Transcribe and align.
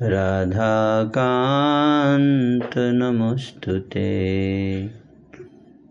राधाकान्त 0.03 2.71
नमोऽस्तु 2.79 3.79
ते। 3.79 4.91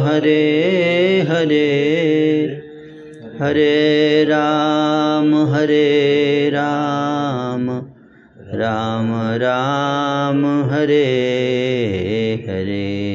हरे 0.00 1.26
हरे। 1.28 2.62
हरे 3.40 4.24
राम 4.24 5.34
हरे 5.34 6.50
राम। 6.50 7.82
राम 8.54 9.36
राम, 9.36 10.70
हरे 10.70 11.06
हरे। 12.48 13.09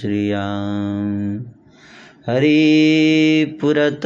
श्रियाम्। 0.00 1.40
हरिपुरत 2.28 4.00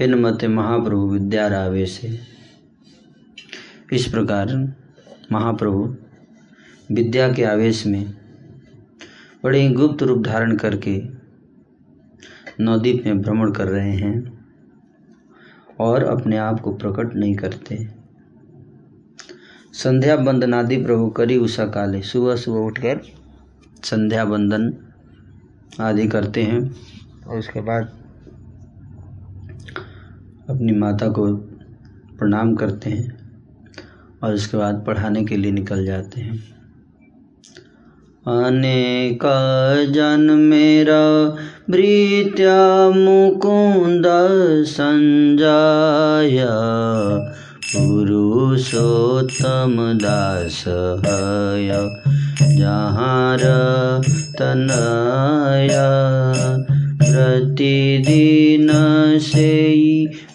हिन 0.00 0.14
मत 0.14 0.44
महाप्रभु 0.44 1.08
विद्या 1.08 1.48
से 1.84 2.18
इस 3.92 4.06
प्रकार 4.06 4.74
महाप्रभु 5.32 5.96
विद्या 6.92 7.32
के 7.32 7.44
आवेश 7.44 7.86
में 7.86 8.14
बड़े 9.44 9.68
गुप्त 9.68 10.02
रूप 10.02 10.22
धारण 10.22 10.56
करके 10.56 11.17
नवद्वीप 12.60 13.02
में 13.06 13.20
भ्रमण 13.22 13.52
कर 13.52 13.68
रहे 13.68 13.92
हैं 13.92 14.38
और 15.80 16.04
अपने 16.04 16.36
आप 16.36 16.60
को 16.60 16.72
प्रकट 16.72 17.14
नहीं 17.14 17.34
करते। 17.34 17.76
संध्या 19.72 20.16
बंदन 20.16 20.54
आदि 20.54 20.76
प्रभु 20.76 21.08
करी 21.10 21.36
उषा 21.36 21.66
काले 21.66 22.02
सुबह 22.02 22.36
सुबह 22.36 22.58
उठकर 22.58 23.00
संध्या 23.84 24.24
बंदन 24.24 24.72
आदि 25.80 26.08
करते 26.08 26.42
हैं 26.42 26.60
और 27.26 27.38
उसके 27.38 27.60
बाद 27.60 27.92
अपनी 30.48 30.72
माता 30.72 31.08
को 31.08 31.34
प्रणाम 32.18 32.54
करते 32.54 32.90
हैं 32.90 33.18
और 34.22 34.34
उसके 34.34 34.56
बाद 34.56 34.84
पढ़ाने 34.86 35.24
के 35.24 35.36
लिए 35.36 35.52
निकल 35.52 35.84
जाते 35.86 36.20
हैं। 36.20 36.57
अनेक 38.28 39.24
जन 39.94 40.24
मेरा 40.38 41.04
वृत्या 41.70 42.90
मुकुंद 42.90 44.06
संजाय। 44.66 46.44
पुरुषोत्तम 47.72 49.74
दास 50.02 50.64
हय, 51.06 51.70
जहाँ 52.56 53.36
तनय 54.38 55.74
प्रतिदिन 57.00 58.68
से 59.18 59.52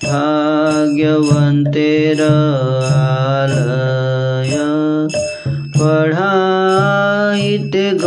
भाग्यवंतेर 0.03 2.21
आलय। 2.93 4.55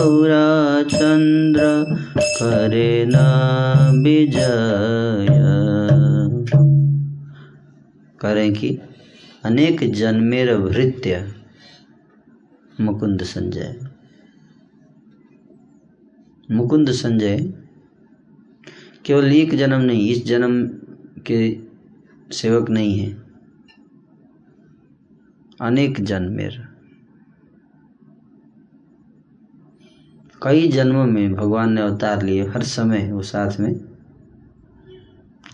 पढ़ाइते 0.07 0.87
गौराचंद्र 0.87 1.61
करे 2.21 3.07
न 3.09 3.17
विजय। 4.05 5.27
करें 8.21 8.55
कि 8.55 8.79
अनेक 9.45 9.93
जन्मेर 9.93 10.57
भृत्य 10.57 11.35
मुकुंद 12.81 13.23
संजय। 13.23 13.81
मुकुंद 16.51 16.91
संजय 16.91 17.53
केवल 19.05 19.33
एक 19.33 19.55
जन्म 19.55 19.81
नहीं, 19.81 20.11
इस 20.11 20.27
जन्म 20.27 20.67
के 21.21 21.59
सेवक 22.33 22.71
नहीं 22.71 22.99
है। 22.99 23.23
अनेक 25.61 26.01
जन्मेर। 26.01 26.76
कई 30.47 30.69
जन्मों 30.69 31.07
में 31.07 31.35
भगवान 31.35 31.73
ने 31.73 31.81
अवतार 31.81 32.23
लिए, 32.23 32.47
हर 32.47 32.63
समय 32.63 33.13
वो 33.13 33.23
साथ 33.23 33.61
में 33.61 33.75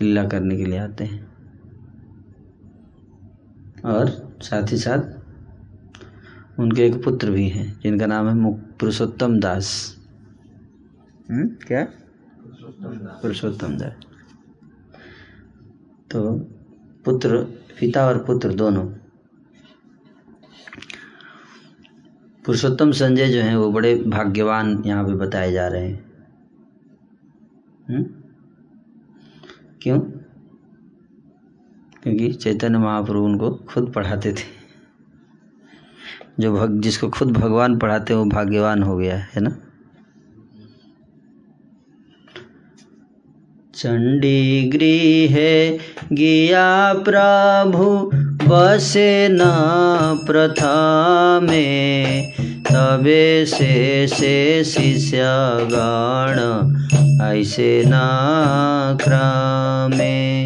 लीला 0.01 0.27
करने 0.27 0.57
के 0.57 0.65
लिए 0.65 0.77
आते 0.77 1.03
हैं। 1.03 1.33
और 3.85 4.37
साथ 4.41 4.71
ही 4.71 4.77
साथ 4.77 4.99
उनके 6.59 6.85
एक 6.85 7.03
पुत्र 7.03 7.31
भी 7.31 7.49
हैं, 7.49 7.79
जिनका 7.83 8.05
नाम 8.05 8.29
है 8.29 8.53
पुरुषोत्तम 8.53 9.39
दास। 9.39 9.97
हुँ? 11.31 11.47
क्या? 11.47 11.87
पुरुषोत्तम 13.21 13.77
दास। 13.77 13.93
तो 16.11 16.37
पुत्र, 17.05 17.37
पिता 17.79 18.05
और 18.05 18.17
पुत्र 18.17 18.53
दोनों 18.53 19.02
पुरुषोत्तम 22.45 22.91
संजय 22.91 23.27
जो 23.27 23.41
हैं, 23.41 23.55
वो 23.55 23.71
बड़े 23.71 23.95
भाग्यवान 23.95 24.83
यहाँ 24.85 25.07
पे 25.07 25.13
बताए 25.13 25.51
जा 25.51 25.67
रहे 25.67 25.87
हैं। 25.89 26.11
हुँ? 27.89 28.23
क्यों? 29.81 29.99
क्योंकि 32.03 32.33
चैतन्य 32.33 32.77
महाप्रभु 32.77 33.19
उनको 33.19 33.51
खुद 33.51 33.93
पढ़ाते 33.95 34.33
थे। 34.33 34.63
जो 36.39 36.53
भग, 36.53 36.81
जिसको 36.81 37.09
खुद 37.09 37.31
भगवान 37.31 37.79
पढ़ाते 37.79 38.13
वो 38.13 38.25
भाग्यवान 38.25 38.83
हो 38.83 38.97
गया, 38.97 39.17
है 39.17 39.41
ना? 39.41 39.57
चंडी 43.75 44.69
गृह 44.69 45.35
गिया 46.15 46.93
प्रभु 46.93 48.11
बसे 48.47 49.29
न 49.31 49.39
प्रथा 50.27 50.63
प्रथमे 51.45 52.21
तबे 52.71 53.45
से 53.45 54.07
से 54.07 54.63
शिष्य 54.63 55.23
गण, 55.73 56.39
ऐसे 57.21 57.83
न 57.87 57.91
क्रमे। 59.03 60.43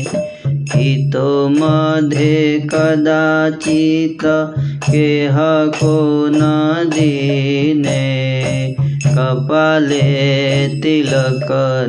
हितो 0.75 1.50
मध्ये 1.50 2.68
कदाचित 2.74 4.18
को 5.70 6.27
न 6.32 6.39
दीने, 6.89 8.08
कपाले 9.08 10.01
तिलक 10.68 11.48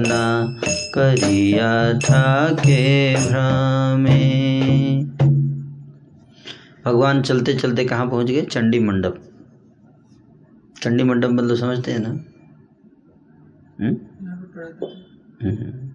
ना 0.08 0.56
करिया 0.94 1.98
था 1.98 2.48
के 2.52 3.14
भ्रमे। 3.16 4.57
भगवान 6.84 7.22
चलते 7.22 7.54
चलते 7.54 7.84
कहाँ 7.84 8.10
पहुँच 8.10 8.26
गए? 8.26 8.42
चंडी 8.42 8.78
मंडप। 8.78 9.20
चंडी 10.82 11.04
मंडप 11.04 11.30
मतलब 11.30 11.56
समझते 11.56 11.92
हैं 11.92 11.98
ना? 11.98 12.08
हम्म? 13.80 13.96
हम्म। 15.42 15.88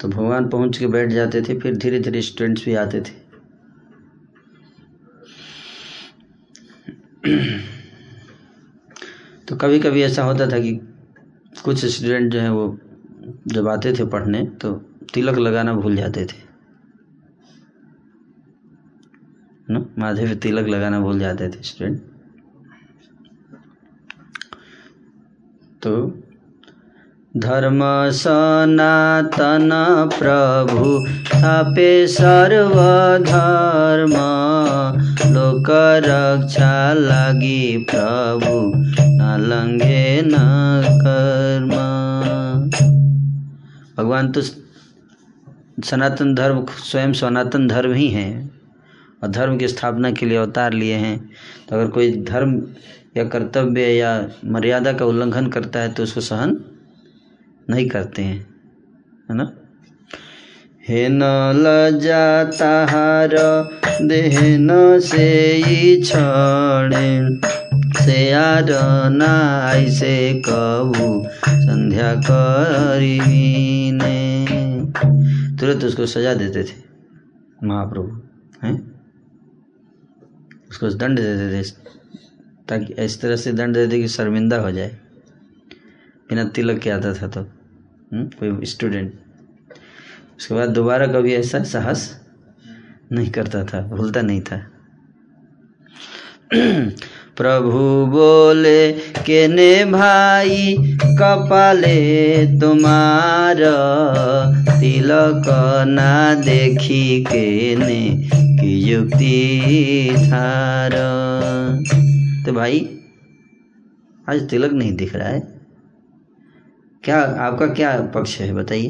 तो 0.00 0.08
भगवान 0.08 0.48
पहुँच 0.48 0.78
के 0.78 0.86
बैठ 0.86 1.10
जाते 1.10 1.42
थे, 1.42 1.58
फिर 1.58 1.76
धीरे 1.76 1.98
धीरे 2.00 2.22
स्टूडेंट्स 2.22 2.64
भी 2.64 2.74
आते 2.74 3.00
थे। 3.00 3.24
तो 9.48 9.56
कभी 9.56 9.78
कभी 9.78 10.02
ऐसा 10.02 10.22
होता 10.22 10.46
था 10.46 10.58
कि 10.58 10.72
कुछ 11.64 11.84
स्टूडेंट 11.84 12.32
जो 12.32 12.40
हैं 12.40 12.50
वो 12.50 12.78
जब 13.48 13.68
आते 13.68 13.92
थे 13.92 14.04
पढ़ने 14.04 14.44
तो 14.46 14.72
तिलक 15.14 15.38
लगाना 15.38 15.74
भूल 15.74 15.96
जाते 15.96 16.26
थे। 16.26 16.43
ना? 19.68 19.78
माथे 19.98 20.26
पे 20.26 20.34
तिलक 20.42 20.66
लगाना 20.68 21.00
भूल 21.00 21.18
जाते 21.18 21.48
थे 21.50 21.62
स्टूडेंट 21.62 22.00
तो 25.82 25.92
धर्म 27.34 27.80
सनातन 28.14 29.70
प्रभु 30.10 30.82
थापे 31.28 32.06
सर्वधर्म 32.08 32.94
लोक 35.34 35.70
रक्षा 36.04 36.74
लागि 36.94 37.86
प्रभु 37.90 38.54
नलंघे 39.18 40.06
न 40.24 40.34
कर्म। 41.02 41.72
भगवान 43.96 44.32
तो 44.32 44.40
सनातन 45.84 46.34
धर्म 46.34 46.64
स्वयं 46.82 47.12
सनातन 47.12 47.66
धर्म 47.68 47.92
ही 47.92 48.08
है। 48.10 48.28
और 49.24 49.30
धर्म 49.30 49.58
की 49.58 49.68
स्थापना 49.68 50.10
के 50.10 50.26
लिए 50.26 50.38
अवतार 50.38 50.72
लिए 50.72 50.94
हैं। 50.94 51.30
तो 51.68 51.76
अगर 51.76 51.90
कोई 51.90 52.22
धर्म 52.22 52.62
या 53.16 53.24
कर्तव्य 53.24 53.82
या 53.82 54.28
मर्यादा 54.44 54.92
का 54.92 55.04
उल्लंघन 55.04 55.46
करता 55.46 55.80
है 55.80 55.92
तो 55.92 56.02
उसको 56.02 56.20
सहन 56.20 56.64
नहीं 57.70 57.88
करते 57.88 58.22
हैं। 58.22 58.46
है 59.30 59.36
ना? 59.36 59.52
हे 60.88 61.08
न 61.08 61.22
लजा 61.56 62.44
ताहार 62.44 63.30
देह 64.02 64.56
न 64.60 65.00
से 65.00 65.96
क्षण, 66.02 66.90
से 68.04 68.32
आर 68.32 69.10
नाई 69.10 69.90
से 69.90 70.42
कबू 70.46 71.26
संध्या 71.48 72.20
करीने 72.20 74.44
तुरंत 75.60 75.84
उसको 75.84 76.06
सजा 76.06 76.34
देते 76.34 76.62
थे 76.62 76.82
महाप्रभु, 77.64 78.20
हैं? 78.64 78.93
उसको 80.74 80.88
दंड 80.88 81.18
दे 81.18 81.36
देते 81.36 81.70
ताकि 82.68 82.94
इस 83.02 83.20
तरह 83.20 83.36
से 83.36 83.52
दंड 83.52 83.74
देते 83.74 84.00
कि 84.00 84.08
शर्मिंदा 84.08 84.56
हो 84.56 84.70
जाए। 84.72 84.88
बिना 86.28 86.44
तिलक 86.44 86.78
के 86.78 86.90
आता 86.90 87.14
था 87.14 87.28
तो? 87.28 87.40
हम्म, 87.40 88.24
कोई 88.26 88.66
स्टूडेंट 88.66 89.12
उसके 90.38 90.54
बाद 90.54 90.70
दोबारा 90.70 91.06
कभी 91.06 91.34
ऐसा 91.34 91.62
साहस 91.64 92.26
नहीं 93.12 93.30
करता 93.30 93.64
था 93.64 93.82
भूलता 93.82 94.22
नहीं 94.22 94.40
था। 94.40 94.58
प्रभु 97.36 98.06
बोले 98.06 98.92
के 98.92 99.48
ने 99.48 99.84
भाई, 99.84 100.76
कपाले 101.04 102.46
तुम्हार, 102.60 103.56
तिलक 104.80 105.42
ना 105.88 106.34
देखी 106.34 107.24
के 107.24 107.76
ने 107.76 108.28
की 108.32 108.80
युक्ति 108.80 109.60
थार। 110.18 110.90
तो 112.46 112.52
भाई, 112.52 112.98
आज 114.30 114.50
तिलक 114.50 114.72
नहीं 114.72 114.96
दिख 114.96 115.16
रहा 115.16 115.28
है। 115.28 115.40
क्या, 117.04 117.20
आपका 117.20 117.66
क्या 117.66 118.00
पक्ष 118.14 118.38
है, 118.40 118.54
बताइए। 118.54 118.88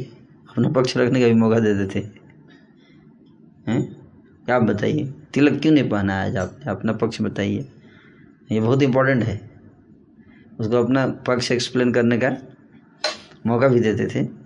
अपना 0.50 0.68
पक्ष 0.68 0.96
रखने 0.96 1.20
का 1.20 1.26
भी 1.26 1.34
मौका 1.34 1.58
दे 1.58 1.74
देते। 1.74 1.98
हैं? 3.68 3.96
क्या 4.46 4.56
आप 4.56 4.62
बताइए, 4.62 5.14
तिलक 5.34 5.60
क्यों 5.60 5.72
नहीं 5.72 5.88
पहना 5.88 6.22
आज? 6.22 6.36
आप, 6.36 6.58
अपना 6.68 6.92
पक्ष 6.92 7.22
बताइए। 7.22 7.68
ये 8.52 8.60
बहुत 8.60 8.82
इम्पोर्टेंट 8.82 9.22
है। 9.22 9.50
उसको 10.60 10.82
अपना 10.82 11.06
पक्ष 11.06 11.52
एक्सप्लेन 11.52 11.92
करने 11.92 12.18
का 12.18 12.36
मौका 13.46 13.68
भी 13.68 13.80
देते 13.80 14.06
थे। 14.06 14.44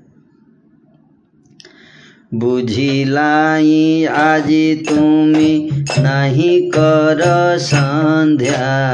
बुझिलाई 2.35 4.05
आजी 4.05 4.85
तुमी 4.89 5.71
नहीं 5.99 6.71
कर 6.71 7.59
संध्या। 7.59 8.91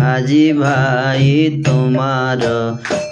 आजी 0.00 0.52
भाई 0.52 1.62
तुम्हार 1.66 2.38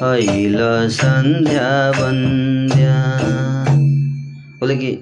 हईल 0.02 0.56
संध्या 0.88 1.92
बंध्या। 1.92 3.18
बोले 4.60 4.76
कि, 4.76 4.92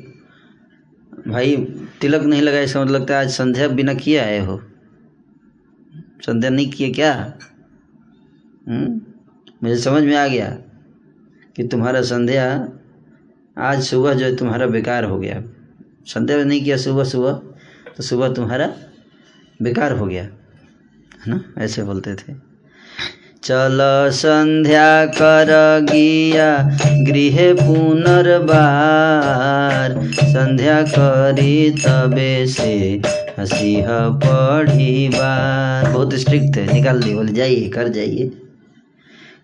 भाई, 1.29 1.57
तिलक 2.01 2.23
नहीं 2.23 2.43
लगा, 2.43 2.61
इसका 2.61 2.81
मतलब 2.81 2.95
लगता 2.95 3.21
आज 3.21 3.31
संध्या 3.31 3.69
बिना 3.69 3.95
किए 3.95 4.19
आए 4.19 4.39
हो। 4.39 4.63
संध्या 6.27 6.51
नहीं 6.51 6.71
किए 6.71 6.91
क्या? 6.91 7.13
हुँ? 8.69 9.01
मुझे 9.63 9.77
समझ 9.77 10.03
में 10.03 10.17
आ 10.17 10.27
गया 10.27 10.49
कि 11.57 11.65
तुम्हारा 11.69 12.01
संध्या 12.03 12.45
आज 13.57 13.83
सुबह 13.83 14.15
जो 14.15 14.25
है 14.25 14.37
तुम्हारा 14.37 14.67
बेकार 14.67 15.05
हो 15.05 15.19
गया। 15.19 15.43
संध्या 16.07 16.37
नहीं 16.45 16.65
किया 16.65 16.77
सुबह 16.77 17.05
सुबह 17.05 17.33
तो 17.97 18.03
सुबह 18.03 18.33
तुम्हारा 18.35 18.67
बेकार 19.63 19.93
हो 19.93 20.07
गया, 20.07 20.23
है 20.23 20.31
ना? 21.27 21.41
ऐसे 21.59 21.83
बोलते 21.83 22.15
थे। 22.15 22.35
चल 23.43 23.79
संध्या 24.13 25.07
कर 25.07 25.51
गिया, 25.91 26.57
गृह 27.09 27.37
पुनर्बार। 27.55 28.51
संध्या 30.15 30.83
करी 30.89 31.71
तबे 31.71 32.47
से 32.47 32.75
हसीह 33.39 33.87
पढ़ी 34.25 35.09
बार 35.09 35.93
बहुत 35.93 36.15
स्ट्रिक्ट 36.15 36.57
है 36.57 36.73
निकाल 36.73 37.03
दिए 37.03 37.15
बोले, 37.15 37.33
जाइए, 37.33 37.69
घर 37.69 37.89
जाइए। 37.89 38.29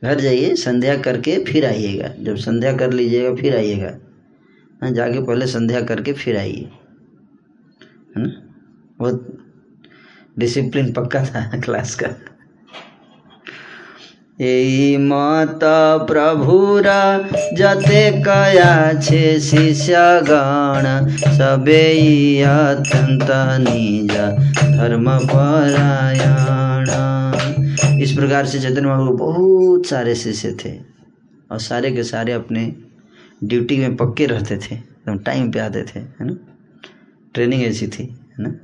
घर 0.04 0.20
जाइए, 0.20 0.54
संध्या 0.54 0.97
करके 0.97 1.44
फिर 1.44 1.66
आइएगा। 1.66 2.09
जब 2.20 2.37
संध्या 2.37 2.76
कर 2.76 2.92
लीजिएगा, 2.92 3.35
फिर 3.35 3.56
आइएगा। 3.56 3.99
हाँ 4.82 4.90
जाके 4.90 5.23
पहले 5.23 5.47
संध्या 5.47 5.80
करके 5.80 6.12
फिर 6.12 6.37
आइए। 6.37 6.70
है 8.16 8.23
ना? 8.23 8.30
बहुत 8.99 9.38
डिसिप्लिन 10.38 10.92
पक्का 10.92 11.25
था 11.25 11.61
क्लास 11.64 11.94
का। 11.94 12.06
प्रभुर 16.09 16.87
जते 17.54 18.11
कया 18.23 19.00
छे 19.00 19.40
शिष्यगण 19.40 20.87
सबे 21.32 21.82
अत्यंत 22.42 23.28
निज 23.61 24.12
धर्म 24.76 25.11
परायण। 25.25 26.88
इस 28.02 28.12
प्रकार 28.12 28.47
से 28.47 28.61
चैतन्य 28.61 28.80
महाप्रभु 28.80 29.16
बहुत 29.16 29.87
सारे 29.87 30.14
शिष्य 30.14 30.56
थे 30.64 30.73
और 31.50 31.59
सारे 31.61 31.90
के 31.92 32.02
सारे 32.04 32.32
अपने 32.32 32.73
ड्यूटी 33.44 33.76
में 33.78 33.97
पक्के 33.97 34.26
रहते 34.26 34.56
थे, 34.56 34.75
एकदम 34.75 35.18
टाइम 35.18 35.50
पे 35.52 35.59
आते 35.59 35.82
थे, 35.85 35.99
है 35.99 36.26
ना? 36.26 36.35
ट्रेनिंग 37.35 37.62
ऐसी 37.62 37.87
थी, 37.88 38.02
है 38.04 38.44
ना? 38.44 38.54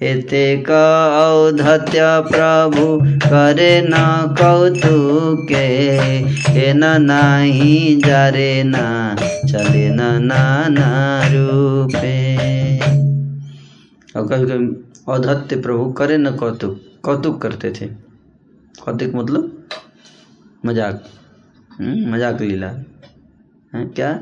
एतेक 0.00 0.68
औधत्य 0.70 2.00
प्रभु 2.28 2.84
करे 3.24 3.80
न 3.84 3.94
कौतुके 4.38 5.64
हे 6.48 6.72
न 6.72 6.84
नाही 7.02 7.96
जारे 8.06 8.62
ना 8.64 8.84
चले 9.18 9.88
न 9.88 10.00
नाना 10.22 10.88
रूपे। 11.32 12.16
और 14.16 14.26
कभी 14.28 14.46
कभी 14.46 14.68
औधत्य 15.12 15.60
प्रभु 15.60 15.90
करे 15.92 16.16
न 16.18 16.36
कौतुक 16.36 16.80
कौतुक 17.04 17.40
करते 17.42 17.70
थे। 17.70 17.86
कौतुक 18.74 19.14
मतलब 19.14 19.66
मज़ाक 20.66 21.02
हम्म, 21.70 22.12
मज़ाक 22.14 22.40
लीला 22.40 22.68
है 23.72 23.84
क्या? 23.96 24.12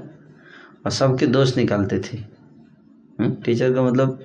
और 0.84 0.90
सबके 0.90 1.26
दोष 1.28 1.56
निकालते 1.56 1.98
थे। 2.00 2.16
हम्म, 2.16 3.30
टीचर 3.44 3.72
का 3.74 3.82
मतलब 3.82 4.24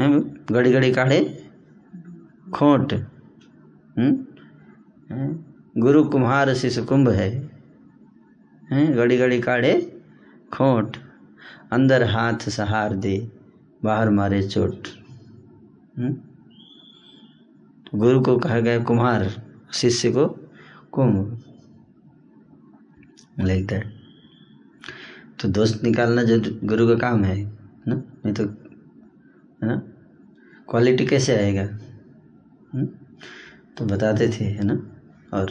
घड़ी 0.00 0.72
घड़ी 0.72 0.92
काढ़े 0.92 1.20
खोट 2.54 2.92
हम्म, 3.98 4.20
गुरु 5.80 6.02
कुम्हार 6.04 6.54
शिशु 6.54 6.84
कुंभ 6.84 7.08
है 7.08 7.30
घड़ी 8.92 9.16
घड़ी 9.16 9.40
काढ़े 9.40 9.72
खोट 10.52 10.96
अंदर 11.72 12.04
हाथ 12.10 12.48
सहार 12.48 12.94
दे 12.96 13.30
बाहर 13.84 14.10
मारे 14.10 14.42
चोट 14.42 14.88
गुरु 17.94 18.20
को 18.20 18.36
कहा 18.38 18.60
गया 18.60 18.82
कुम्हार 18.84 19.28
शिष्य 19.72 20.10
को 20.12 20.26
कुंभ 20.92 21.38
लाइक 23.40 23.66
दैट 23.66 23.92
तो 25.40 25.48
दोस्त 25.48 25.84
निकालना 25.84 26.22
जो 26.22 26.40
गुरु 26.64 26.88
का 26.88 26.94
काम 26.94 27.24
है 27.24 27.36
ना? 27.88 27.94
नहीं 27.94 28.34
तो 28.34 28.44
है 29.62 29.68
ना? 29.68 29.76
क्वालिटी 30.70 31.06
कैसे 31.06 31.36
आएगा? 31.36 31.64
हुँ? 32.74 32.84
तो 33.78 33.84
बताते 33.84 34.28
थे, 34.28 34.44
है 34.44 34.64
ना? 34.64 34.74
और 35.34 35.50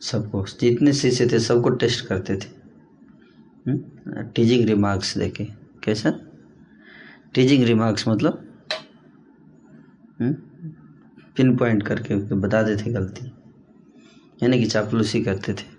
सबको, 0.00 0.44
जितने 0.60 0.92
शिष्य 0.92 1.26
थे 1.32 1.38
सबको 1.38 1.70
टेस्ट 1.70 2.06
करते 2.06 2.36
थे। 2.36 2.56
टीजिंग 4.34 4.64
रिमार्क्स 4.64 5.16
देके 5.18 5.44
कैसा? 5.84 6.10
टीजिंग 7.34 7.64
रिमार्क्स 7.64 8.08
मतलब? 8.08 8.42
पिन 11.36 11.56
पॉइंट 11.56 11.82
करके 11.82 12.16
बताते 12.34 12.76
थे 12.76 12.90
गलती। 12.92 13.26
यानी 14.42 14.58
कि 14.58 14.66
चापलूसी 14.66 15.22
करते 15.22 15.52
थे। 15.52 15.76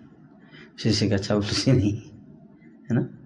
शिष्य 0.80 1.10
का 1.10 1.18
चापलूसी 1.18 1.72
नहीं, 1.72 1.94
है 1.94 2.96
ना? 2.96 3.17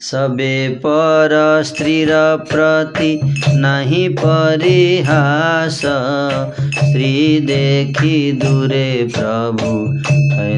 सबे 0.00 0.68
पर 0.76 1.32
स्त्री 1.62 2.04
प्रति 2.50 3.20
नहीं 3.54 4.08
परिहास। 4.14 5.76
स्त्री 5.76 7.40
देखी 7.40 8.32
दूरे 8.32 9.08
प्रभु 9.14 9.72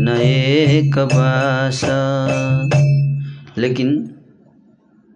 न 0.01 0.17
एक 0.19 0.99
बास। 1.15 1.81
लेकिन 3.59 3.91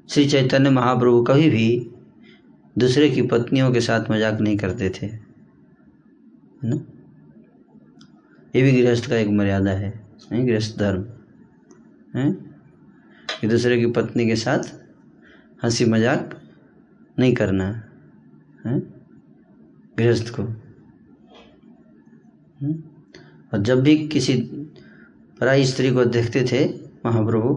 श्री 0.09 0.25
चैतन्य 0.27 0.71
महाप्रभु 0.71 1.23
कभी 1.23 1.51
भी 1.51 1.69
दूसरे 2.77 3.11
की 3.11 3.23
पत्नियों 3.23 3.71
के 3.73 3.81
साथ 3.81 4.11
मज़ाक 4.11 4.41
नहीं 4.41 4.57
करते 4.57 4.89
थे 4.91 5.07
ना? 6.65 6.77
ये 8.57 8.63
भी 8.63 8.73
गृहस्थ 8.73 9.09
का 9.11 9.17
एक 9.17 9.29
मर्यादा 9.29 9.71
है 9.71 9.93
गृहस्थ 10.33 10.79
धर्म, 10.79 11.05
है? 12.17 12.46
कि 13.41 13.49
दूसरे 13.49 13.79
की 13.79 13.87
पत्नी 13.93 14.27
के 14.27 14.37
साथ 14.37 14.73
हँसी 15.65 15.85
मज़ाक 15.85 16.41
नहीं 17.19 17.35
करना 17.35 17.65
है 18.67 18.79
गृहस्थ 19.99 20.31
को। 20.31 20.43
और 23.53 23.63
जब 23.63 23.83
भी 23.83 23.97
किसी 24.09 24.37
पराई 25.41 25.65
स्त्री 25.65 25.91
को 25.91 26.05
देखते 26.07 26.45
थे 26.53 26.65
महाप्रभु 27.07 27.55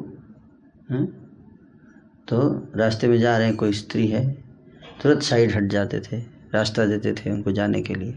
तो 2.27 2.39
रास्ते 2.75 3.07
में 3.07 3.17
जा 3.19 3.37
रहे 3.37 3.47
हैं, 3.47 3.55
कोई 3.55 3.73
स्त्री 3.73 4.07
है, 4.07 4.25
तुरंत 5.01 5.21
साइड 5.23 5.51
हट 5.51 5.63
जाते 5.63 5.99
थे, 6.01 6.19
रास्ता 6.53 6.85
देते 6.85 7.13
थे 7.13 7.31
उनको 7.31 7.51
जाने 7.51 7.81
के 7.81 7.95
लिए। 7.95 8.11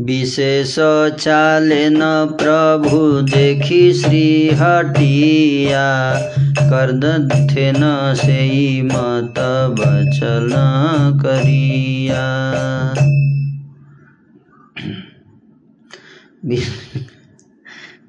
विशेष 0.00 0.76
चाले 1.20 1.90
न 1.90 2.00
प्रभु 2.42 3.20
देखी 3.20 3.92
श्री 3.92 4.48
हटिया 4.48 6.20
कर 6.42 6.92
थे 7.50 7.72
न 7.76 8.14
से 8.16 8.82
मत 8.82 9.34
बचल 9.80 10.50
करिया। 11.22 12.28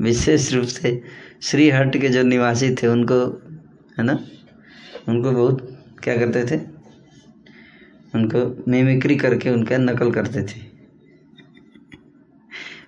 विशेष 0.02 0.54
रूप 0.54 0.66
से 0.66 1.04
श्री 1.42 1.70
हट 1.70 1.98
के 1.98 2.10
जो 2.10 2.24
निवासी 2.24 2.76
थे, 2.76 2.88
उनको, 2.88 3.42
है 3.98 4.04
ना? 4.04 4.20
उनको 5.08 5.32
बहुत, 5.32 5.80
क्या 6.04 6.18
करते 6.18 6.58
थे? 6.58 6.62
उनको 8.16 8.64
मिमिक्री 8.72 9.16
करके 9.16 9.50
उनका 9.50 9.78
नकल 9.78 10.12
करते 10.12 10.44
थे। 10.44 10.69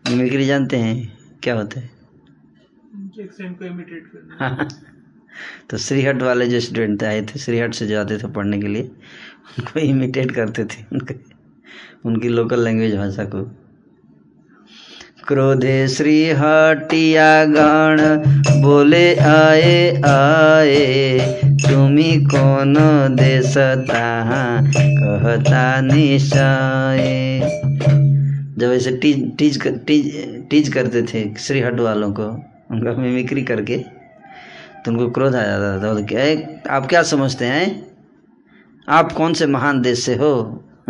मिमिक्री 0.05 0.45
जानते 0.45 0.77
हैं 0.77 1.17
क्या 1.43 1.55
होता 1.55 1.79
है? 1.79 1.89
को 3.53 3.65
इमिटेट 3.65 4.07
करना। 4.07 4.37
हाँ 4.39 4.67
तो 5.69 5.77
श्रीहट 5.77 6.21
वाले 6.21 6.47
जो 6.47 6.59
स्टूडेंट 6.59 7.03
आए 7.03 7.21
थे 7.21 7.39
श्रीहट 7.39 7.73
से 7.73 7.87
जो 7.87 7.99
आते 7.99 8.17
थे 8.17 8.27
पढ़ने 8.27 8.59
के 8.59 8.67
लिए 8.67 8.91
उनको 9.59 9.79
इमिटेट 9.79 10.31
करते 10.31 10.65
थे 10.65 10.83
उनके 10.93 11.15
उनकी 12.05 12.29
लोकल 12.29 12.63
लैंग्वेज 12.63 12.95
भाषा 12.95 13.25
को। 13.25 13.51
क्रोधे 15.27 15.87
श्री 15.87 16.31
हटिया 16.31 17.45
गण 17.45 18.01
बोले 18.61 19.15
आए 19.15 20.01
आए 20.05 21.19
तुम्ही 21.61 22.25
कौन 22.25 22.75
देश 23.15 23.53
कहता 24.67 25.81
निशाए। 25.81 27.60
जब 28.61 28.71
ऐसे 28.71 28.91
टीज 28.97 29.37
टीज 29.37 29.61
टीज 29.85 30.09
टीज 30.49 30.69
करते 30.73 31.01
थे 31.03 31.23
श्री 31.39 31.61
हट 31.61 31.79
वालों 31.79 32.11
को, 32.11 32.27
उनका 32.71 32.91
मिमिक्री 32.93 33.41
करके 33.43 33.77
तो 34.85 34.91
उनको 34.91 35.09
क्रोध 35.11 35.35
आ 35.35 35.41
जाता 35.43 35.71
था 35.83 35.93
तो 35.93 36.05
क्या 36.05 36.75
आप 36.75 36.85
क्या 36.87 37.01
समझते 37.03 37.45
हैं? 37.45 37.65
आप 38.89 39.11
कौन 39.11 39.33
से 39.33 39.45
महान 39.45 39.81
देश 39.81 40.03
से 40.03 40.15
हो? 40.15 40.31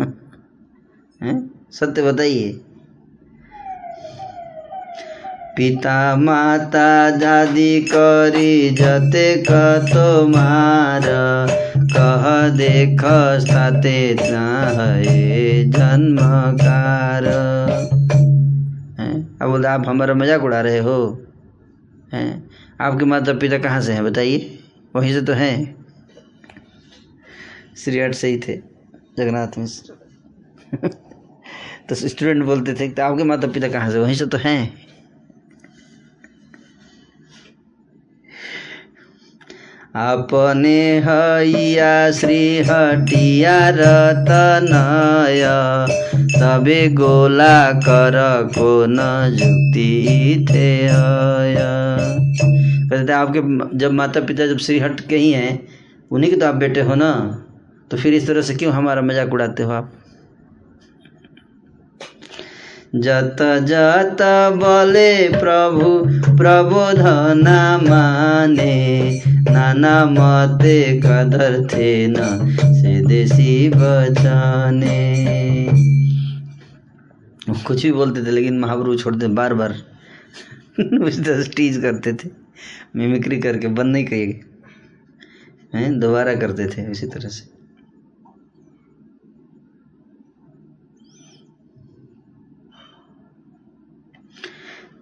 सत्य 1.72 2.02
बताइए। 2.02 2.60
पिता, 5.56 6.16
माता, 6.16 7.10
दादी, 7.16 7.72
करी, 7.92 8.70
जते 8.70 9.26
कतो 9.48 10.28
मार। 10.28 11.08
कह 11.92 12.24
देख 12.56 13.00
साते 13.42 13.90
है 14.20 15.70
जन्मकार 15.70 17.26
अब 19.42 19.48
बोले 19.50 19.68
आप 19.68 19.88
हमारा 19.88 20.14
मज़ाक 20.14 20.42
उड़ा 20.44 20.60
रहे 20.60 20.78
हो। 20.78 20.96
हैं? 22.12 22.50
आपके 22.80 23.04
माता 23.04 23.32
पिता 23.34 23.58
कहाँ 23.58 23.80
से 23.80 23.92
हैं 23.92 24.04
बताइए? 24.04 24.58
वहीं 24.96 25.12
से 25.12 25.22
तो 25.22 25.32
हैं। 25.32 25.56
श्रीहट 27.76 28.14
से 28.14 28.28
ही 28.28 28.38
थे, 28.38 28.56
जगन्नाथ 29.18 29.58
मिश्र 29.58 29.98
तो 31.88 31.94
स्टूडेंट 31.94 32.44
बोलते 32.44 32.74
थे 32.74 32.88
तो 32.88 33.02
आपके 33.02 33.24
माता 33.24 33.48
पिता 33.48 33.68
कहाँ 33.68 33.90
से 33.90 33.98
वहीं 33.98 34.14
से 34.14 34.26
तो 34.26 34.38
हैं। 34.38 34.91
अपने 39.94 41.00
हैया 41.04 42.10
श्री 42.10 42.58
हटिया 42.58 43.56
रतनय, 43.68 45.42
तबे 46.32 46.88
गोला 46.88 47.72
कर 47.72 48.16
को 48.54 48.70
न 48.88 48.98
थे 50.46 50.88
कहते 52.88 53.12
आपके 53.12 53.78
जब 53.78 53.92
माता 53.92 54.20
पिता 54.20 54.46
जब 54.46 54.58
श्री 54.58 54.78
हट 54.78 55.00
के 55.00 55.16
ही 55.16 55.30
हैं, 55.32 55.68
उन्हीं 56.10 56.30
के 56.30 56.36
तो 56.36 56.46
आप 56.46 56.54
बेटे 56.54 56.80
हो 56.80 56.94
ना? 56.94 57.12
तो 57.90 57.96
फिर 57.96 58.14
इस 58.14 58.26
तरह 58.26 58.42
से 58.42 58.54
क्यों 58.54 58.72
हमारा 58.72 59.02
मज़ाक 59.02 59.32
उड़ाते 59.32 59.62
हो 59.62 59.72
आप? 59.72 59.92
जत 62.94 63.36
जत 63.42 64.16
बले, 64.56 65.28
प्रभु, 65.28 65.90
प्रबोधन 66.36 67.44
माने, 67.90 69.22
नाना 69.26 70.06
मते 70.06 71.00
कदर 71.00 71.66
थे 71.66 72.06
न 72.06 72.14
से 72.72 73.06
देसी 73.06 73.68
बचाने। 73.68 75.12
कुछ 77.66 77.82
भी 77.82 77.92
बोलते 77.92 78.26
थे, 78.26 78.30
लेकिन 78.30 78.58
महाप्रभु 78.58 78.96
छोड़ते 78.96 79.26
बार 79.28 79.54
बार 79.54 79.72
उस 81.02 81.24
तरह 81.24 81.42
करते 81.80 82.12
थे। 82.12 82.28
मिमिक्री 82.96 83.38
करके, 83.38 83.68
बंद 83.68 83.92
नहीं 83.92 84.04
हैं, 85.74 86.00
दोबारा 86.00 86.34
करते 86.34 86.66
थे 86.66 86.90
इसी 86.90 87.06
तरह 87.06 87.28
से। 87.28 87.51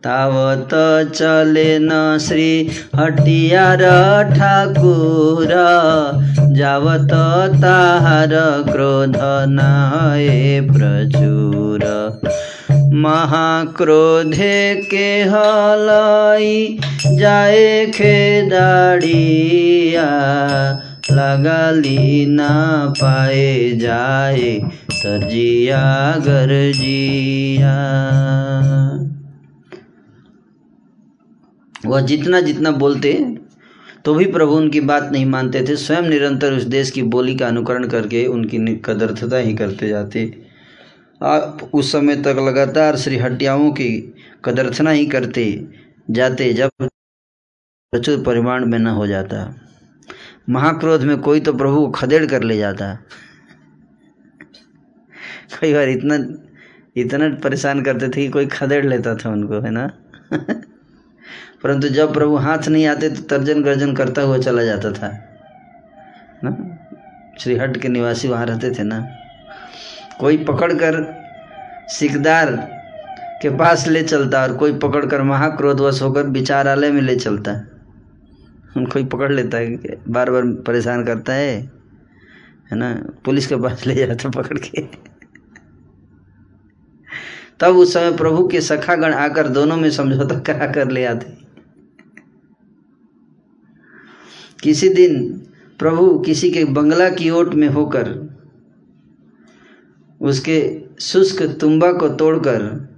तावत 0.05 0.69
चले 1.15 1.79
न 1.79 2.19
श्री 2.21 2.71
हटियार 2.97 3.83
ठाकुर। 4.31 5.53
जावत 6.57 7.13
ताहार 7.63 8.35
क्रोध 8.71 9.17
नाए 9.51 10.61
प्रचुर। 10.71 11.85
महाक्रोधे 12.95 14.75
के 14.91 15.23
हलाई 15.23 16.79
जाए 17.19 17.87
खेदाड़िया 17.87 20.09
लगाली 21.13 22.27
ना 22.27 22.51
पाए 23.01 23.71
जाए 23.77 24.59
तरजिया 24.93 25.83
गरजिया। 26.27 27.77
वह 31.85 32.01
जितना 32.03 32.41
जितना 32.41 32.71
बोलते 32.73 33.13
तो 34.05 34.15
भी 34.15 34.25
प्रभु 34.33 34.53
उनकी 34.53 34.81
बात 34.83 35.11
नहीं 35.13 35.27
मानते 35.27 35.63
थे। 35.63 35.77
स्वयं 35.77 36.03
निरंतर 36.03 36.53
उस 36.53 36.63
देश 36.65 36.91
की 36.91 37.03
बोली 37.05 37.35
का 37.37 37.47
अनुकरण 37.49 37.89
करके 37.89 38.25
उनकी 38.27 38.59
कदर्थता 38.85 39.37
ही 39.37 39.55
करते 39.55 39.89
जाते। 39.89 40.25
उस 41.75 41.93
समय 41.93 42.17
तक 42.17 42.37
लगातार 42.41 42.97
श्री 42.97 43.17
हटियाओं 43.19 43.71
की 43.73 43.91
कदर्थना 44.45 44.91
ही 44.91 45.07
करते 45.07 45.45
जाते, 46.11 46.53
जब 46.53 46.71
प्रचुर 46.79 48.23
परिमाण 48.25 48.65
में 48.67 48.79
न 48.79 48.87
हो 48.87 49.07
जाता। 49.07 49.45
महाक्रोध 50.49 51.03
में 51.03 51.17
कोई 51.21 51.41
तो 51.41 51.53
प्रभु 51.53 51.77
को 51.77 51.91
खदेड़ 51.91 52.25
कर 52.27 52.43
ले 52.43 52.57
जाता। 52.57 52.95
कई 55.61 55.73
बार 55.75 55.89
इतना 55.89 56.17
इतना 56.97 57.29
परेशान 57.43 57.83
करते 57.85 58.09
थे 58.09 58.13
कि 58.13 58.29
कोई 58.29 58.47
खदेड़ 58.49 58.85
लेता 58.87 59.15
था 59.15 59.31
उनको, 59.31 59.61
है 59.61 59.71
ना? 59.71 59.91
परंतु 61.65 61.89
जब 61.89 62.15
प्रभु 62.15 62.37
हाथ 62.37 62.69
नहीं 62.69 62.87
आते 62.87 63.11
तो 63.11 63.23
तर्जन 63.23 63.63
गर्जन 63.63 63.95
करता 63.95 64.23
हुआ 64.23 64.39
चला 64.39 64.63
जाता 64.63 64.93
था। 64.93 65.19
ना? 66.45 66.77
श्रीहट 67.39 67.77
के 67.77 67.89
निवासी 67.89 68.29
वहाँ 68.29 68.47
रहते 68.47 68.71
थे 68.71 68.83
ना? 68.83 69.09
कोई 70.21 70.45
पकड़कर 70.45 71.23
सिकदार 71.89 72.57
के 73.43 73.51
पास 73.51 73.89
ले 73.89 74.03
चलता 74.03 74.43
और 74.43 74.57
कोई 74.57 74.79
पकड़कर 74.79 75.23
महाक्रोधवश 75.23 76.03
होकर 76.03 76.23
विचारालय 76.23 76.91
में 76.91 77.03
ले 77.03 77.17
चलता। 77.17 77.53
उनको 78.77 78.99
ही 78.99 79.05
पकड़ 79.05 79.33
लेता 79.33 79.59
है 79.59 79.77
बार 80.09 80.31
बार 80.31 80.43
परेशान 80.43 81.05
करता 81.05 81.33
है 81.33 81.61
है 82.73 82.77
ना? 82.79 83.07
पुलिस 83.25 83.47
के 83.47 83.57
पास 83.57 83.87
ले 83.87 83.95
जाता 83.95 84.29
पकड़ 84.29 84.59
के। 84.59 84.83
तब 87.61 87.77
उस 87.77 87.95
समय 87.95 88.17
प्रभु 88.17 88.49
के 88.49 88.61
सखागण 88.61 89.15
आकर 89.15 89.49
दोनों 89.49 89.77
में 89.77 89.91
समझौता 89.91 90.39
करा 90.39 90.67
कर 90.67 90.89
ले 90.89 91.05
आते। 91.05 91.40
किसी 94.63 94.89
दिन 94.89 95.29
प्रभु 95.79 96.19
किसी 96.19 96.51
के 96.51 96.65
बंगला 96.65 97.11
की 97.11 97.31
ओट 97.31 97.55
में 97.55 97.69
होकर 97.69 98.09
उसके 100.21 100.83
शुष्क 101.01 101.43
तुम्बा 101.61 101.93
को 101.93 102.09
तोड़कर 102.09 102.89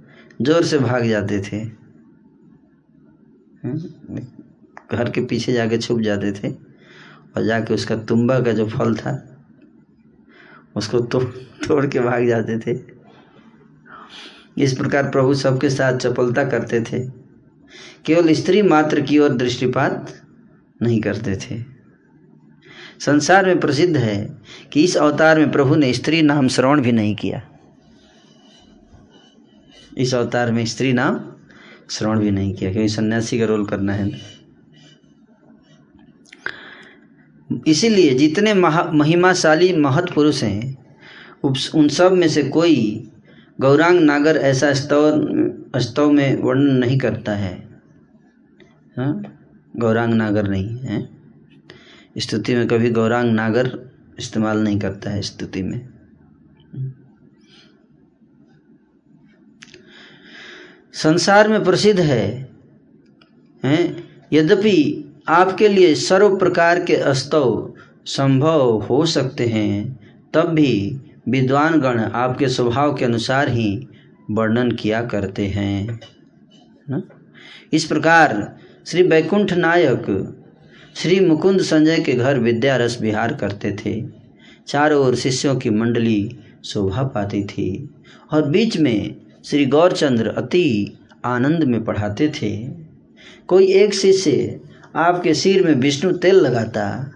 ज़ोर 0.41 0.63
से 0.63 0.77
भाग 0.77 1.05
जाते 1.05 1.39
थे। 1.41 1.65
घर 4.91 5.09
के 5.09 5.25
पीछे 5.25 5.53
जाके 5.53 5.77
छुप 5.77 5.99
जाते 5.99 6.31
थे 6.31 6.51
और 7.35 7.45
जाके 7.45 7.73
उसका 7.73 7.95
तुम्बा 7.95 8.39
का 8.39 8.51
जो 8.51 8.67
फल 8.67 8.95
था, 8.95 9.13
उसको 10.75 10.99
तोड़ 10.99 11.23
तोड़ 11.67 11.85
के 11.87 11.99
भाग 11.99 12.27
जाते 12.27 12.59
थे। 12.59 12.79
इस 14.57 14.73
प्रकार 14.77 15.09
प्रभु 15.09 15.33
सबके 15.33 15.69
साथ 15.69 15.97
चपलता 15.97 16.43
करते 16.43 16.81
थे। 16.81 17.07
केवल 18.05 18.33
स्त्री 18.33 18.61
मात्र 18.61 19.01
की 19.01 19.19
ओर 19.19 19.29
दृष्टिपात 19.29 20.22
नहीं 20.83 20.99
करते 21.01 21.35
थे। 21.35 21.61
संसार 22.99 23.45
में 23.45 23.59
प्रसिद्ध 23.59 23.95
है 23.97 24.17
कि 24.73 24.83
इस 24.83 24.95
अवतार 24.97 25.39
में 25.39 25.51
प्रभु 25.51 25.75
ने 25.75 25.93
स्त्री 25.93 26.21
नाम 26.21 26.47
श्रवण 26.47 26.81
भी 26.81 26.91
नहीं 26.91 27.15
किया। 27.15 27.41
इस 29.97 30.13
अवतार 30.15 30.51
में 30.51 30.65
स्त्री 30.65 30.93
नाम 30.93 31.19
श्रवण 31.89 32.19
भी 32.19 32.31
नहीं 32.31 32.53
किया, 32.53 32.71
क्योंकि 32.71 32.89
सन्यासी 32.89 33.39
का 33.39 33.45
रोल 33.45 33.65
करना 33.65 33.93
है। 33.93 34.11
इसीलिए 37.67 38.13
जितने 38.13 38.53
महिमाशाली 38.53 39.73
महत 39.77 40.11
पुरुष 40.13 40.43
हैं 40.43 40.83
उन 41.43 41.87
सब 41.87 42.11
में 42.11 42.27
से 42.27 42.43
कोई 42.43 42.75
गौरांग 43.61 43.99
नागर 43.99 44.37
ऐसा 44.37 44.73
स्तव 44.73 45.79
स्तव 45.79 46.11
में 46.11 46.41
वर्णन 46.41 46.75
नहीं 46.75 46.97
करता 46.97 47.31
है। 47.31 47.53
हाँ? 48.97 49.39
गौरांग 49.77 50.13
नागर 50.13 50.47
नहीं 50.47 50.77
है। 50.77 51.09
स्तुति 52.17 52.55
में 52.55 52.67
कभी 52.67 52.89
गौरांग 52.89 53.31
नागर 53.31 53.79
इस्तेमाल 54.19 54.57
नहीं 54.57 54.79
करता 54.79 55.09
है 55.09 55.21
स्तुति 55.21 55.63
में। 55.63 55.93
संसार 60.93 61.47
में 61.47 61.63
प्रसिद्ध 61.63 61.99
है, 61.99 62.49
हैं? 63.65 64.09
यद्यपि 64.33 65.09
आपके 65.27 65.67
लिए 65.67 65.95
सर्व 65.95 66.37
प्रकार 66.37 66.83
के 66.83 66.95
अस्तव 66.95 67.73
संभव 68.05 68.81
हो 68.81 69.05
सकते 69.05 69.45
हैं, 69.45 69.99
तब 70.33 70.41
भी 70.41 71.01
विद्वान 71.29 71.81
गण 71.81 71.99
आपके 71.99 72.47
स्वभाव 72.47 72.95
के 72.95 73.05
अनुसार 73.05 73.49
ही 73.49 73.87
वर्णन 74.31 74.71
किया 74.71 75.05
करते 75.05 75.47
हैं, 75.47 75.99
ना? 76.89 77.01
इस 77.73 77.85
प्रकार 77.85 78.57
श्री 78.87 79.03
बैकुंठ 79.03 79.53
नायक, 79.53 80.35
श्री 80.95 81.19
मुकुंद 81.19 81.61
संजय 81.61 81.97
के 81.97 82.13
घर 82.13 82.39
विद्या 82.39 82.77
रस 82.77 82.97
विहार 83.01 83.33
करते 83.33 83.71
थे। 83.71 84.03
चारों 84.67 85.05
ओर 85.05 85.15
शिष्यों 85.15 85.55
की 85.55 85.69
मंडली 85.69 86.39
शोभा 86.65 87.03
पाती 87.03 87.43
थी 87.43 87.89
और 88.31 88.49
बीच 88.49 88.77
में 88.77 89.15
श्री 89.45 89.65
गौरचंद्र 89.65 90.27
अति 90.27 90.97
आनंद 91.25 91.63
में 91.63 91.83
पढ़ाते 91.83 92.29
थे। 92.29 92.67
कोई 93.47 93.67
एक 93.67 93.93
शिष्य 93.93 94.59
आपके 94.95 95.33
सिर 95.33 95.65
में 95.65 95.73
विष्णु 95.75 96.11
तेल 96.11 96.35
लगाता 96.35 97.11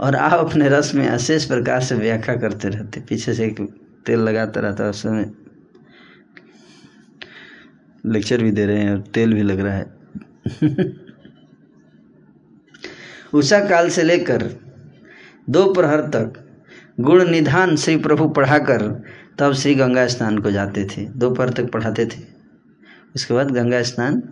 और 0.00 0.16
आप 0.16 0.46
अपने 0.46 0.68
रस 0.68 0.94
में 0.94 1.06
अशेष 1.08 1.44
प्रकार 1.44 1.80
से 1.80 1.94
व्याख्या 1.94 2.36
करते 2.36 2.68
रहते। 2.68 3.00
पीछे 3.00 3.34
से 3.34 3.44
एक 3.44 3.60
तेल 4.06 4.18
लगाता 4.18 4.60
रहता 4.60 4.90
उस 4.90 5.02
समय 5.02 5.30
लेक्चर 8.06 8.42
भी 8.42 8.50
दे 8.50 8.66
रहे 8.66 8.78
हैं 8.78 8.90
और 8.90 9.00
तेल 9.00 9.34
भी 9.34 9.42
लग 9.42 9.60
रहा 9.60 9.74
है। 9.74 10.02
उषा 13.34 13.60
काल 13.60 13.88
से 13.88 14.02
लेकर 14.02 14.42
दो 15.50 15.72
प्रहर 15.72 16.00
तक 16.00 16.32
गुण 17.00 17.28
निधान 17.28 17.76
श्री 17.76 17.96
प्रभु 17.96 18.28
पढ़ाकर 18.28 18.82
तब 19.38 19.52
श्री 19.52 19.74
गंगा 19.74 20.06
स्नान 20.06 20.38
को 20.38 20.50
जाते 20.50 20.84
थे, 20.84 21.04
दोपहर 21.04 21.50
तक 21.50 21.70
पढ़ाते 21.70 22.06
थे। 22.06 22.20
उसके 23.14 23.34
बाद 23.34 23.50
गंगा 23.50 23.82
स्नान। 23.82 24.22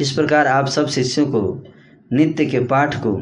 इस 0.00 0.12
प्रकार 0.12 0.46
आप 0.46 0.66
सब 0.66 0.88
शिष्यों 0.88 1.26
को, 1.26 1.64
नित्य 2.12 2.46
के 2.46 2.60
पाठ 2.60 2.94
को 3.02 3.12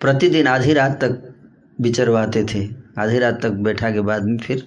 प्रतिदिन 0.00 0.46
आधी 0.46 0.72
रात 0.72 1.04
तक 1.04 1.34
विचरवाते 1.80 2.44
थे। 2.44 2.68
आधी 2.98 3.18
रात 3.18 3.42
तक 3.42 3.50
बैठा 3.50 3.90
के 3.90 4.00
बाद 4.00 4.24
में 4.24 4.38
फिर 4.38 4.66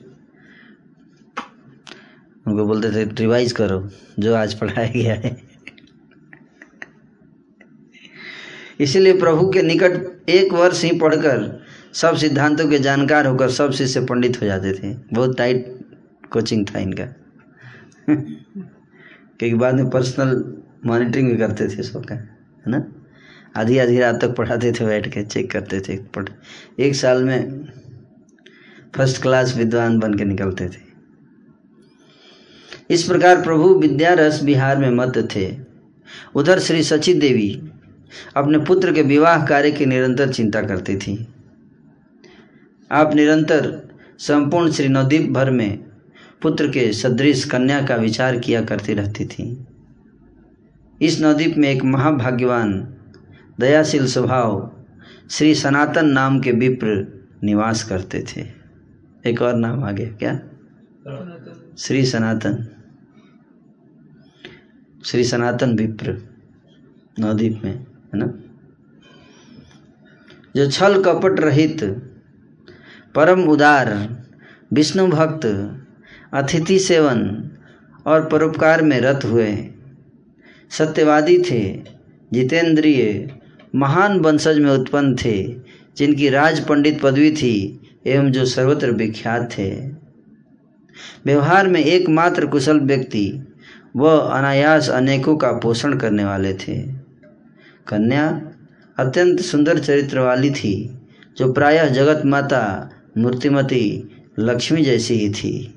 उनको 2.47 2.65
बोलते 2.65 2.91
थे, 2.91 3.03
रिवाइज 3.03 3.51
करो, 3.51 3.89
जो 4.19 4.35
आज 4.35 4.53
पढ़ाया 4.53 4.91
गया 4.91 5.13
है। 5.13 5.52
इसीलिए 8.79 9.19
प्रभु 9.19 9.49
के 9.49 9.61
निकट 9.61 10.29
एक 10.29 10.53
वर्ष 10.53 10.83
ही 10.83 10.99
पढ़कर 10.99 11.63
सब 11.93 12.15
सिद्धांतों 12.15 12.69
के 12.69 12.79
जानकार 12.79 13.27
होकर 13.27 13.49
सब 13.49 13.71
शिष्य 13.71 14.05
पंडित 14.05 14.41
हो 14.41 14.45
जाते 14.45 14.73
थे। 14.73 14.95
बहुत 15.13 15.37
टाइट 15.37 15.79
कोचिंग 16.31 16.65
था 16.67 16.79
इनका। 16.79 17.05
क्योंकि 19.39 19.53
बाद 19.53 19.75
में 19.75 19.89
पर्सनल 19.89 20.57
मॉनिटरिंग 20.85 21.31
भी 21.31 21.37
करते 21.37 21.67
थे 21.67 21.83
सबका 21.83 22.15
है 22.15 22.37
ना? 22.67 22.85
आधी 23.55 23.77
आधी 23.77 23.99
रात 23.99 24.21
तक 24.21 24.35
पढ़ाते 24.35 24.71
थे, 24.71 24.85
बैठ 24.85 25.07
के 25.07 25.23
चेक 25.23 25.51
करते 25.51 25.79
थे, 25.79 25.97
पढ़ 25.97 26.29
एक 26.79 26.95
साल 26.95 27.23
में 27.23 27.65
फ़र्स्ट 28.95 29.21
क्लास 29.21 29.57
विद्वान 29.57 29.99
बन 29.99 30.13
के 30.13 30.25
निकलते 30.25 30.69
थे। 30.69 30.93
इस 32.89 33.03
प्रकार 33.03 33.41
प्रभु 33.41 33.75
विद्या 33.75 34.13
रस 34.13 34.43
बिहार 34.43 34.77
में 34.77 34.89
मत 34.89 35.29
थे। 35.35 35.57
उधर 36.35 36.59
श्री 36.59 36.83
सची 36.83 37.13
देवी 37.13 37.69
अपने 38.35 38.57
पुत्र 38.57 38.93
के 38.93 39.01
विवाह 39.01 39.45
कार्य 39.45 39.71
की 39.71 39.85
निरंतर 39.85 40.33
चिंता 40.33 40.61
करती 40.61 40.97
थी। 40.97 41.27
आप 42.91 43.15
निरंतर 43.15 43.89
संपूर्ण 44.19 44.71
श्री 44.71 44.87
नवद्वीप 44.87 45.31
भर 45.31 45.51
में 45.51 45.85
पुत्र 46.41 46.67
के 46.67 46.93
सदृश 46.93 47.43
कन्या 47.43 47.85
का 47.85 47.95
विचार 47.95 48.39
किया 48.39 48.61
करती 48.61 48.93
रहती 48.93 49.25
थी। 49.25 49.67
इस 51.01 51.21
नवद्वीप 51.21 51.57
में 51.57 51.69
एक 51.69 51.83
महाभाग्यवान, 51.83 52.95
दयाशील 53.59 54.05
स्वभाव 54.05 54.71
श्री 55.29 55.55
सनातन 55.55 56.05
नाम 56.05 56.39
के 56.39 56.51
विप्र 56.51 57.23
निवास 57.43 57.83
करते 57.83 58.23
थे। 58.23 58.45
एक 59.25 59.41
और 59.41 59.53
नाम 59.53 59.83
आ 59.83 59.91
गया 59.91 60.07
क्या? 60.07 60.39
श्री 61.77 62.05
सनातन। 62.05 62.67
श्री 65.05 65.23
सनातन 65.23 65.77
विप्र 65.77 66.29
नवद्वीप 67.19 67.61
में। 67.63 67.85
है 68.13 68.19
ना? 68.19 68.33
जो 70.55 70.71
छल 70.71 71.03
कपट 71.03 71.39
रहित, 71.39 71.83
परम 73.15 73.43
उदार, 73.43 74.17
विष्णु 74.73 75.07
भक्त, 75.07 75.45
अतिथि 76.33 76.79
सेवन 76.79 77.51
और 78.05 78.29
परोपकार 78.29 78.81
में 78.81 79.01
रत 79.01 79.25
हुए, 79.25 79.57
सत्यवादी 80.69 81.43
थे, 81.51 81.83
जितेंद्रिय, 82.33 83.33
महान 83.75 84.19
वंशज 84.19 84.59
में 84.59 84.71
उत्पन्न 84.71 85.15
थे, 85.15 85.55
जिनकी 85.97 86.29
राज 86.29 86.67
पंडित 86.67 87.01
पदवी 87.01 87.31
थी 87.31 87.81
एवं 88.07 88.31
जो 88.31 88.45
सर्वत्र 88.45 88.91
विख्यात 88.91 89.51
थे। 89.51 89.87
व्यवहार 91.25 91.67
में 91.67 91.81
एकमात्र 91.81 92.45
कुशल 92.45 92.79
व्यक्ति, 92.79 93.53
वह 93.95 94.17
अनायास 94.17 94.89
अनेकों 94.89 95.35
का 95.35 95.51
पोषण 95.51 95.97
करने 95.97 96.25
वाले 96.25 96.53
थे। 96.53 97.02
कन्या 97.87 98.41
अत्यंत 98.99 99.39
सुंदर 99.39 99.79
चरित्र 99.79 100.19
वाली 100.19 100.51
थी, 100.51 100.97
जो 101.37 101.53
प्रायः 101.53 101.87
जगत 101.87 102.25
माता, 102.25 102.89
मूर्तिमती, 103.17 104.09
लक्ष्मी 104.39 104.81
जैसी 104.81 105.13
ही 105.13 105.29
थी। 105.29 105.73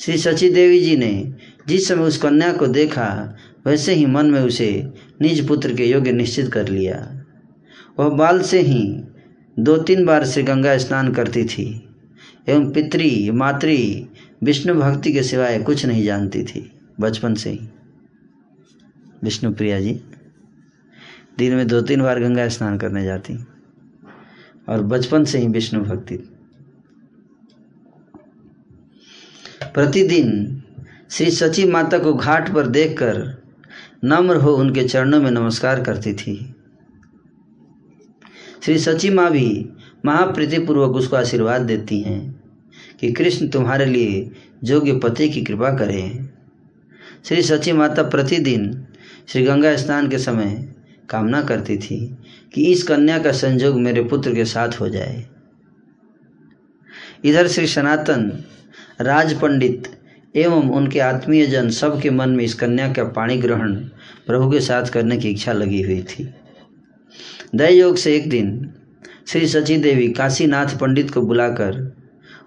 श्री 0.00 0.18
सची 0.18 0.50
देवी 0.50 0.80
जी 0.80 0.96
ने 0.96 1.34
जिस 1.68 1.88
समय 1.88 2.02
उस 2.02 2.16
कन्या 2.16 2.52
को 2.52 2.66
देखा, 2.66 3.36
वैसे 3.66 3.94
ही 3.94 4.06
मन 4.06 4.26
में 4.26 4.40
उसे 4.40 4.88
निज 5.20 5.48
पुत्र 5.48 5.74
के 5.74 5.86
योग्य 5.86 6.12
निश्चित 6.12 6.52
कर 6.52 6.68
लिया। 6.68 7.24
वह 7.98 8.08
बाल 8.08 8.42
से 8.42 8.60
ही 8.60 9.02
दो 9.58 9.76
तीन 9.76 10.04
बार 10.04 10.26
श्री 10.26 10.42
गंगा 10.42 10.78
स्नान 10.78 11.12
करती 11.12 11.44
थी, 11.44 11.88
एवं 12.48 12.70
पितृ, 12.70 13.32
मातृ, 13.32 13.76
विष्णु 14.42 14.74
भक्ति 14.74 15.12
के 15.12 15.22
सिवाय 15.22 15.58
कुछ 15.58 15.86
नहीं 15.86 16.04
जानती 16.04 16.42
थी, 16.42 16.72
बचपन 17.00 17.34
से 17.34 17.50
ही। 17.50 17.60
विष्णु 19.22 19.52
प्रिया 19.52 19.80
जी। 19.80 20.00
दिन 21.38 21.54
में 21.54 21.66
दो 21.66 21.80
तीन 21.80 22.02
बार 22.02 22.20
गंगा 22.20 22.48
स्नान 22.48 22.78
करने 22.78 23.04
जाती 23.04 23.34
और 24.68 24.82
बचपन 24.82 25.24
से 25.24 25.38
ही 25.38 25.48
विष्णु 25.48 25.80
भक्ति। 25.80 26.16
प्रतिदिन 29.74 30.62
श्री 31.10 31.30
सची 31.30 31.64
माता 31.64 31.98
को 31.98 32.12
घाट 32.14 32.52
पर 32.54 32.66
देखकर 32.66 33.20
नम्र 34.04 34.36
हो 34.36 34.52
उनके 34.52 34.84
चरणों 34.84 35.20
में 35.20 35.30
नमस्कार 35.30 35.82
करती 35.84 36.12
थी। 36.12 36.54
श्री 38.64 38.78
सची 38.78 39.10
माँ 39.10 39.30
भी 39.30 39.48
महाप्रीतिपूर्वक 40.04 40.96
उसको 40.96 41.16
आशीर्वाद 41.16 41.60
देती 41.60 42.00
हैं 42.00 42.20
कि 43.00 43.12
कृष्ण 43.12 43.48
तुम्हारे 43.48 43.84
लिए 43.84 44.30
योग्य 44.64 44.98
पति 44.98 45.28
की 45.28 45.42
कृपा 45.44 45.70
करें। 45.70 46.28
श्री 47.24 47.42
सची 47.42 47.72
माता 47.72 48.02
प्रतिदिन 48.02 48.86
श्री 49.28 49.42
गंगा 49.42 49.76
स्नान 49.76 50.08
के 50.08 50.18
समय 50.18 50.74
कामना 51.10 51.42
करती 51.42 51.76
थी 51.76 52.18
कि 52.54 52.72
इस 52.72 52.82
कन्या 52.82 53.18
का 53.18 53.32
संजोग 53.32 53.80
मेरे 53.80 54.04
पुत्र 54.04 54.34
के 54.34 54.44
साथ 54.44 54.80
हो 54.80 54.88
जाए। 54.88 55.26
इधर 57.24 57.48
श्री 57.48 57.66
सनातन 57.66 58.44
राज 59.00 59.40
पंडित 59.40 59.88
एवं 60.36 60.70
उनके 60.70 61.00
आत्मीय 61.00 61.46
जन 61.46 61.70
सबके 61.70 62.10
मन 62.10 62.30
में 62.30 62.44
इस 62.44 62.54
कन्या 62.54 62.92
का 62.92 63.04
पाणी 63.04 63.36
ग्रहण 63.36 63.74
प्रभु 64.26 64.50
के 64.50 64.60
साथ 64.60 64.86
करने 64.86 65.16
की 65.16 65.30
इच्छा 65.30 65.52
लगी 65.52 65.82
हुई 65.82 66.02
थी। 66.02 66.34
दय 67.54 67.78
योग 67.78 67.96
से 67.96 68.16
एक 68.16 68.28
दिन 68.30 68.74
श्री 69.26 69.48
सची 69.48 69.76
देवी 69.76 70.08
काशीनाथ 70.12 70.78
पंडित 70.78 71.10
को 71.10 71.22
बुलाकर 71.22 71.96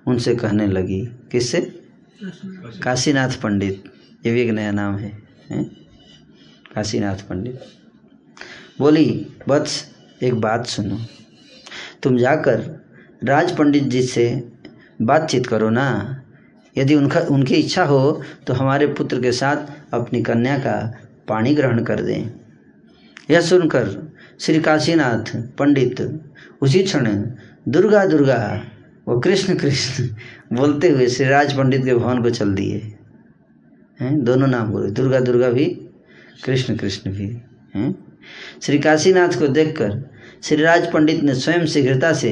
उनसे 0.07 0.35
कहने 0.35 0.67
लगी। 0.67 1.01
किससे? 1.31 1.61
काशीनाथ 2.83 3.29
पंडित। 3.29 3.83
ये 4.25 4.31
भी 4.33 4.41
एक 4.41 4.49
नया 4.49 4.71
नाम 4.71 4.95
है, 4.95 5.17
है? 5.49 5.63
काशीनाथ 6.75 7.15
पंडित। 7.15 7.59
बोली 8.79 9.27
वत्स 9.47 9.83
एक 10.23 10.33
बात 10.33 10.65
सुनो। 10.65 10.97
तुम 12.03 12.17
जाकर 12.17 12.59
राज 13.23 13.55
पंडित 13.57 13.83
जी 13.83 14.01
से 14.03 14.25
बातचीत 15.01 15.47
करो 15.47 15.69
ना। 15.69 16.17
यदि 16.77 16.95
उनका, 16.95 17.19
उनकी 17.19 17.55
इच्छा 17.55 17.83
हो 17.83 18.21
तो 18.47 18.53
हमारे 18.53 18.87
पुत्र 18.87 19.21
के 19.21 19.31
साथ 19.31 19.93
अपनी 19.93 20.21
कन्या 20.23 20.57
का 20.57 20.75
पानी 21.27 21.53
ग्रहण 21.55 21.83
कर 21.83 22.01
दें। 22.01 22.31
यह 23.29 23.41
सुनकर 23.41 23.89
श्री 24.39 24.59
काशीनाथ 24.59 25.35
पंडित 25.57 26.01
उसी 26.61 26.83
क्षण, 26.83 27.07
दुर्गा 27.67 28.05
दुर्गा, 28.05 28.63
व 29.07 29.19
कृष्ण 29.19 29.55
कृष्ण 29.55 30.07
बोलते 30.53 30.89
हुए 30.89 31.07
श्री 31.07 31.25
राज 31.25 31.57
पंडित 31.57 31.85
के 31.85 31.93
भवन 31.93 32.21
को 32.23 32.29
चल 32.29 32.53
दिए। 32.53 32.77
हैं, 33.99 34.23
दोनों 34.23 34.47
नाम 34.47 34.71
बोले, 34.71 34.91
दुर्गा 34.91 35.19
दुर्गा 35.19 35.49
भी, 35.49 35.65
कृष्ण 36.45 36.75
कृष्ण 36.77 37.11
भी, 37.11 37.27
हैं? 37.75 38.10
श्री 38.61 38.77
काशीनाथ 38.79 39.37
को 39.39 39.47
देखकर 39.47 39.99
श्रीराज 40.43 40.91
पंडित 40.91 41.23
ने 41.23 41.35
स्वयं 41.35 41.65
शीघ्रता 41.65 42.11
से 42.13 42.31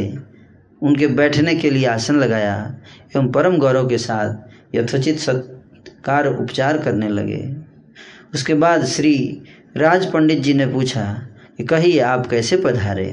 उनके 0.82 1.08
बैठने 1.08 1.56
के 1.56 1.70
लिए 1.70 1.86
आसन 1.86 2.16
लगाया 2.16 2.56
एवं 3.16 3.32
परम 3.32 3.58
गौरव 3.58 3.88
के 3.88 3.98
साथ 3.98 4.76
यथोचित 4.76 5.20
सत्कार 5.20 6.28
उपचार 6.28 6.78
करने 6.78 7.10
लगे। 7.10 7.42
उसके 8.34 8.54
बाद 8.54 8.86
श्री 8.86 9.42
राज 9.78 10.06
पंडित 10.12 10.40
जी 10.40 10.54
ने 10.54 10.68
पूछा 10.68 11.04
कि 11.58 11.64
कहिए, 11.64 12.00
आप 12.00 12.28
कैसे 12.28 12.58
पधारे? 12.58 13.10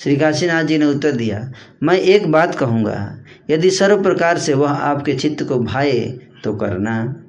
श्री 0.00 0.16
काशीनाथ 0.16 0.64
जी 0.64 0.78
ने 0.78 0.86
उत्तर 0.86 1.12
दिया, 1.12 1.52
मैं 1.82 1.98
एक 1.98 2.30
बात 2.32 2.54
कहूँगा, 2.54 3.18
यदि 3.50 3.70
सर्व 3.70 4.02
प्रकार 4.02 4.38
से 4.38 4.54
वह 4.54 4.70
आपके 4.70 5.14
चित्त 5.14 5.42
को 5.42 5.58
भाए 5.60 6.00
तो 6.44 6.56
करना। 6.56 7.22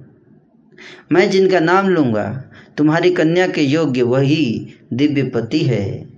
मैं 1.11 1.29
जिनका 1.29 1.59
नाम 1.59 1.89
लूँगा 1.89 2.43
तुम्हारी 2.77 3.11
कन्या 3.11 3.47
के 3.47 3.61
योग्य 3.61 4.01
वही 4.01 4.67
दिव्य 4.93 5.23
पति 5.23 5.59
है। 5.59 6.09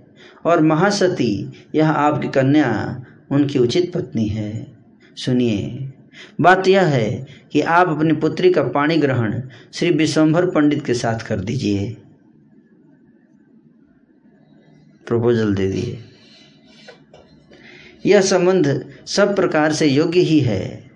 और 0.44 0.62
महासती, 0.62 1.50
यह 1.74 1.90
आपकी 1.90 2.28
कन्या, 2.28 3.02
उनकी 3.30 3.58
उचित 3.58 3.92
पत्नी 3.92 4.26
है। 4.26 4.76
सुनिए, 5.16 5.92
बात 6.40 6.68
यह 6.68 6.82
है 6.82 7.26
कि 7.52 7.60
आप 7.60 7.88
अपनी 7.88 8.12
पुत्री 8.12 8.52
का 8.52 8.62
पाणी 8.62 8.96
ग्रहण 8.96 9.42
श्री 9.74 9.90
विश्वम्भर 9.90 10.46
पंडित 10.46 10.84
के 10.84 10.94
साथ 10.94 11.18
कर 11.26 11.40
दीजिए। 11.40 11.96
प्रपोजल 15.06 15.54
दे 15.54 15.68
दिए। 15.68 15.98
यह 18.06 18.20
संबंध 18.20 18.86
सब 19.06 19.36
प्रकार 19.36 19.72
से 19.72 19.86
योग्य 19.86 20.20
ही 20.20 20.40
है। 20.40 20.90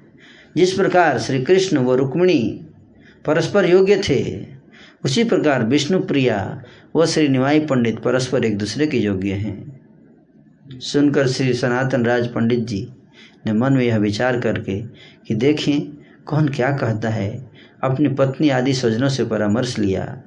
जिस 0.56 0.72
प्रकार 0.72 1.18
श्री 1.18 1.44
कृष्ण 1.44 1.78
व 1.78 1.94
रुक्मिणी 1.94 2.60
परस्पर 3.24 3.70
योग्य 3.70 4.02
थे 4.08 4.53
उसी 5.04 5.24
प्रकार 5.24 5.64
विष्णु 5.64 5.98
प्रिया 6.00 6.62
व 6.96 7.06
श्री 7.06 7.28
निवाई 7.28 7.60
पंडित 7.60 7.98
परस्पर 7.98 8.44
एक 8.44 8.58
दूसरे 8.58 8.86
के 8.86 8.96
योग्य 8.96 9.32
हैं। 9.32 9.80
सुनकर 10.80 11.28
श्री 11.28 11.54
सनातन 11.54 12.04
राज 12.04 12.28
पंडित 12.28 12.58
जी 12.58 12.88
ने 13.46 13.52
मन 13.52 13.72
में 13.72 13.84
यह 13.84 13.98
विचार 13.98 14.40
करके 14.40 14.80
कि 15.28 15.34
देखें, 15.34 15.80
कौन 16.24 16.48
क्या 16.48 16.70
कहता 16.76 17.08
है? 17.08 17.50
अपनी 17.82 18.08
पत्नी 18.08 18.48
आदि 18.48 18.74
स्वजनों 18.74 19.08
से 19.08 19.24
परामर्श 19.24 19.78
लिया। 19.78 20.22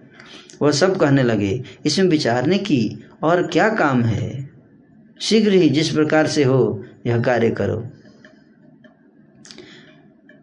वह 0.62 0.72
सब 0.72 0.98
कहने 0.98 1.24
लगे, 1.24 1.64
इसमें 1.86 2.10
विचारने 2.10 2.58
की 2.58 3.04
और 3.24 3.48
क्या 3.48 3.70
काम 3.70 4.04
है? 4.04 4.50
शीघ्र 5.22 5.52
ही 5.52 5.70
जिस 5.70 5.90
प्रकार 5.90 6.28
से 6.28 6.44
हो, 6.44 6.84
यह 7.06 7.22
कार्य 7.22 7.50
करो। 7.52 7.88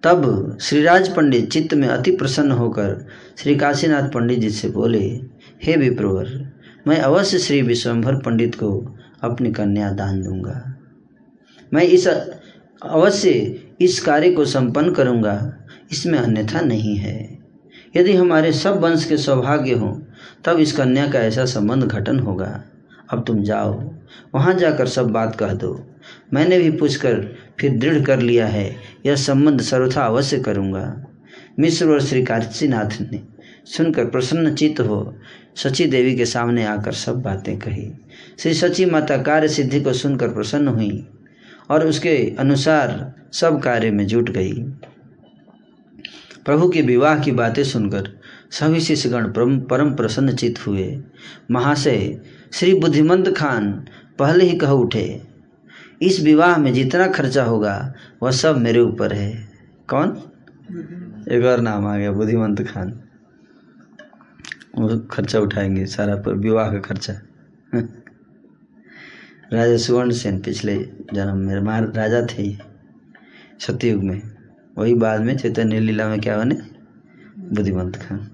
तब 0.03 0.59
श्रीराज 0.61 1.17
पंडित 1.17 1.51
चित्त 1.51 1.75
में 1.75 1.89
अति 1.89 2.11
प्रसन्न 2.11 2.51
होकर 2.51 3.07
श्री 3.39 3.57
काशीनाथ 3.57 4.09
पंडित 4.09 4.39
जी 4.39 4.51
से 4.51 4.69
बोले, 4.69 5.21
हे 5.63 5.77
विप्रवर, 5.77 6.53
मैं 6.87 6.99
अवश्य 6.99 7.39
श्री 7.39 7.63
विश्वम्भर 7.63 8.15
पंडित 8.15 8.55
को 8.55 8.97
अपनी 9.23 9.53
कन्या 9.53 9.91
दान 9.91 10.23
दूँगा। 10.23 10.75
मैं 11.73 11.83
इस, 11.83 12.07
अवश्य 12.83 13.31
इस 13.81 14.01
कार्य 14.01 14.31
को 14.31 14.45
संपन्न 14.45 14.93
करूँगा, 14.93 15.57
इसमें 15.93 16.19
अन्यथा 16.19 16.61
नहीं 16.61 16.97
है। 16.97 17.39
यदि 17.97 18.17
हमारे 18.17 18.53
सब 18.53 18.81
वंश 18.81 19.05
के 19.05 19.17
सौभाग्य 19.17 19.73
हों, 19.73 20.01
तब 20.45 20.59
इस 20.59 20.73
कन्या 20.73 21.11
का 21.11 21.19
ऐसा 21.19 21.45
संबंध 21.45 21.85
घटन 21.85 22.19
होगा। 22.19 22.65
अब 23.11 23.25
तुम 23.27 23.43
जाओ, 23.43 23.95
वहाँ 24.35 24.55
जाकर 24.55 24.87
सब 24.87 25.11
बात 25.11 25.37
कह 25.37 25.53
दो। 25.53 25.87
मैंने 26.33 26.59
भी 26.59 26.71
पूछकर 26.71 27.37
फिर 27.61 27.79
दृढ़ 27.79 28.03
कर 28.03 28.21
लिया 28.21 28.47
है, 28.47 28.77
यह 29.07 29.17
संबंध 29.17 29.61
सर्वथा 29.61 30.07
अवश्य 30.07 30.39
करूँगा। 30.39 31.07
मिश्र 31.59 31.89
और 31.89 32.01
श्री 32.01 32.25
काशीनाथ 32.25 33.01
ने 33.01 33.21
सुनकर 33.67 34.05
प्रसन्न 34.05 34.55
चित्त 34.55 34.81
हो 34.81 35.17
सची 35.57 35.85
देवी 35.87 36.17
के 36.17 36.25
सामने 36.27 36.65
आकर 36.65 36.93
सब 36.93 37.21
बातें 37.23 37.59
कही। 37.59 37.93
श्री 38.39 38.55
सची 38.55 38.85
माता 38.85 39.17
कार्य 39.17 39.49
सिद्धि 39.49 39.81
को 39.81 39.93
सुनकर 39.93 40.29
प्रसन्न 40.29 40.69
हुई 40.69 41.07
और 41.71 41.87
उसके 41.87 42.17
अनुसार 42.39 43.15
सब 43.33 43.63
कार्य 43.63 43.91
में 43.91 44.07
जुट 44.07 44.31
गई। 44.31 44.53
प्रभु 46.45 46.69
के 46.69 46.83
विवाह 46.83 47.19
की 47.19 47.33
बातें 47.33 47.65
सुनकर 47.65 48.09
सभी 48.51 48.81
शिष्यगण 48.81 49.29
परम 49.61 49.95
प्रसन्न 49.95 50.35
चित 50.37 50.67
हुए। 50.67 51.03
महाशय, 51.51 52.21
श्री 52.53 52.75
बुद्धिमंत 52.75 53.35
खान, 53.37 53.73
पहले 54.19 54.45
ही 54.45 54.59
कह 54.59 54.71
उठे, 54.71 55.23
इस 56.03 56.21
विवाह 56.21 56.57
में 56.57 56.73
जितना 56.75 57.07
खर्चा 57.07 57.45
होगा, 57.45 57.95
वह 58.23 58.31
सब 58.31 58.57
मेरे 58.57 58.81
ऊपर 58.81 59.13
है। 59.13 59.49
कौन? 59.89 60.23
एक 61.29 61.45
और 61.45 61.61
नाम 61.61 61.87
आ 61.87 61.99
गया, 61.99 62.13
बुद्धिमंत 62.13 62.63
खान। 62.63 63.03
वो 64.79 64.99
खर्चा 64.99 65.39
उठाएँगे, 65.39 65.87
सारा 65.87 66.17
पर 66.17 66.35
विवाह 66.35 66.73
का 66.73 66.79
खर्चा। 66.79 67.13
राजा 69.53 69.77
सुवर्ण 69.77 70.11
सेन 70.11 70.41
पिछले 70.41 70.75
जन्म 71.15 71.37
में 71.37 71.61
महार 71.61 71.93
राजा 71.93 72.27
थे 72.27 72.57
सतयुग 73.61 74.05
में। 74.05 74.23
वही 74.79 74.95
बाद 74.95 75.21
में 75.21 75.37
चैतन्य 75.37 75.81
लीला 75.81 76.09
में 76.09 76.21
क्या 76.21 76.39
बने? 76.39 76.55
बुद्धिमंत 77.39 77.97
खान। 77.97 78.31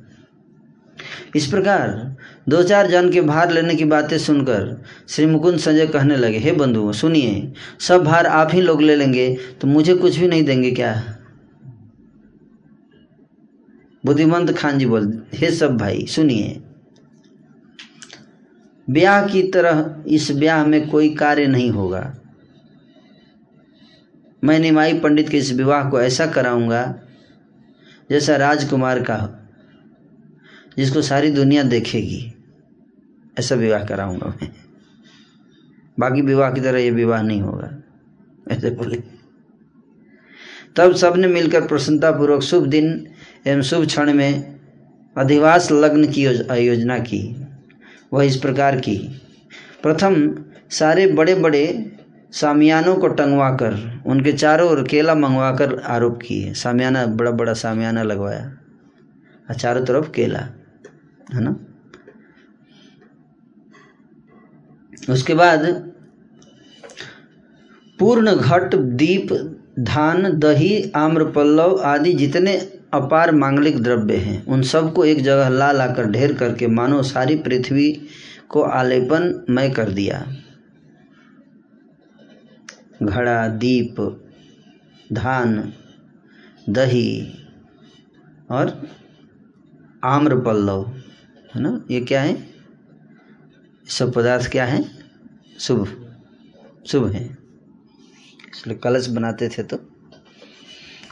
इस 1.37 1.47
प्रकार 1.47 2.17
दो 2.49 2.63
चार 2.63 2.87
जन 2.87 3.11
के 3.11 3.21
भार 3.21 3.51
लेने 3.51 3.75
की 3.75 3.85
बातें 3.85 4.19
सुनकर 4.19 4.83
श्री 5.09 5.27
मुकुंद 5.27 5.59
संजय 5.59 5.87
कहने 5.87 6.17
लगे, 6.17 6.39
हे 6.39 6.53
बंधु 6.53 6.93
सुनिए, 6.93 7.53
सब 7.81 8.05
भार 8.05 8.27
आप 8.27 8.49
ही 8.53 8.61
लोग 8.61 8.83
ले 8.83 8.97
लेंगे 8.97 9.39
तो 9.61 9.67
मुझे 9.67 9.95
कुछ 9.95 10.17
भी 10.17 10.29
नहीं 10.29 10.45
देंगे 10.45 10.71
क्या? 10.71 11.17
बुद्धिमंत 14.07 14.59
खान 14.59 14.79
जी 14.79 14.87
बोल, 14.87 15.27
हे 15.35 15.51
सब 15.51 15.77
भाई, 15.77 16.07
सुनिए। 16.07 16.63
ब्याह 18.91 19.27
की 19.27 19.43
तरह 19.43 20.05
इस 20.07 20.33
ब्याह 20.33 20.67
में 20.67 20.91
कोई 20.91 21.15
कार्य 21.15 21.47
नहीं 21.47 21.71
होगा। 21.71 22.17
मैं 24.45 24.59
निमाई 24.59 24.99
पंडित 24.99 25.29
के 25.29 25.39
इस 25.39 25.53
विवाह 25.53 25.91
को 25.91 26.01
ऐसा 26.01 26.27
कराऊँगा, 26.27 27.01
जैसा 28.11 28.37
राजकुमार 28.37 29.03
का 29.03 29.17
हो 29.17 29.29
जिसको 30.77 31.03
सारी 31.03 31.31
दुनिया 31.31 31.63
देखेगी। 31.63 32.35
ऐसा 33.39 33.55
विवाह 33.55 33.85
कराऊँगा 33.85 34.27
मैं। 34.27 34.53
बाकी 35.99 36.23
विवाह 36.23 36.53
की 36.53 36.61
तरह 36.61 36.79
ये 36.79 36.91
विवाह 36.91 37.23
नहीं 37.23 37.43
होगा। 37.43 37.83
ऐसे 38.51 38.71
बोले। 38.71 39.03
तब 40.77 40.95
सबने 40.95 41.29
मिलकर 41.29 41.67
प्रसन्नता 41.67 42.11
पूर्वक 42.11 42.43
शुभ 42.43 42.67
दिन 42.67 43.07
एवं 43.47 43.63
शुभ 43.63 43.87
क्षण 43.87 44.13
में 44.13 44.61
अधिवास 45.17 45.71
लग्न 45.73 46.13
की 46.13 46.25
योजना 46.67 46.99
की, 46.99 47.47
वह 48.13 48.25
इस 48.25 48.37
प्रकार 48.37 48.77
की। 48.77 48.99
प्रथम, 49.83 50.45
सारे 50.71 51.07
बड़े 51.07 51.35
बड़े 51.35 51.93
सामियानों 52.33 52.95
को 52.97 53.09
टंगवा 53.09 53.51
कर 53.51 54.03
उनके 54.07 54.33
चारों 54.33 54.71
ओर 54.71 54.83
केला 54.89 55.15
मंगवा 55.15 55.51
कर 55.53 55.79
आरोप 55.79 56.19
किए। 56.27 56.53
सामियाना 56.55 57.07
बड़ा 57.07 57.31
बड़ा 57.31 57.53
सामियाना 57.53 58.03
लगवाया। 58.03 58.59
और 59.51 59.55
चारों 59.55 59.85
तरफ़ 59.85 60.11
केला, 60.11 60.39
है 61.35 61.41
ना? 61.41 61.57
उसके 65.11 65.35
बाद, 65.35 65.93
पूर्ण 67.99 68.35
घट, 68.35 68.75
दीप, 68.75 69.33
धान, 69.81 70.39
दही 70.39 70.93
आम्र 70.97 71.25
पल्लव 71.25 71.81
आदि 71.85 72.13
जितने 72.13 72.80
अपार 72.93 73.31
मांगलिक 73.33 73.79
द्रव्य 73.83 74.17
हैं। 74.17 74.45
उन 74.47 74.63
सबको 74.63 75.05
एक 75.05 75.23
जगह 75.23 75.49
ला 75.49 75.73
ला 75.73 75.87
कर 75.87 76.07
ढेर 76.07 76.33
करके 76.35 76.67
मानो 76.67 77.03
सारी 77.03 77.37
पृथ्वी 77.37 77.91
को 78.49 78.63
आलेपन 78.63 79.45
मय 79.51 79.71
कर 79.71 79.91
दिया। 79.91 80.27
घड़ा, 83.03 83.49
दीप, 83.49 84.01
धान, 85.13 85.73
दही 86.69 87.35
और 88.51 88.89
आम्र 90.05 90.41
पल्लव 90.41 90.87
है 91.55 91.61
ना? 91.61 91.85
ये 91.91 92.01
क्या 92.01 92.23
है? 92.23 92.37
सब 93.89 94.13
पदार्थ 94.13 94.51
क्या 94.51 94.65
है? 94.65 94.85
शुभ 95.59 95.87
शुभ 96.87 97.07
है। 97.07 97.25
इसलिए 97.25 98.77
कलश 98.77 99.07
बनाते 99.09 99.49
थे 99.49 99.63
तो 99.63 99.77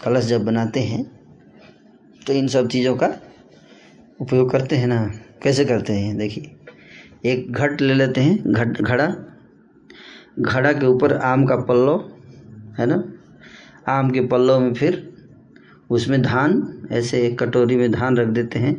कलश 0.04 0.24
जब 0.24 0.44
बनाते 0.44 0.80
हैं 0.80 1.17
तो 2.28 2.34
इन 2.34 2.48
सब 2.48 2.68
चीज़ों 2.68 2.96
का 2.96 3.06
उपयोग 4.20 4.50
करते 4.50 4.76
हैं 4.76 4.86
ना। 4.86 5.12
कैसे 5.42 5.64
करते 5.64 5.92
हैं? 5.92 6.16
देखिए, 6.16 6.56
एक 7.24 7.52
घट 7.52 7.80
ले 7.80 7.94
लेते 7.94 8.20
हैं, 8.20 8.52
घट, 8.52 8.80
घड़ा। 8.82 9.14
घड़ा 10.38 10.72
के 10.72 10.86
ऊपर 10.86 11.12
आम 11.12 11.44
का 11.46 11.56
पल्लव 11.56 12.12
है 12.78 12.86
ना? 12.86 13.12
आम 13.88 14.10
के 14.10 14.20
पल्लव 14.20 14.60
में 14.60 14.74
फिर 14.74 15.12
उसमें 15.90 16.22
धान, 16.22 16.82
ऐसे 16.92 17.26
एक 17.26 17.38
कटोरी 17.38 17.76
में 17.76 17.90
धान 17.92 18.16
रख 18.16 18.28
देते 18.28 18.58
हैं। 18.58 18.74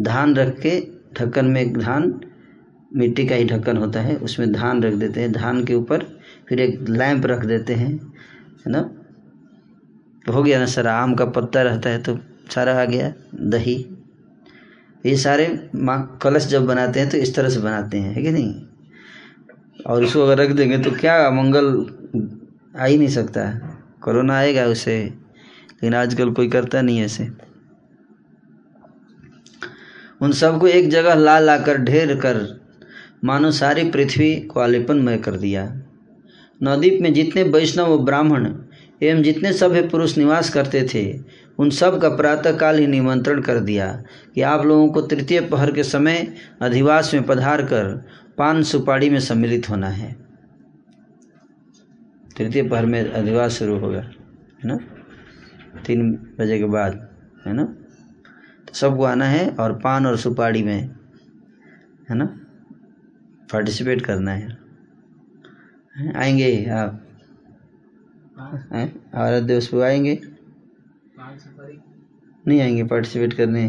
धान 0.00 0.34
रख 0.36 0.60
के 0.60 0.86
ढक्कन 1.20 1.44
में 1.44 1.62
एक 1.62 1.78
धान, 1.78 2.20
मिट्टी 2.96 3.26
का 3.26 3.34
ही 3.34 3.44
ढक्कन 3.44 3.76
होता 3.76 4.00
है, 4.00 4.16
उसमें 4.16 4.52
धान 4.52 4.82
रख 4.82 4.94
देते 4.94 5.20
हैं। 5.20 5.32
धान 5.32 5.64
के 5.64 5.74
ऊपर 5.74 6.20
फिर 6.48 6.60
एक 6.60 6.88
लैंप 6.88 7.26
रख 7.26 7.44
देते 7.44 7.74
हैं, 7.74 7.92
है 8.66 8.72
ना? 8.72 8.90
हो 10.34 10.42
गया 10.42 10.58
ना 10.58 10.66
सारा? 10.66 10.92
आम 10.92 11.14
का 11.14 11.24
पत्ता 11.24 11.62
रहता 11.62 11.90
है 11.90 12.02
तो 12.02 12.18
सारा 12.50 12.80
आ 12.80 12.84
गया, 12.84 13.12
दही। 13.34 13.74
ये 15.04 15.16
सारे 15.16 15.48
माँ 15.76 16.18
कलश 16.22 16.46
जब 16.46 16.66
बनाते 16.66 17.00
हैं 17.00 17.08
तो 17.10 17.16
इस 17.16 17.34
तरह 17.34 17.48
से 17.48 17.60
बनाते 17.60 17.98
हैं, 17.98 18.14
है 18.14 18.22
कि 18.22 18.30
नहीं? 18.30 18.54
और 19.86 20.04
इसको 20.04 20.22
अगर 20.22 20.38
रख 20.38 20.50
देंगे 20.50 20.78
तो 20.78 20.90
क्या 20.92 21.30
मंगल 21.30 21.68
आ 22.76 22.84
ही 22.84 22.96
नहीं 22.98 23.08
सकता। 23.08 23.44
कोरोना 24.02 24.36
आएगा 24.38 24.64
उसे, 24.66 24.98
लेकिन 25.02 25.94
आजकल 25.94 26.30
कोई 26.30 26.48
करता 26.48 26.82
नहीं 26.82 27.00
ऐसे 27.00 27.28
उन 30.20 30.32
सबको 30.32 30.66
एक 30.68 30.88
जगह 30.90 31.14
ला 31.14 31.38
ला 31.38 31.56
कर 31.58 31.76
ढेर 31.78 32.14
कर, 32.16 32.38
मानो 33.24 33.50
सारी 33.50 33.84
पृथ्वी 33.90 34.34
को 34.42 34.60
आलिपनमय 34.60 35.18
कर 35.18 35.36
दिया। 35.36 35.64
नवद्वीप 36.60 36.98
में 37.02 37.12
जितने 37.14 37.42
वैष्णव 37.42 37.96
ब्राह्मण 37.98 38.46
एवं 39.02 39.22
जितने 39.22 39.52
सभ्य 39.52 39.82
पुरुष 39.82 40.16
निवास 40.18 40.50
करते 40.50 40.82
थे 40.94 41.04
उन 41.60 41.70
सब 41.70 42.00
का 42.00 42.08
प्रातःकाल 42.08 42.78
ही 42.78 42.86
निमंत्रण 42.86 43.40
कर 43.40 43.60
दिया 43.60 44.02
कि 44.34 44.42
आप 44.42 44.64
लोगों 44.66 44.88
को 44.88 45.00
तृतीय 45.02 45.40
पहर 45.40 45.72
के 45.72 45.84
समय 45.84 46.34
अधिवास 46.62 47.14
में 47.14 47.22
पधार 47.22 47.62
कर 47.62 47.84
पान 48.38 48.62
सुपाड़ी 48.62 49.10
में 49.10 49.20
सम्मिलित 49.20 49.68
होना 49.70 49.88
है। 49.88 50.12
तृतीय 52.36 52.68
पहर 52.68 52.86
में 52.86 53.12
अधिवास 53.12 53.52
शुरू 53.52 53.78
होगा 53.78 54.00
है 54.00 54.64
ना? 54.64 54.76
तीन 55.86 56.12
बजे 56.38 56.58
के 56.58 56.64
बाद 56.64 57.08
है 57.46 57.52
ना? 57.52 57.64
तो 58.68 58.74
सबको 58.74 59.04
आना 59.04 59.24
है 59.24 59.50
और 59.50 59.72
पान 59.72 60.06
और 60.06 60.16
सुपाड़ी 60.16 60.62
में 60.62 60.90
है 62.10 62.16
ना? 62.16 62.24
पार्टिसिपेट 63.52 64.04
करना 64.04 64.32
है। 64.32 64.58
आएँगे 66.16 66.64
आप? 66.70 67.06
और 69.14 69.40
दिवस 69.40 69.68
को 69.68 69.80
आएँगे? 69.80 70.39
नहीं 72.48 72.60
आएँगे 72.60 72.84
पार्टिसिपेट 72.84 73.32
करने। 73.32 73.68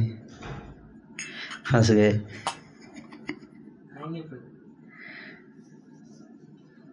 फंस 1.72 1.92
गए। 1.92 2.12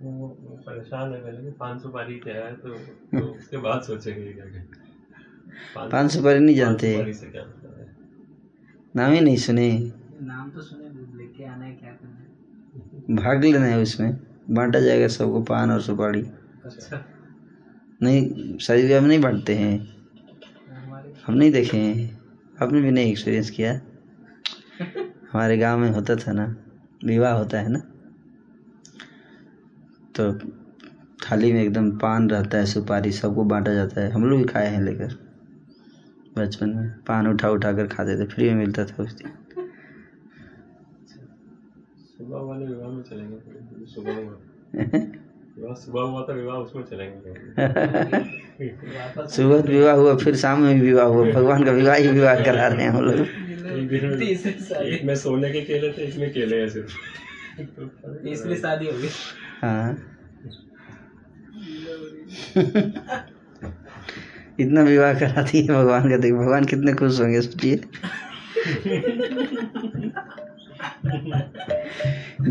परेशान 0.02 1.12
है 1.12 1.20
पहले 1.20 1.50
पाँच 1.50 1.82
सौ 1.82 1.88
पारी 1.88 2.14
क्या 2.18 2.34
है 2.34 2.54
तो, 2.54 2.68
तो 2.68 3.24
उसके 3.26 3.56
बाद 3.56 3.82
सोचेंगे 3.82 4.32
क्या 4.32 5.88
पाँच 5.88 6.10
सौ 6.12 6.22
पारी 6.22 6.38
नहीं 6.38 6.56
जानते। 6.56 6.96
नाम 8.96 9.12
ही 9.12 9.20
नहीं 9.20 9.36
सुने। 9.36 9.92
नाम 10.22 10.50
तो 10.50 10.60
सुने 10.60 10.88
लेके 11.18 11.44
आना 11.44 11.64
है 11.64 11.72
क्या 11.72 11.90
करना 11.92 13.22
भाग 13.22 13.44
लेना 13.44 13.66
है 13.66 13.78
उसमें। 13.82 14.16
बांटा 14.50 14.80
जाएगा 14.80 15.08
सबको 15.08 15.42
पान 15.42 15.70
और 15.70 15.80
सुपारी। 15.82 16.22
अच्छा। 16.64 17.04
नहीं 18.02 18.56
शादी 18.58 18.86
ब्याह 18.86 19.00
में 19.00 19.08
नहीं 19.08 19.20
बांटते 19.20 19.54
हैं। 19.54 19.97
हम 21.28 21.34
नहीं 21.34 21.52
देखे 21.52 21.76
हैं। 21.76 22.20
आपने 22.62 22.80
भी 22.80 22.90
नहीं 22.90 23.10
एक्सपीरियंस 23.10 23.50
किया। 23.50 23.80
हमारे 25.32 25.58
गाँव 25.58 25.78
में 25.78 25.90
होता 25.90 26.16
था 26.16 26.32
ना 26.32 26.56
विवाह 27.04 27.32
होता 27.32 27.60
है 27.60 27.68
ना? 27.68 27.78
तो 30.16 30.32
थाली 31.18 31.52
में 31.52 31.62
एकदम 31.62 31.90
पान 31.90 32.30
रहता 32.30 32.58
है 32.58 32.66
सुपारी 32.66 33.12
सबको 33.12 33.44
बांटा 33.44 33.74
जाता 33.74 34.00
है। 34.00 34.10
हम 34.10 34.24
लोग 34.24 34.38
भी 34.38 34.44
खाए 34.44 34.66
हैं 34.66 34.82
लेकर। 34.82 35.14
बचपन 36.38 36.70
में 36.70 36.90
पान 36.90 37.26
उठा 37.26 37.50
उठा 37.50 37.72
कर 37.72 37.86
खाते 37.86 38.20
थे 38.20 38.26
फ्री 38.26 38.48
में 38.48 38.56
मिलता 38.56 38.84
था 38.84 39.02
उस 39.02 39.14
दिन। 39.14 39.30
सुबह 42.18 42.38
वाले 42.38 42.66
विवाह 42.66 42.88
में 42.88 43.02
चलेंगे 43.02 43.86
सुबह 43.86 45.18
सुबह 45.62 46.02
हुआ 46.02 46.22
था 46.22 46.32
विवाह 46.32 46.56
उसमें 46.56 46.82
चलेंगे। 46.82 47.34
सुबह 49.28 49.72
विवाह 49.72 49.94
हुआ 49.94 50.16
फिर 50.16 50.36
शाम 50.36 50.62
में 50.62 50.74
भी 50.74 50.80
विवाह 50.80 51.06
हुआ। 51.06 51.30
भगवान 51.30 51.64
का 51.64 51.70
विवाह 51.72 51.94
ही 51.94 52.08
विवाह 52.08 52.34
करा 52.34 52.68
रहे 52.68 52.82
हैं 52.82 52.90
हम 52.90 53.04
लोग। 53.04 53.26
एक 54.82 55.00
में- 55.04 55.18
सोने 55.18 55.50
के 55.50 55.60
केले 55.60 55.92
थे 55.92 56.02
इसमें 56.02 56.32
केले 56.32 56.56
हैं 56.56 56.68
सिर्फ़। 56.68 56.88
तीसरी 58.06 58.56
शादी 58.56 58.86
हो 58.86 58.92
गई। 58.92 59.08
हाँ। 59.62 59.98
इतना 64.60 64.82
विवाह 64.82 65.14
कराती 65.14 65.62
है 65.62 65.74
भगवान 65.74 66.10
का 66.10 66.16
देख 66.16 66.34
भगवान 66.34 66.64
कितने 66.64 66.94
खुश 66.94 67.20
होंगे 67.20 67.40
सोचिए। 67.40 67.76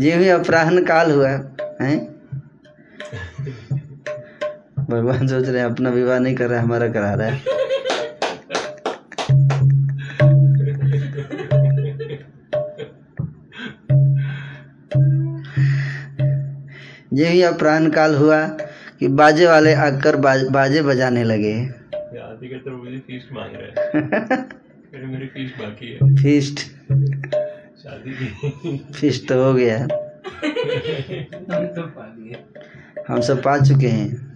जे 0.00 0.16
भी 0.16 0.28
अपराहन 0.28 0.84
काल 0.84 1.10
हुआ 1.10 1.28
है? 1.28 2.17
भगवान 4.90 5.26
सोच 5.26 5.48
रहे 5.48 5.62
हैं 5.62 5.66
अपना 5.66 5.90
विवाह 5.90 6.18
नहीं 6.18 6.34
कर 6.34 6.48
रहा 6.48 6.58
है 6.58 6.64
हमारा 6.64 6.88
करा 6.88 7.14
रहा 7.14 7.28
है। 7.28 7.42
ये 17.12 17.30
भी 17.30 17.42
अपराहन 17.42 17.90
काल 17.90 18.14
हुआ 18.14 18.58
कि 19.00 19.08
बाजे 19.08 19.46
वाले 19.46 19.74
आकर 19.74 20.16
बाज, 20.16 20.48
बाजे 20.48 20.82
बजाने 20.82 21.24
लगे। 21.24 21.48
ये 21.48 22.58
तो 22.58 22.84
मुझे 22.84 22.98
फ़ीस 22.98 23.28
मांग 23.32 23.54
रहे 23.54 23.62
हैं। 23.62 23.92
मेरी 24.94 25.06
मेरी 25.06 25.46
बाकी 25.46 25.92
है। 25.92 26.16
फीस्ट 26.16 26.58
शादी 27.78 28.10
की। 28.10 28.86
फीस्ट 28.94 29.28
तो 29.28 29.44
हो 29.44 29.54
गया। 29.54 29.78
हम 33.08 33.20
सब 33.20 33.42
पा 33.42 33.58
चुके 33.58 33.86
हैं। 33.86 34.28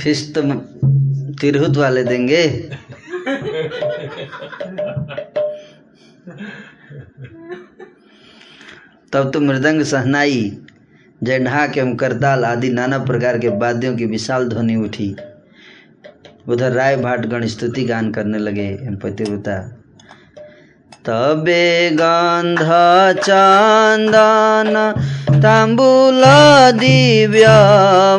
फ़ीस 0.00 0.34
तो 0.34 0.42
तिरहुत 1.40 1.76
वाले 1.76 2.04
देंगे। 2.04 2.46
तब 9.12 9.30
तो 9.34 9.40
मृदंग 9.40 9.82
सहनाई 9.82 10.58
जय 11.22 11.38
ढाक 11.38 11.78
एवं 11.78 11.94
करताल 11.96 12.44
आदि 12.44 12.68
नाना 12.68 12.98
प्रकार 12.98 13.38
के 13.38 13.48
वाद्यों 13.48 13.96
की 13.96 14.06
विशाल 14.06 14.48
ध्वनि 14.48 14.76
उठी। 14.76 15.16
उधर 16.48 16.72
राय 16.72 16.96
भाट 16.96 17.26
स्तुति 17.44 17.84
गान 17.84 18.10
करने 18.12 18.38
लगे 18.38 18.66
एवं 18.66 18.96
पतिव्रता 20.99 21.05
तबे 21.07 21.89
गंध 21.99 22.59
चंदन 23.21 24.75
तांबूल 25.43 26.23
दिव्य 26.79 27.45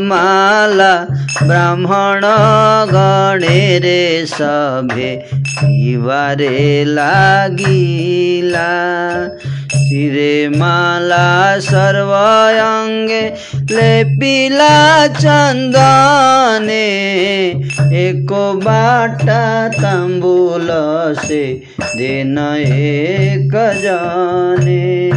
माला 0.03 0.95
ब्राह्मण 1.43 2.25
गणेरे 2.93 4.27
सभे 4.27 5.17
पिबारे 5.49 6.85
शिरे 9.76 10.50
माला 10.50 11.60
सर्वअंगे 11.60 13.22
लेपिला 13.72 15.08
चंदने। 15.08 16.88
एको 17.94 18.54
बाटा 18.54 19.68
तांबूल 19.68 20.68
से 21.28 21.62
दिन 21.96 22.38
एक 22.60 23.52
जाने। 23.84 25.12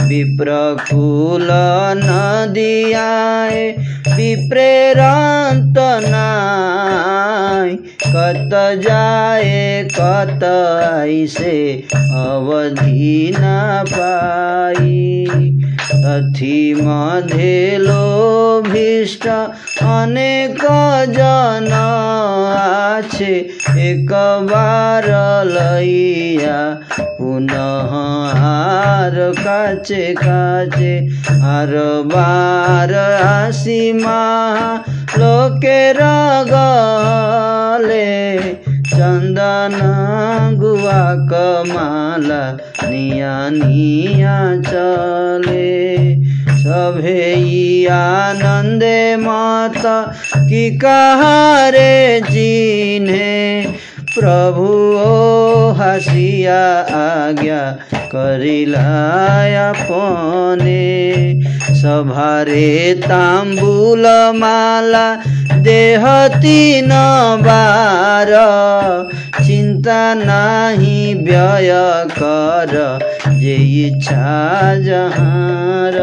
विप्रकुल 0.00 1.48
नदियाए, 1.96 3.70
विप्रेरंत 4.08 5.74
नाय 6.08 7.76
कत 8.10 8.54
जाए 8.84 9.88
कत 9.94 10.42
ऐसे 10.44 11.58
अवधि 11.94 13.32
न 13.36 13.84
पाई। 13.92 15.16
अथि 16.10 16.74
मधे 16.76 17.76
लोभिष्ट 17.78 19.26
अनेक 19.26 20.62
जन 21.10 21.68
आछे 21.72 23.34
एक 23.78 24.12
बार 24.50 25.06
लैया 25.46 26.58
पुनः 27.18 27.92
हार 28.38 29.18
काचे 29.38 30.14
काचे 30.14 30.94
हर 31.42 31.72
बार 32.06 32.94
आसी 32.94 33.92
लोके 35.18 35.80
रगले 35.92 36.98
चंदन 38.90 39.76
गुआ 40.60 41.02
कमाला 41.30 42.42
निया 42.90 43.34
निया 43.50 44.38
चले। 44.62 45.68
सभे 46.62 47.22
ई 47.34 47.86
आनंदे 47.90 49.00
माता 49.16 49.96
की 50.36 50.64
कहारे 50.78 51.94
जीने 52.30 53.30
प्रभु 54.14 54.68
ओ 55.00 55.72
हसिया 55.78 56.62
आज्ञा 57.00 57.62
करिलाया 58.14 59.68
पने। 59.80 60.86
सभारे 61.80 62.94
तांबूल 63.02 64.06
माला 64.34 65.14
देहती 65.58 66.80
न 66.80 66.90
बार। 67.40 68.30
चिंता 69.46 70.14
नाही 70.14 71.14
व्यय 71.14 71.70
कर, 72.10 72.98
जे 73.40 73.56
इच्छा 73.86 74.74
जहार। 74.80 75.98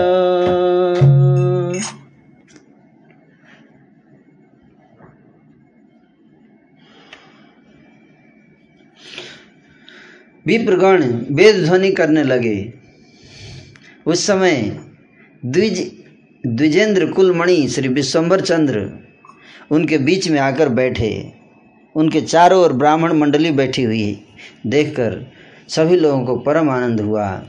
विप्रगण 10.45 11.03
वेद 11.31 11.65
ध्वनि 11.65 11.91
करने 11.91 12.23
लगे। 12.23 12.73
उस 14.05 14.27
समय 14.27 14.86
द्विज, 15.45 15.91
द्विजेंद्र 16.47 17.05
कुलमणि 17.05 17.67
श्री 17.67 17.87
विश्वम्बर 17.87 18.41
चंद्र 18.41 18.91
उनके 19.71 19.97
बीच 19.97 20.29
में 20.29 20.39
आकर 20.39 20.69
बैठे। 20.69 21.33
उनके 21.95 22.21
चारों 22.21 22.63
ओर 22.63 22.73
ब्राह्मण 22.73 23.13
मंडली 23.13 23.51
बैठी 23.51 23.83
हुई। 23.83 24.21
देखकर 24.67 25.31
सभी 25.67 25.95
लोगों 25.95 26.25
को 26.25 26.37
परम 26.37 26.69
आनंद 26.69 27.01
हुआ। 27.01 27.43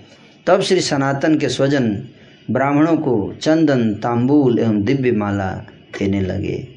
तब 0.47 0.61
श्री 0.61 0.81
सनातन 0.81 1.39
के 1.39 1.49
स्वजन 1.49 2.09
ब्राह्मणों 2.51 2.97
को 2.97 3.35
चंदन, 3.43 3.95
तांबूल 3.95 4.59
एवं 4.59 4.83
दिव्य 4.83 5.13
माला 5.13 5.51
देने 5.99 6.21
लगे। 6.21 6.69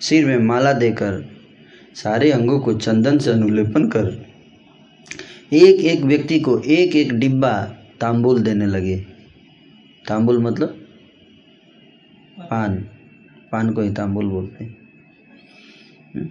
सिर 0.00 0.26
में 0.26 0.38
माला 0.38 0.72
देकर 0.72 1.30
सारे 1.94 2.30
अंगों 2.30 2.60
को 2.60 2.74
चंदन 2.74 3.18
से 3.18 3.30
अनुलेपन 3.30 3.88
कर 3.88 4.26
एक 5.52 5.80
एक 5.80 6.02
व्यक्ति 6.02 6.40
को 6.40 6.58
एक 6.58 6.96
एक 6.96 7.12
डिब्बा 7.12 7.52
तांबूल 8.00 8.42
देने 8.42 8.66
लगे। 8.66 9.11
तांबूल 10.08 10.38
मतलब? 10.38 10.68
पान। 12.38 12.76
पान 13.52 13.72
को 13.72 13.82
ही 13.82 13.90
तांबूल 13.90 14.26
बोलते 14.26 14.64
हैं। 14.64 14.76
हम्म। 16.14 16.28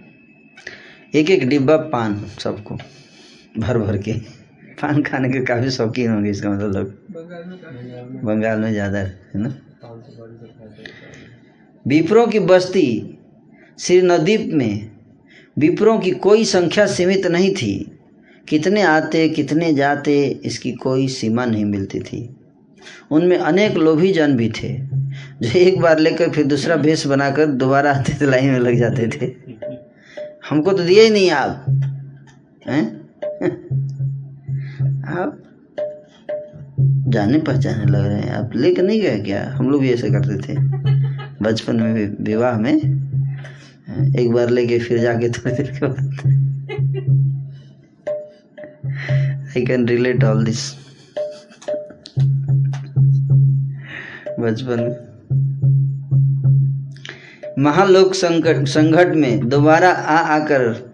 एक 1.14 1.30
एक 1.30 1.48
डिब्बा 1.48 1.76
पान 1.76 2.24
सबको। 2.38 2.78
भर 3.58 3.78
भर 3.78 3.98
के। 3.98 4.12
पान 4.82 5.02
खाने 5.02 5.28
के 5.28 5.40
काफ़ी 5.40 5.70
शौकीन 5.70 6.10
होंगे 6.10 6.30
इसका 6.30 6.50
मतलब 6.50 6.76
लोग। 6.76 6.86
बंगाल 8.24 8.58
में 8.58 8.72
ज़्यादा 8.72 8.98
है 8.98 9.14
ना? 9.34 9.54
विप्रों 11.86 12.26
की 12.26 12.38
बस्ती 12.38 13.18
श्री 13.78 14.02
नदीप 14.02 14.50
में 14.52 14.90
विप्रों 15.58 15.98
की 15.98 16.10
कोई 16.10 16.44
संख्या 16.44 16.86
सीमित 16.86 17.26
नहीं 17.26 17.54
थी। 17.54 17.98
कितने 18.48 18.82
आते, 18.82 19.28
कितने 19.28 19.74
जाते, 19.74 20.40
इसकी 20.44 20.72
कोई 20.72 21.08
सीमा 21.08 21.44
नहीं 21.44 21.64
मिलती 21.64 22.00
थी। 22.00 22.36
उनमें 23.10 23.38
अनेक 23.38 23.76
लोभी 23.76 24.12
जन 24.12 24.36
भी 24.36 24.48
थे, 24.48 24.78
जो 25.42 25.58
एक 25.58 25.80
बार 25.80 25.98
लेकर 25.98 26.30
फिर 26.30 26.46
दूसरा 26.46 26.76
भेष 26.76 27.06
बनाकर 27.06 27.46
दोबारा 27.46 27.92
आते 27.92 28.12
थे 28.20 28.30
लाइन 28.30 28.50
में 28.50 28.58
लग 28.58 28.74
जाते 28.74 29.08
थे। 29.08 29.26
हमको 30.50 30.72
तो 30.72 30.82
दिए 30.82 31.02
ही 31.02 31.10
नहीं 31.10 31.30
आप। 31.30 31.64
हैं? 32.66 33.02
आप 35.06 35.38
जाने 37.08 37.38
पहचाने 37.38 37.84
लग 37.84 38.06
रहे 38.06 38.20
हैं। 38.20 38.30
आप 38.30 38.50
लेकर 38.56 38.82
नहीं 38.82 39.00
गए 39.00 39.18
क्या? 39.18 39.52
हम 39.54 39.70
लोग 39.70 39.80
भी 39.80 39.92
ऐसे 39.92 40.10
करते 40.10 40.36
थे। 40.36 40.56
बचपन 41.42 41.76
में 41.76 42.16
विवाह 42.24 42.58
में, 42.58 42.74
एक 44.18 44.32
बार 44.32 44.50
लेके 44.50 44.78
फिर 44.78 44.98
जाके 44.98 45.28
थोड़ी 45.28 45.56
देर 45.56 45.70
के 45.70 45.86
बाद। 45.86 46.12
I 49.48 49.64
can 49.64 49.88
relate 49.88 50.24
all 50.24 50.44
this 50.44 50.81
बचपन 54.42 54.80
में। 54.80 55.12
महालोक 57.58 58.14
संकट 58.14 58.66
संकट 58.66 59.14
में 59.14 59.48
दोबारा 59.48 59.90
आ 59.90 60.16
आकर 60.16 60.92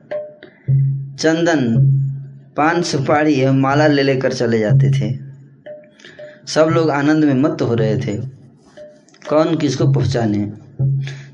चंदन 1.20 1.88
पान 2.56 2.82
सुपारी 2.82 3.34
एवं 3.34 3.60
माला 3.60 3.86
ले 3.86 4.02
लेकर 4.02 4.32
चले 4.32 4.58
जाते 4.58 4.90
थे। 4.90 5.18
सब 6.46 6.68
लोग 6.68 6.90
आनंद 6.90 7.24
में 7.24 7.34
मत 7.34 7.62
हो 7.62 7.74
रहे 7.74 7.96
थे। 7.98 8.16
कौन 9.28 9.56
किसको 9.56 9.92
पहुँचाने? 9.92 10.52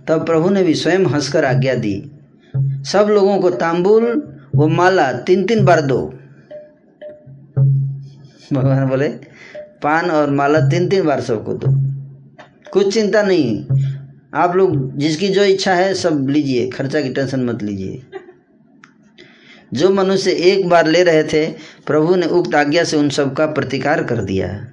तब 0.09 0.27
प्रभु 0.27 0.51
ने 0.51 0.63
भी 0.63 0.75
स्वयं 0.75 1.07
हंसकर 1.07 1.45
आज्ञा 1.45 1.75
दी। 1.75 2.11
सब 2.57 3.07
लोगों 3.11 3.39
को 3.39 3.51
तांबुल 3.51 4.37
वो 4.55 4.69
माला 4.69 5.13
तीन 5.13 5.47
तीन 5.47 5.65
बार 5.65 5.81
दो। 5.81 6.15
भगवान 8.53 8.89
बोले, 8.89 9.09
पान 9.83 10.11
और 10.11 10.31
माला 10.31 10.61
तीन 10.61 10.89
तीन 10.89 11.07
बार 11.07 11.21
सबको 11.21 11.55
दो। 11.55 11.94
कुछ 12.75 12.95
चिंता 12.95 13.23
नहीं। 13.23 13.67
आप 14.35 14.57
लोग 14.57 14.99
जिसकी 14.99 15.29
जो 15.29 15.45
इच्छा 15.45 15.75
है, 15.75 15.95
सब 15.95 16.27
लीजिए। 16.31 16.69
खर्चा 16.69 17.01
की 17.01 17.09
टेंशन 17.09 17.45
मत 17.45 17.63
लीजिए। 17.63 18.03
जो 19.75 19.91
मनुष्य 19.91 20.31
एक 20.31 20.69
बार 20.69 20.87
ले 20.87 21.03
रहे 21.03 21.23
थे, 21.25 21.47
प्रभु 21.87 22.17
ने 22.17 22.27
उक्त 22.27 22.55
आज्ञा 22.55 22.85
से 22.85 22.97
उन 22.97 23.09
सबका 23.09 23.47
प्रतिकार 23.47 24.05
कर 24.05 24.17
दिया। 24.17 24.69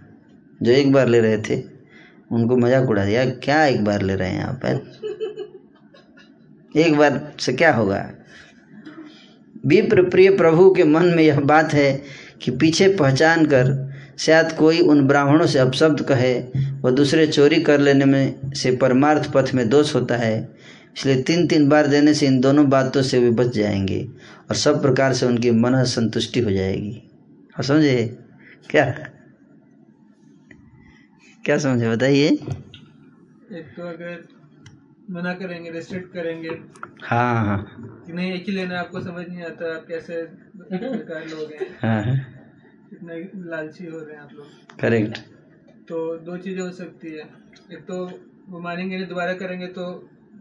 जो 0.64 0.72
एक 0.72 0.92
बार 0.92 1.08
ले 1.08 1.20
रहे 1.20 1.38
थे, 1.38 1.64
उनको 2.32 2.58
मज़ाक 2.58 2.90
उड़ा 2.90 3.06
दिया, 3.06 3.26
क्या 3.26 3.66
एक 3.66 3.84
बार 3.84 4.02
ले 4.02 4.16
रहे 4.16 4.30
हैं 4.30 4.44
आप, 4.44 4.66
हैं? 4.66 4.82
एक 6.78 6.98
बार 6.98 7.34
से 7.40 7.54
क्या 7.54 7.74
होगा? 7.74 8.12
विप्र 9.66 10.04
प्रिय 10.04 10.30
प्रभु 10.30 10.74
के 10.74 10.84
मन 10.84 11.06
में 11.06 11.24
यह 11.24 11.40
बात 11.40 11.74
है 11.74 12.02
कि 12.42 12.52
पीछे 12.52 12.88
पहचान 12.88 13.46
कर 13.46 13.91
शायद 14.26 14.52
कोई 14.52 14.80
उन 14.80 15.08
ब्राह्मणों 15.08 15.46
से 15.48 15.60
अपशब्द 15.60 16.02
कहे 16.02 16.34
व 16.82 16.92
दूसरे 16.92 17.28
चोरी 17.28 17.62
कर 17.62 17.80
लेने 17.80 18.06
में 18.06 18.52
से 18.54 18.76
परमार्थ 18.76 19.32
पथ 19.34 19.54
में 19.54 19.70
दोष 19.70 19.96
होता 19.96 20.16
है 20.16 20.50
इसलिए 20.98 21.22
तीन 21.24 21.48
तीन 21.48 21.70
बार 21.70 21.88
देने 21.88 22.14
से 22.14 22.28
इन 22.28 22.40
दोनों 22.40 22.70
बातों 22.70 23.02
से 23.02 23.20
वे 23.20 23.30
बच 23.32 23.48
जाएँगे 23.48 24.04
और 24.50 24.56
सब 24.56 24.82
प्रकार 24.82 25.14
से 25.14 25.26
उनकी 25.26 25.52
मन 25.52 25.84
संतुष्टि 25.84 26.40
हो 26.40 26.52
जाएगी। 26.52 27.02
और 27.58 27.64
समझे? 27.64 28.18
क्या? 28.70 28.86
क्या 31.46 31.58
समझे? 31.58 31.90
बताइए। 31.90 32.28
एक 32.28 33.74
तो 33.78 33.88
अगर 33.88 34.28
मना 35.12 35.34
करेंगे 35.34 35.72
रेस्ट्रिक्ट 35.72 36.14
करेंगे 36.14 36.50
हाँ 37.04 37.46
हाँ। 37.46 38.06
नहीं 38.10 38.34
एक 38.34 38.46
ही 38.48 38.54
लेना 38.54 38.80
आपको 38.80 39.02
समझ 39.02 39.26
नहीं 39.30 39.44
आता 39.44 39.76
आप 39.76 39.86
कैसे 39.88 40.22
लोग 41.36 41.52
हैं। 41.52 41.68
हाँ 41.82 42.04
हाँ। 42.04 42.41
इतने 42.94 43.16
लालची 43.50 43.86
हो 43.86 44.00
रहे 44.00 44.16
हैं 44.16 44.22
आप 44.22 44.34
लोग। 44.34 44.80
करेक्ट 44.80 45.18
तो 45.90 45.98
दो 46.20 46.38
चीज़ें 46.38 46.62
हो 46.62 46.72
सकती 46.74 47.12
है। 47.12 47.24
एक 47.72 47.86
तो 47.88 47.98
वो 48.50 48.60
मानेंगे 48.60 48.96
नहीं 48.96 49.08
दोबारा 49.08 49.34
करेंगे 49.36 49.68
तो 49.70 49.86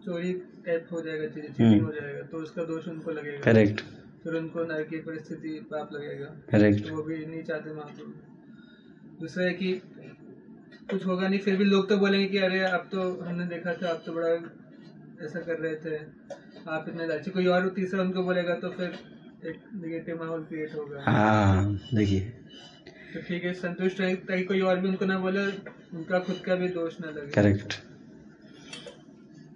चोरी 0.04 0.32
टाइप 0.66 0.86
हो 0.92 1.00
जाएगा 1.02 1.26
चीज़ें 1.26 1.48
चीटिंग 1.48 1.82
हो 1.82 1.92
जाएगा 1.92 2.22
तो 2.22 2.38
उसका 2.38 2.64
दोष 2.64 2.88
उनको 2.88 3.10
लगेगा। 3.10 3.40
करेक्ट 3.42 3.80
फिर 4.24 4.34
उनको 4.34 4.64
नरक 4.64 4.88
की 4.88 4.96
परिस्थिति 5.00 5.58
पाप 5.70 5.92
लगेगा। 5.92 6.26
करेक्ट 6.50 6.86
तो 6.86 6.94
वो 6.96 7.02
भी 7.02 7.24
नहीं 7.26 7.42
चाहते 7.42 7.74
महाप्रभु 7.74 9.18
दूसरा 9.20 9.44
है 9.44 9.52
कि 9.54 9.72
कुछ 10.90 11.06
होगा 11.06 11.28
नहीं 11.28 11.40
फिर 11.40 11.56
भी 11.56 11.64
लोग 11.64 11.88
तो 11.88 11.96
बोलेंगे 11.96 12.26
कि 12.26 12.38
अरे 12.38 12.62
आप 12.64 12.88
तो 12.92 13.02
हमने 13.20 13.46
देखा 13.46 13.72
था 13.72 13.88
आप 13.90 14.02
तो 14.06 14.12
बड़ा 14.12 14.28
ऐसा 15.24 15.40
कर 15.40 15.58
रहे 15.58 15.74
थे। 15.76 15.96
आप 16.68 16.88
इतने 16.88 17.06
लालची 17.06 17.30
कोई 17.30 17.46
और 17.46 17.68
तीसरा 17.76 18.02
उनको 18.02 18.22
बोलेगा 18.22 18.54
तो 18.54 18.70
फिर 18.70 18.98
एक 19.46 19.60
निगेटिव 19.74 20.22
माहौल 20.22 20.42
क्रिएट 20.42 20.74
होगा। 20.74 21.02
हाँ 21.06 21.80
देखिए। 21.94 22.20
तो 23.14 23.20
ठीक 23.20 23.44
है 23.44 23.52
संतुष्ट 23.52 24.00
रहे 24.00 24.14
ताकि 24.14 24.44
कोई 24.44 24.60
और 24.60 24.80
भी 24.80 24.88
उनको 24.88 25.04
ना 25.04 25.18
बोले 25.18 25.46
उनका 25.96 26.18
खुद 26.18 26.42
का 26.46 26.54
भी 26.54 26.68
दोष 26.68 27.00
ना 27.00 27.10
लगे। 27.10 27.30
करेक्ट 27.30 27.74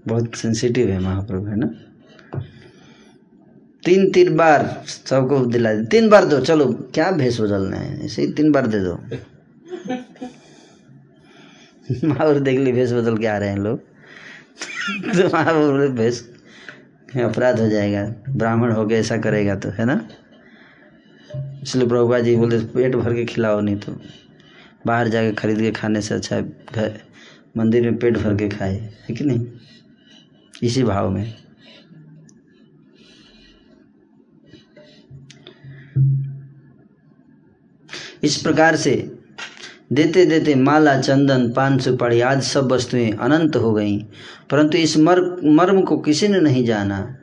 बहुत 0.07 0.35
सेंसिटिव 0.35 0.89
है 0.89 1.01
महाप्रभु 1.01 1.47
है 1.47 1.57
ना? 1.57 1.74
तीन 3.85 4.12
तीन 4.12 4.37
बार 4.37 4.85
सबको 4.87 5.47
दिला 5.47 5.74
दे। 5.74 5.87
तीन 5.87 6.09
बार 6.09 6.24
दो 6.24 6.41
चलो 6.41 6.91
क्या 6.95 7.11
भेष 7.11 7.41
बदलना 7.41 7.76
है? 7.76 8.05
ऐसे 8.05 8.22
ही 8.22 8.32
तीन 8.32 8.53
बार 8.53 8.66
दे 8.66 8.80
दो। 8.80 8.95
महापुर 12.09 12.39
देख 12.39 12.59
ली 12.59 12.72
भेष 12.72 12.93
बदल 12.93 13.16
के 13.16 13.26
आ 13.26 13.39
रहे 13.39 13.49
हैं 13.49 13.57
लोग। 13.57 13.78
तो 15.16 15.26
महापुर 15.26 15.89
भेष 15.89 16.34
अपराध 17.23 17.61
हो 17.61 17.69
जाएगा, 17.69 18.05
ब्राह्मण 18.29 18.73
हो 18.73 18.85
गया 18.87 18.99
ऐसा 18.99 19.17
करेगा 19.17 19.55
तो 19.57 19.69
है 19.69 19.85
ना? 19.85 20.09
इसलिए 21.62 21.89
प्रभुपा 21.89 22.19
जी 22.21 22.37
बोले, 22.37 22.59
पेट 22.59 22.97
भर 22.97 23.15
के 23.15 23.25
खिलाओ, 23.25 23.61
नहीं 23.61 23.77
तो 23.77 23.97
बाहर 24.87 25.09
जाके 25.09 25.33
खरीद 25.33 25.59
के 25.59 25.71
खाने 25.73 26.01
से 26.01 26.15
अच्छा 26.15 26.41
घर, 26.41 27.01
मंदिर 27.57 27.83
में 27.83 27.99
पेट 27.99 28.19
भर 28.19 28.37
के 28.37 28.49
खाए, 28.49 28.77
है 29.09 29.15
कि 29.15 29.25
नहीं? 29.25 29.47
इसी 30.62 30.83
भाव 30.83 31.11
में। 31.11 31.35
इस 38.23 38.37
प्रकार 38.37 38.77
से 38.77 38.95
देते 39.95 40.26
देते 40.26 40.55
माला 40.55 41.01
चंदन 41.01 41.53
पान 41.53 41.78
सुपारी 41.78 42.20
आदि 42.20 42.42
सब 42.42 42.72
वस्तुएँ 42.72 43.12
अनंत 43.12 43.57
हो 43.57 43.72
गईं। 43.72 44.01
परंतु 44.51 44.78
इस 44.78 44.99
मर 44.99 45.40
मर्म 45.45 45.80
को 45.80 45.99
किसी 45.99 46.28
ने 46.28 46.40
नहीं 46.40 46.64
जाना। 46.64 47.16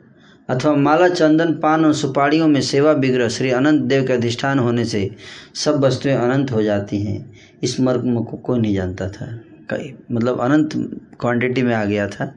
अथवा 0.48 0.74
माला 0.74 1.08
चंदन 1.08 1.52
पान 1.52 1.84
और 1.84 1.94
सुपाड़ियों 1.94 2.48
में 2.48 2.60
सेवा 2.60 2.92
विग्रह 2.92 3.28
श्री 3.28 3.50
अनंत 3.50 3.82
देव 3.82 4.06
के 4.06 4.12
अधिष्ठान 4.12 4.58
होने 4.58 4.84
से 4.84 5.10
सब 5.54 5.84
वस्तुएँ 5.84 6.14
अनंत 6.14 6.52
हो 6.52 6.62
जाती 6.62 7.02
हैं। 7.02 7.32
इस 7.62 7.80
मर्म 7.80 8.24
को 8.24 8.36
कोई 8.36 8.60
नहीं 8.60 8.74
जानता 8.74 9.08
था। 9.08 9.40
कई 9.70 9.94
मतलब 10.12 10.40
अनंत 10.40 10.70
क्वांटिटी 11.20 11.62
में 11.62 11.74
आ 11.74 11.84
गया 11.84 12.08
था। 12.08 12.34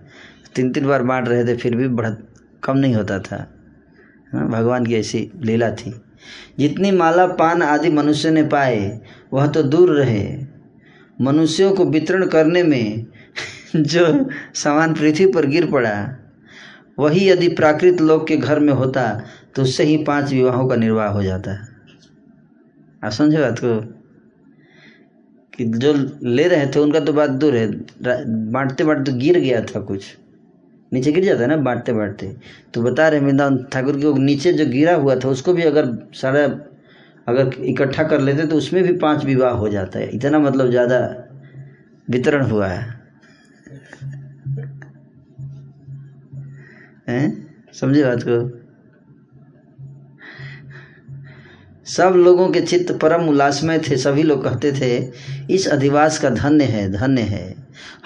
तीन 0.56 0.72
तीन 0.72 0.88
बार 0.88 1.04
बांट 1.04 1.28
रहे 1.28 1.46
थे 1.46 1.58
फिर 1.58 1.76
भी 1.76 1.88
बढ़ 1.88 2.10
कम 2.64 2.78
नहीं 2.78 2.96
होता 2.96 3.20
था। 3.20 3.54
हाँ, 4.34 4.50
भगवान 4.50 4.86
की 4.86 4.96
ऐसी 4.96 5.32
लीला 5.42 5.72
थी। 5.72 5.96
जितनी 6.60 6.92
माला 6.92 7.26
पान 7.28 7.62
आदि 7.62 7.90
मनुष्य 7.90 8.32
ने 8.32 8.44
पाए 8.44 9.02
वह 9.36 9.48
तो 9.48 9.64
दूर 9.64 9.90
रहे। 9.98 10.46
मनुष्यों 11.22 11.72
को 11.72 11.86
वितरण 11.86 12.28
करने 12.28 12.64
में 12.64 13.06
जो 13.76 14.30
सामान 14.56 14.94
पृथ्वी 14.94 15.26
पर 15.32 15.46
गिर 15.46 15.72
पड़ा, 15.72 15.96
वही 17.00 17.30
यदि 17.30 17.48
प्राकृत 17.48 18.02
लोक 18.02 18.28
के 18.28 18.38
घर 18.38 18.60
में 18.60 18.74
होता 18.74 19.24
तो 19.56 19.62
उससे 19.62 19.84
ही 19.84 19.98
पाँच 20.04 20.32
विवाहों 20.32 20.68
का 20.68 20.76
निर्वाह 20.76 21.08
हो 21.08 21.24
जाता। 21.24 21.52
आप 23.04 23.12
समझे 23.12 23.38
बात 23.38 23.60
को? 23.60 23.80
कि 25.58 25.66
जो 25.66 25.94
ले 26.24 26.48
रहे 26.48 26.68
थे, 26.68 26.80
उनका 26.80 27.00
तो 27.00 27.14
बात 27.14 27.30
दूर 27.30 27.56
है। 27.56 27.68
बांटते 28.52 28.84
बांटते 28.84 29.12
तो 29.12 29.18
गिर 29.18 29.40
गया 29.40 29.62
था 29.62 29.80
कुछ। 29.80 30.06
नीचे 30.94 31.12
गिर 31.12 31.24
जाता 31.24 31.42
है 31.42 31.48
ना 31.48 31.58
बांटते 31.58 31.94
बांटते 31.94 32.36
तो 32.74 32.82
बता 32.82 33.08
रहे 33.10 33.20
वृंदावन 33.20 33.58
ठाकुर 33.72 33.98
के 33.98 34.14
नीचे 34.20 34.54
जो 34.54 34.66
गिरा 34.66 34.96
हुआ 34.96 35.16
था, 35.16 35.30
उसको 35.30 35.54
भी 35.54 35.64
अगर 35.64 36.08
सारा 36.14 36.48
अगर 37.28 37.64
इकट्ठा 37.64 38.04
कर 38.04 38.22
लेते 38.22 38.48
तो 38.48 38.56
उसमें 38.56 38.84
भी 38.84 38.94
पाँच 38.94 39.26
विवाह 39.26 39.52
हो 39.52 39.70
जाता 39.70 40.00
है। 40.00 40.10
इतना 40.10 40.40
मतलब 40.40 40.70
ज़्यादा 40.70 41.00
वितरण 42.10 42.42
हुआ 42.42 42.68
है। 42.68 42.96
हैं? 47.10 47.48
समझे 47.74 48.04
बात 48.04 48.24
को? 48.24 48.66
सब 51.86 52.14
लोगों 52.16 52.50
के 52.50 52.62
चित्त 52.62 52.92
परम 52.92 53.28
उल्लासमय 53.30 53.80
थे, 53.80 53.98
सभी 53.98 54.24
लोग 54.24 54.44
कहते 54.44 54.72
थे, 54.72 55.12
इस 55.54 55.68
अधिवास 55.68 56.20
का 56.20 56.30
धन्य 56.30 56.64
है 56.64 56.92
धन्य 56.92 57.22
है। 57.22 57.56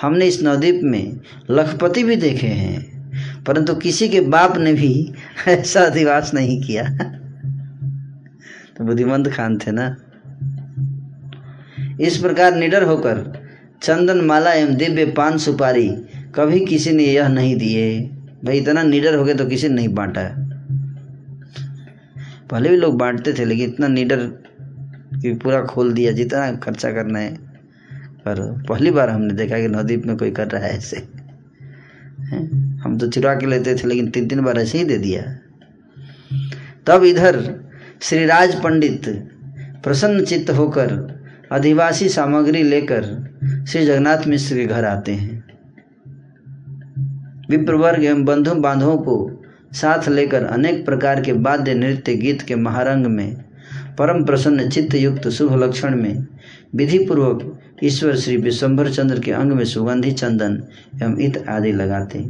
हमने 0.02 0.26
इस 0.26 0.44
नवद्वीप 0.44 0.80
में 0.84 1.20
लखपति 1.50 2.04
भी 2.04 2.16
देखे 2.16 2.48
हैं, 2.48 3.44
परंतु 3.44 3.76
किसी 3.76 4.10
के 4.10 4.22
बाप 4.22 4.58
ने 4.58 4.74
भी 4.74 5.14
ऐसा 5.48 5.82
अधिवास 5.82 6.34
नहीं 6.34 6.62
किया। 6.64 7.19
तो 8.80 8.86
बुद्धिमंत 8.86 9.28
खान 9.28 9.58
थे 9.58 9.72
ना? 9.72 9.96
इस 12.02 12.18
प्रकार 12.18 12.56
निडर 12.56 12.84
होकर 12.84 13.44
चंदन 13.82 14.22
माला 14.22 14.54
एवं 14.54 14.76
दिव्य 14.76 15.06
पान 15.06 15.38
सुपारी 15.38 15.90
कभी 16.36 16.60
किसी 16.66 16.92
ने 16.92 17.04
यह 17.04 17.28
नहीं 17.28 17.56
दिए। 17.56 18.00
भाई, 18.46 18.58
इतना 18.58 18.84
निडर 18.84 19.16
हो 19.16 19.24
गए 19.24 19.34
तो 19.34 19.46
किसी 19.46 19.70
ने 19.70 19.76
नहीं 19.76 19.90
बांटा। 19.90 20.24
पहले 22.52 22.70
भी 22.70 22.78
लोग 22.78 22.98
बांटते 22.98 23.34
थे, 23.34 23.46
लेकिन 23.46 23.70
इतना 23.70 23.88
निडर 23.88 24.26
कि 25.22 25.34
पूरा 25.34 25.62
खोल 25.62 25.94
दिया, 25.94 26.12
जितना 26.12 26.52
खर्चा 26.52 26.92
करना 26.92 27.20
है। 27.20 27.36
पर 28.26 28.66
पहली 28.70 28.92
बार 28.92 29.10
हमने 29.10 29.34
देखा 29.34 29.60
कि 29.60 29.68
नवद्वीप 29.68 30.06
में 30.06 30.18
कोई 30.18 30.32
कर 30.32 30.48
रहा 30.48 30.64
है 30.64 30.78
ऐसे। 30.78 30.98
हम 32.80 32.98
तो 33.00 33.08
चुरा 33.08 33.36
के 33.36 33.46
लेते 33.46 33.76
थे, 33.76 33.88
लेकिन 33.88 34.10
तीन 34.10 34.28
तीन 34.28 34.42
बार 34.42 34.58
ऐसे 34.58 34.78
ही 34.78 34.84
दे 34.84 34.98
दिया। 34.98 35.38
तब 36.88 37.04
इधर 37.04 37.69
श्रीराज 38.02 38.54
पंडित 38.64 39.08
प्रसन्न 39.84 40.24
चित्त 40.26 40.50
होकर 40.50 40.92
अधिवासी 41.52 42.08
सामग्री 42.10 42.62
लेकर 42.64 43.04
श्री 43.70 43.86
जगन्नाथ 43.86 44.28
मिश्र 44.28 44.56
के 44.56 44.66
घर 44.66 44.86
आते 44.86 45.12
हैं। 45.12 45.44
विप्रवर्ग 47.50 48.04
एवं 48.04 48.24
बंधु 48.26 48.54
बांधवों 48.56 48.98
को 48.98 49.44
साथ 49.74 50.08
लेकर 50.10 50.46
अनेक 50.46 50.86
प्रकार 50.86 51.22
के 51.22 51.32
वाद्य, 51.32 51.74
नृत्य, 51.74 52.16
गीत 52.16 52.42
के 52.42 52.56
महारंग 52.56 53.06
में 53.06 53.36
परम 53.98 54.26
प्रसन्न 54.26 54.70
चित्त 54.70 54.96
युक्त 54.96 55.28
शुभ 55.28 55.64
लक्षण 55.64 56.02
में 56.02 56.28
विधि 56.76 56.98
पूर्वक 57.00 57.60
ईश्वर 57.84 58.16
श्री 58.16 58.38
विश्वम्भर 58.38 58.90
चंद्र 58.90 59.20
के 59.20 59.32
अंग 59.32 59.52
में 59.52 59.66
सुगंधी 59.66 60.12
चंदन 60.12 60.62
एवं 61.04 61.20
इत 61.20 61.46
आदि 61.50 61.72
लगाते 61.72 62.26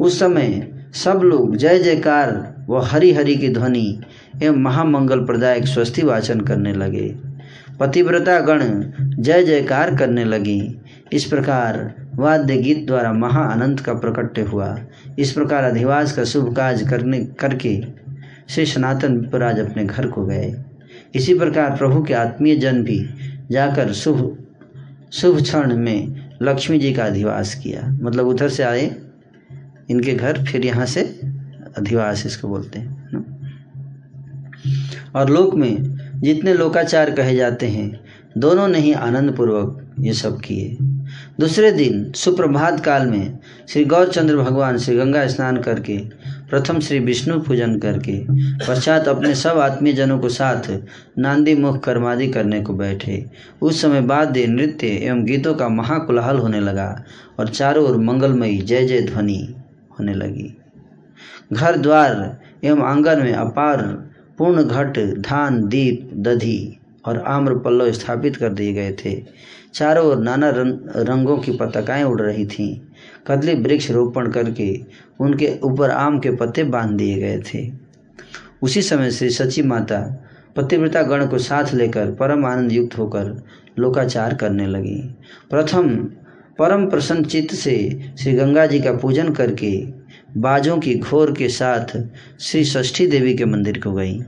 उस 0.00 0.18
समय 0.18 0.73
सब 0.94 1.20
लोग, 1.24 1.56
जय 1.56 1.78
जयकार, 1.78 2.54
व 2.68 2.78
हरि 2.78 3.12
हरि 3.12 3.36
की 3.36 3.48
ध्वनि 3.48 4.00
एवं 4.42 4.56
महामंगल 4.56 5.20
प्रदायक 5.20 5.66
स्वस्ति 5.66 6.02
वाचन 6.02 6.40
करने 6.40 6.72
लगे। 6.72 7.14
पतिव्रता 7.80 8.40
गण 8.40 8.60
जय 9.22 9.44
जयकार 9.44 9.96
करने 9.96 10.24
लगी। 10.24 10.76
इस 11.12 11.24
प्रकार 11.24 11.94
वाद्य 12.14 12.56
गीत 12.56 12.86
द्वारा 12.86 13.12
महा 13.12 13.42
अनंत 13.42 13.80
का 13.80 13.94
प्रकट्य 13.94 14.42
हुआ। 14.42 14.78
इस 15.18 15.32
प्रकार 15.32 15.64
अधिवास 15.64 16.12
का 16.12 16.24
शुभ 16.24 16.56
कार्य 16.56 16.86
करने, 16.86 17.24
करके 17.24 17.84
श्री 18.48 18.66
सनातन 18.66 19.18
विपराज 19.18 19.58
अपने 19.58 19.84
घर 19.84 20.06
को 20.06 20.26
गए। 20.26 20.54
इसी 21.14 21.38
प्रकार 21.38 21.70
प्रभु 21.70 22.02
के 22.02 22.14
आत्मीय 22.14 22.56
जन 22.56 22.82
भी 22.82 23.06
जाकर 23.50 23.92
शुभ 23.92 24.38
शुभ 25.12 25.42
क्षण 25.42 25.76
में 25.76 26.30
लक्ष्मी 26.42 26.78
जी 26.78 26.92
का 26.92 27.04
अधिवास 27.04 27.54
किया। 27.54 27.88
मतलब 28.02 28.26
उधर 28.26 28.48
से 28.48 28.62
आए 28.62 28.96
इनके 29.90 30.14
घर 30.14 30.44
फिर 30.44 30.66
यहाँ 30.66 30.86
से 30.86 31.02
अधिवास 31.78 32.26
इसको 32.26 32.48
बोलते 32.48 32.78
हैं 32.78 33.22
और 35.14 35.30
लोक 35.30 35.54
में 35.54 35.94
जितने 36.20 36.54
लोकाचार 36.54 37.10
कहे 37.10 37.34
जाते 37.36 37.66
हैं, 37.66 38.00
दोनों 38.38 38.66
ने 38.68 38.78
ही 38.78 38.92
आनंद 38.92 39.36
पूर्वक 39.36 39.80
ये 40.00 40.12
सब 40.12 40.40
किए। 40.40 40.76
दूसरे 41.40 41.70
दिन 41.72 42.12
सुप्रभात 42.12 42.80
काल 42.84 43.06
में 43.06 43.38
श्री 43.68 43.84
गौरचंद्र 43.84 44.36
भगवान 44.36 44.78
श्री 44.78 44.96
गंगा 44.96 45.26
स्नान 45.26 45.56
करके, 45.56 45.96
प्रथम 46.50 46.78
श्री 46.80 46.98
विष्णु 46.98 47.38
पूजन 47.40 47.78
करके, 47.78 48.18
पश्चात 48.66 49.08
अपने 49.08 49.34
सब 49.34 49.58
आत्मीय 49.58 49.92
जनों 49.92 50.18
को 50.18 50.28
साथ 50.28 50.70
नांदी 51.18 51.54
मुख 51.54 51.82
कर्मादि 51.84 52.28
करने 52.28 52.60
को 52.62 52.74
बैठे। 52.74 53.24
उस 53.62 53.82
समय 53.82 54.00
वाद्य, 54.00 54.46
नृत्य 54.46 54.86
एवं 54.86 55.24
गीतों 55.24 55.54
का 55.54 55.68
महाकुलाहल 55.68 56.38
होने 56.38 56.60
लगा 56.60 57.04
और 57.38 57.48
चारों 57.48 57.84
ओर 57.86 57.98
मंगलमयी 57.98 58.58
जय 58.58 58.86
जय 58.86 59.00
ध्वनि। 59.02 59.54
होने 59.98 60.14
लगी। 60.14 60.56
घर 61.52 61.76
द्वार 61.76 62.40
एवं 62.64 62.82
आँगन 62.82 63.22
में 63.22 63.32
अपार 63.32 63.82
पूर्ण 64.38 64.62
घट, 64.62 64.98
धान, 65.20 65.68
दीप, 65.68 66.10
दधी 66.14 66.78
और 67.04 67.18
आम्र 67.18 67.58
पल्लव 67.58 67.92
स्थापित 67.92 68.36
कर 68.36 68.52
दिए 68.52 68.72
गए 68.72 68.92
थे। 69.04 69.24
चारों 69.74 70.06
ओर 70.06 70.18
नाना 70.18 70.50
रंगों 70.50 71.36
की 71.38 71.52
पताकाएँ 71.52 72.04
उड़ 72.04 72.20
रही 72.20 72.46
थीं। 72.46 72.80
कदली 73.26 73.54
वृक्ष 73.54 73.90
रोपण 73.90 74.30
करके 74.30 74.84
उनके 75.20 75.58
ऊपर 75.64 75.90
आम 75.90 76.18
के 76.18 76.30
पत्ते 76.30 76.64
बाँध 76.64 76.96
दिए 76.96 77.18
गए 77.18 77.38
थे। 77.38 77.72
उसी 78.62 78.82
समय 78.82 79.10
से 79.10 79.30
सची 79.30 79.62
माता 79.62 80.00
पतिव्रता 80.56 81.02
गण 81.02 81.26
को 81.26 81.38
साथ 81.38 81.74
लेकर 81.74 82.10
परम 82.10 82.44
आनंद 82.46 82.72
युक्त 82.72 82.98
होकर 82.98 83.42
लोकाचार 83.78 84.34
करने 84.34 84.66
लगी। 84.66 84.96
प्रथम 85.50 85.88
परम 86.58 86.86
प्रसन्न 86.86 87.24
चित्त 87.24 87.54
से 87.54 88.00
श्री 88.18 88.32
गंगा 88.32 88.66
जी 88.66 88.80
का 88.80 88.92
पूजन 88.92 89.28
करके 89.32 89.86
बाजों 90.36 90.78
की 90.78 90.94
घोर 90.94 91.32
के 91.32 91.48
साथ 91.48 92.04
श्री 92.40 92.64
षष्ठी 92.64 93.06
देवी 93.06 93.34
के 93.34 93.44
मंदिर 93.44 93.78
को 93.78 93.92
गई। 93.92 94.20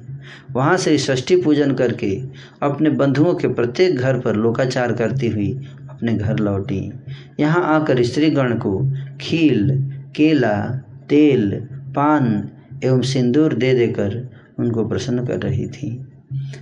वहाँ 0.52 0.76
से 0.76 0.98
षष्ठी 0.98 1.36
पूजन 1.42 1.74
करके 1.74 2.20
अपने 2.62 2.90
बंधुओं 2.90 3.34
के 3.34 3.48
प्रत्येक 3.48 3.96
घर 3.96 4.18
पर 4.20 4.36
लोकाचार 4.36 4.92
करती 4.92 5.28
हुई 5.28 5.60
अपने 5.90 6.14
घर 6.14 6.38
लौटी। 6.38 6.92
यहाँ 7.40 7.80
आकर 7.80 8.02
स्त्रीगण 8.02 8.54
को 8.54 8.92
खील, 9.20 9.70
केला, 10.16 10.82
तेल, 11.08 11.68
पान 11.72 12.48
एवं 12.84 13.02
सिंदूर 13.02 13.54
दे 13.54 13.74
देकर 13.74 14.30
उनको 14.58 14.88
प्रसन्न 14.88 15.26
कर 15.26 15.38
रही 15.38 15.66
थी। 15.66 16.04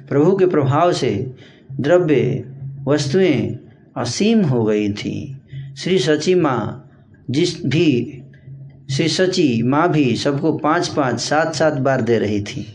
प्रभु 0.08 0.36
के 0.36 0.46
प्रभाव 0.46 0.92
से 0.92 1.34
द्रव्य, 1.80 2.44
वस्तुएँ 2.84 3.58
असीम 3.96 4.42
हो 4.42 4.64
गई 4.64 4.92
थी। 4.92 5.40
श्री 5.79 5.99
सची 5.99 6.35
माँ, 6.35 6.91
जिस 7.31 7.66
भी, 7.66 8.22
श्री 8.91 9.09
सची 9.09 9.62
माँ 9.62 9.93
भी 9.93 10.16
सबको 10.16 10.53
पाँच 10.53 10.89
पाँच, 10.89 11.20
सात 11.20 11.55
सात 11.55 11.72
बार 11.72 12.01
दे 12.01 12.18
रही 12.18 12.43
थी। 12.43 12.66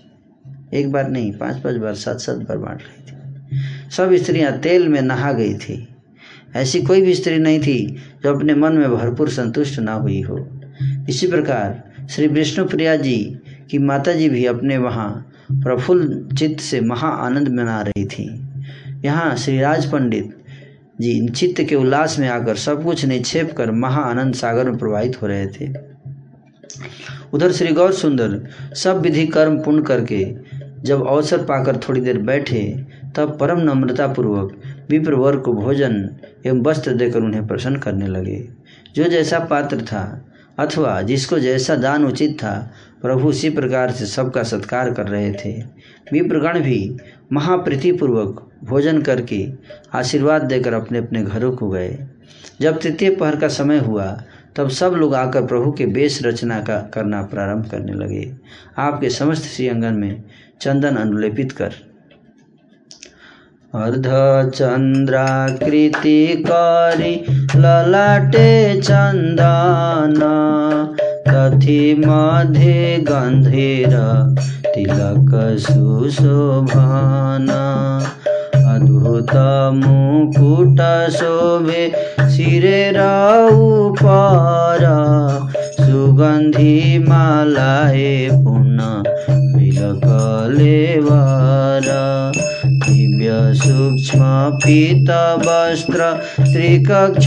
एक 0.73 0.91
बार 0.91 1.09
नहीं, 1.09 1.31
पाँच 1.31 1.61
पाँच 1.61 1.75
बार, 1.75 1.93
सात 1.93 2.19
सात 2.19 2.37
बार 2.37 2.57
बांट 2.57 2.81
रही 2.81 3.11
थी। 3.11 3.89
सब 3.89 4.15
स्त्रियाँ 4.15 4.51
तेल 4.59 4.87
में 4.87 5.01
नहा 5.01 5.33
गई 5.33 5.53
थी। 5.53 5.87
ऐसी 6.55 6.81
कोई 6.81 7.01
भी 7.01 7.15
स्त्री 7.15 7.37
नहीं 7.37 7.59
थी 7.59 7.97
जो 8.23 8.35
अपने 8.35 8.55
मन 8.55 8.73
में 8.73 8.91
भरपूर 8.91 9.29
संतुष्ट 9.29 9.79
ना 9.79 9.93
हुई 9.93 10.21
हो। 10.21 10.49
इसी 11.09 11.27
प्रकार 11.27 11.83
श्री 12.09 12.27
विष्णु 12.27 12.65
प्रिया 12.65 12.95
जी 12.95 13.39
की 13.71 13.77
माता 13.77 14.13
जी 14.13 14.29
भी 14.29 14.45
अपने 14.45 14.77
वहाँ 14.77 15.31
प्रफुल्ल 15.51 16.35
चित्त 16.35 16.61
से 16.61 16.81
महा 16.81 17.07
आनंद 17.07 17.47
मना 17.47 17.81
रही 17.81 18.05
थी। 18.05 18.47
यहाँ 19.05 19.35
श्री 19.35 19.59
राज 19.59 19.91
पंडित 19.91 20.38
जी 21.01 21.29
चित्त 21.29 21.63
के 21.63 21.75
उल्लास 21.75 22.19
में 22.19 22.29
आकर 22.29 22.55
सब 22.55 22.83
कुछ 22.83 23.05
निक्षेप 23.05 23.53
कर 23.57 23.71
महा 23.71 24.01
आनंद 24.01 24.33
सागर 24.33 24.69
में 24.69 24.77
प्रवाहित 24.77 25.21
हो 25.21 25.27
रहे 25.27 25.47
थे। 25.47 25.73
उधर 27.33 27.51
श्री 27.51 27.73
गौर 27.73 27.93
सुंदर 27.93 28.47
सब 28.75 29.01
विधि 29.01 29.27
कर्म 29.27 29.59
पूर्ण 29.59 29.81
करके 29.83 30.35
जब 30.81 31.07
अवसर 31.07 31.37
पाकर 31.37 31.77
थोड़ी 31.77 32.01
देर 32.01 32.17
बैठे, 32.17 32.85
तब 33.15 33.37
परम 33.39 33.59
नम्रता 33.59 34.07
पूर्वक 34.07 34.61
विप्र 34.89 35.13
वर्ग 35.13 35.41
को 35.41 35.53
भोजन 35.53 36.09
एवं 36.45 36.61
वस्त्र 36.61 36.93
देकर 36.93 37.19
उन्हें 37.19 37.47
प्रसन्न 37.47 37.75
करने 37.75 38.07
लगे। 38.07 38.49
जो 38.95 39.03
जैसा 39.03 39.39
पात्र 39.39 39.81
था, 39.81 40.25
अथवा 40.59 41.01
जिसको 41.01 41.39
जैसा 41.39 41.75
दान 41.75 42.05
उचित 42.05 42.33
था, 42.39 42.71
प्रभु 43.01 43.27
उसी 43.27 43.49
प्रकार 43.49 43.91
से 43.91 44.05
सबका 44.05 44.43
सत्कार 44.43 44.93
कर 44.93 45.07
रहे 45.07 45.31
थे। 45.31 45.63
विप्रगण 46.11 46.59
भी 46.59 46.97
महाप्रीतिपूर्वक 47.33 48.48
भोजन 48.63 49.01
करके 49.01 49.49
आशीर्वाद 49.93 50.41
देकर 50.41 50.73
अपने 50.73 50.97
अपने 50.97 51.23
घरों 51.23 51.51
को 51.51 51.69
गए। 51.69 51.99
जब 52.61 52.81
तृतीय 52.81 53.15
पहर 53.15 53.35
का 53.35 53.47
समय 53.47 53.77
हुआ, 53.77 54.21
तब 54.55 54.69
सब 54.69 54.91
लोग 54.91 55.15
आकर 55.15 55.45
प्रभु 55.45 55.71
के 55.71 55.85
बेश 55.85 56.25
रचना 56.25 56.59
का 56.59 56.91
करना 56.93 57.21
प्रारंभ 57.21 57.71
करने 57.71 57.93
लगे। 57.93 58.35
आपके 58.77 59.09
समस्त 59.09 59.43
श्री 59.43 59.67
अंगन 59.67 59.93
में 59.93 60.23
चंदन 60.61 60.95
अनुलेपित 60.95 61.51
कर। 61.51 61.73
अर्धचन्द्राकृति 63.75 66.45
करि, 66.51 67.25
ललाटे 67.55 68.81
चन्दन 68.81 70.19
तथि 71.27 71.95
मध्ये 71.99 72.97
गन्धेर 72.97 73.89
तिलक 74.73 75.59
सुशोभन। 75.59 77.47
अद्भुत 78.69 79.31
मुकुट 79.75 80.79
शोभे 81.17 81.83
शिरेर 82.35 82.99
उपर 83.51 84.83
सुगन्धी 85.79 86.77
मालाए 87.07 88.11
पुनः 88.43 89.03
तिलकलेवर 89.69 91.09
दिव्य 92.85 93.29
सूक्ष्म 93.55 94.21
पीतवस्त्र 94.63 96.11
त्रिकक्षविधाने 96.39 97.17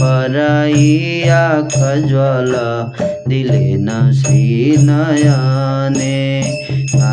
परैया 0.00 1.44
खज्वल 1.74 2.52
दिलेन 3.28 3.88
श्रीनयने 4.20 6.18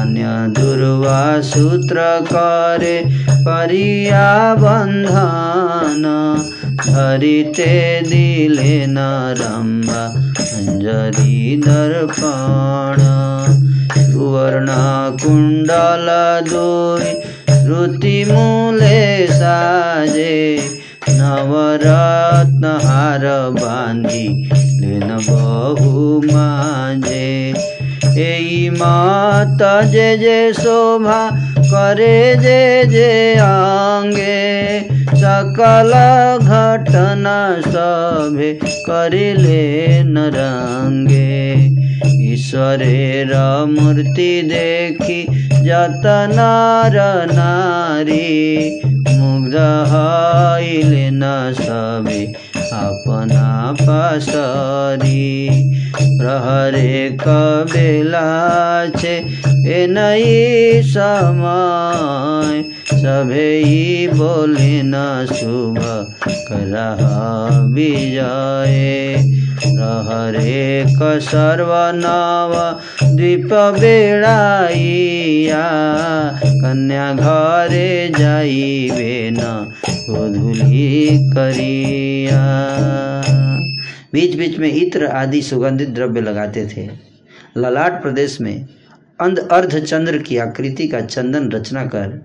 धान्यदुर्वा 0.07 1.19
सूत्रकरे 1.41 2.97
परिया 3.47 4.27
बन्धन 4.55 6.03
धरिते 6.81 7.73
दिलेन 8.07 8.97
रम्बा 9.39 10.03
अञ्जरी 10.57 11.39
दर्पण। 11.65 13.01
सुवर्णकुण्डल 14.11 16.07
दुई 16.49 17.09
श्रुतिमूले 17.63 19.01
साजे 19.27 20.37
नवरत्नहार 21.19 23.25
बाँधी 23.59 24.25
लेन 24.81 25.09
बहु 25.29 25.91
माझे 26.31 27.27
এই 28.17 28.69
মাত 28.69 29.61
যে 29.91 30.09
যে 30.17 30.53
শোভা 30.53 31.23
করে 31.71 32.17
যে 32.35 32.61
যে 32.85 33.11
অঙ্গে 33.93 34.41
সকল 35.21 35.91
ঘটনা 36.47 37.39
সবে 37.73 38.49
করিলে 38.85 39.63
নরঙ্গে। 40.05 41.33
ঈশ্বরের 42.33 43.29
মূর্তি 43.67 44.31
দেখি 44.49 45.21
যত 45.63 46.05
নর 46.37 46.95
নারী, 47.33 48.29
মুগ্ধ 49.17 49.55
হইলে 49.91 51.05
ন 51.11 51.23
সবে 51.53 52.46
अपना 52.77 53.47
पासरी 53.81 55.49
प्रहरे 56.17 57.17
कबेला 57.21 58.27
छे 58.97 59.15
ए 59.73 59.85
नई 59.89 60.81
समय। 60.85 62.63
सभे 62.93 63.49
बोले 64.13 64.81
न 64.83 64.95
शुभ 65.33 65.79
करह 66.49 67.01
विजय। 67.73 69.15
प्रहरे 69.57 70.85
क 70.99 71.09
सर्वनव 71.23 72.53
द्वीप 73.15 73.53
बेड़ाइया 73.79 75.65
कन्या 76.61 77.07
घरे 77.13 77.91
जाइबे 78.17 79.15
न 79.33 79.41
गोधुली 80.09 81.17
करिया। 81.31 82.41
बीच 84.13 84.35
बीच 84.35 84.57
में 84.57 84.71
इत्र 84.71 85.05
आदि 85.05 85.41
सुगंधित 85.41 85.89
द्रव्य 85.89 86.21
लगाते 86.21 86.65
थे। 86.67 86.89
ललाट 87.57 88.01
प्रदेश 88.01 88.41
में 88.41 88.67
अंध 89.21 89.39
अर्ध 89.39 89.79
चंद्र 89.79 90.17
की 90.17 90.37
आकृति 90.37 90.87
का 90.87 91.01
चंदन 91.01 91.51
रचना 91.51 91.85
कर 91.85 92.19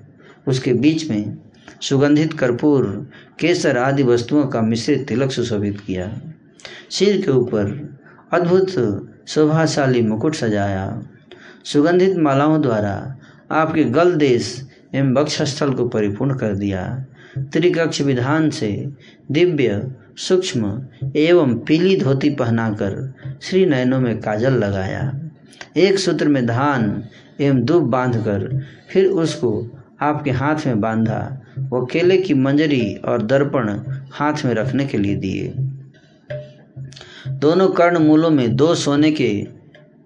उसके 0.49 0.73
बीच 0.73 1.11
में 1.11 1.39
सुगंधित 1.81 2.33
कर्पूर, 2.33 3.11
केसर 3.41 3.77
आदि 3.77 4.03
वस्तुओं 4.03 4.47
का 4.47 4.61
मिश्रित 4.61 5.07
तिलक 5.09 5.33
सुशोभित 5.33 5.81
किया। 5.81 6.11
सिर 6.91 7.21
के 7.23 7.31
ऊपर 7.31 7.99
अद्भुत, 8.33 8.71
शोभाशाली 9.29 10.03
मुकुट 10.03 10.35
सजाया। 10.35 11.03
सुगंधित 11.65 12.17
मालाओं 12.17 12.61
द्वारा 12.63 13.17
आपके 13.51 13.85
गल 13.85 14.15
देश 14.15 14.69
एवं 14.95 15.13
वक्षस्थल 15.15 15.73
को 15.73 15.89
परिपूर्ण 15.89 16.35
कर 16.35 16.55
दिया। 16.55 17.05
त्रिकक्ष 17.39 18.01
विधान 18.01 18.51
से 18.51 18.89
दिव्य, 19.31 19.93
सूक्ष्म 20.17 20.87
एवं 21.17 21.55
पीली 21.59 21.97
धोती 21.97 22.31
पहनाकर 22.31 23.15
श्री 23.43 23.67
नयनों 23.67 24.01
में 24.01 24.21
काजल 24.21 24.53
लगाया। 24.53 25.21
एक 25.77 25.99
सूत्र 25.99 26.29
में 26.29 26.47
धान 26.47 27.05
एवं 27.41 27.63
दूब 27.63 27.83
बांधकर 27.83 28.65
फिर 28.91 29.07
उसको 29.07 29.71
आपके 30.01 30.31
हाथ 30.31 30.67
में 30.67 30.81
बांधा, 30.81 31.43
वो 31.59 31.87
केले 31.87 32.17
की 32.17 32.35
मंजरी 32.35 32.95
और 32.95 33.23
दर्पण 33.23 33.69
हाथ 34.13 34.45
में 34.45 34.55
रखने 34.55 34.87
के 34.87 34.99
लिए 34.99 35.17
दिए। 35.17 35.55
दोनों 37.29 37.69
कर्ण 37.69 37.99
मूलों 37.99 38.31
में 38.31 38.57
दो 38.57 38.75
सोने 38.75 39.11
के 39.11 39.47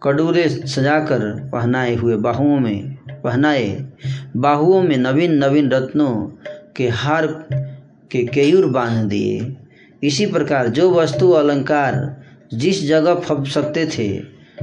कटोरे 0.03 0.49
सजाकर 0.49 1.51
पहनाए 1.53 1.95
हुए 1.95 2.17
बाहुओं 2.17 2.59
में, 2.61 2.97
पहनाए 3.25 3.89
बाहुओं 4.37 4.83
में 4.83 4.97
नवीन 4.97 5.33
नवीन 5.33 5.71
रत्नों 5.71 6.29
के 6.77 6.89
हार 6.89 7.27
के 8.11 8.25
केयूर 8.25 8.67
बाँध 8.67 9.09
दिए। 9.09 9.57
इसी 10.03 10.27
प्रकार 10.27 10.69
जो 10.69 10.91
वस्तु 10.91 11.31
अलंकार 11.31 12.23
जिस 12.55 12.87
जगह 12.89 13.15
फप 13.15 13.45
सकते 13.47 13.87
थे 13.87 14.09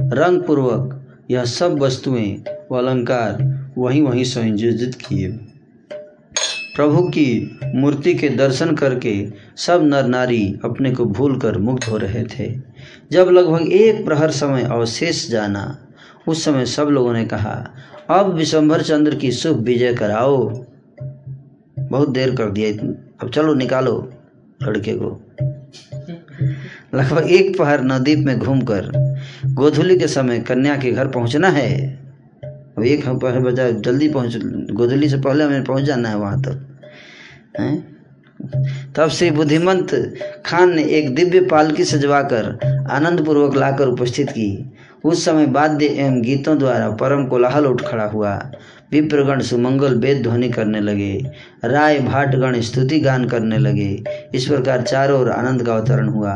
रंग 0.00 0.42
पूर्वक 0.42 1.00
यह 1.30 1.44
सब 1.44 1.78
वस्तुएँ 1.78 2.44
व 2.72 2.76
अलंकार 2.78 3.42
वहीं 3.78 4.02
वहीं 4.02 4.24
संयोजित 4.24 4.94
किए। 4.94 5.28
प्रभु 6.76 7.02
की 7.02 7.58
मूर्ति 7.74 8.14
के 8.14 8.28
दर्शन 8.28 8.74
करके 8.74 9.26
सब 9.56 9.80
नर 9.82 10.06
नारी 10.06 10.58
अपने 10.64 10.90
को 10.90 11.04
भूलकर 11.04 11.58
मुक्त 11.58 11.88
हो 11.88 11.96
रहे 11.96 12.24
थे। 12.24 12.54
जब 13.12 13.28
लगभग 13.28 13.72
एक 13.72 14.04
प्रहर 14.04 14.30
समय 14.30 14.62
अवशेष 14.62 15.30
जाना, 15.30 15.86
उस 16.28 16.44
समय 16.44 16.66
सब 16.66 16.88
लोगों 16.88 17.12
ने 17.12 17.24
कहा, 17.24 17.70
अब 18.10 18.34
विशंभर 18.34 18.82
चंद्र 18.82 19.14
की 19.14 19.32
शुभ 19.32 19.58
विजय 19.58 19.94
कराओ। 19.94 20.64
बहुत 21.94 22.10
देर 22.10 22.34
कर 22.34 22.50
दिया 22.50 22.68
अब 23.22 23.30
चलो 23.30 23.54
निकालो 23.54 24.12
लड़के 24.62 24.94
को। 24.94 25.08
लगभग 26.94 27.30
एक 27.30 27.58
पहर 27.58 27.82
नदीप 27.84 28.18
में 28.18 28.38
घूमकर 28.38 28.90
गोधुली 29.54 29.98
के 29.98 30.06
समय 30.08 30.38
कन्या 30.38 30.76
के 30.76 30.92
घर 30.92 31.08
पहुँचना 31.08 31.48
है। 31.48 31.70
अब 32.78 32.84
एक 32.84 33.08
पहर 33.08 33.40
बजा, 33.40 33.70
जल्दी 33.70 34.08
पहुँच, 34.08 34.36
गोधुली 34.72 35.08
से 35.08 35.18
पहले 35.18 35.44
हमें 35.44 35.64
पहुँच 35.64 35.82
जाना 35.82 36.08
है 36.08 36.18
वहाँ 36.18 36.40
तक। 36.42 36.80
हैं? 37.60 37.94
तब 38.96 39.08
से 39.08 39.30
बुद्धिमंत 39.30 40.14
खान 40.46 40.74
ने 40.74 40.84
एक 40.84 41.14
दिव्य 41.14 41.40
पालकी 41.40 41.84
सजवाकर 41.84 42.86
आनंद 42.90 43.24
पूर्वक 43.26 43.56
लाकर 43.56 43.88
उपस्थित 43.88 44.30
की। 44.30 44.72
उस 45.04 45.24
समय 45.24 45.46
वाद्य 45.46 45.86
एवं 45.86 46.22
गीतों 46.22 46.58
द्वारा 46.58 46.90
परम 46.90 47.26
कोलाहल 47.26 47.66
उठ 47.66 47.82
खड़ा 47.82 48.04
हुआ। 48.04 48.34
विप्रगण 48.92 49.40
सुमंगल 49.40 49.94
वेद 49.94 50.22
ध्वनि 50.22 50.48
करने 50.48 50.80
लगे, 50.80 51.12
राय 51.64 51.98
भाटगण 51.98 52.60
स्तुति 52.60 52.98
गान 53.00 53.24
करने 53.24 53.58
लगे। 53.58 53.88
इस 54.34 54.46
प्रकार 54.46 54.82
चारों 54.82 55.20
ओर 55.20 55.30
आनंद 55.30 55.62
का 55.62 55.74
अवतरण 55.74 56.08
हुआ। 56.08 56.34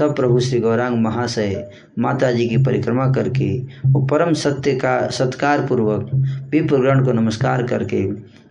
तब 0.00 0.14
प्रभु 0.16 0.40
श्री 0.40 0.60
गौरांग 0.60 0.96
महाशय 0.96 1.68
माता 1.98 2.30
जी 2.32 2.48
की 2.48 2.56
परिक्रमा 2.56 3.06
करके 3.12 3.50
वो 3.86 4.06
परम 4.06 4.32
सत्य 4.34 4.74
का 4.74 4.98
सत्कार 5.08 5.66
पूर्वक 5.66 6.10
विप्रगण 6.52 7.04
को 7.04 7.12
नमस्कार 7.12 7.62
करके 7.62 8.02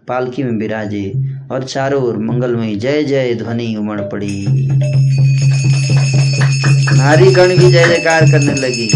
पालकी 0.08 0.44
में 0.44 0.52
विराजे 0.52 1.12
और 1.52 1.64
चारों 1.64 2.04
ओर 2.04 2.18
मंगलमयी 2.18 2.76
जय 2.76 3.04
जय 3.04 3.34
ध्वनि 3.36 3.76
उमड़ 3.76 4.02
पड़ी। 4.02 4.46
नारी 6.98 7.32
गण 7.34 7.50
भी 7.50 7.72
जय 7.72 7.86
जयकार 7.86 8.32
करने 8.32 8.54
लगी। 8.54 8.88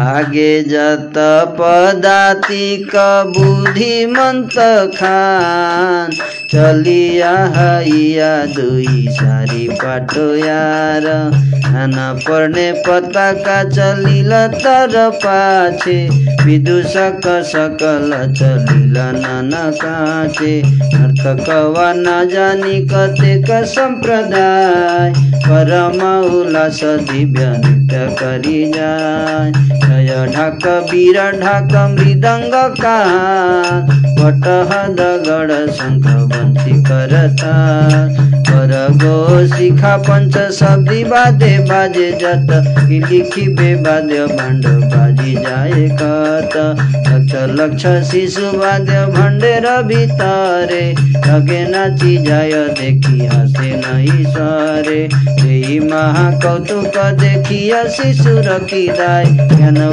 आगे 0.00 0.62
जत 0.62 1.12
पदाति 1.58 2.76
का 2.90 3.24
बुद्धिमंत 3.24 4.58
खान। 4.96 6.37
चलिया 6.50 7.30
हैया 7.56 8.46
दुई 8.46 9.06
सारी 9.10 9.68
पाटो 9.68 10.34
यार। 10.36 11.06
खाना 11.66 12.06
पढ़ने 12.12 12.70
पता 12.86 13.32
का 13.32 13.56
चलिल 13.64 14.30
तर 14.54 14.94
पाछे। 15.24 15.98
विदूषक 16.44 17.20
सकल 17.26 18.10
चलिल 18.32 18.96
नन 19.18 19.50
काचे 19.74 20.62
नर्तकवा 20.66 21.92
न 21.96 22.28
जानी 22.32 22.78
कतेक 22.88 23.50
संप्रदाय 23.66 25.12
परम 25.46 26.00
उल्लास 26.34 26.80
दिव्य 26.84 27.46
नृत्य 27.58 28.16
करी 28.20 28.64
जय। 28.72 29.52
ढाक 30.08 30.66
बीर 30.90 31.14
ढाक 31.14 31.98
मृदंग 31.98 32.52
का 32.54 32.98
वटह 34.20 34.82
दगड 34.88 35.72
शंख 35.72 36.06
बंसी 36.06 36.82
करता। 36.82 37.52
कर 38.48 38.88
गो 38.90 39.46
शिखा 39.46 39.96
पंच 39.96 40.52
शब्दी 40.52 41.04
बादे, 41.04 41.58
बाजे 41.58 42.10
जत। 42.12 42.74
लिखी 42.88 43.48
बे 43.48 43.74
बाद्य 43.74 44.26
भंड 44.26 44.66
बाजी 44.66 45.34
जाए 45.34 45.88
कत। 46.02 46.56
लक्ष 47.08 47.34
लक्ष 47.34 48.10
शिशु 48.10 48.40
बाद्य 48.40 49.06
भंडेर 49.06 49.82
भितरे। 49.82 50.92
लगे 51.28 51.66
नाची 51.68 52.16
जाय, 52.16 52.52
देखी 52.52 53.26
हसे 53.26 53.76
नहीं 53.76 54.24
सरे। 54.24 55.08
महाकौतुक 55.78 56.96
देखिया 56.96 57.84
शिशु 57.88 58.36
रखी 58.38 58.88
दाय। 58.88 59.24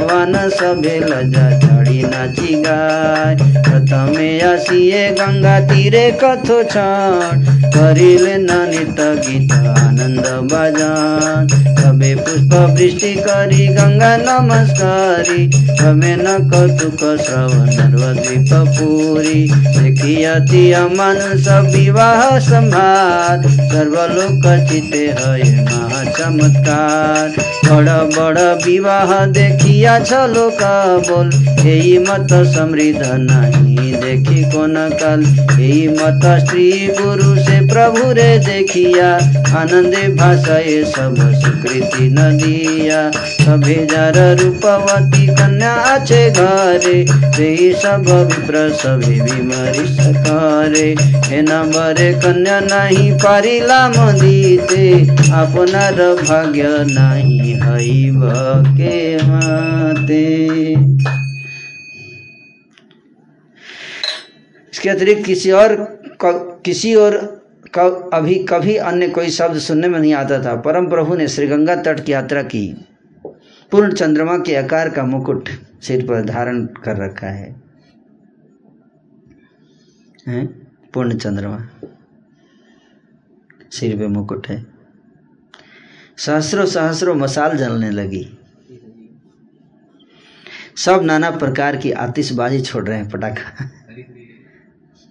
ज्ञानवान 0.06 0.48
सभे 0.48 0.98
लजा 0.98 1.50
चढ़ी 1.58 2.02
नाची 2.02 2.54
गाय। 2.54 3.34
प्रथमे 3.34 4.40
आसिए 4.40 5.08
गंगा 5.10 5.58
तीरे 5.60 6.18
कथो 6.24 6.62
छण 6.62 7.44
करिले 7.70 8.36
ननित 8.36 9.00
गीत 9.00 9.52
आनंद 9.52 10.26
बजान। 10.52 11.48
सबे 11.76 12.14
पुष्प 12.14 12.54
वृष्टि 12.54 13.14
करी, 13.14 13.66
गंगा 13.66 14.16
नमस्कारी। 14.16 15.46
तमे 15.48 16.16
न 16.16 16.50
कौतुक 16.50 17.02
श्रवण 17.22 17.70
द्वीप 17.90 18.50
पूरी। 18.52 19.42
देखी 19.52 20.24
अति 20.24 20.72
अमानुष 20.72 21.48
विवाह 21.74 22.38
संभार। 22.38 23.42
सर्वलोक 23.48 24.68
चिते 24.70 25.04
हय 25.20 25.64
महा 25.64 26.04
चमत्कार। 26.04 27.34
बड़ 27.66 27.88
बड़ 27.88 28.38
विवाह 28.64 29.24
देखिया 29.26 29.95
छलो 29.95 30.49
का 30.51 30.73
बोल 31.07 31.29
यही 31.65 31.97
मत 31.99 32.33
समृद्ध 32.53 33.01
नहीं 34.06 34.22
देखी 34.22 34.42
कोन 34.44 34.74
काल? 34.76 35.22
यही 35.60 35.88
मत 35.88 36.44
स्त्री 36.44 36.88
गुरु 37.00 37.36
से 37.36 37.66
प्रभु 37.66 38.12
रे 38.12 38.38
देखिया। 38.38 39.14
आनंदे 39.58 40.08
भाषा 40.08 40.58
सब 40.90 41.14
स्वीकृति 41.18 42.08
न 42.08 42.16
दिया 42.18 43.10
सभे 43.16 43.86
जार 43.90 44.36
रूपवती 44.36 45.26
कन्या 45.26 45.72
अच्छे 45.72 46.30
घरे। 46.30 47.06
रे 47.10 47.74
सब 47.74 48.30
विप्र 48.32 48.72
सभे 48.72 49.20
विमरी 49.20 49.86
सकारे। 49.94 50.96
हे 51.00 51.42
नंबरे 51.42 52.12
कन्या, 52.12 52.60
नहीं 52.60 53.12
पारिला 53.12 53.88
मदीते। 53.88 55.00
अपनार 55.32 55.94
भाग्य 56.02 56.64
नहीं 56.68 57.54
हईब 57.54 58.20
के 58.68 59.16
माते 59.16 60.46
इसके 64.76 64.88
अतिरिक्त 64.88 65.24
किसी 65.26 65.50
और 65.50 65.74
किसी 66.64 66.94
और 66.94 67.14
अभी 68.14 68.34
कभी 68.44 68.76
अन्य 68.76 69.08
कोई 69.08 69.30
शब्द 69.30 69.58
सुनने 69.58 69.88
में 69.88 69.98
नहीं 70.00 70.12
आता 70.14 70.38
था। 70.44 70.54
परम 70.56 70.88
प्रभु 70.88 71.14
ने 71.14 71.28
श्रीगंगा 71.28 71.76
तट 71.76 72.00
की 72.04 72.12
यात्रा 72.12 72.42
की। 72.42 72.64
पूर्ण 73.72 73.92
चंद्रमा 73.92 74.36
के 74.38 74.56
आकार 74.56 74.88
का 74.90 75.04
मुकुट 75.04 75.48
सिर 75.82 76.06
पर 76.06 76.24
धारण 76.24 76.66
कर 76.66 76.96
रखा 76.96 77.26
है। 77.26 77.62
हैं? 80.26 80.46
पूर्ण 80.94 81.18
चंद्रमा 81.18 81.68
सिर 83.70 83.96
पे 83.96 84.06
मुकुट 84.06 84.48
है। 84.48 84.66
सहस्रों 86.18 86.66
सहस्रों 86.66 87.14
मसाल 87.14 87.56
जलने 87.56 87.90
लगी। 87.90 88.28
सब 90.76 91.02
नाना 91.02 91.30
प्रकार 91.30 91.76
की 91.76 91.92
आतिशबाजी 91.92 92.60
छोड़ 92.60 92.84
रहे 92.84 92.98
हैं 92.98 93.08
पटाखा। 93.10 93.70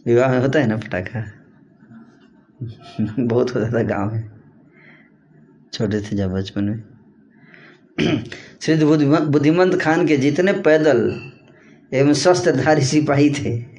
विवाह 0.06 0.32
में 0.32 0.39
होता 0.39 0.60
है 0.60 0.68
ना 0.68 0.78
पटाखा? 0.78 1.32
बहुत 3.20 3.56
होता 3.56 3.80
था 3.80 3.84
गाँव 3.84 4.14
में 4.14 4.32
छोटे 5.74 6.01
थे 6.01 6.16
जब 6.16 6.32
बचपन 6.32 6.64
में। 6.64 6.84
श्री 8.62 8.86
बुद्धिमंत 9.26 9.82
खान 9.82 10.08
के 10.08 10.18
जितने 10.18 10.53
पैदल 10.53 11.22
एवं 11.93 12.14
शस्त्रधारी 12.14 12.82
सिपाही 12.82 13.30
थे 13.30 13.76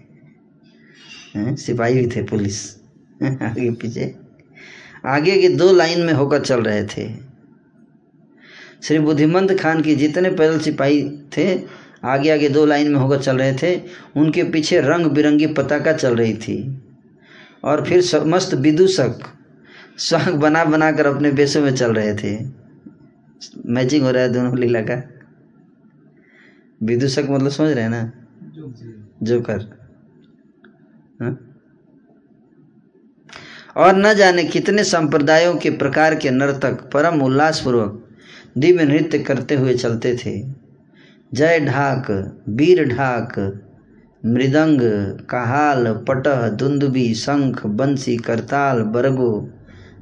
सिपाही 1.37 1.95
भी 1.95 2.07
थे 2.17 2.23
पुलिस। 2.23 2.77
आगे 3.23 3.71
पीछे। 3.71 4.15
आगे 5.07 5.41
की 5.41 5.49
दो 5.49 5.73
लाइन 5.73 6.01
में 6.01 6.13
होकर 6.13 6.41
चल 6.41 6.63
रहे 6.63 6.85
थे। 6.85 7.09
श्री 8.83 8.99
बुद्धिमंत 8.99 9.53
खान 9.61 9.83
के 9.83 9.95
जितने 9.95 10.31
पैदल 10.31 10.59
सिपाही 10.59 11.19
थे 11.37 11.59
आगे 12.05 12.31
आगे 12.31 12.49
दो 12.49 12.67
लाइन 12.67 12.93
में 12.93 13.01
होकर 13.01 13.23
चल 13.23 13.39
रहे 13.39 13.53
थे। 13.55 13.83
उनके 14.17 14.45
पीछे 14.45 14.81
रंग 14.81 15.07
बिरंगी 15.07 15.47
पताका 15.47 15.93
चल 15.93 16.17
रही 16.17 16.35
थी। 16.35 16.83
और 17.65 17.85
फिर 17.85 18.03
समस्त 18.03 18.55
विदूषक 18.55 19.19
स्वांग 19.99 20.35
बना 20.35 20.65
बना 20.65 20.93
कर 20.93 21.07
अपने 21.07 21.33
बेसों 21.33 21.63
में 21.63 21.75
चल 21.75 21.93
रहे 21.93 22.15
थे। 22.15 22.47
मैचिंग 23.67 24.03
हो 24.03 24.11
रहा 24.11 24.23
है 24.23 24.33
दोनों 24.33 24.59
लीला 24.59 24.81
का। 24.81 25.09
विदूषक 26.83 27.27
मतलब 27.31 27.51
समझ 27.51 27.71
रहे 27.71 27.83
हैं 27.83 27.91
ना? 27.91 28.13
जोकर। 29.23 29.61
हाँ? 31.23 31.43
और 33.77 33.97
न 33.97 34.15
जाने 34.15 34.45
कितने 34.45 34.85
संप्रदायों 34.85 35.57
के 35.57 35.71
प्रकार 35.71 36.15
के 36.15 36.31
नर्तक 36.31 36.73
परम 36.73 37.23
उल्लासपूर्वक 37.23 38.09
दिव्य 38.59 38.85
नृत्य 38.85 39.19
करते 39.19 39.55
हुए 39.55 39.75
चलते 39.75 40.17
थे। 40.17 40.56
जय 41.37 41.61
ढाक 41.61 42.11
वीर 42.49 42.85
ढाक 42.89 43.39
मृदंग, 44.27 44.81
कहाल, 45.31 45.93
पटह, 46.09 46.49
दुंदुबी, 46.49 47.15
शंख, 47.15 47.67
बंसी, 47.67 48.17
करताल, 48.17 48.83
बरगो, 48.83 49.51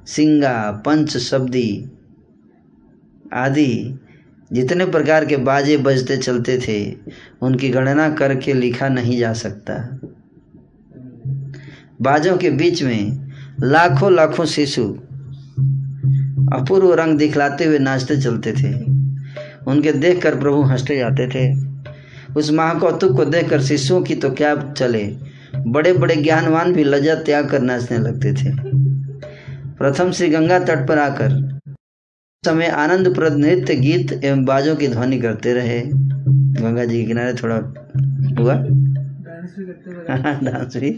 सिंगा, 0.06 0.82
पंच, 0.86 1.16
शब्दी 1.16 1.90
आदि 3.32 3.98
जितने 4.52 4.86
प्रकार 4.86 5.24
के 5.24 5.36
बाजे 5.36 5.76
बजते 5.76 6.16
चलते 6.16 6.58
थे, 6.58 6.96
उनकी 7.42 7.68
गणना 7.68 8.08
करके 8.10 8.52
लिखा 8.52 8.88
नहीं 8.88 9.18
जा 9.18 9.32
सकता। 9.32 10.00
बाजों 12.02 12.36
के 12.36 12.50
बीच 12.50 12.82
में 12.82 13.30
लाखों 13.60 14.12
लाखों 14.12 14.44
शिशु 14.44 14.84
अपूर्व 16.52 16.94
रंग 16.94 17.18
दिखलाते 17.18 17.64
हुए 17.64 17.78
नाचते 17.78 18.16
चलते 18.16 18.52
थे। 18.52 19.03
उनके 19.66 19.92
देखकर 19.92 20.40
प्रभु 20.40 20.62
हँसते 20.62 20.96
जाते 20.96 21.28
थे। 21.28 21.74
उस 22.36 22.50
महाकौतुक 22.52 23.16
को 23.16 23.24
देखकर 23.24 23.62
शिशुओं 23.62 24.02
की 24.02 24.14
तो 24.14 24.30
क्या 24.30 24.72
चले? 24.72 25.16
बड़े 25.66 25.92
बड़े 25.92 26.16
ज्ञानवान 26.16 26.72
भी 26.72 26.84
लज्जा 26.84 27.14
त्याग 27.14 27.50
कर 27.50 27.60
नाचने 27.60 27.98
लगते 27.98 28.32
थे। 28.32 28.74
प्रथम 29.78 30.12
श्री 30.12 30.28
गंगा 30.28 30.58
तट 30.58 30.88
पर 30.88 30.98
आकर 30.98 31.58
समय 32.46 32.66
आनंदप्रद 32.66 33.32
नृत्य, 33.32 33.74
गीत 33.74 34.24
एवं 34.24 34.44
बाजों 34.44 34.76
की 34.76 34.88
ध्वनि 34.88 35.18
करते 35.18 35.52
रहे। 35.52 35.82
गंगा 36.62 36.84
जी 36.84 37.02
के 37.02 37.08
किनारे 37.08 37.34
थोड़ा 37.34 37.56
हुआ। 38.38 38.54
डांस 40.42 40.76
भी 40.76 40.90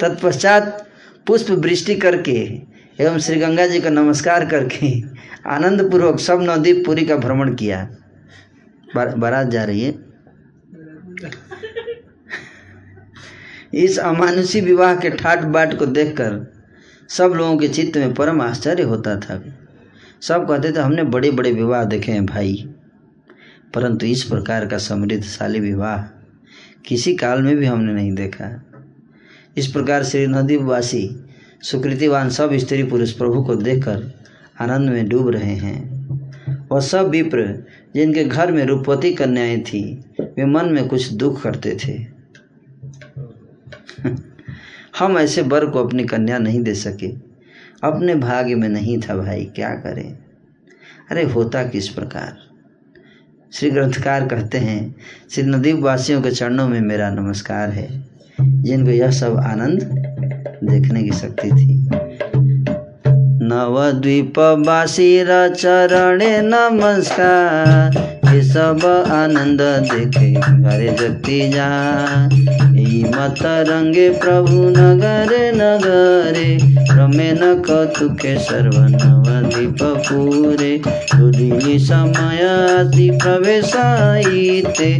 तत्पश्चात 0.00 0.88
पुष्प 1.26 1.50
वृष्टि 1.50 1.94
करके 1.94 2.73
एवं 3.00 3.18
श्री 3.18 3.36
गंगा 3.36 3.66
जी 3.66 3.80
का 3.80 3.90
नमस्कार 3.90 4.46
करके 4.46 5.02
आनंद 5.46 5.90
पूर्वक 5.90 6.20
सब 6.20 6.42
नवदीप 6.42 6.82
पुरी 6.86 7.06
का 7.06 7.16
भ्रमण 7.16 7.54
किया। 7.54 7.96
बार- 8.96 9.16
बारात 9.16 9.46
जा 9.46 9.64
रही 9.64 9.80
है। 9.80 9.94
इस 13.74 13.98
अमानुषी 13.98 14.60
विवाह 14.60 14.96
के 14.96 15.10
ठाट 15.10 15.38
बाट 15.38 15.78
को 15.78 15.86
देखकर 15.86 16.52
सब 17.08 17.24
लोगों 17.24 17.58
के 17.58 17.68
चित्त 17.68 17.96
में 17.96 18.14
परम 18.14 18.40
आश्चर्य 18.40 18.82
होता 18.82 19.20
था। 19.20 19.44
सब 20.20 20.48
कहते 20.48 20.72
थे, 20.72 20.80
हमने 20.80 21.04
बड़े 21.04 21.30
बड़े 21.30 21.52
विवाह 21.52 21.84
देखे 21.84 22.12
हैं 22.12 22.26
भाई। 22.26 22.74
परंतु 23.74 24.06
इस 24.06 24.24
प्रकार 24.24 24.66
का 24.66 24.78
समृद्धशाली 24.78 25.60
विवाह 25.60 26.02
किसी 26.86 27.14
काल 27.14 27.42
में 27.42 27.56
भी 27.56 27.66
हमने 27.66 27.92
नहीं 27.92 28.12
देखा। 28.12 28.62
इस 29.56 29.66
प्रकार 29.66 30.04
श्री 30.04 30.26
नदीवासी 30.26 31.20
सुकृतिवान 31.64 32.30
सब 32.30 32.54
स्त्री 32.54 32.82
पुरुष 32.82 33.12
प्रभु 33.12 33.42
को 33.42 33.56
देखकर 33.56 34.12
आनंद 34.60 34.90
में 34.90 35.08
डूब 35.08 35.28
रहे 35.28 35.54
हैं। 35.54 36.04
और 36.68 36.80
सब 36.80 37.08
विप्र, 37.08 37.64
जिनके 37.94 38.24
घर 38.24 38.52
में 38.52 38.64
रूपवती 38.64 39.14
कन्याएँ 39.14 39.60
थी, 39.60 40.04
वे 40.20 40.44
मन 40.44 40.68
में 40.68 40.88
कुछ 40.88 41.12
दुख 41.12 41.42
करते 41.42 41.76
थे। 41.84 42.06
हम 44.98 45.18
ऐसे 45.18 45.42
वर 45.42 45.66
को 45.66 45.84
अपनी 45.84 46.04
कन्या 46.04 46.38
नहीं 46.38 46.62
दे 46.62 46.74
सके। 46.74 47.08
अपने 47.84 48.14
भाग्य 48.14 48.54
में 48.54 48.68
नहीं 48.68 49.00
था 49.00 49.16
भाई, 49.16 49.44
क्या 49.44 49.70
करें? 49.70 50.18
अरे 51.10 51.22
होता 51.22 51.64
किस 51.64 51.88
प्रकार? 51.88 52.38
श्री 53.52 53.70
ग्रंथकार 53.70 54.28
कहते 54.28 54.58
हैं 54.58 54.96
श्री 55.30 55.42
नदीप 55.42 55.76
वासियों 55.76 56.22
के 56.22 56.30
चरणों 56.30 56.68
में 56.68 56.80
मेरा 56.80 57.10
नमस्कार 57.10 57.70
है। 57.70 58.13
जिनको 58.40 58.90
यह 58.90 59.10
सब 59.10 59.36
आनंद 59.36 59.82
देखने 60.64 61.02
की 61.02 61.10
शक्ति 61.10 61.48
थी। 61.48 61.88
नवद्वीपवासी 63.46 65.24
चरण 65.48 66.20
नमस्कार। 66.24 68.13
ये 68.34 68.42
सब 68.42 68.84
आनंद 69.12 69.60
देखे 69.88 70.26
हरे 70.64 70.88
जगती 71.00 71.38
जा 71.50 71.68
मत 73.14 73.42
रंगे 73.68 74.08
प्रभु 74.20 74.62
नगरे 74.76 75.50
नगरे 75.54 76.46
रमे 76.96 77.30
न 77.32 77.54
कौतुके 77.66 78.34
सर्वनव 78.38 79.28
दीप 79.48 79.82
पूरे। 80.06 80.72
सुदिनी 80.88 81.78
समय 81.78 82.42
आती 82.44 83.10
प्रवेश 83.18 83.74
आईते 83.76 84.90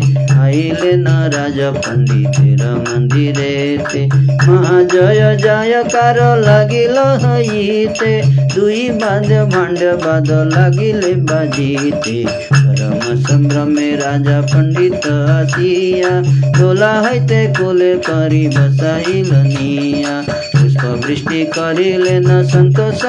आइले 0.40 0.92
न 0.96 1.06
राज 1.34 1.58
पंडित 1.78 2.38
मंदिरे 2.88 3.56
ते। 3.92 4.06
महाजय 4.06 5.36
जयकार 5.42 6.20
लागिल 6.40 6.98
हईते। 7.24 8.14
दुई 8.54 8.88
बाँध, 9.02 9.32
भांड 9.54 9.78
बाद 10.04 10.30
लगिले 10.54 11.14
बाजीते। 11.26 12.24
परम 12.54 13.03
সম্ভ্রমে 13.25 13.89
রাজা 14.03 14.39
পণ্ডিত 14.49 15.05
আসিয়া 15.37 16.13
দোলা 16.57 16.93
হইতে 17.03 17.39
কোলে 17.57 17.93
করি 18.07 18.43
বসাইল 18.55 19.29
নিয়া 19.49 20.15
वृष्टि 21.04 21.44
करिले 21.54 22.18
न 22.20 22.42
सन्तोष 22.48 23.02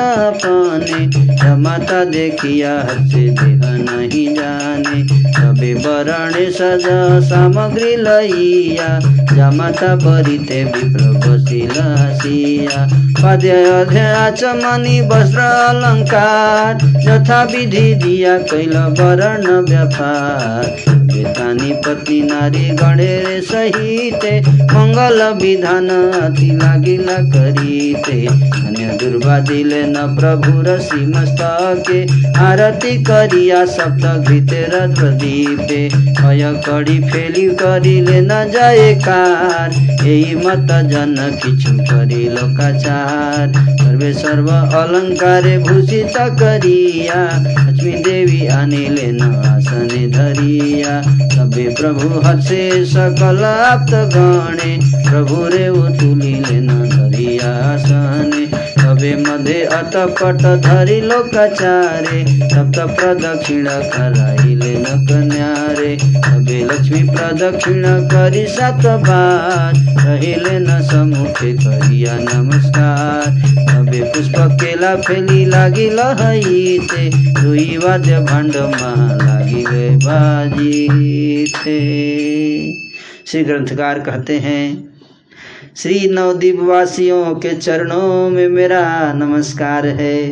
पाने 0.46 1.56
माता 1.56 2.04
देखिया 2.06 2.74
हर्षे 2.80 3.28
देह 3.40 3.62
नहीँ 3.80 4.28
जाने। 4.36 5.02
कवि 5.36 5.74
वरण 5.86 6.34
सजा 6.52 7.20
सामग्री 7.30 7.96
लइया 7.96 8.88
जमाता 9.36 9.96
परिते 10.04 10.64
विप्रभु 10.66 11.38
शिलासिया 11.48 12.86
पद्य 13.22 13.52
अध्याय 13.72 14.32
चमनी 14.32 15.00
वस्त्र 15.12 15.40
अलङ्कार 15.40 16.86
यथा 17.08 17.44
विधि 17.52 17.94
दिया 18.04 18.38
कैल 18.52 18.78
वरण 19.00 19.48
व्यापार 19.70 21.05
तानी 21.24 21.74
पत्नी 21.74 22.22
नारी 22.22 22.70
गणे 22.70 23.41
सहित, 23.41 24.47
मंगल 24.49 25.34
विधान 25.41 25.89
अति 25.89 26.45
लागिला 26.45 27.13
करीते। 27.13 28.26
अन्य 28.26 28.97
दुर्वा 29.01 29.39
दिले 29.39 29.84
न 29.84 29.93
प्रभु 29.93 30.61
रसी 30.61 31.05
मस्तके, 31.05 32.03
आरती 32.39 33.03
करिया 33.03 33.66
सप्त 33.66 34.30
गीते 34.30 34.66
प्रदीपे 34.72 35.89
अय 36.28 36.61
कड़ी 36.70 36.99
फेली 36.99 37.47
करिले 37.47 38.22
न 38.22 38.28
जाए 38.28 38.95
कार 38.95 39.72
यही 40.07 40.36
मत 40.36 40.68
जन 40.70 41.39
किछु 41.43 41.78
करिल 41.78 42.38
काचार। 42.38 43.53
सर्वे 43.70 44.13
सर्व 44.13 44.49
अलंकार 44.51 45.41
भूषित 45.41 46.13
करिया, 46.18 47.43
लक्ष्मी 47.47 47.91
देवी 47.91 48.45
अनिले 48.45 48.95
लेना 48.95 49.26
आसने 49.26 50.07
धरिया। 50.07 51.05
सबे 51.06 51.68
प्रभु 51.70 52.20
हसे 52.20 52.64
सकल 52.86 53.41
गणे 54.16 54.78
प्रभु 55.10 55.43
रे 55.47 55.68
तुलिले 55.97 56.60
न 56.62 56.89
धरिया 56.89 57.53
तवे 58.96 59.16
मधे 59.16 59.62
अटपट 59.76 60.41
धरी 60.64 61.00
लोकाचारे 61.02 62.20
तब 62.52 62.72
तब 62.76 62.93
प्रदक्षिणा 62.96 63.74
कराइले 63.91 64.74
न 64.76 64.86
कन्यारे 65.08 65.96
तबे 66.26 66.60
लक्ष्मी 66.64 67.02
प्रदक्षिणा 67.10 67.98
करी 68.14 68.46
सात 68.48 68.86
बार 69.08 69.74
रहिले 70.06 70.60
न 70.60 70.80
समुखे 70.91 71.52
करिया 71.58 72.16
नमस्कार। 72.22 73.28
तबे 73.68 74.02
पुष्प 74.14 74.39
केला 74.62 74.96
फेली 74.96 75.46
लागी 75.46 75.89
लहते 75.89 77.10
दुई 77.41 77.78
वाद्य 77.84 78.20
भाण्डमा 78.32 78.96
लागी 79.26 79.64
गए 79.64 79.89
बाजी 80.08 81.46
थे 81.58 81.80
श्री 83.28 83.43
ग्रंथकार 83.43 84.00
कहते 84.00 84.39
हैं 84.39 84.95
श्री 85.78 86.10
नवदीप 86.10 86.60
वासियों 86.60 87.36
के 87.36 87.54
चरणों 87.56 88.30
में 88.30 88.48
मेरा 88.48 89.14
नमस्कार 89.14 89.86
है। 89.86 90.32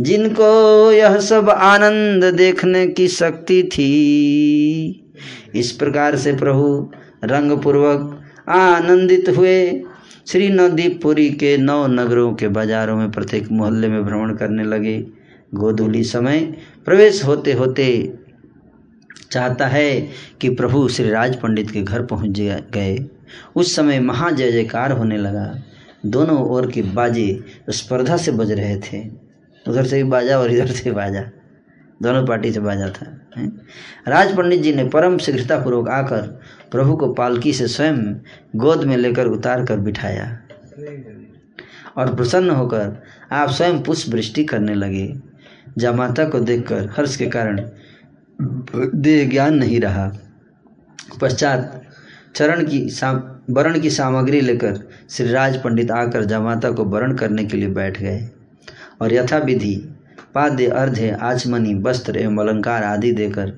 जिनको 0.00 0.92
यह 0.92 1.18
सब 1.18 1.50
आनंद 1.50 2.24
देखने 2.34 2.86
की 2.86 3.08
शक्ति 3.08 3.62
थी, 3.62 5.12
इस 5.54 5.72
प्रकार 5.72 6.16
से 6.16 6.32
प्रभु 6.32 6.90
रंग 7.24 7.52
पूर्वक 7.58 8.22
आनंदित 8.48 9.28
हुए। 9.36 9.82
श्री 10.26 10.48
नवदीपपुरी 10.48 11.30
के 11.30 11.56
नौ 11.56 11.86
नगरों 11.86 12.34
के 12.34 12.48
बाजारों 12.48 12.96
में 12.96 13.10
प्रत्येक 13.10 13.50
मोहल्ले 13.52 13.88
में 13.88 14.04
भ्रमण 14.04 14.34
करने 14.34 14.64
लगे। 14.64 15.06
गोधूली 15.54 16.02
समय 16.04 16.40
प्रवेश 16.84 17.24
होते 17.24 17.52
होते 17.52 18.12
चाहता 19.30 19.66
है 19.66 20.08
कि 20.40 20.48
प्रभु 20.48 20.88
श्री 20.88 21.10
राज 21.10 21.36
पंडित 21.36 21.70
के 21.70 21.82
घर 21.82 22.02
पहुँच 22.02 22.40
गए। 22.74 23.17
उस 23.56 23.74
समय 23.76 24.00
महा 24.00 24.30
जय 24.30 24.52
जयकार 24.52 24.92
होने 24.92 25.16
लगा। 25.16 25.54
दोनों 26.06 26.38
ओर 26.46 26.70
के 26.70 26.82
बाजे 26.82 27.44
स्पर्धा 27.70 28.16
से 28.16 28.32
बज 28.32 28.52
रहे 28.52 28.76
थे। 28.78 29.02
उधर 29.66 29.86
से 29.86 29.96
भी 29.96 30.10
बाजा 30.10 30.38
और 30.38 30.52
इधर 30.52 30.66
से 30.66 30.90
बाजा। 30.90 31.22
दोनों 32.02 32.26
पार्टी 32.26 32.52
से 32.52 32.60
बाजा 32.60 32.88
था 32.88 33.14
राज 34.08 34.36
पंडित 34.36 34.60
जी 34.60 34.74
ने 34.74 34.84
परम 34.88 35.18
शीघ्रतापूर्वक 35.18 35.88
आकर 35.88 36.22
प्रभु 36.70 36.96
को 36.96 37.12
पालकी 37.14 37.52
से 37.52 37.66
स्वयं 37.68 37.98
गोद 38.56 38.84
में 38.84 38.96
लेकर 38.96 39.26
उतार 39.26 39.64
कर 39.64 39.78
बिठाया। 39.78 40.26
और 41.96 42.14
प्रसन्न 42.14 42.50
होकर 42.50 43.02
आप 43.32 43.50
स्वयं 43.50 43.82
पुष्प 43.82 44.12
वृष्टि 44.12 44.44
करने 44.44 44.74
लगे। 44.74 45.14
जामाता 45.78 46.24
को 46.24 46.40
देखकर 46.40 46.88
हर्ष 46.96 47.16
के 47.16 47.26
कारण 47.26 47.60
देह 48.94 49.28
ज्ञान 49.28 49.54
नहीं 49.54 49.80
रहा। 49.80 50.10
पश्चात 51.20 51.82
चरण 52.38 52.64
की 52.64 52.80
वरण 53.50 53.80
की 53.80 53.90
सामग्री 53.90 54.40
लेकर 54.40 54.88
श्री 55.10 55.28
राज 55.28 55.56
पंडित 55.62 55.90
आकर 55.90 56.24
जमाता 56.24 56.70
को 56.70 56.84
वरण 56.84 57.14
करने 57.14 57.44
के 57.44 57.56
लिए 57.56 57.68
बैठ 57.68 58.00
गए। 58.00 58.28
और 59.00 59.14
यथा 59.14 59.38
विधि 59.38 59.94
पाद्य 60.34 60.66
अर्ध्य, 60.66 61.18
आचमनी, 61.20 61.74
वस्त्र 61.74 62.16
एवं 62.16 62.36
अलंकार 62.36 62.84
आदि 62.84 63.12
देकर 63.12 63.52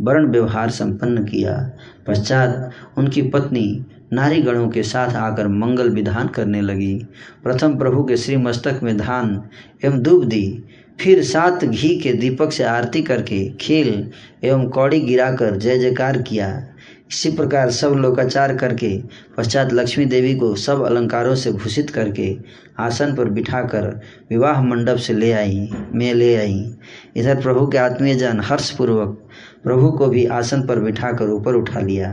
वर्ण 0.00 0.26
व्यवहार 0.26 0.70
संपन्न 0.70 1.24
किया। 1.24 1.70
पश्चात 2.06 2.70
उनकी 2.98 3.22
पत्नी 3.22 3.86
नारी 4.12 4.42
गणों 4.42 4.68
के 4.68 4.82
साथ 4.82 5.08
आकर 5.08 5.48
मंगल 5.48 5.90
विधान 5.90 6.28
करने 6.28 6.60
लगी। 6.60 7.06
प्रथम 7.44 7.78
प्रभु 7.78 8.04
के 8.04 8.16
श्री 8.16 8.36
मस्तक 8.36 8.80
में 8.82 8.96
धान 8.96 9.42
एवं 9.84 10.02
दूब 10.02 10.24
दी। 10.24 10.64
फिर 11.00 11.22
सात 11.24 11.64
घी 11.64 12.00
के 12.00 12.12
दीपक 12.12 12.52
से 12.52 12.64
आरती 12.64 13.02
करके 13.02 13.48
खेल 13.50 14.10
एवं 14.44 14.68
कौड़ी 14.68 15.00
गिराकर 15.00 15.56
जय 15.56 15.78
जयकार 15.78 16.22
किया। 16.22 16.66
इसी 17.10 17.30
प्रकार 17.30 17.70
सब 17.70 17.92
लोकाचार 17.92 18.56
करके 18.56 18.90
पश्चात 19.36 19.72
लक्ष्मी 19.72 20.04
देवी 20.04 20.34
को 20.34 20.54
सब 20.56 20.82
अलंकारों 20.84 21.34
से 21.34 21.52
भूषित 21.52 21.90
करके 21.90 22.36
आसन 22.78 23.14
पर 23.16 23.28
बिठाकर 23.30 23.84
विवाह 24.30 24.62
मंडप 24.62 24.96
से 24.96 25.12
ले 25.12 25.32
आई 25.32 25.68
में 25.92 26.12
ले 26.14 26.34
आई। 26.36 26.74
इधर 27.16 27.40
प्रभु 27.42 27.66
के 27.66 27.78
आत्मीय 27.78 28.14
जन 28.14 28.40
हर्षपूर्वक 28.40 29.18
प्रभु 29.64 29.90
को 29.92 30.06
भी 30.06 30.24
आसन 30.26 30.66
पर 30.66 30.80
बिठाकर 30.80 31.30
ऊपर 31.30 31.54
उठा 31.54 31.80
लिया। 31.80 32.10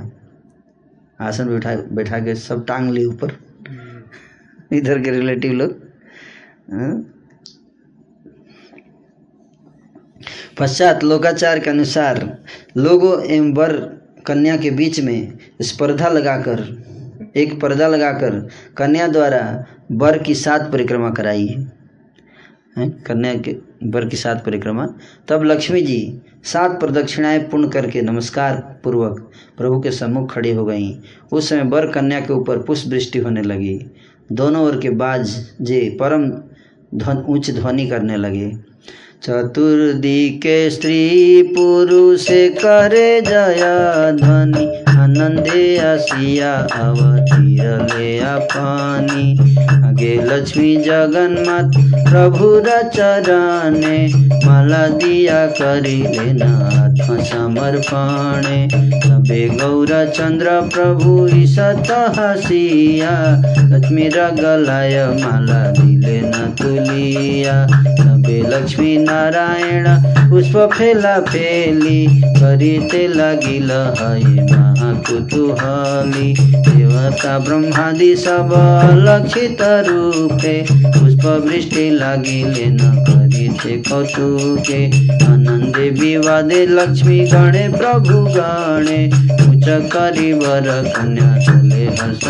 आसन 1.22 1.50
बिठा 1.50 1.76
बैठा 1.92 2.20
के 2.20 2.36
सब 2.36 2.66
टांग 2.66 2.90
ली 2.92 3.06
ऊपर। 3.06 3.32
इधर 4.72 5.00
के 5.00 5.12
रिलेटिव 5.12 5.54
लोग। 5.54 5.82
पश्चात 10.60 11.04
लोकाचार 11.04 11.60
के 11.60 11.70
अनुसार 11.70 12.26
लोगों 12.78 13.22
एवं 13.24 13.54
वर 13.54 13.72
कन्या 14.26 14.58
के 14.58 14.72
बीच 14.72 15.00
में 15.00 15.38
स्पर्धा 15.62 16.10
लगाकर, 16.10 16.84
एक 17.36 17.62
पर्दा 17.62 17.88
लगाकर 17.88 18.48
कन्या 18.78 19.08
द्वारा 19.08 19.66
वर 19.92 20.18
की 20.18 20.36
सात 20.36 20.72
परिक्रमा 20.72 21.10
कराई। 21.10 21.68
है? 22.78 22.90
कन्या 22.90 23.36
के 23.36 23.56
वर 23.84 24.06
की 24.06 24.18
सात 24.18 24.46
परिक्रमा। 24.46 24.88
तब 25.28 25.44
लक्ष्मी 25.44 25.82
जी 25.82 26.22
सात 26.44 26.80
प्रदक्षिणाएँ 26.80 27.40
पूर्ण 27.40 27.68
करके 27.68 28.02
नमस्कार 28.02 28.80
पूर्वक 28.84 29.32
प्रभु 29.58 29.80
के 29.80 29.92
सम्मुख 29.92 30.34
खड़ी 30.34 30.52
हो 30.52 30.66
गईं। 30.66 30.98
उस 31.32 31.50
समय 31.50 31.64
वर 31.64 31.88
कन्या 31.88 32.20
के 32.20 32.34
ऊपर 32.34 32.58
पुष्प 32.58 32.88
वृष्टि 32.88 33.20
होने 33.20 33.42
लगी। 33.42 33.86
दोनों 34.32 34.64
ओर 34.64 34.80
के 34.80 34.90
बाज 34.90 35.46
जे 35.62 35.98
परम 36.00 36.30
ध्वन, 36.98 37.18
उच्च 37.18 37.52
ध्वनि 37.52 37.88
करने 37.88 38.18
लगे। 38.18 38.73
चतुर्दिके 39.26 40.70
स्त्री 40.70 41.44
पुरुष 41.56 42.26
करे 42.64 43.22
जया 43.22 44.12
ध्वनि 44.12 44.83
आनंदे 45.04 45.78
आसिया 45.78 46.52
अवतीरले 46.76 48.12
पानी 48.26 49.26
आगे 49.88 50.14
लक्ष्मी 50.24 50.76
जगन्नाथ, 50.78 51.72
प्रभु 52.12 52.62
चरणे 52.96 53.98
माला 54.46 54.88
दिया 54.88 55.46
करी 55.48 55.98
लेना 56.04 56.52
आत्म 56.84 57.18
समर्पणे। 57.24 58.68
सबे 59.02 59.48
गौर 59.50 59.92
चंद्र 60.18 60.50
प्रभु 60.74 61.28
ईसत 61.36 61.92
हसिया 62.18 63.14
लक्ष्मी 63.68 64.08
रगलाय 64.08 65.06
माला 65.22 65.62
दिले 65.72 66.22
न 66.22 66.56
तुलिया 66.62 67.68
सबे 67.68 68.42
लक्ष्मी 68.42 68.98
नारायण, 68.98 69.88
पुष्प 70.30 70.58
फेला 70.74 71.20
फेली। 71.20 72.06
करीते 72.24 73.08
लागिल 73.08 73.72
हय 73.72 74.44
महाकुतूहली 74.94 76.34
देवता 76.38 77.38
ब्रह्मादि 77.40 78.16
सब 78.16 78.52
लक्षित 79.06 79.62
रूपे 79.88 80.56
पुष्प 80.86 81.26
वृष्टि 81.46 81.90
लागिले 81.90 82.66
न 82.70 82.94
करीते 83.08 83.78
कौतुके। 83.90 84.82
आनंदे 85.26 85.90
विवादे 86.00 86.66
लक्ष्मी 86.70 87.20
गणे 87.34 87.68
प्रभु 87.78 88.20
गणे 88.38 89.02
उच्च 89.50 89.68
करी 89.94 90.32
वर 90.34 90.70
कन्या 90.96 91.32
चले 91.46 91.86
हर्ष 91.98 92.24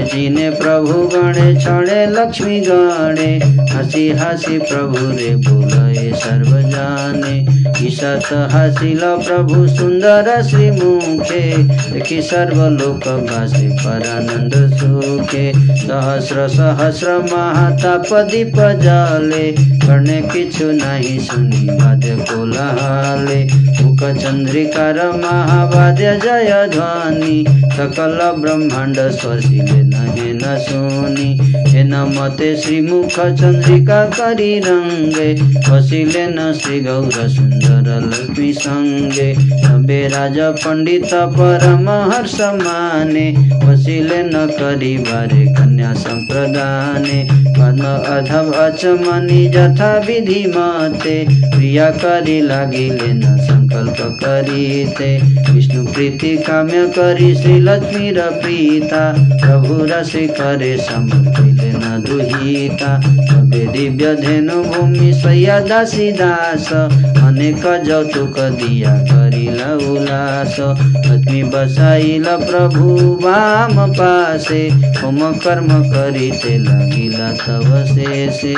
माने 0.00 0.10
गणे 0.10 0.22
जी 0.22 0.28
ने 0.28 0.50
प्रभु 0.50 0.92
गणे 0.92 1.60
छणे 1.60 2.06
लक्ष्मी 2.06 2.60
गणे। 2.60 3.40
हसी 3.70 4.10
हसी 4.10 4.58
प्रभु 4.58 4.96
रे 4.96 5.36
बोलए 5.36 6.12
सर्व 6.14 6.70
जाने 6.70 7.60
ईशत 7.86 8.50
हसिल 8.52 9.00
प्रभु 9.00 9.68
सुंदर 9.68 10.42
श्री 10.42 10.70
मुखे 10.70 11.62
देखि 11.92 12.22
सर्व 12.22 12.68
लोक 12.68 13.08
भाषे 13.08 13.68
परानंद 13.68 14.76
सुखे। 14.76 15.52
सहस्र 15.76 16.48
सहस्र 16.48 17.18
महाताप 17.18 18.14
दीप 18.30 18.56
जाले। 18.56 19.52
करने 19.52 20.22
किछु 20.22 20.64
नहीं 20.64 21.18
सुनी 21.18 21.66
वाद्य 21.66 22.16
कोलाहले। 22.20 23.44
मुख 23.82 23.98
चंद्रिकार 23.98 25.12
महावाद्य 25.12 26.20
जय 26.24 26.70
ध्वनि। 26.74 27.44
सकल 27.50 28.36
ब्रह्मांड 28.38 28.96
स्वर्शिले 28.96 29.82
नहे 30.00 30.32
न 30.32 30.58
सुनी। 30.58 31.52
हे 31.70 31.84
नमते 31.84 32.56
श्री 32.56 32.80
मुख 32.80 33.12
चंद्रिका 33.12 34.04
करी 34.04 34.58
रंगे। 34.58 35.34
बसिले 35.70 36.26
न 36.26 36.52
श्री 36.52 36.80
गौर 36.80 37.28
सुंदर 37.28 38.00
लक्ष्मी 38.06 38.52
संगे। 38.52 39.34
सबे 39.34 40.08
राज 40.08 40.38
पंडित 40.38 41.14
परम 41.14 41.88
हर्ष 42.12 42.40
माने 42.40 43.34
बसिले 43.64 44.22
न 44.22 44.46
करी 44.52 44.96
बारे 44.98 45.44
कन्या 45.46 45.92
संप्रदाने। 45.92 47.28
पद्म 47.32 47.84
अधव 48.16 48.52
अचमनी 48.52 49.46
जथा 49.48 49.98
विधि 49.98 50.44
मते। 50.56 51.26
प्रिया 51.30 51.90
करी 51.90 52.40
लागिले 52.40 53.12
न 53.12 53.36
संकल्प 53.40 53.96
करीते। 54.24 55.10
विष्णु 55.52 55.86
प्रीति 55.86 56.36
काम्य 56.36 56.86
करी 56.98 57.34
श्री 57.34 57.60
लक्ष्मी 57.60 58.10
र 58.10 58.20
प्रीता। 58.20 59.12
प्रभु 59.18 59.79
रसी 59.86 60.26
करे 60.28 60.76
समर्पिले 60.78 61.70
न 61.72 62.02
दुहिता। 62.06 62.90
सबे 63.00 63.66
दिव्य 63.66 64.14
धेनु 64.14 64.62
भूमि 64.64 65.12
सैया 65.14 65.58
दासी 65.60 66.10
दास, 66.12 66.72
अनेक 66.72 67.66
जौतुक 67.84 68.38
दिया 68.38 68.94
करिल 69.02 69.60
उल्लास। 69.88 70.56
लक्ष्मी 70.60 71.42
बसाइल 71.44 72.24
प्रभु 72.24 72.86
वाम 73.22 73.92
पासे, 73.92 74.62
होम 75.02 75.18
कर्म 75.38 75.68
करीते 75.84 76.56
लगिला 76.58 77.30
तब 77.32 77.68
से 77.86 78.30
से 78.32 78.54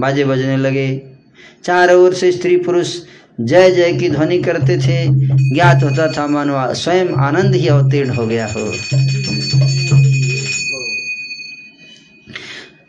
बाजे 0.00 0.24
बजने 0.24 0.56
लगे। 0.56 0.90
चारों 1.64 2.02
ओर 2.02 2.14
से 2.14 2.32
स्त्री 2.32 2.56
पुरुष 2.56 2.96
जय 3.40 3.70
जय 3.70 3.92
की 3.92 4.08
ध्वनि 4.08 4.38
करते 4.38 4.78
थे। 4.78 5.08
ज्ञात 5.54 5.82
होता 5.82 6.12
था 6.12 6.26
मानवा, 6.26 6.72
स्वयं 6.72 7.08
आनंद 7.08 7.54
ही 7.54 7.68
अवतीर्ण 7.68 8.10
हो 8.10 8.26
गया 8.26 8.46
हो। 8.46 8.72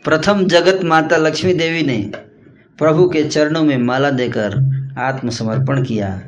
प्रथम 0.04 0.46
जगत 0.46 0.84
माता 0.84 1.16
लक्ष्मी 1.16 1.54
देवी 1.54 1.82
ने 1.82 2.12
प्रभु 2.78 3.08
के 3.08 3.24
चरणों 3.24 3.62
में 3.62 3.78
माला 3.78 4.10
देकर 4.10 4.54
आत्मसमर्पण 4.98 5.84
किया। 5.84 6.22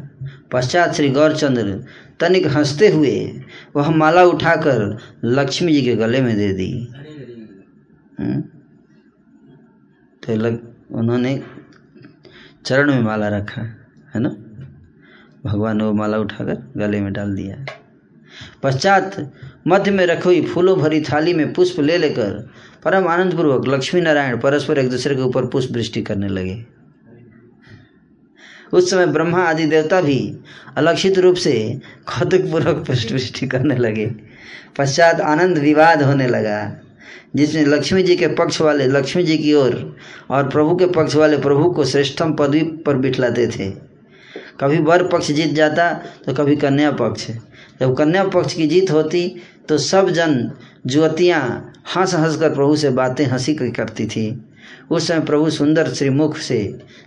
पश्चात 0.52 0.94
श्री 0.94 1.08
गौरचंद्र 1.08 1.84
तनिक 2.20 2.46
हँसते 2.46 2.88
हुए 2.88 3.40
वह 3.76 3.90
माला 3.90 4.22
उठाकर 4.24 4.98
लक्ष्मी 5.24 5.72
जी 5.72 5.82
के 5.82 5.94
गले 5.94 6.20
में 6.20 6.36
दे 6.36 6.52
दी। 6.52 6.88
हम्म? 8.20 8.40
तो 10.22 10.36
लग 10.36 10.68
उन्होंने 10.92 11.42
चरण 12.66 12.90
में 12.90 13.02
माला 13.02 13.28
रखा। 13.28 13.82
है 14.16 14.22
ना? 14.22 14.36
भगवान 15.44 15.80
वो 15.82 15.92
माला 15.92 16.18
उठाकर 16.18 16.72
गले 16.76 17.00
में 17.00 17.12
डाल 17.12 17.34
दिया। 17.34 17.64
पश्चात 18.62 19.32
मध्य 19.68 19.90
में 19.90 20.06
रखी 20.06 20.24
हुई 20.24 20.42
फूलों 20.42 20.78
भरी 20.78 21.00
थाली 21.00 21.34
में 21.34 21.52
पुष्प 21.52 21.80
ले 21.80 21.98
लेकर 21.98 22.50
परम 22.84 23.08
आनंद 23.08 23.34
पूर्वक 23.34 23.68
लक्ष्मी 23.68 24.00
नारायण 24.00 24.38
परस्पर 24.40 24.78
एक 24.78 24.90
दूसरे 24.90 25.14
के 25.14 25.22
ऊपर 25.22 25.46
पुष्प 25.46 25.72
वृष्टि 25.72 26.02
करने 26.02 26.28
लगे। 26.28 26.64
उस 28.72 28.90
समय 28.90 29.06
ब्रह्मा 29.06 29.42
आदि 29.42 29.66
देवता 29.66 30.00
भी 30.00 30.38
अलक्षित 30.76 31.18
रूप 31.18 31.36
से 31.36 31.80
कौतुक 32.06 32.40
पूर्वक 32.40 32.86
पुष्प 32.86 33.12
वृष्टि 33.12 33.46
करने 33.46 33.76
लगे। 33.76 34.14
पश्चात 34.78 35.20
आनंद 35.20 35.58
विवाद 35.58 36.02
होने 36.02 36.26
लगा 36.26 36.80
जिसमें 37.36 37.66
लक्ष्मी 37.66 38.02
जी 38.02 38.16
के 38.16 38.26
पक्ष 38.26 38.60
वाले 38.60 38.86
लक्ष्मी 38.86 39.22
जी 39.22 39.38
की 39.38 39.54
ओर 39.54 39.74
और, 39.74 39.96
और 40.30 40.48
प्रभु 40.48 40.76
के 40.76 40.86
पक्ष 40.86 41.14
वाले 41.14 41.38
प्रभु 41.38 41.70
को 41.70 41.84
श्रेष्ठम 41.84 42.34
पदवी 42.34 42.62
पर 42.62 42.96
बिठलाते 42.96 43.46
थे। 43.46 43.85
कभी 44.60 44.78
वर 44.80 45.06
पक्ष 45.08 45.30
जीत 45.30 45.54
जाता 45.54 45.92
तो 46.26 46.34
कभी 46.34 46.56
कन्या 46.56 46.90
पक्ष। 46.92 47.30
जब 47.80 47.96
कन्या 47.96 48.24
पक्ष 48.28 48.54
की 48.54 48.66
जीत 48.66 48.90
होती 48.90 49.28
तो 49.68 49.78
सब 49.80 50.10
जन 50.10 50.50
जुवतियाँ 50.86 51.72
हंस 51.96 52.14
हंस 52.14 52.36
कर 52.36 52.54
प्रभु 52.54 52.76
से 52.76 52.90
बातें 52.92 53.24
हँसी 53.26 53.54
करती 53.54 54.06
थी। 54.06 54.26
उस 54.90 55.06
समय 55.08 55.20
प्रभु 55.20 55.50
सुंदर 55.50 55.88
श्रीमुख 55.88 56.36
से 56.38 56.58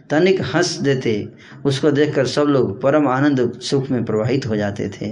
तनिक 0.09 0.41
हंस 0.53 0.71
देते, 0.77 1.27
उसको 1.65 1.91
देखकर 1.91 2.25
सब 2.27 2.47
लोग 2.47 2.81
परम 2.81 3.07
आनंद 3.07 3.59
सुख 3.61 3.89
में 3.91 4.03
प्रवाहित 4.05 4.45
हो 4.45 4.55
जाते 4.55 4.89
थे। 4.91 5.05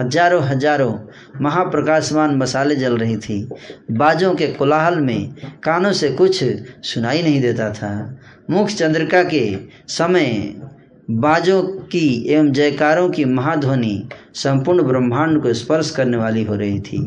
हज़ारों 0.00 0.42
हज़ारों 0.42 0.92
महाप्रकाशमान 1.40 2.36
मसाले 2.36 2.76
जल 2.76 2.96
रही 2.98 3.16
थी। 3.16 3.48
बाजों 3.90 4.34
के 4.34 4.46
कोलाहल 4.48 4.98
में 5.00 5.34
कानों 5.64 5.92
से 5.92 6.10
कुछ 6.12 6.42
सुनाई 6.84 7.22
नहीं 7.22 7.40
देता 7.40 7.70
था। 7.70 7.92
मुख 8.50 8.68
चंद्रिका 8.68 9.22
के 9.24 9.44
समय 9.88 10.54
बाजों 11.10 11.62
की 11.62 12.28
एवं 12.28 12.52
जयकारों 12.52 13.08
की 13.10 13.24
महाध्वनि 13.24 14.08
संपूर्ण 14.34 14.82
ब्रह्मांड 14.82 15.42
को 15.42 15.52
स्पर्श 15.52 15.90
करने 15.90 16.16
वाली 16.16 16.42
हो 16.44 16.54
रही 16.54 16.80
थी। 16.80 17.00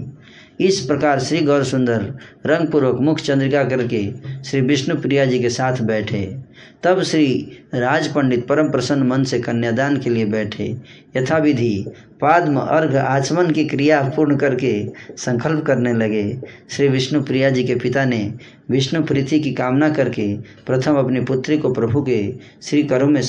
इस 0.60 0.80
प्रकार 0.80 1.20
श्री 1.20 1.40
गौर 1.42 1.64
सुंदर 1.64 2.02
रंगपूर्वक 2.46 3.00
मुख 3.02 3.20
चंद्रिका 3.20 3.64
करके 3.64 4.04
श्री 4.44 4.62
विष्णु 4.62 4.96
प्रिया 4.96 5.26
जी 5.26 5.40
के 5.40 5.50
साथ 5.50 5.82
बैठे। 5.82 6.38
तब 6.84 7.02
श्री 7.04 7.28
राज 7.76 8.08
पंडित 8.08 8.48
परम 8.48 8.72
प्रसन्न 8.72 9.08
मन 9.08 9.24
से 9.24 9.40
कन्यादान 9.40 9.98
के 9.98 10.10
लिए 10.10 10.26
बैठे। 10.26 10.76
यथाविधि 11.18 11.86
पाद्म 12.22 12.60
अर्घ 12.60 12.96
आचमन 12.96 13.52
की 13.52 13.66
क्रिया 13.66 14.02
पूर्ण 14.16 14.38
करके 14.38 14.74
संकल्प 15.18 15.66
करने 15.66 15.94
लगे। 15.94 16.42
श्री 16.70 16.88
विष्णु 16.88 17.24
प्रिया 17.24 17.50
जी 17.50 17.64
के 17.64 17.76
पिता 17.76 18.06
ने 18.06 18.34
विष्णु 18.70 19.04
प्रीति 19.04 19.40
की 19.40 19.54
कामना 19.54 19.90
करके 19.90 20.34
प्रथम 20.66 20.96
अपनी 20.96 21.22
पुत्री 21.22 21.58
को 21.58 21.74
प्रभु 21.74 22.02
के 22.02 22.22
श्री 22.62 22.84
करों 22.84 23.08
में 23.08 23.22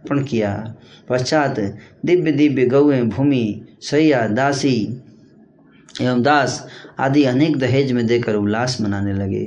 समर्पण 0.00 0.24
किया। 0.24 0.74
पश्चात 1.08 1.60
दिव्य 2.04 2.32
दिव्य 2.32 2.66
गौएँ 2.66 3.02
भूमि, 3.02 3.64
सैया, 3.80 4.26
दासी 4.28 5.02
एवं 6.02 6.22
दास 6.22 6.66
आदि 6.98 7.24
अनेक 7.24 7.56
दहेज 7.56 7.92
में 7.92 8.06
देकर 8.06 8.34
उल्लास 8.34 8.80
मनाने 8.80 9.12
लगे। 9.12 9.44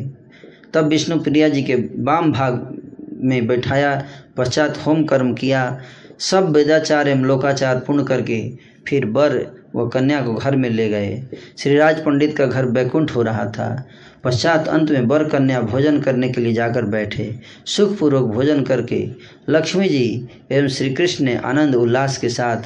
तब 0.74 0.88
विष्णु 0.88 1.20
प्रिया 1.20 1.50
जी 1.50 1.64
के 1.64 1.76
वाम 1.76 2.32
भाग 2.32 2.78
में 3.24 3.48
बैठाया। 3.48 4.06
पश्चात 4.38 4.78
होम 4.78 5.04
कर्म 5.04 5.34
किया। 5.34 5.80
सब 6.20 6.50
वेदाचार 6.50 7.08
एवं 7.08 7.26
लोकाचार 7.26 7.80
पूर्ण 7.80 8.04
करके 8.04 8.40
फिर 8.88 9.06
वर 9.06 9.63
व 9.76 9.88
कन्या 9.88 10.22
को 10.22 10.34
घर 10.34 10.56
में 10.56 10.70
ले 10.70 10.90
गए। 10.90 11.24
श्रीराज 11.58 12.06
पंडित 12.06 12.38
का 12.38 12.46
घर 12.46 12.66
बैकुंठ 12.66 13.16
हो 13.16 13.22
रहा 13.22 13.46
था। 13.46 13.88
पश्चात 14.24 14.68
अंत 14.68 14.92
में 14.92 15.08
बर 15.08 15.24
कन्या 15.24 15.62
भोजन 15.62 16.00
करने 16.00 16.30
के 16.30 16.42
लिए 16.42 16.54
जाकर 16.54 16.86
बैठे। 16.86 17.40
सुखपूर्वक 17.66 18.24
भोजन 18.24 18.64
करके 18.64 19.10
लक्ष्मी 19.50 19.90
जी 19.90 20.28
एवं 20.52 20.68
श्री 20.68 20.90
कृष्ण 20.90 21.26
ने 21.26 21.36
आनंद 21.36 21.76
उल्लास 21.76 22.18
के 22.18 22.30
साथ 22.30 22.62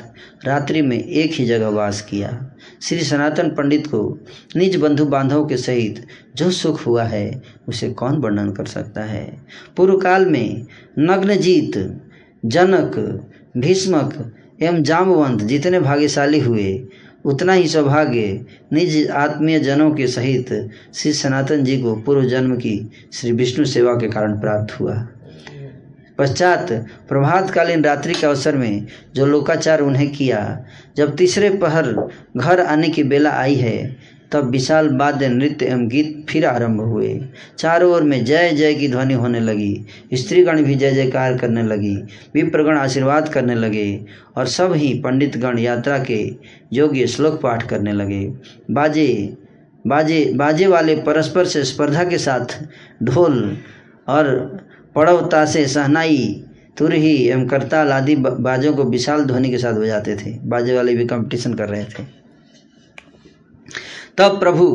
रात्रि 0.46 0.82
में 0.82 1.04
एक 1.04 1.32
ही 1.34 1.46
जगह 1.46 1.70
वास 1.70 2.02
किया। 2.02 2.52
श्री 2.82 3.00
सनातन 3.00 3.50
पंडित 3.50 3.88
को 3.88 4.20
निज 4.56 4.76
बंधु 4.76 5.06
बांधवों 5.06 5.46
के 5.46 5.58
सहित 5.58 6.08
जो 6.36 6.52
सुख 6.52 6.86
हुआ 6.88 7.04
है, 7.04 7.42
उसे 7.68 7.90
कौन 7.90 8.18
वर्णन 8.18 8.52
कर 8.52 8.66
सकता 8.66 9.02
है? 9.02 9.38
पूर्व 9.78 9.98
काल 9.98 10.26
में 10.26 10.66
नग्नजीत, 11.00 12.02
जनक, 12.46 13.24
भीष्मक 13.58 14.34
एवं 14.62 14.82
जामवंत 14.84 15.42
जितने 15.42 15.80
भाग्यशाली 15.80 16.40
हुए, 16.40 16.88
उतना 17.26 17.54
ही 17.54 17.68
सौभाग्य 17.68 18.46
निज 18.74 19.10
आत्मीय 19.12 19.60
जनों 19.60 19.92
के 19.92 20.08
सहित 20.08 20.70
श्री 20.94 21.14
सनातन 21.14 21.64
जी 21.64 21.82
को 21.82 21.96
पूर्व 21.96 22.24
जन्म 22.24 22.56
की 22.56 22.92
श्री 23.14 23.32
विष्णु 23.32 23.66
सेवा 23.66 23.94
के 23.94 24.10
कारण 24.10 24.40
प्राप्त 24.40 24.80
हुआ। 24.80 25.08
पश्चात 26.18 26.72
प्रभातकालीन 27.10 27.84
रात्रि 27.84 28.14
के 28.14 28.26
अवसर 28.28 28.56
में 28.56 28.86
जो 29.16 29.26
लोकाचार 29.26 29.82
उन्हें 29.82 30.12
किया, 30.12 30.66
जब 30.98 31.16
तीसरे 31.16 31.50
पहर 31.50 31.94
घर 32.38 32.60
आने 32.60 32.90
की 32.90 33.04
बेला 33.04 33.32
आई 33.32 33.56
है 33.56 33.96
तब 34.32 34.50
विशाल 34.50 34.90
वाद्य, 34.98 35.28
नृत्य 35.28 35.66
एवं 35.66 35.88
गीत 35.88 36.26
फिर 36.30 36.46
आरंभ 36.46 36.82
हुए। 36.82 37.20
चारों 37.58 37.92
ओर 37.94 38.04
में 38.04 38.24
जय 38.26 38.52
जय 38.52 38.74
की 38.74 38.88
ध्वनि 38.88 39.14
होने 39.14 39.40
लगी। 39.40 39.86
स्त्रीगण 40.14 40.64
भी 40.64 40.76
जय 40.76 40.92
जयकार 40.92 41.38
करने 41.38 41.64
लगी। 41.64 41.96
विप्रगण 42.34 42.78
आशीर्वाद 42.78 43.30
करने 43.30 43.56
लगे 43.56 44.06
और 44.38 44.48
सब 44.48 44.74
ही 44.74 44.94
पंडितगण 44.94 45.60
यात्रा 45.60 45.98
के 46.00 46.20
योग्य 46.74 47.08
श्लोक 47.08 47.42
पाठ 47.42 47.68
करने 47.70 47.94
लगे। 47.94 48.34
बाजे 48.72 49.38
बाजे 49.88 50.34
बाजे 50.36 50.68
वाले 50.68 50.96
परस्पर 50.96 51.46
से 51.46 51.64
स्पर्धा 51.64 52.04
के 52.04 52.18
साथ 52.18 52.64
ढोल 53.04 53.58
और 54.08 54.28
पड़वता 54.96 55.46
से 55.46 55.66
सहनाई, 55.68 56.44
तुरही 56.78 57.16
एवं 57.28 57.48
करताल 57.48 57.92
आदि 57.92 58.16
बाजों 58.16 58.74
को 58.74 58.84
विशाल 58.84 59.24
ध्वनि 59.26 59.50
के 59.50 59.58
साथ 59.58 59.74
बजाते 59.74 60.16
थे। 60.16 60.34
बाजे 60.44 60.76
वाले 60.76 60.96
भी 60.96 61.06
कंपटीशन 61.06 61.54
कर 61.54 61.70
रहे 61.70 61.84
थे। 61.84 62.04
तब 64.18 64.40
प्रभु। 64.40 64.68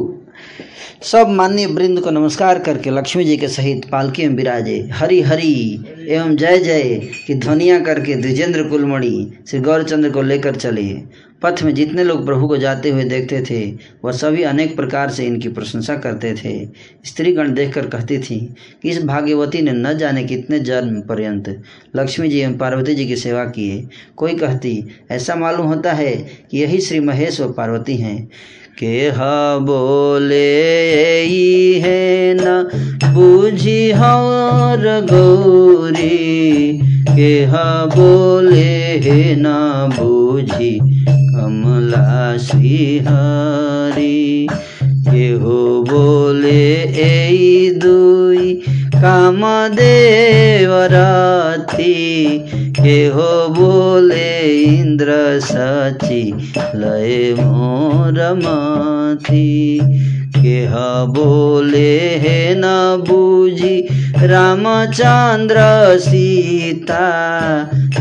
सब 1.03 1.29
मान्य 1.29 1.67
वृंद 1.67 2.01
को 2.01 2.11
नमस्कार 2.11 2.59
करके 2.59 2.91
लक्ष्मी 2.91 3.25
जी 3.25 3.37
के 3.37 3.49
सहित 3.49 3.85
पालकी 3.85 4.29
में 4.29 4.37
विराजे। 4.37 4.89
हरि 4.93 5.21
हरि, 5.21 5.85
एवं 6.09 6.37
जय 6.37 6.59
जय 6.59 6.83
की 7.27 7.35
ध्वनिया 7.35 7.81
करके 7.81 8.15
द्विजेंद्र 8.15 8.63
कुलमणि 8.63 9.33
श्री 9.49 9.61
गौरचंद्र 9.61 10.11
को 10.11 10.23
लेकर 10.23 10.57
चले। 10.57 10.87
पथ 11.43 11.63
में 11.63 11.75
जितने 11.75 12.05
लोग 12.05 12.25
प्रभु 12.27 12.49
को 12.49 12.57
जाते 12.57 12.91
हुए 12.91 13.05
देखते 13.05 13.43
थे, 13.51 13.61
वह 14.05 14.13
सभी 14.13 14.43
अनेक 14.43 14.77
प्रकार 14.77 15.11
से 15.11 15.25
इनकी 15.25 15.49
प्रशंसा 15.49 15.97
करते 15.97 16.35
थे। 16.35 16.69
स्त्रीगण 17.05 17.53
देखकर 17.55 17.87
कहती 17.87 18.19
थी 18.19 18.55
कि 18.83 18.91
इस 18.91 19.05
भाग्यवती 19.05 19.63
ने 19.63 19.73
न 19.73 19.99
जाने 19.99 20.25
कितने 20.25 20.59
जन्म 20.61 21.01
पर्यंत 21.01 21.63
लक्ष्मी 21.97 22.29
जी 22.29 22.41
एवं 22.41 22.57
पार्वती 22.59 22.95
जी 22.95 23.07
की 23.07 23.17
सेवा 23.17 23.45
किए 23.45 23.89
कोई 24.17 24.35
कहती, 24.35 24.85
ऐसा 25.11 25.35
मालूम 25.35 25.67
होता 25.67 25.93
है 25.93 26.17
कि 26.51 26.59
यही 26.59 26.81
श्री 26.81 27.01
महेश 27.01 27.41
व 27.41 27.53
पार्वती 27.53 27.97
हैं। 27.97 28.29
के 28.79 29.09
हा 29.17 29.59
बोले 29.59 30.37
है 31.83 32.35
न, 32.35 32.45
बूझी 33.15 33.91
हर 33.91 34.85
गौरी 35.11 36.79
के 37.09 37.33
हा 37.45 37.87
बोले 37.95 38.75
है 39.05 39.35
न, 39.39 39.47
बूझी 39.97 40.79
कमला 41.05 42.37
श्रीहरी 42.47 44.47
के 45.11 45.27
हो 45.43 45.59
बोले 45.91 46.65
ए 47.05 47.07
दुई 47.83 48.49
काम 48.95 49.41
देवराती। 49.75 50.97
के 52.83 53.07
हो 53.07 53.49
बोले, 53.49 54.63
इंद्र 54.63 55.41
सची, 55.41 56.53
लय 56.59 57.35
मोर 57.41 58.35
माथी। 58.35 59.81
के 60.37 60.65
ह 60.65 60.75
बोले, 61.05 61.99
हे 61.99 62.55
न 62.55 62.63
बूझी, 63.09 63.89
रामचंद्र 64.17 65.57
सीता। 65.99 67.07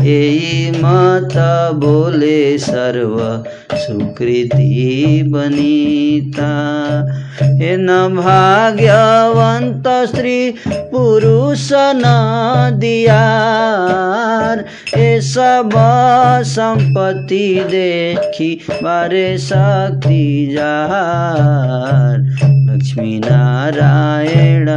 यही 0.00 0.70
मत 0.70 1.32
बोले, 1.74 2.58
सर्व 2.58 3.44
सुकृति 3.76 5.22
बनीता। 5.26 6.52
न 7.40 7.88
भाग्यवंत 8.16 9.88
स्त्री 10.08 10.54
पुरुष 10.68 11.68
न 11.72 12.04
दियार 12.80 14.64
ए 14.98 15.20
सब 15.20 15.70
संपत्ति 16.46 17.46
देखी 17.70 18.50
बारे 18.82 19.26
शक्ति 19.38 20.24
जार। 20.52 22.18
लक्ष्मी 22.66 23.18
नारायण 23.18 24.68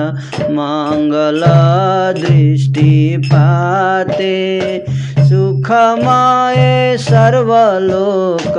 मंगल 0.56 1.42
दृष्टि 2.20 3.18
पाते 3.26 4.36
सुखमाए 5.26 6.98
सर्वलोक 6.98 8.58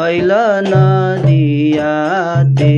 हैल 0.00 0.30
नदियाते। 0.66 2.68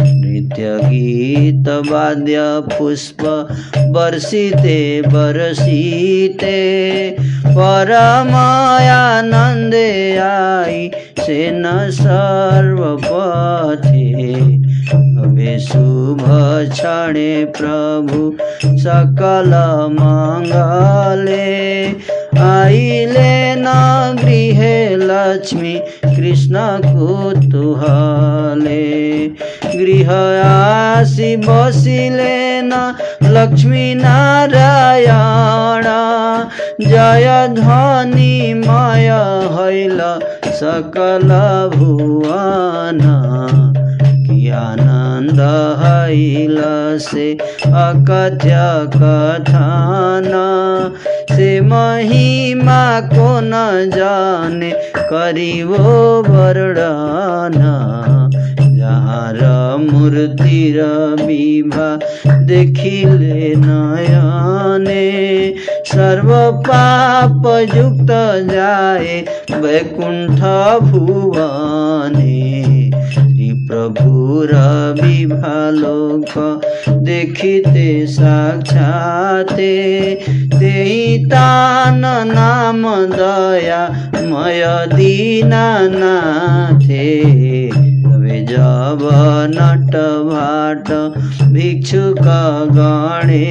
नृत्य 0.00 0.70
गीत 0.84 1.68
वाद्य 1.90 2.44
पुष्प 2.72 3.22
वर्षिते 3.96 4.80
वर्षिते 5.14 6.60
परमायानन्दे 7.48 8.12
आई 10.18 10.90
सेन 11.20 11.64
सर्वपथे। 12.00 14.06
शुभ 15.58 16.22
क्षणे 16.72 17.32
प्रभु 17.56 18.20
सकल 18.78 19.52
मङ्गले 19.94 21.48
गृहे 24.22 24.96
लक्ष्मी 24.96 25.72
कृष्ण 26.04 26.54
कुतूहले। 26.86 27.78
बसिले 31.36 32.60
न 32.62 32.94
लक्ष्मी 33.22 33.94
नारायण। 33.94 35.84
जय 36.80 37.48
ध्वनि 37.50 38.54
मय 38.54 39.08
हैल 39.54 40.00
सकल 40.46 41.28
भुवन 41.76 43.00
कि 44.48 44.54
आनन्द 44.54 45.40
से 47.00 47.32
अकथ्य 47.66 48.60
कथन 48.94 50.30
से 51.32 51.60
महिमा 51.60 53.00
को 53.00 53.28
न 53.40 53.90
जाने 53.90 54.70
करिबो 54.96 56.22
वर्णन 56.28 57.58
जहाँ 58.78 59.78
मूर्ति 59.78 60.72
र 60.76 60.82
विभा 61.22 61.88
देखिले 62.46 63.54
नयने, 63.56 65.06
सर्व 65.86 66.30
पाप 66.68 67.46
युक्त 67.76 68.12
जाए 68.52 69.20
वैकुण्ठ 69.60 70.40
भुवने। 70.82 72.87
श्री 73.68 73.76
प्रभुर 73.76 74.50
विभालोक 75.00 76.32
देखिते 77.04 78.06
साक्षाते 78.06 79.74
तेहि 80.54 81.24
तान 81.24 82.00
नाम 82.28 82.82
दया 83.12 83.82
मय 84.30 84.64
दीनानाथे। 84.94 85.76
तबे 87.72 88.40
जब 88.48 89.08
नट 89.54 89.96
भाट 90.30 90.88
भिक्षुक 91.52 92.24
गणे 92.78 93.44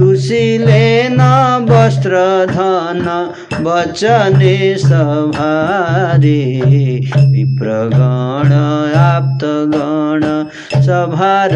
रे 0.00 0.06
तुसिले 0.06 1.08
न 1.08 1.20
वस्त्र 1.70 2.16
धन 2.50 3.06
वचने 3.64 4.78
सभारे 4.78 6.40
विप्रगण 7.30 8.52
आप्तगण 8.96 10.24
सभार 10.82 11.50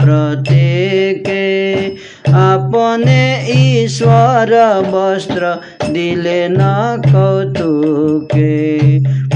प्रत्येके। 0.00 1.48
आपने 2.36 3.22
ईश्वर 3.52 4.52
वस्त्र 4.94 5.54
दिले 5.92 6.40
न 6.50 6.58
कौतुके 7.06 8.48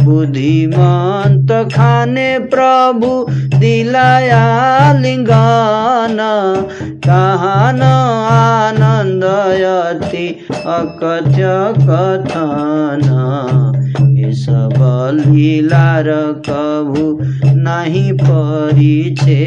बुद्धिमन्त 0.04 1.52
खाने 1.74 2.28
प्रभु 2.52 3.10
दिलाया 3.58 4.42
लिङ्गन 5.00 6.18
कहान 7.06 7.82
आनन्द 7.82 9.24
यति 9.60 10.26
अकथ्य 10.74 11.52
कथन 11.88 13.06
ये 14.18 14.32
सब 14.34 14.74
लीलार 15.18 16.10
कभु 16.48 17.06
नाही 17.62 18.10
परिछे 18.20 19.40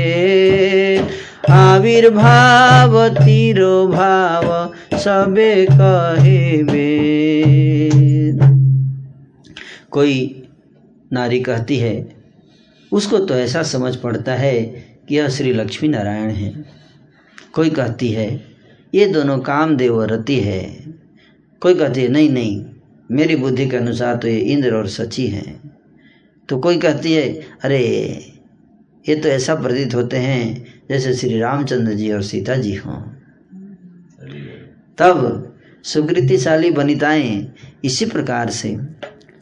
आविर्भाव 1.50 3.10
तिरो 3.10 3.88
भाव 3.88 4.74
सबे 4.98 5.68
कहेबे 5.72 6.86
कोई 9.92 10.48
नारी 11.14 11.40
कहती 11.40 11.78
है, 11.78 12.16
उसको 12.92 13.18
तो 13.18 13.36
ऐसा 13.36 13.64
समझ 13.64 13.96
पड़ता 13.96 14.34
है 14.34 14.64
कि 15.10 15.18
यह 15.18 15.30
श्री 15.30 15.54
लक्ष्मी 15.54 15.90
नारायण 15.90 16.30
है। 16.30 16.66
कोई 17.54 17.70
कहती 17.70 18.10
है, 18.10 18.46
ये 18.96 19.06
दोनों 19.06 19.40
कामदेव 19.40 19.96
और 19.96 20.14
रति 20.14 20.40
है। 20.40 20.84
कोई 21.60 21.76
कहती 21.76 22.02
है, 22.02 22.08
नहीं 22.08 22.30
नहीं, 22.30 22.66
मेरी 23.12 23.36
बुद्धि 23.36 23.70
के 23.70 23.78
अनुसार 23.78 24.16
तो 24.16 24.28
ये 24.28 24.38
इंद्र 24.38 24.76
और 24.76 24.88
सची 24.88 25.28
हैं। 25.28 25.72
तो 26.50 26.58
कोई 26.58 26.78
कहती 26.78 27.14
है, 27.14 27.42
अरे, 27.64 27.84
ये 29.10 29.16
तो 29.16 29.30
ऐसा 29.30 29.56
प्रतीत 29.56 29.96
होते 29.96 30.18
हैं 30.18 30.75
जैसे 30.90 31.14
श्री 31.14 31.40
रामचंद्र 31.40 31.94
जी 31.94 32.12
और 32.12 32.22
सीता 32.22 32.56
जी 32.56 32.76
हों। 32.76 33.02
तब 34.98 35.52
सुकृतिशाली 35.84 36.70
वनिताएँ 36.70 37.54
इसी 37.84 38.06
प्रकार 38.06 38.50
से 38.50 38.78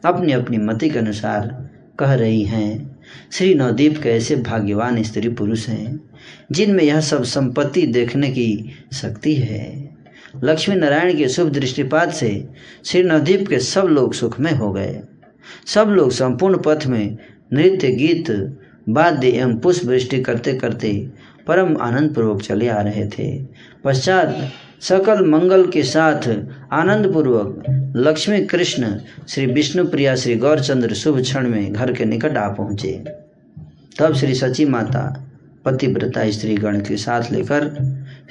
अपनी 0.06 0.32
अपनी 0.32 0.57
मति 0.57 0.90
के 0.90 0.99
अनुसार 0.99 1.70
कह 1.99 2.14
रही 2.14 2.41
हैं, 2.41 2.99
श्री 3.32 3.53
नवदीप 3.56 3.98
के 4.03 4.10
ऐसे 4.10 4.36
भाग्यवान 4.36 5.03
स्त्री 5.03 5.30
पुरुष 5.30 5.68
हैं, 5.70 6.10
जिनमें 6.52 6.84
यह 6.84 7.02
सब 7.02 7.24
संपत्ति 7.24 7.88
देखने 7.88 8.30
की 8.30 8.72
शक्ति 8.94 9.36
है? 9.36 9.90
लक्ष्मी 10.44 10.76
नारायण 10.76 11.18
के 11.18 11.30
शुभ 11.30 11.49
दृष्टिपात 11.49 12.14
से 12.14 12.48
श्री 12.86 13.03
नवदीप 13.03 13.48
के 13.48 13.60
सब 13.60 13.84
लोग 13.84 14.14
सुखमय 14.14 14.52
हो 14.52 14.74
गए। 14.74 15.02
सब 15.65 15.88
लोग 15.88 16.11
संपूर्ण 16.11 16.57
पथ 16.57 16.86
में 16.88 17.18
नृत्य, 17.53 17.88
गीत, 17.88 18.57
वाद्य 18.90 19.28
एवं 19.28 19.57
पुष्प 19.57 19.86
वृष्टि 19.86 20.22
करते 20.22 20.53
करते 20.53 21.10
परम 21.48 21.78
आनंद 21.78 22.14
पूर्वक 22.15 22.41
चले 22.41 22.68
आ 22.68 22.82
रहे 22.82 23.07
थे। 23.07 23.45
पश्चात 23.84 24.38
सकल 24.82 25.26
मंगल 25.26 25.65
के 25.68 25.84
साथ 25.84 26.28
आनंद 26.72 27.14
पूर्वक 27.14 27.64
लक्ष्मी 27.95 28.45
कृष्ण, 28.45 28.95
श्री 29.28 29.45
विष्णु 29.45 29.86
प्रिया 29.88 30.15
श्री 30.15 30.36
गौरचंद्र 30.36 30.94
शुभ 30.94 31.22
क्षण 31.22 31.48
में 31.49 31.74
घर 31.74 31.94
के 31.94 32.06
निकट 32.06 32.38
आ 32.38 32.48
पहुँचे। 32.49 33.03
तब 33.99 34.14
श्री 34.14 34.36
सची 34.36 34.65
माता 34.65 35.30
पतिव्रता 35.65 36.30
स्त्री 36.32 36.56
गण 36.56 36.80
के 36.80 36.98
साथ 36.98 37.32
लेकर 37.32 37.65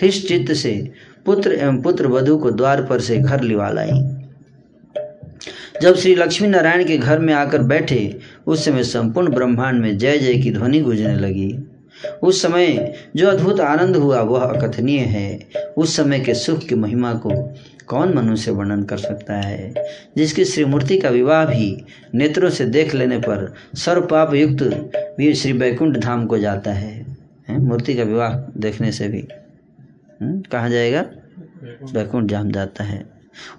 हृष्ट 0.02 0.28
चित्त 0.28 0.52
से 0.52 0.90
पुत्र 1.26 1.52
एवं 1.52 1.82
पुत्र 1.82 2.06
वधु 2.06 2.36
को 2.36 2.50
द्वार 2.50 2.82
पर 2.82 3.00
से 3.00 3.18
घर 3.18 3.40
लिवा 3.40 3.68
लाई। 3.68 3.90
जब 5.82 5.94
श्री 5.94 6.14
लक्ष्मी 6.14 6.48
नारायण 6.48 6.84
के 6.84 6.98
घर 6.98 7.18
में 7.18 7.34
आकर 7.34 7.62
बैठे, 7.62 8.18
उस 8.46 8.64
समय 8.64 8.82
संपूर्ण 8.82 9.32
ब्रह्मांड 9.32 9.80
में 9.80 9.98
जय 9.98 10.18
जय 10.18 10.34
की 10.34 10.50
ध्वनि 10.50 10.80
गूंजने 10.80 11.16
लगी। 11.16 11.71
उस 12.22 12.42
समय 12.42 12.94
जो 13.16 13.28
अद्भुत 13.28 13.60
आनंद 13.60 13.96
हुआ 13.96 14.20
वह 14.20 14.40
अकथनीय 14.40 14.98
है। 14.98 15.48
उस 15.76 15.96
समय 15.96 16.20
के 16.20 16.34
सुख 16.34 16.58
की 16.58 16.74
महिमा 16.74 17.14
को 17.14 17.54
कौन 17.86 18.14
मनुष्य 18.14 18.50
वर्णन 18.50 18.82
कर 18.82 18.98
सकता 18.98 19.34
है? 19.34 19.74
जिसकी 20.16 20.44
श्री 20.44 20.64
मूर्ति 20.64 20.98
का 20.98 21.08
विवाह 21.08 21.44
भी 21.44 21.84
नेत्रों 22.14 22.50
से 22.50 22.64
देख 22.64 22.94
लेने 22.94 23.18
पर 23.18 23.54
सर्वपाप 23.74 24.34
युक्त 24.34 24.62
भी 25.18 25.34
श्री 25.34 25.52
वैकुंठ 25.52 25.96
धाम 25.96 26.26
को 26.26 26.38
जाता 26.38 26.72
है, 26.72 27.16
है? 27.48 27.58
मूर्ति 27.58 27.94
का 27.94 28.02
विवाह 28.02 28.60
देखने 28.60 28.92
से 28.92 29.08
भी। 29.08 29.28
कहा 30.22 30.68
जाएगा? 30.68 31.06
वैकुंठ 31.92 32.24
धाम 32.24 32.50
जाता 32.50 32.84
है। 32.84 33.06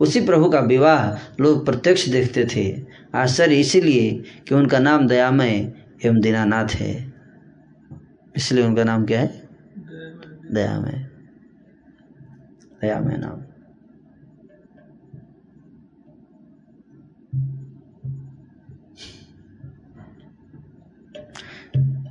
उसी 0.01 0.21
प्रभु 0.21 0.49
का 0.49 0.59
विवाह 0.59 1.13
लोग 1.43 1.65
प्रत्यक्ष 1.65 2.09
देखते 2.09 2.45
थे। 2.55 2.81
आश्चर्य 3.15 3.55
इसीलिए 3.55 4.23
कि 4.47 4.55
उनका 4.55 4.79
नाम 4.79 5.07
दयामय 5.07 5.71
एवं 6.05 6.19
दीनानाथ 6.19 6.67
है। 6.67 7.12
इसलिए 8.35 8.65
उनका 8.65 8.83
नाम 8.83 9.05
क्या 9.05 9.19
है? 9.19 9.49
दयामय 10.51 11.09
दयामय 12.81 13.17
नाम। 13.17 13.41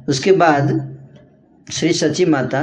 उसके 0.09 0.33
बाद 0.33 0.71
श्री 1.73 1.93
सची 1.93 2.25
माता 2.25 2.63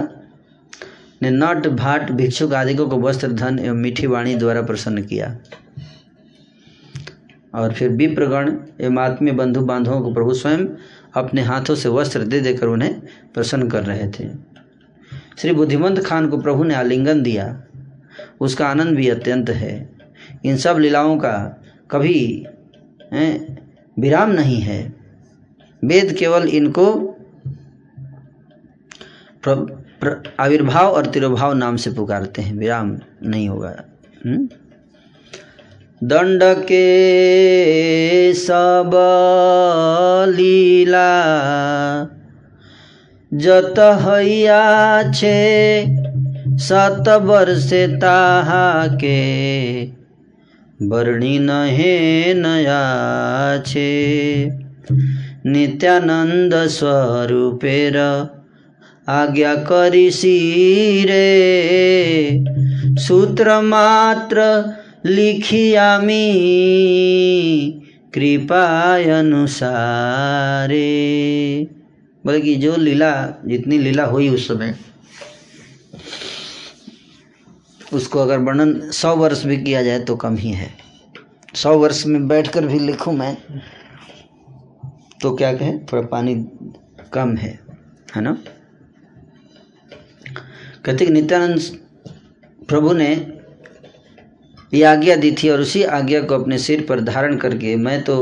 ने 1.21 1.29
नट, 1.29 1.67
भाट, 1.67 2.11
भिक्षुक 2.11 2.53
आदि 2.53 2.75
को 2.75 2.85
वस्त्र 2.85 3.31
धन 3.31 3.59
एवं 3.59 3.75
मीठी 3.75 4.07
वाणी 4.07 4.35
द्वारा 4.35 4.61
प्रसन्न 4.61 5.03
किया। 5.03 5.39
और 7.55 7.73
फिर 7.73 7.89
विप्रगण 7.89 8.57
एवं 8.81 8.99
आत्मीय 8.99 9.33
बंधु 9.33 9.61
बांधवों 9.61 10.01
को 10.01 10.13
प्रभु 10.13 10.33
स्वयं 10.33 10.65
अपने 11.15 11.41
हाथों 11.41 11.75
से 11.75 11.89
वस्त्र 11.89 12.23
दे 12.23 12.39
देकर 12.39 12.67
उन्हें 12.67 12.99
प्रसन्न 13.33 13.69
कर 13.69 13.83
रहे 13.83 14.07
थे। 14.07 14.29
श्री 15.37 15.51
बुद्धिमंत 15.51 15.99
खान 15.99 16.29
को 16.29 16.37
प्रभु 16.37 16.63
ने 16.63 16.75
आलिंगन 16.75 17.21
दिया। 17.21 17.63
उसका 18.41 18.67
आनंद 18.67 18.97
भी 18.97 19.09
अत्यंत 19.09 19.49
है। 19.49 19.89
इन 20.45 20.57
सब 20.57 20.77
लीलाओं 20.79 21.17
का 21.17 21.63
कभी 21.91 22.45
विराम 23.99 24.31
नहीं 24.31 24.61
है। 24.61 24.95
वेद 25.85 26.15
केवल 26.19 26.47
इनको 26.47 27.15
आविर्भाव 30.39 30.91
और 30.91 31.05
तिरुभाव 31.05 31.53
नाम 31.53 31.75
से 31.75 31.91
पुकारते 31.91 32.41
हैं। 32.41 32.55
विराम 32.55 32.99
नहीं 33.23 33.49
होगा। 33.49 33.83
हम्म? 34.25 34.49
दंड 36.01 36.43
के 36.67 36.83
सब 38.33 38.91
लीला 40.35 41.09
जत 43.31 43.79
हैया 44.03 44.61
छे 45.11 45.35
सत 46.67 47.09
वर्षे 47.23 47.85
ताहा 48.01 48.87
के 49.03 49.19
वर्णी 50.87 51.37
नहे 51.39 52.33
नया 52.33 52.81
छे 53.65 53.89
नित्यानंद 55.45 56.55
स्वरूपेर 56.77 57.97
आज्ञा 59.07 59.55
करिसी 59.69 60.37
रे 61.09 61.25
सूत्र 63.05 63.61
मात्र 63.61 64.41
लिखियामी 65.05 66.23
कृपाय 68.13 69.03
अनुसारे 69.03 70.79
बोले 72.25 72.41
कि 72.41 72.55
जो 72.55 72.75
लीला, 72.75 73.11
जितनी 73.45 73.77
लीला 73.77 74.05
हुई 74.05 74.29
उस 74.29 74.47
समय, 74.47 74.75
उसको 77.93 78.19
अगर 78.19 78.39
वर्णन 78.39 78.91
सौ 78.91 79.15
वर्ष 79.15 79.45
भी 79.45 79.57
किया 79.57 79.83
जाए 79.83 79.99
तो 79.99 80.15
कम 80.15 80.35
ही 80.35 80.51
है। 80.51 80.73
सौ 81.55 81.77
वर्ष 81.77 82.05
में 82.05 82.27
बैठकर 82.27 82.67
भी 82.67 82.79
लिखूं 82.79 83.13
मैं 83.13 83.37
तो 85.21 85.35
क्या 85.35 85.53
कहें? 85.53 85.85
थोड़ा 85.85 86.01
पानी 86.07 86.35
कम 87.13 87.35
है 87.37 87.59
है 88.15 88.21
ना? 88.21 88.37
कहते 90.85 91.05
कि 91.05 91.11
नित्यानंद 91.13 91.61
प्रभु 92.67 92.93
ने 92.93 93.38
ये 94.73 94.83
आज्ञा 94.83 95.15
दी 95.15 95.31
थी 95.33 95.49
और 95.49 95.61
उसी 95.61 95.83
आज्ञा 95.83 96.21
को 96.21 96.35
अपने 96.35 96.57
सिर 96.57 96.85
पर 96.89 96.99
धारण 97.01 97.37
करके 97.37 97.75
मैं 97.75 98.01
तो 98.03 98.15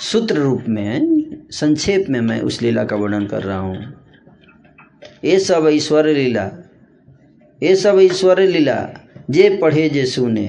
सूत्र 0.00 0.34
रूप 0.34 0.64
में, 0.68 1.46
संक्षेप 1.50 2.06
में 2.10 2.20
मैं 2.20 2.40
उस 2.40 2.60
लीला 2.62 2.84
का 2.84 2.96
वर्णन 2.96 3.26
कर 3.26 3.42
रहा 3.42 3.58
हूँ। 3.58 3.76
ये 5.24 5.38
सब 5.38 5.66
ईश्वर 5.70 6.06
लीला, 6.06 6.50
ये 7.62 7.74
सब 7.76 7.98
ईश्वर 8.00 8.40
लीला, 8.40 8.76
जे 9.30 9.48
पढ़े 9.56 9.88
जे 9.88 10.04
सुने 10.06 10.48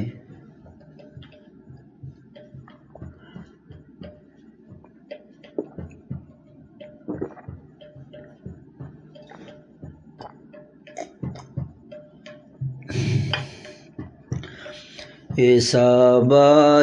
ये 15.40 15.60
सब 15.60 16.30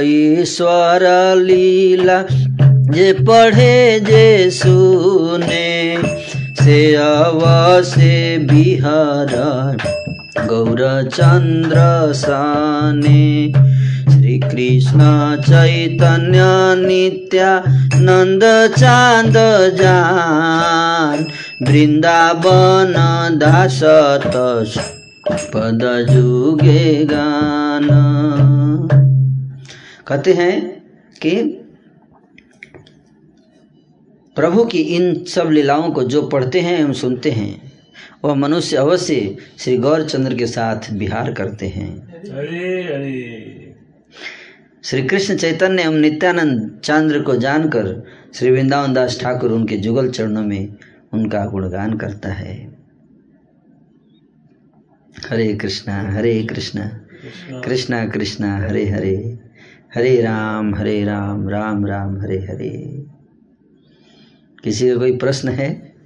ईश्वर 0.03 1.03
लीला 1.37 2.23
जे 2.93 3.13
पढ़े 3.13 4.01
जे 4.01 4.51
सुने 4.51 5.99
से 6.63 6.97
से 7.85 8.39
बिहार 8.39 9.35
सने। 12.13 13.53
श्री 14.13 14.39
कृष्ण 14.39 15.01
चैतन्य 15.43 16.41
नंद 17.97 18.41
चान्द 18.79 19.35
जान 19.77 21.27
वृन्दावन 21.63 22.95
दासत 23.43 24.33
पदजुगे 25.55 27.05
गान। 27.05 27.89
कहते 30.07 30.33
हैं 30.33 30.83
कि 31.23 31.43
प्रभु 34.37 34.65
की 34.65 34.79
इन 34.79 35.25
सब 35.25 35.51
लीलाओं 35.51 35.91
को 35.93 36.03
जो 36.03 36.23
पढ़ते 36.23 36.61
हैं 36.61 36.79
एवं 36.79 36.93
सुनते 36.93 37.31
हैं 37.31 37.73
वह 38.25 38.35
मनुष्य 38.35 38.77
अवश्य 38.77 39.37
श्री 39.59 39.77
गौरचंद्र 39.77 40.35
के 40.35 40.47
साथ 40.47 40.93
विहार 40.93 41.33
करते 41.33 41.67
हैं। 41.67 41.97
अरे 42.13 42.83
अरे 42.83 43.77
श्री 44.85 45.03
कृष्ण 45.03 45.37
चैतन्य 45.37 45.83
एवं 45.83 45.95
नित्यानंद 45.95 46.81
चंद्र 46.85 47.23
को 47.23 47.37
जानकर 47.37 48.07
श्री 48.35 48.51
वृंदावन 48.51 48.93
दास 48.93 49.21
ठाकुर 49.21 49.53
उनके 49.53 49.77
जुगल 49.77 50.11
चरणों 50.11 50.43
में 50.43 50.75
उनका 51.13 51.45
गुणगान 51.47 51.99
करता 51.99 52.33
है। 52.33 52.77
हरे 55.31 55.55
कृष्णा 55.55 56.13
हरे 56.13 56.43
कृष्णा। 56.43 56.87
कृष्णा 57.65 58.07
कृष्णा 58.07 58.57
हरे 58.59 58.87
हरे। 58.87 59.46
हरे 59.97 60.21
राम 60.23 60.75
हरे 60.75 61.05
राम 61.05 61.49
राम 61.49 61.87
राम, 61.87 62.21
हरे 62.21 62.39
हरे। 62.39 63.07
किसी 64.65 64.89
का 64.89 64.97
कोई 64.97 65.17
प्रश्न 65.17 65.49
है? 65.49 65.97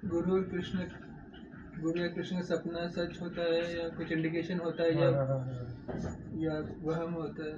गुरु 0.10 0.42
कृष्ण 0.44 0.86
गुरु 1.80 2.10
कृष्ण 2.16 2.42
सपना 2.42 2.88
सच 2.88 3.18
होता 3.22 3.42
है 3.42 3.64
या 3.78 3.88
कुछ 3.90 4.12
इंडिकेशन 4.12 4.60
होता 4.60 4.84
है 4.84 4.92
या 4.96 5.10
या 6.38 6.60
वहम 6.82 7.14
होता 7.14 7.46
है 7.46 7.56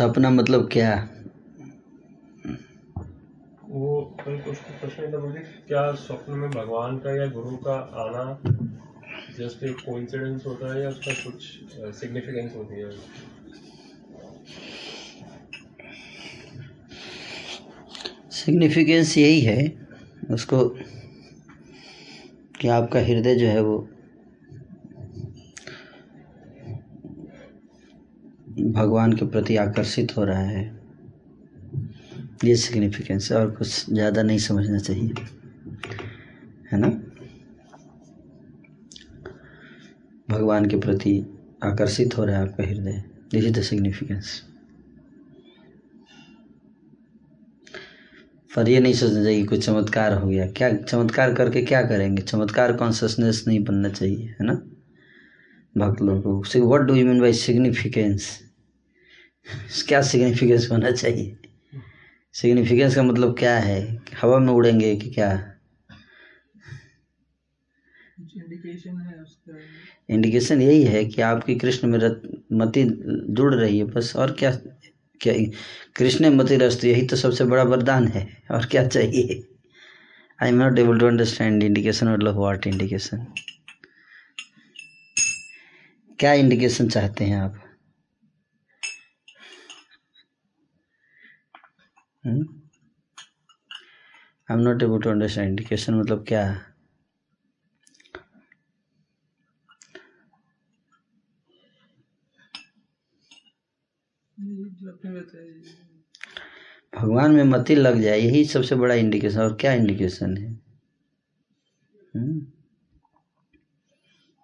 सपना 0.00 0.30
मतलब 0.30 0.68
क्या? 0.72 1.08
वो 3.68 4.16
प्रश्न 4.20 5.42
क्या 5.68 5.92
स्वप्न 5.92 6.32
में 6.32 6.50
भगवान 6.50 6.98
का 6.98 7.16
या 7.16 7.26
गुरु 7.26 7.56
का 7.56 7.74
आना 7.74 8.38
जस्ट 9.38 9.62
एक 9.62 9.76
कोइंसिडेंस 9.76 10.46
होता 10.46 10.74
है 10.74 10.82
या 10.82 10.88
उसका 10.88 11.12
कुछ 11.12 11.42
सिग्निफिकेंस 12.00 12.52
होती 12.56 12.80
है? 12.80 12.90
सिग्निफिकेंस 18.30 19.18
यही 19.18 19.40
है 19.40 19.88
उसको 20.30 20.68
कि 22.60 22.68
आपका 22.68 23.00
हृदय 23.00 23.34
जो 23.34 23.46
है 23.46 23.62
वो 23.62 23.88
भगवान 28.64 29.12
के 29.12 29.26
प्रति 29.26 29.56
आकर्षित 29.56 30.16
हो 30.16 30.24
रहा 30.24 30.40
है। 30.40 30.64
ये 32.44 32.56
सिग्निफिकेंस 32.56 33.30
है 33.32 33.38
और 33.38 33.50
कुछ 33.50 33.86
ज़्यादा 33.90 34.22
नहीं 34.22 34.38
समझना 34.38 34.78
चाहिए। 34.78 35.14
है 36.72 36.78
ना? 36.78 36.88
भगवान 40.28 40.66
के 40.66 40.76
प्रति 40.76 41.12
आकर्षित 41.64 42.16
हो 42.18 42.24
रहा 42.24 42.36
है 42.36 42.42
आपका 42.42 42.64
हृदय। 42.64 43.02
दिस 43.32 43.44
इज़ 43.44 43.58
द 43.58 43.62
सिग्निफिकेंस 43.62 44.40
पर 48.50 48.68
ये 48.68 48.80
नहीं 48.80 48.94
सोचना 48.94 49.22
चाहिए 49.24 49.44
कुछ 49.44 49.64
चमत्कार 49.66 50.12
हो 50.12 50.28
गया। 50.28 50.46
क्या 50.46 50.72
चमत्कार 50.74 51.34
करके 51.34 51.62
क्या 51.62 51.82
करेंगे? 51.82 52.22
चमत्कार 52.22 52.72
कॉन्शसनेस 52.72 53.44
नहीं 53.48 53.64
बनना 53.64 53.88
चाहिए, 53.88 54.26
है 54.40 54.46
ना? 54.46 54.52
भक्त 55.76 56.02
लोगों 56.02 56.40
को। 56.42 56.66
What 56.66 56.80
do 56.80 56.94
you 56.94 57.06
mean 57.06 57.20
by 57.20 57.32
significance 57.32 58.28
क्या 59.88 60.00
सिग्निफिकेंस 60.02 60.68
होना 60.70 60.90
चाहिए। 60.90 61.36
सिग्निफिकेंस 62.34 62.94
का 62.94 63.02
मतलब 63.02 63.34
क्या 63.38 63.56
है? 63.58 63.80
हवा 64.20 64.38
में 64.38 64.52
उड़ेंगे 64.52 64.94
कि 64.96 65.10
क्या? 65.10 65.30
इंडिकेशन 70.10 70.60
है 70.60 70.66
यही 70.66 70.82
है 70.84 71.04
कि 71.04 71.22
आपकी 71.22 71.54
कृष्ण 71.54 71.88
में 71.88 71.98
रत, 71.98 72.22
मति 72.52 72.84
जुड़ 73.30 73.54
रही 73.54 73.78
है 73.78 73.84
बस 73.84 74.14
और 74.16 74.32
क्या 74.32 74.50
क्या 75.20 75.34
कृष्ण 75.96 76.30
मति 76.34 76.56
रस्त 76.56 76.84
यही 76.84 77.06
तो 77.06 77.16
सबसे 77.16 77.44
बड़ा 77.44 77.62
वरदान 77.62 78.06
है। 78.08 78.26
और 78.50 78.66
क्या 78.66 78.86
चाहिए? 78.88 79.42
I 80.42 80.48
am 80.48 80.54
not 80.54 80.78
able 80.78 80.98
to 80.98 81.06
understand 81.06 81.62
indication 81.62 82.08
मतलब 82.08 82.38
व्हाट 82.38 82.66
इंडिकेशन 82.66 83.26
क्या 86.18 86.32
इंडिकेशन 86.34 86.88
चाहते 86.88 87.24
हैं 87.24 87.36
आप? 87.36 87.60
I 92.24 92.32
am 94.48 94.58
not 94.58 94.82
able 94.82 95.00
to 95.00 95.10
understand 95.10 95.48
indication 95.48 95.94
मतलब 95.94 96.24
क्या 96.28 96.44
है? 96.46 96.58
भगवान 106.92 107.32
में 107.32 107.42
मति 107.44 107.74
लग 107.74 108.00
जाए, 108.00 108.18
यही 108.18 108.44
सबसे 108.44 108.74
बड़ा 108.76 108.94
इंडिकेशन 108.94 109.40
और 109.40 109.56
क्या 109.60 109.72
इंडिकेशन 109.72 110.36
है? 110.36 110.50
हम्म? 112.16 112.40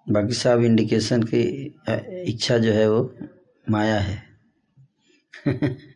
बाकी 0.07 0.35
सब 0.35 0.63
इंडिकेशन 0.65 1.23
की 1.23 1.43
इच्छा 2.33 2.59
जो 2.59 2.73
है 2.73 2.89
वो 2.91 3.03
माया 3.67 3.99
है। 4.01 4.17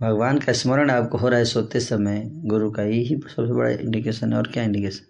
भगवान 0.00 0.38
का 0.38 0.52
स्मरण 0.52 0.90
आपको 0.90 1.18
हो 1.18 1.28
रहा 1.28 1.38
है 1.38 1.44
सोते 1.44 1.80
समय 1.80 2.22
गुरु 2.26 2.70
का 2.70 2.82
यही 2.82 3.16
सबसे 3.16 3.52
बड़ा 3.52 3.70
इंडिकेशन 3.70 4.32
है। 4.32 4.38
और 4.38 4.46
क्या 4.46 4.62
indication 4.64 5.04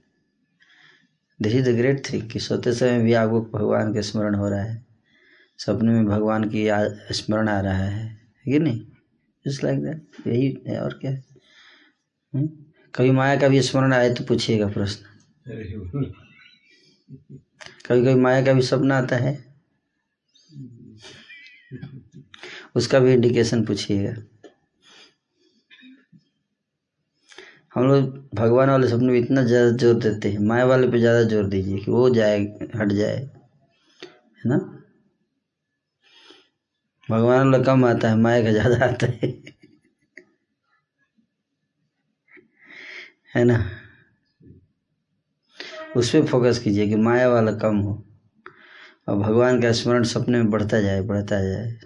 this 1.42 1.54
is 1.54 1.70
the 1.70 1.74
great 1.76 2.12
thing 2.12 2.30
कि 2.30 2.38
सोते 2.38 2.72
समय 2.72 2.98
भी 2.98 3.12
आपको 3.12 3.40
भगवान 3.40 3.94
का 3.94 4.00
स्मरण 4.00 4.34
हो 4.34 4.48
रहा 4.48 4.62
है। 4.62 4.86
सपने 5.58 5.92
में 5.92 6.06
भगवान 6.06 6.44
की 6.44 6.68
स्मरण 7.14 7.48
आ 7.48 7.60
रहा 7.60 7.78
है 7.78 8.04
है 8.46 8.52
कि 8.52 8.58
नहीं? 8.58 8.80
जस्ट 9.46 9.64
लाइक 9.64 9.80
दैट 9.80 10.26
यही 10.26 10.62
है। 10.66 10.80
और 10.80 10.92
क्या? 10.92 11.10
है 11.10 11.24
हम्म? 12.34 12.48
कभी 12.94 13.10
माया 13.10 13.40
का 13.40 13.48
भी 13.48 13.62
स्मरण 13.62 13.92
आए 13.92 14.14
तो 14.14 14.24
पूछिएगा 14.24 14.68
प्रश्न। 14.68 15.04
कभी 17.86 18.02
कभी 18.02 18.14
माया 18.14 18.44
का 18.44 18.52
भी 18.52 18.62
सपना 18.62 18.98
आता 18.98 19.16
है? 19.16 19.54
उसका 22.74 22.98
भी 22.98 23.12
इंडिकेशन 23.12 23.64
पूछिएगा। 23.64 24.29
हम 27.74 27.84
लोग 27.84 28.34
भगवान 28.34 28.70
वाले 28.70 28.88
सपने 28.88 29.12
में 29.12 29.18
इतना 29.18 29.42
ज़्यादा 29.42 29.70
ज़ोर 29.76 29.94
देते 29.94 30.30
हैं 30.30 30.38
माया 30.38 30.64
वाले 30.64 30.88
पे 30.88 30.98
ज़्यादा 30.98 31.22
ज़ोर 31.22 31.46
दीजिए 31.46 31.78
कि 31.78 31.90
वो 31.90 32.08
जाए 32.10 32.38
हट 32.76 32.92
जाए 32.92 33.16
है 33.16 34.48
ना? 34.48 34.56
भगवान 37.08 37.38
वाला 37.38 37.58
कम 37.64 37.84
आता 37.84 38.08
है 38.08 38.16
माया 38.16 38.42
का 38.42 38.50
ज़्यादा 38.52 38.84
आता 38.86 39.06
है। 39.06 39.28
है 43.36 43.44
ना? 43.44 43.58
उस 45.96 46.10
पर 46.10 46.26
फोकस 46.26 46.58
कीजिए 46.58 46.88
कि 46.88 46.96
माया 46.96 47.28
वाला 47.28 47.52
कम 47.52 47.76
हो 47.76 47.92
और 49.08 49.16
भगवान 49.16 49.60
का 49.62 49.72
स्मरण 49.72 50.02
सपने 50.04 50.38
में 50.38 50.50
बढ़ता 50.50 50.80
जाए 50.80 51.00
बढ़ता 51.02 51.40
जाए। 51.40 51.78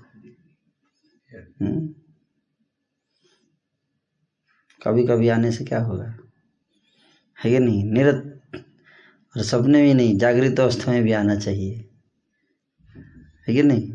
हम्म? 1.62 2.03
कभी 4.84 5.06
कभी 5.06 5.28
आने 5.28 5.52
से 5.52 5.64
क्या 5.64 5.80
होगा? 5.80 6.18
है 7.44 7.50
कि 7.50 7.58
नहीं? 7.58 7.84
निरत 7.84 8.40
और 9.36 9.42
सपने 9.42 9.82
में 9.82 9.94
नहीं, 9.94 10.18
जागृत 10.18 10.60
अवस्था 10.60 10.92
में 10.92 11.02
भी 11.02 11.12
आना 11.12 11.36
चाहिए। 11.36 11.88
है 13.48 13.54
कि 13.54 13.62
नहीं? 13.62 13.92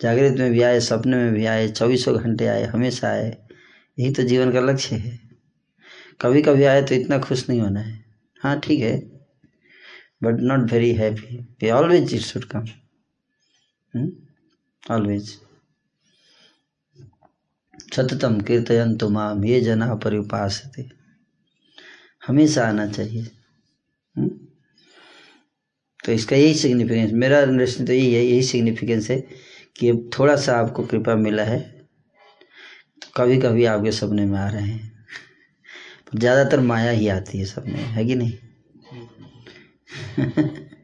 जागृत 0.00 0.38
में 0.38 0.52
भी 0.52 0.62
आए, 0.62 0.80
सपने 0.80 1.16
में 1.16 1.32
भी 1.32 1.46
आए, 1.46 1.68
चौबीसों 1.68 2.16
घंटे 2.18 2.46
आए, 2.46 2.64
हमेशा 2.64 3.08
आए, 3.08 3.48
यही 3.98 4.12
तो 4.12 4.22
जीवन 4.22 4.52
का 4.52 4.60
लक्ष्य 4.60 4.96
है। 4.96 5.20
कभी 6.20 6.42
कभी 6.42 6.64
आए 6.64 6.82
तो 6.82 6.94
इतना 6.94 7.18
खुश 7.18 7.48
नहीं 7.48 7.60
होना 7.60 7.80
है। 7.80 8.04
हाँ 8.40 8.60
ठीक 8.60 8.80
है। 8.80 9.00
But 10.22 10.40
not 10.40 10.72
very 10.72 10.92
happy 10.92 11.70
always 11.70 12.14
it 12.14 12.20
should 12.20 12.44
come 12.44 12.66
always 14.90 15.40
सततम 17.96 18.40
कीर्तयंतु 18.40 19.08
माम 19.08 19.44
ये 19.44 19.60
जना 19.60 19.94
परिपासते। 19.94 20.88
हमेशा 22.26 22.68
आना 22.68 22.86
चाहिए। 22.86 23.22
हम्म? 24.16 24.28
तो 26.04 26.12
इसका 26.12 26.36
यही 26.36 26.54
सिग्निफिकेंस 26.54 27.12
मेरा 27.12 27.40
अंडरस्टैंड 27.42 27.86
तो 27.88 27.92
यही 27.92 28.14
है, 28.14 28.24
यही 28.24 28.42
सिग्निफिकेंस 28.42 29.10
है 29.10 29.26
कि 29.76 29.88
अब 29.88 30.10
थोड़ा 30.18 30.36
सा 30.36 30.56
आपको 30.56 30.82
कृपा 30.82 31.14
मिला 31.14 31.42
है। 31.42 31.60
तो 33.02 33.08
कभी 33.16 33.38
कभी 33.38 33.64
आपके 33.64 33.92
सपने 33.92 34.26
में 34.26 34.38
आ 34.38 34.48
रहे 34.48 34.62
हैं। 34.62 35.06
पर 36.06 36.18
ज़्यादातर 36.18 36.60
माया 36.60 36.90
ही 36.90 37.08
आती 37.08 37.38
है 37.38 37.44
सपने 37.44 37.78
है 37.78 38.04
कि 38.04 38.14
नहीं? 38.14 38.32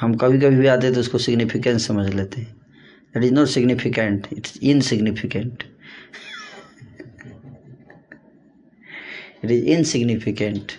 हम 0.00 0.14
कभी 0.14 0.38
कभी 0.38 0.56
भी 0.56 0.66
आते 0.66 0.86
हैं 0.86 0.94
तो 0.94 1.00
उसको 1.00 1.18
सिग्निफिकेंस 1.18 1.86
समझ 1.86 2.14
लेते 2.14 2.40
हैं। 2.40 2.57
That 3.18 3.24
is 3.24 3.34
not 3.34 3.48
significant 3.48 4.26
it's 4.32 4.58
insignificant 4.62 5.62
it 9.44 9.50
is 9.50 9.64
insignificant 9.64 10.72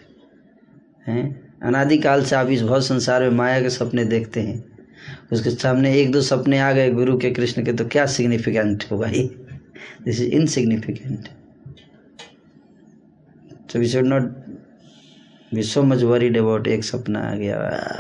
हैं 1.08 1.24
अनादिकाल 1.64 2.24
से 2.24 2.36
आप 2.36 2.50
इस 2.50 2.62
भव 2.64 2.82
संसार 2.82 3.22
में 3.22 3.38
माया 3.38 3.62
के 3.62 3.70
सपने 3.70 4.06
देखते 4.06 4.42
हैं। 4.42 4.64
उसके 5.32 5.50
सामने 5.50 5.94
एक 6.02 6.12
दो 6.12 6.22
सपने 6.22 6.60
आ 6.60 6.72
गए 6.72 6.90
गुरु 6.92 7.18
के, 7.18 7.32
कृष्ण 7.32 7.66
के 7.66 7.74
तो 7.74 7.86
क्या 7.86 8.06
सिग्निफिकेंट 8.06 8.86
होगा 8.92 9.08
ये 9.08 9.24
this 10.06 10.22
is 10.22 10.32
insignificant 10.32 11.28
so 13.70 13.80
we 13.80 13.88
should 13.90 14.08
not 14.10 14.30
be 15.56 15.64
so 15.72 15.82
much 15.84 16.04
worried 16.12 16.38
about 16.38 16.68
एक 16.68 16.84
सपना 16.84 17.20
आ 17.20 17.36
गया। 17.36 17.58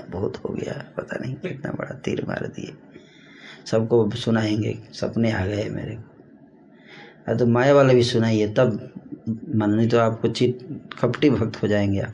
बहुत 0.09 0.37
हो 0.37 0.49
गया। 0.53 0.73
पता 0.97 1.17
नहीं 1.21 1.33
कितना 1.35 1.71
बड़ा 1.71 1.95
तीर 2.05 2.23
मार 2.27 2.45
दिए। 2.55 2.73
सबको 3.71 4.09
सुनाएँगे, 4.11 4.77
सपने 4.93 5.31
आ 5.31 5.45
गए 5.45 5.69
मेरे। 5.69 5.95
को 5.95 6.09
अरे 7.27 7.37
तो 7.37 7.45
माया 7.45 7.73
वाला 7.73 7.93
भी 7.93 8.03
सुनाइए, 8.03 8.47
तब 8.47 8.93
मन, 9.55 9.69
नहीं 9.69 9.87
तो 9.89 9.97
आपको 9.97 10.27
चित 10.27 10.59
कपटी 11.01 11.29
भक्त 11.29 11.63
हो 11.63 11.67
जाएँगे 11.67 11.99
आप। 11.99 12.13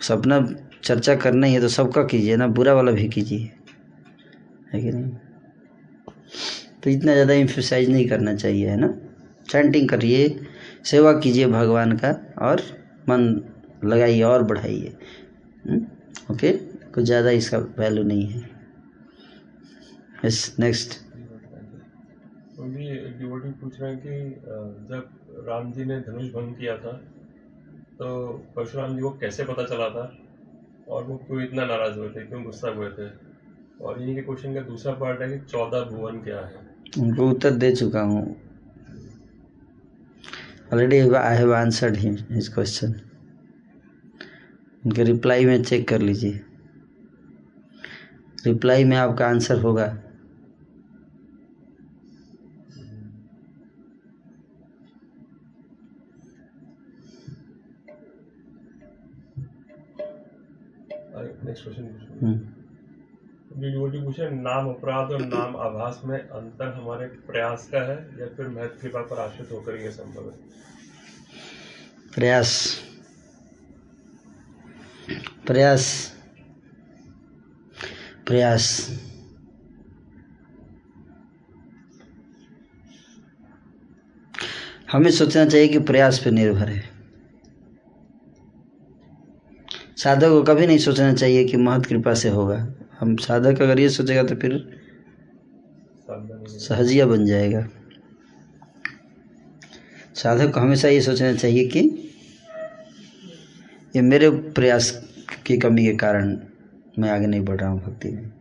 सपना 0.00 0.54
चर्चा 0.84 1.14
करना 1.14 1.46
ही 1.46 1.54
है 1.54 1.60
तो 1.60 1.68
सबका 1.68 2.02
कीजिए 2.02 2.36
ना, 2.36 2.46
बुरा 2.46 2.74
वाला 2.74 2.92
भी 2.92 3.08
कीजिए। 3.08 3.50
है 4.74 4.80
कि 4.80 4.90
नहीं? 4.90 5.12
तो 6.82 6.90
इतना 6.90 7.12
ज़्यादा 7.12 7.34
इम्फोसाइज 7.34 7.90
नहीं 7.90 8.08
करना 8.08 8.34
चाहिए, 8.34 8.68
है 8.68 8.76
ना? 8.76 8.94
चैंटिंग 9.48 9.88
करिए, 9.88 10.40
सेवा 10.84 11.12
कीजिए 11.12 11.46
भगवान 11.46 11.96
का, 11.96 12.10
और 12.38 12.62
मन 13.08 13.42
लगाइए, 13.84 14.22
और 14.22 14.42
बढ़ाइए। 14.42 14.92
हम्म? 15.68 15.86
ओके 16.30 16.52
कुछ 16.94 17.04
ज़्यादा 17.04 17.30
इसका 17.30 17.58
वैल्यू 17.58 18.04
नहीं 18.04 18.26
है। 18.26 18.59
यस 20.24 20.38
नेक्स्ट 20.60 20.98
डिवोटी 23.18 23.50
पूछ 23.60 23.80
रहे 23.80 23.90
हैं 23.90 24.00
कि 24.00 24.14
जब 24.88 25.44
राम 25.46 25.70
जी 25.72 25.84
ने 25.84 25.98
धनुष 26.00 26.26
भंग 26.32 26.54
किया 26.56 26.76
था 26.78 26.92
तो 27.98 28.08
परशुराम 28.56 28.94
जी 28.96 29.02
को 29.02 29.10
कैसे 29.20 29.44
पता 29.44 29.64
चला 29.66 29.88
था? 29.90 30.04
और 30.88 31.04
वो 31.04 31.16
क्यों 31.16 31.42
इतना 31.42 31.64
नाराज़ 31.66 31.98
हुए 31.98 32.08
थे? 32.08 32.24
क्यों 32.26 32.42
गुस्सा 32.44 32.68
हुए 32.70 32.88
थे? 32.90 33.08
और 33.80 34.00
इन्हीं 34.00 34.14
के 34.14 34.22
क्वेश्चन 34.22 34.54
का 34.54 34.60
दूसरा 34.60 34.92
पार्ट 34.94 35.20
है 35.22 35.28
कि 35.30 35.38
चौदह 35.46 35.80
भुवन 35.90 36.20
क्या 36.22 36.40
है? 36.40 36.60
उनको 36.98 37.28
उत्तर 37.30 37.50
दे 37.54 37.70
चुका 37.76 38.02
हूँ। 38.02 38.24
Already 40.72 40.98
I 40.98 41.36
have 41.36 41.54
answered 41.54 41.96
him 41.96 42.16
his 42.30 42.48
question 42.54 42.94
उनके 44.84 45.04
रिप्लाई 45.04 45.44
में 45.46 45.62
चेक 45.62 45.88
कर 45.88 46.00
लीजिए। 46.00 46.40
रिप्लाई 48.46 48.84
में 48.84 48.96
आपका 48.96 49.26
आंसर 49.28 49.60
होगा। 49.60 49.86
नेक्स्ट 61.50 61.64
क्वेश्चन 61.64 62.18
हम्म, 62.22 63.60
डिवोटी 63.60 63.98
पूछे 63.98 64.30
नाम 64.30 64.68
अपराध 64.68 65.10
और 65.10 65.20
नाम 65.20 65.56
आभास 65.56 66.02
में 66.04 66.18
अंतर 66.18 66.68
हमारे 66.68 67.06
प्रयास 67.06 67.68
का 67.72 67.80
है 67.80 68.20
या 68.20 68.26
फिर 68.26 68.48
महत्व 68.48 68.82
कृपा 68.82 69.00
पर 69.00 69.18
आश्रित 69.18 69.52
होकर 69.52 69.76
यह 69.76 69.90
संभव 69.90 70.24
है? 70.24 70.36
प्रयास। 72.14 72.80
प्रयास। 75.46 76.14
प्रयास। 78.26 78.90
हमें 84.92 85.10
सोचना 85.10 85.44
चाहिए 85.44 85.68
कि 85.68 85.78
प्रयास 85.78 86.18
पर 86.18 86.30
निर्भर 86.30 86.68
है। 86.68 86.89
साधक 90.02 90.28
को 90.28 90.42
कभी 90.42 90.66
नहीं 90.66 90.78
सोचना 90.78 91.12
चाहिए 91.14 91.44
कि 91.44 91.56
महत 91.56 91.86
कृपा 91.86 92.14
से 92.14 92.28
होगा। 92.28 92.56
हम 93.00 93.16
साधक 93.16 93.60
अगर 93.62 93.80
ये 93.80 93.88
सोचेगा 93.88 94.22
तो 94.22 94.34
फिर 94.34 94.52
सहजिया 96.48 97.06
बन 97.06 97.26
जाएगा। 97.26 97.66
साधक 100.14 100.52
को 100.54 100.60
हमेशा 100.60 100.88
ये 100.88 101.00
सोचना 101.00 101.32
चाहिए 101.34 101.66
कि 101.68 101.80
ये 103.96 104.02
मेरे 104.02 104.30
प्रयास 104.30 104.90
की 105.46 105.56
कमी 105.58 105.84
के 105.86 105.94
कारण 105.96 106.36
मैं 106.98 107.10
आगे 107.10 107.26
नहीं 107.26 107.44
बढ़ 107.44 107.60
रहा 107.60 107.70
हूँ 107.70 107.80
भक्ति 107.80 108.10
में। 108.10 108.32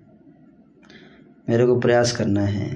मेरे 1.50 1.66
को 1.66 1.80
प्रयास 1.80 2.12
करना 2.12 2.42
है? 2.42 2.70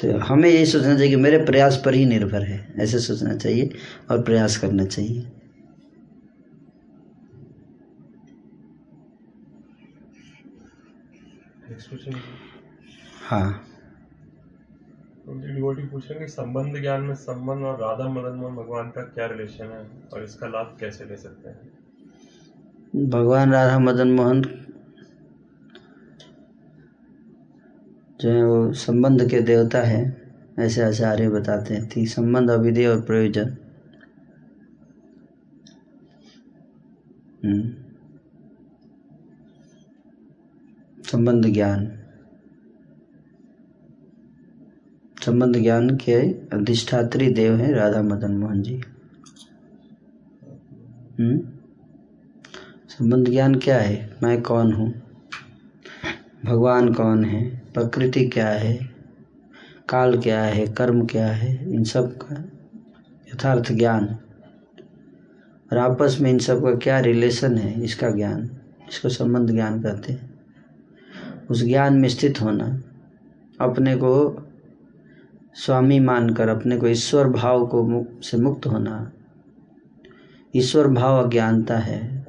तो 0.00 0.18
हमें 0.18 0.50
यही 0.50 0.66
सोचना 0.66 0.94
चाहिए 0.94 1.08
कि 1.08 1.16
मेरे 1.16 1.38
प्रयास 1.38 1.82
पर 1.84 1.94
ही 1.94 2.06
निर्भर 2.06 2.42
है। 2.42 2.74
ऐसे 2.80 2.98
सोचना 2.98 3.34
चाहिए 3.34 3.70
और 4.10 4.22
प्रयास 4.22 4.56
करना 4.56 4.84
चाहिए। 4.84 5.32
हाँ। 13.22 13.62
डिवोटी 15.28 15.82
पूछ 15.82 16.10
रहे 16.10 16.18
हैं 16.18 16.26
कि 16.26 16.32
संबंध 16.32 16.80
ज्ञान 16.80 17.00
में 17.00 17.14
संबंध 17.14 17.64
और 17.64 17.74
राधा 17.74 18.08
मदन 18.08 18.36
मोहन 18.36 18.56
भगवान 18.56 18.90
का 18.90 19.02
क्या 19.02 19.26
रिलेशन 19.26 19.64
है 19.64 20.08
और 20.12 20.24
इसका 20.24 20.46
लाभ 20.46 20.76
कैसे 20.80 21.04
ले 21.04 21.16
सकते 21.16 21.48
हैं? 21.48 21.78
भगवान 23.10 23.52
राधा 23.52 23.78
मदन 23.78 24.08
मोहन 24.08 24.65
जो 28.20 28.30
है 28.30 28.44
वो 28.44 28.72
संबंध 28.72 29.30
के 29.30 29.40
देवता 29.40 29.78
है, 29.78 30.22
ऐसे 30.58 30.82
आचार्य 30.82 31.28
बताते 31.28 31.74
हैं। 31.74 31.88
कि 31.88 32.06
संबंध, 32.06 32.50
अविधेय 32.50 32.86
और 32.86 33.00
प्रयोजन। 33.00 33.56
हम्म। 37.44 37.74
संबंध 41.02 41.46
ज्ञान। 41.46 41.98
संबंध 45.26 45.56
ज्ञान 45.56 45.90
के 45.90 46.32
अधिष्ठात्री 46.32 47.28
देव 47.28 47.56
हैं 47.56 47.72
राधा 47.72 48.02
मदन 48.02 48.32
मोहन 48.32 48.62
जी। 48.62 48.76
हम्म। 51.20 51.40
संबंध 52.88 53.30
ज्ञान 53.30 53.54
क्या 53.54 53.78
है? 53.78 54.16
मैं 54.22 54.42
कौन 54.42 54.72
हूँ? 54.72 54.94
भगवान 56.44 56.92
कौन 56.92 57.24
है? 57.24 57.65
प्रकृति 57.76 58.28
क्या 58.28 58.48
है? 58.48 58.74
काल 59.88 60.18
क्या 60.18 60.42
है? 60.42 60.66
कर्म 60.66 61.06
क्या 61.06 61.26
है? 61.26 61.74
इन 61.74 61.84
सब 61.84 62.16
का 62.16 62.44
यथार्थ 63.28 63.72
ज्ञान। 63.72 64.18
और 65.72 65.78
आपस 65.78 66.18
में 66.20 66.30
इन 66.30 66.38
सब 66.38 66.64
का 66.64 66.74
क्या 66.74 67.00
रिलेशन 67.00 67.58
है? 67.58 67.84
इसका 67.84 68.10
ज्ञान, 68.10 68.50
इसको 68.88 69.08
संबंध 69.08 69.50
ज्ञान 69.50 69.82
कहते 69.82 70.12
हैं। 70.12 70.40
उस 71.50 71.64
ज्ञान 71.64 71.94
में 71.94 72.08
स्थित 72.08 72.42
होना, 72.42 72.82
अपने 73.60 73.96
को 73.96 74.42
स्वामी 75.54 76.00
मानकर, 76.00 76.48
अपने 76.48 76.76
को 76.76 76.86
ईश्वर 76.86 77.28
भाव 77.28 77.66
को 77.66 77.82
मु- 77.82 78.24
से 78.24 78.36
मुक्त 78.36 78.66
होना, 78.66 79.12
ईश्वर 80.56 80.88
भाव 80.88 81.26
अज्ञानता 81.26 81.78
है। 81.78 82.26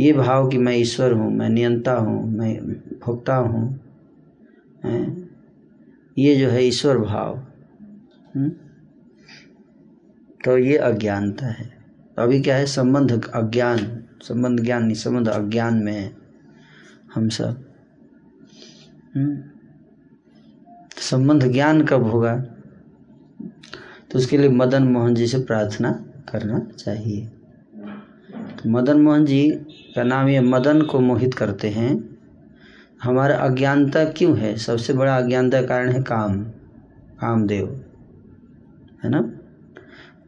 ये 0.00 0.12
भाव 0.12 0.48
कि 0.48 0.58
मैं 0.58 0.76
ईश्वर 0.76 1.12
हूँ, 1.12 1.32
मैं 1.32 1.48
नियंता 1.48 1.92
हूँ, 1.92 2.30
मैं 2.30 2.58
भोक्ता 3.06 3.36
हैं? 3.36 3.87
ये 6.18 6.36
जो 6.36 6.48
है 6.48 6.64
ईश्वर 6.64 6.98
भाव। 6.98 7.46
हम्म? 8.36 8.48
तो 10.44 10.58
ये 10.58 10.76
अज्ञानता 10.76 11.46
है। 11.46 11.78
अभी 12.18 12.40
क्या 12.40 12.56
है? 12.56 12.66
संबंध 12.66 13.24
अज्ञान। 13.24 14.04
संबंध 14.22 14.60
ज्ञान 14.60 14.84
नहीं, 14.84 14.94
संबंध 14.94 15.28
अज्ञान 15.28 15.74
में 15.74 15.92
है 15.92 16.16
हम 17.14 17.28
सब। 17.28 17.72
हम्म? 19.16 19.38
संबंध 20.96 21.52
ज्ञान 21.52 21.84
कब 21.84 22.02
होगा? 22.02 22.36
तो 24.10 24.18
उसके 24.18 24.38
लिए 24.38 24.48
मदन 24.48 24.82
मोहन 24.82 25.14
जी 25.14 25.26
से 25.26 25.38
प्रार्थना 25.38 26.04
करना 26.32 26.58
चाहिए। 26.58 27.26
तो 28.30 28.70
मदन 28.70 29.00
मोहन 29.00 29.24
जी 29.24 29.50
का 29.94 30.02
नाम 30.02 30.28
ये 30.28 30.40
मदन 30.40 30.82
को 30.82 31.00
मोहित 31.00 31.34
करते 31.34 31.68
हैं। 31.68 32.17
हमारा 33.02 33.36
अज्ञानता 33.36 34.04
क्यों 34.04 34.38
है? 34.38 34.56
सबसे 34.56 34.92
बड़ा 34.92 35.16
अज्ञानता 35.16 35.62
कारण 35.62 35.92
है 35.92 36.02
काम। 36.02 36.44
कामदेव। 37.20 37.84
है 39.04 39.10
ना? 39.10 39.32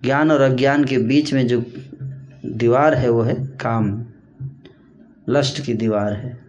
ज्ञान 0.03 0.31
और 0.31 0.41
अज्ञान 0.41 0.85
के 0.85 0.99
बीच 0.99 1.35
में 1.35 1.47
जो 1.47 1.65
दीवार 2.47 2.95
है, 2.95 3.11
वो 3.11 3.23
है 3.23 3.35
काम। 3.35 4.07
लस्ट 5.29 5.65
की 5.65 5.75
दीवार 5.75 6.13
है। 6.13 6.45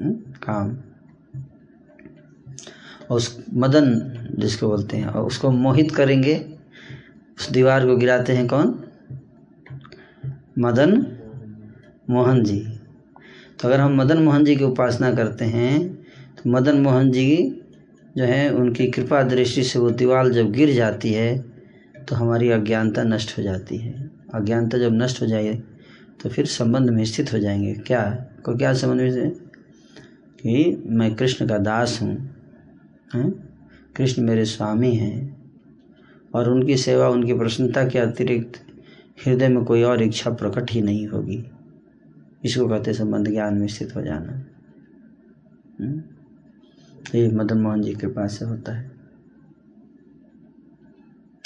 हम्म? 0.00 0.12
काम। 0.14 0.76
और 3.10 3.16
उस 3.16 3.44
मदन, 3.54 4.12
जिसको 4.38 4.68
बोलते 4.68 4.96
हैं, 4.96 5.06
और 5.06 5.26
उसको 5.26 5.50
मोहित 5.50 5.94
करेंगे। 5.94 6.58
उस 7.38 7.50
दीवार 7.50 7.86
को 7.86 7.96
गिराते 7.96 8.32
हैं 8.32 8.48
कौन? 8.48 8.84
मदन 10.58 11.18
मोहन 12.10 12.44
जी। 12.44 12.75
तो 13.58 13.68
अगर 13.68 13.80
हम 13.80 13.94
मदन 13.96 14.22
मोहन 14.22 14.44
जी 14.44 14.56
की 14.56 14.64
उपासना 14.64 15.12
करते 15.14 15.44
हैं 15.44 15.78
तो 16.36 16.50
मदन 16.50 16.80
मोहन 16.80 17.10
जी 17.10 17.28
जो 18.16 18.24
है, 18.24 18.50
उनकी 18.50 18.86
कृपा 18.86 19.22
दृष्टि 19.22 19.62
से 19.62 19.78
वो 19.78 19.90
दीवार 19.92 20.28
जब 20.28 20.50
गिर 20.52 20.72
जाती 20.74 21.12
है 21.12 21.38
तो 22.08 22.16
हमारी 22.16 22.50
अज्ञानता 22.50 23.02
नष्ट 23.04 23.36
हो 23.38 23.42
जाती 23.42 23.76
है। 23.76 24.10
अज्ञानता 24.34 24.78
जब 24.78 24.92
नष्ट 24.94 25.22
हो 25.22 25.26
जाए 25.26 25.54
तो 26.22 26.28
फिर 26.28 26.46
संबंध 26.46 26.90
में 26.90 27.04
स्थित 27.04 27.32
हो 27.32 27.38
जाएँगे। 27.38 27.72
क्या? 27.76 28.02
को 28.44 28.56
क्या 28.56 28.72
संबंध 28.74 29.00
में 29.00 29.30
कि 30.38 30.82
मैं 30.88 31.14
कृष्ण 31.14 31.46
का 31.46 31.58
दास 31.58 31.98
हूँ? 32.02 32.16
कृष्ण 33.96 34.22
मेरे 34.22 34.44
स्वामी 34.44 34.94
हैं, 34.94 35.36
और 36.34 36.48
उनकी 36.50 36.76
सेवा, 36.76 37.08
उनकी 37.08 37.34
प्रसन्नता 37.34 37.84
के 37.88 37.98
अतिरिक्त 37.98 38.60
हृदय 39.26 39.48
में 39.48 39.64
कोई 39.64 39.82
और 39.82 40.02
इच्छा 40.02 40.30
प्रकट 40.32 40.70
ही 40.70 40.80
नहीं 40.82 41.06
होगी। 41.08 41.44
इसको 42.46 42.68
कहते 42.68 42.92
संबंध 42.92 43.28
ज्ञान 43.28 43.54
में 43.54 43.66
स्थित 43.66 43.96
हो 43.96 44.02
जाना। 44.02 44.32
हम्म? 45.80 46.02
ये 47.14 47.30
मदन 47.30 47.58
मोहन 47.58 47.82
जी 47.82 47.94
के 47.94 48.06
पास 48.06 48.38
से 48.38 48.44
होता 48.44 48.72
है। 48.72 48.90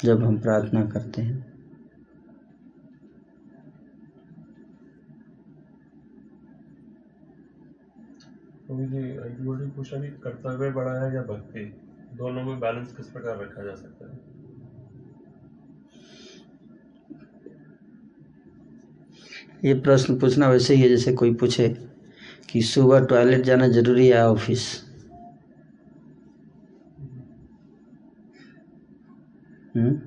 जब 0.03 0.23
हम 0.23 0.39
प्रार्थना 0.39 0.85
करते 0.85 1.21
हैं। 1.21 1.51
तो 8.67 8.77
कर्तव्य 10.19 10.71
बड़ा 10.71 11.05
है 11.05 11.15
या 11.15 11.23
भक्ति, 11.23 11.81
दोनों 12.13 12.43
में 12.43 12.59
बैलेंस 12.59 12.95
किस 12.95 13.07
प्रकार 13.07 13.41
रखा 13.41 13.63
जा 13.63 13.75
सकता 13.75 14.11
है? 14.11 14.30
ये 19.65 19.73
प्रश्न 19.73 20.19
पूछना 20.19 20.49
वैसे 20.49 20.75
ही 20.75 20.81
है 20.81 20.89
जैसे 20.89 21.13
कोई 21.13 21.33
पूछे 21.33 21.69
कि 22.49 22.61
सुबह 22.61 22.99
टॉयलेट 22.99 23.41
जाना 23.41 23.67
ज़रूरी 23.67 24.07
है 24.07 24.27
ऑफ़िस? 24.29 24.83
हम्म? 29.75 30.01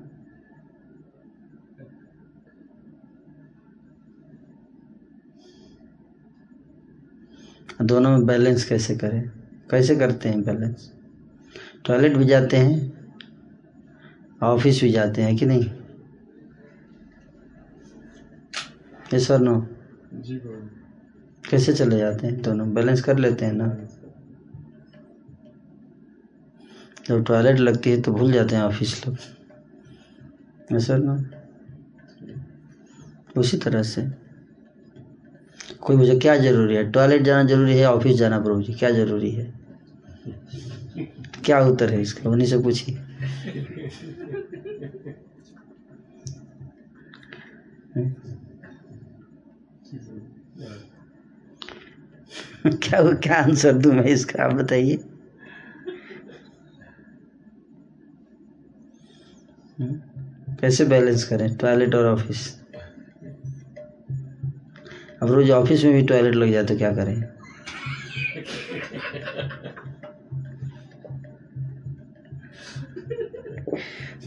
दोनों 7.81 8.11
में 8.11 8.25
बैलेंस 8.25 8.65
कैसे 8.65 8.95
करें? 8.95 9.31
कैसे 9.71 9.95
करते 9.95 10.29
हैं 10.29 10.43
बैलेंस? 10.43 10.91
टॉयलेट 11.85 12.17
भी 12.17 12.25
जाते 12.25 12.57
हैं, 12.57 12.93
ऑफ़िस 14.43 14.81
भी 14.81 14.91
जाते 14.91 15.21
हैं 15.21 15.35
कि 15.37 15.45
नहीं? 15.45 15.84
यस 19.13 19.31
और 19.31 19.39
नो 19.39 19.55
जी 20.13 20.39
कैसे 21.49 21.73
चले 21.73 21.97
जाते 21.97 22.27
हैं 22.27 22.41
दोनों? 22.41 22.73
बैलेंस 22.73 23.01
कर 23.01 23.17
लेते 23.17 23.45
हैं 23.45 23.53
ना? 23.53 23.67
जब 27.07 27.23
टॉयलेट 27.23 27.59
लगती 27.59 27.91
है 27.91 28.01
तो 28.01 28.11
भूल 28.11 28.31
जाते 28.31 28.55
हैं 28.55 28.63
ऑफ़िस 28.63 29.07
लोग। 29.07 29.17
और 30.71 30.97
नो 30.99 31.17
उसी 33.39 33.57
तरह 33.57 33.83
से। 33.83 34.01
कोई 35.81 35.95
मुझे 35.95 36.19
क्या 36.19 36.35
ज़रूरी 36.37 36.75
है? 36.75 36.91
टॉयलेट 36.91 37.21
जाना 37.21 37.43
ज़रूरी 37.49 37.77
है 37.77 37.85
ऑफ़िस 37.85 38.15
जाना 38.17 38.39
प्रभु 38.39 38.61
जी? 38.61 38.73
क्या 38.73 38.89
ज़रूरी 38.91 39.31
है? 39.31 39.53
क्या 41.45 41.59
उत्तर 41.59 41.93
है 41.93 42.01
इसका? 42.01 42.29
उन्हीं 42.29 42.47
से 42.47 42.57
पूछिए। 42.57 42.97
क्या 52.83 52.99
वो 53.01 53.11
क्या 53.23 53.35
आंसर 53.35 53.73
दूँ 53.73 53.93
मैं 53.93 54.03
इसका, 54.03 54.43
आप 54.43 54.53
बताइए? 54.53 54.97
कैसे 60.61 60.85
बैलेंस 60.85 61.23
करें? 61.23 61.57
टॉयलेट 61.57 61.95
और 61.95 62.05
ऑफ़िस 62.05 62.59
अब 65.23 65.31
रोज 65.31 65.51
ऑफ़िस 65.51 65.83
में 65.83 65.93
भी 65.93 66.01
टॉयलेट 66.01 66.35
लग 66.35 66.51
जाए 66.51 66.63
तो 66.63 66.77
क्या 66.77 66.91
करें? 66.91 67.15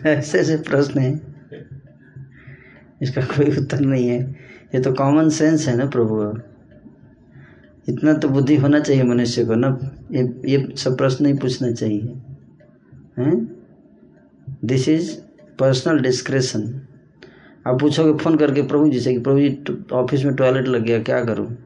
ऐसे 0.06 0.38
ऐसे 0.38 0.56
प्रश्न 0.56 1.00
है। 1.00 1.12
इसका 3.02 3.22
कोई 3.22 3.56
उत्तर 3.56 3.80
नहीं 3.80 4.08
है। 4.08 4.20
ये 4.74 4.80
तो 4.80 4.92
कॉमन 4.92 5.28
सेंस 5.28 5.68
है 5.68 5.76
ना, 5.76 5.86
प्रभु 5.86 6.22
इतना 7.88 8.12
तो 8.14 8.28
बुद्धि 8.28 8.56
होना 8.56 8.80
चाहिए 8.80 9.02
मनुष्य 9.02 9.44
को, 9.44 9.54
ना? 9.54 9.68
ये 10.10 10.22
ये 10.46 10.76
सब 10.76 10.96
प्रश्न 10.98 11.26
ही 11.26 11.32
पूछना 11.34 11.72
चाहिए। 11.72 12.20
हैं? 13.18 13.58
दिस 14.64 14.88
इज़ 14.88 15.16
पर्सनल 15.58 16.00
डिस्क्रेशन 16.00 16.80
आप 17.66 17.80
पूछोगे, 17.80 18.18
फ़ोन 18.18 18.36
करके 18.36 18.62
प्रभु 18.62 18.88
जी 18.88 19.00
से 19.00 19.12
कि 19.12 19.18
प्रभु 19.18 19.40
जी 19.40 19.84
ऑफ़िस 19.92 20.24
में 20.24 20.34
टॉयलेट 20.34 20.68
लग 20.68 20.82
गया, 20.82 21.02
क्या 21.02 21.24
करूँ? 21.24 21.56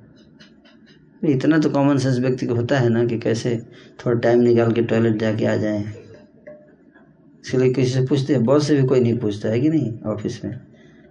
इतना 1.24 1.58
तो 1.58 1.70
कॉमन 1.70 1.98
सेंस 1.98 2.18
व्यक्ति 2.18 2.46
को 2.46 2.54
होता 2.54 2.78
है 2.78 2.88
ना 2.88 3.04
कि 3.04 3.18
कैसे 3.18 3.56
थोड़ा 3.98 4.20
टाइम 4.20 4.40
निकाल 4.40 4.72
के 4.72 4.82
टॉयलेट 4.82 5.16
जाके 5.16 5.46
आ 5.46 5.56
जाए। 5.56 5.84
इसलिए 7.44 7.72
किसी 7.72 7.90
से 7.90 8.02
पूछते 8.06 8.32
हैं 8.32 8.42
बॉस 8.44 8.66
से 8.66 8.76
भी 8.76 8.82
कोई 8.82 9.00
नहीं 9.00 9.18
पूछता, 9.18 9.48
है 9.48 9.60
कि 9.60 9.68
नहीं, 9.68 9.98
ऑफ़िस 10.06 10.44
में? 10.44 10.60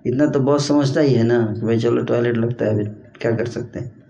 इतना 0.07 0.25
तो 0.25 0.39
बॉस 0.39 0.67
समझता 0.67 1.01
ही 1.01 1.13
है 1.13 1.23
ना 1.23 1.53
कि 1.59 1.65
भाई 1.65 1.79
चलो 1.79 2.03
टॉयलेट 2.03 2.37
लगता 2.37 2.65
है, 2.65 2.71
अभी 2.71 2.83
क्या 3.21 3.31
कर 3.31 3.45
सकते 3.45 3.79
हैं? 3.79 4.00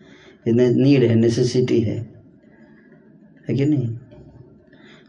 नीड 0.48 1.04
है 1.04 1.16
नेसेसिटी 1.16 1.80
है। 1.80 2.14
है 3.50 3.56
कि 3.56 3.66
नहीं? 3.66 3.98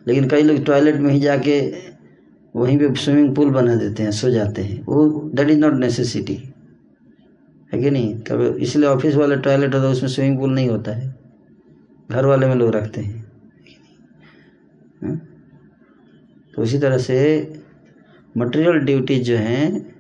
लेकिन 0.06 0.28
कई 0.28 0.42
लोग 0.42 0.64
टॉयलेट 0.64 0.94
में 0.94 1.10
ही 1.10 1.20
जाके 1.20 1.74
वहीं 2.56 2.78
पे 2.78 2.94
स्विमिंग 2.94 3.36
पूल 3.36 3.50
बना 3.50 3.74
देते 3.74 4.02
हैं, 4.02 4.10
सो 4.10 4.30
जाते 4.30 4.62
हैं। 4.62 4.82
वो 4.82 5.30
दैट 5.34 5.48
इज़ 5.48 5.58
नॉट 5.58 5.72
नेसेसिटी 5.72 6.34
है 7.72 7.82
कि 7.82 7.90
नहीं? 7.90 8.20
कभी 8.20 8.62
इसलिए 8.62 8.88
ऑफ़िस 8.88 9.14
वाले 9.14 9.36
टॉयलेट 9.36 9.74
होता 9.74 9.86
है, 9.86 9.92
उसमें 9.92 10.10
स्विमिंग 10.10 10.38
पूल 10.38 10.54
नहीं 10.54 10.68
होता 10.68 10.92
है। 10.92 11.14
घर 12.10 12.26
वाले 12.26 12.46
में 12.46 12.54
लोग 12.54 12.70
रखते 12.70 13.00
हैं। 13.00 13.32
हाँ? 15.02 15.28
तो 16.54 16.62
उसी 16.62 16.78
तरह 16.78 16.98
से 16.98 17.52
मटेरियल 18.36 18.72
ड्यूटीज़ 18.72 19.22
जो 19.22 19.36
हैं 19.36 19.94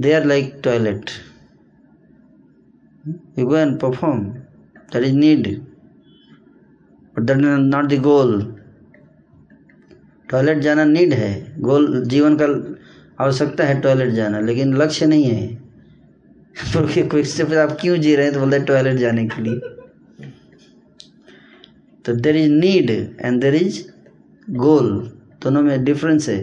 they 0.00 0.12
are 0.12 0.24
like 0.24 0.60
toilet 0.64 1.10
you 3.38 3.46
go 3.46 3.56
and 3.56 3.80
perform 3.80 4.34
that 4.92 5.04
is 5.04 5.14
need 5.14 5.48
but 7.16 7.22
that 7.22 7.36
is 7.36 7.44
not 7.66 7.86
the 7.86 8.00
goal 8.02 8.40
toilet 10.28 10.58
जाना 10.58 10.84
नीड 10.84 11.12
है 11.14 11.32
गोल 11.60 12.02
जीवन 12.06 12.36
का 12.36 12.46
आवश्यकता 13.24 13.64
है 13.64 13.80
टॉयलेट 13.80 14.12
जाना 14.12 14.40
लेकिन 14.40 14.74
लक्ष्य 14.76 15.06
नहीं 15.06 15.24
है 15.24 15.46
तो 16.72 16.86
कोई 17.08 17.24
से 17.24 17.56
आप 17.58 17.76
क्यों 17.80 17.96
जी 17.96 18.14
रहे 18.16 18.26
हैं 18.26 18.34
तो 18.34 18.40
बोलते 18.40 18.58
टॉयलेट 18.64 18.96
जाने 18.96 19.26
के 19.26 19.42
लिए 19.42 19.60
तो 22.04 22.12
there 22.16 22.36
is 22.36 22.50
need 22.52 22.90
and 22.90 23.40
there 23.40 23.54
is 23.54 23.82
goal 24.48 24.90
दोनों 25.42 25.62
में 25.62 25.84
डिफरेंस 25.84 26.28
है 26.28 26.40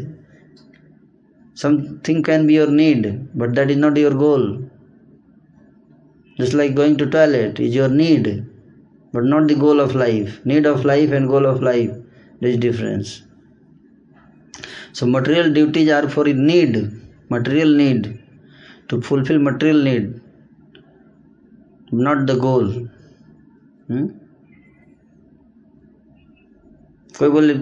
something 1.58 2.24
can 2.24 2.48
be 2.48 2.56
your 2.56 2.70
need 2.72 3.08
but 3.36 3.50
that 3.50 3.72
is 3.72 3.80
not 3.80 3.98
your 3.98 4.14
goal 4.18 4.46
just 6.40 6.54
like 6.60 6.76
going 6.76 6.96
to 7.02 7.06
toilet 7.16 7.60
is 7.60 7.76
your 7.80 7.90
need 8.02 8.28
but 9.14 9.24
not 9.34 9.48
the 9.48 9.58
goal 9.64 9.80
of 9.86 9.96
life 10.04 10.40
need 10.52 10.66
of 10.66 10.86
life 10.92 11.12
and 11.18 11.28
goal 11.34 11.46
of 11.46 11.62
life 11.62 11.92
there 12.40 12.52
is 12.52 12.58
difference 12.68 13.10
so 14.94 15.06
material 15.18 15.52
duties 15.60 15.90
are 15.98 16.08
for 16.16 16.26
need 16.52 16.80
material 17.36 17.74
need 17.84 18.08
to 18.88 19.02
fulfill 19.10 19.40
material 19.50 19.84
need 19.90 20.08
not 22.08 22.26
the 22.32 22.38
goal 22.48 22.66
hmm? 23.90 24.08
कोई 27.20 27.30
बोले 27.30 27.54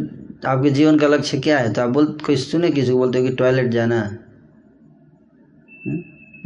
आपके 0.48 0.70
जीवन 0.70 0.98
का 1.00 1.08
लक्ष्य 1.08 1.38
क्या 1.46 1.58
है 1.60 1.72
तो 1.74 1.82
आप 1.82 1.90
बोल 1.90 2.06
कोई 2.26 2.36
सुने 2.38 2.70
किसी 2.72 2.92
को 2.92 2.98
बोलते 2.98 3.20
हो 3.20 3.26
कि 3.26 3.36
टॉयलेट 3.36 3.70
जाना 3.74 4.02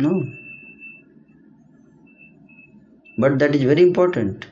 no 0.04 0.12
but 3.18 3.32
that 3.40 3.56
is 3.56 3.66
very 3.68 3.82
important 3.84 4.46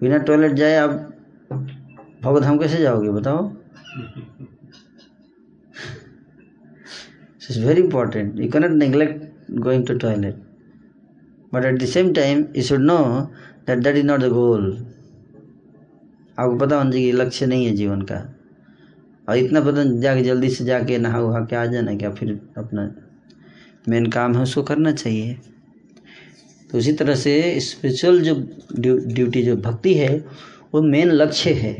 बिना 0.00 0.18
टॉयलेट 0.18 0.52
जाए 0.52 0.76
आप 0.76 0.90
भगवधाम 2.22 2.58
कैसे 2.58 2.78
जाओगे, 2.78 3.10
बताओ? 3.10 3.52
Is 7.50 7.64
very 7.64 7.82
important 7.82 8.40
you 8.40 8.48
cannot 8.50 8.70
neglect 8.72 9.50
going 9.60 9.86
to 9.86 9.98
toilet 9.98 10.42
but 11.52 11.64
at 11.64 11.80
the 11.82 11.86
same 11.86 12.12
time 12.14 12.44
you 12.56 12.62
should 12.62 12.80
know 12.82 12.98
that 13.66 13.78
that 13.78 13.96
is 13.96 14.06
not 14.06 14.20
the 14.20 14.28
goal 14.30 14.70
आपको 16.38 16.56
पता 16.58 16.76
होना 16.76 16.90
चाहिए 16.90 17.12
लक्ष्य 17.12 17.46
नहीं 17.46 17.66
है 17.66 17.72
जीवन 17.76 18.00
का। 18.02 18.16
और 19.28 19.36
इतना 19.36 19.60
पता 19.60 19.84
जाके 20.00 20.22
जल्दी 20.22 20.48
से 20.50 20.64
जाके 20.64 20.98
नहा 20.98 21.20
उहा 21.20 21.40
के 21.44 21.56
आ 21.56 21.64
जाना, 21.66 21.94
क्या 21.96 22.10
फिर 22.10 22.32
अपना 22.58 22.90
मेन 23.88 24.06
काम 24.10 24.34
है, 24.36 24.42
उसको 24.42 24.62
करना 24.62 24.92
चाहिए। 24.92 25.38
तो 26.70 26.78
उसी 26.78 26.92
तरह 26.92 27.14
से 27.14 27.60
स्पिरिचुअल 27.60 28.20
जो 28.22 28.34
ड्यूटी 28.76 29.42
जो 29.42 29.56
भक्ति 29.58 29.94
है, 29.94 30.16
वो 30.74 30.80
मेन 30.82 31.10
लक्ष्य 31.10 31.52
है 31.54 31.74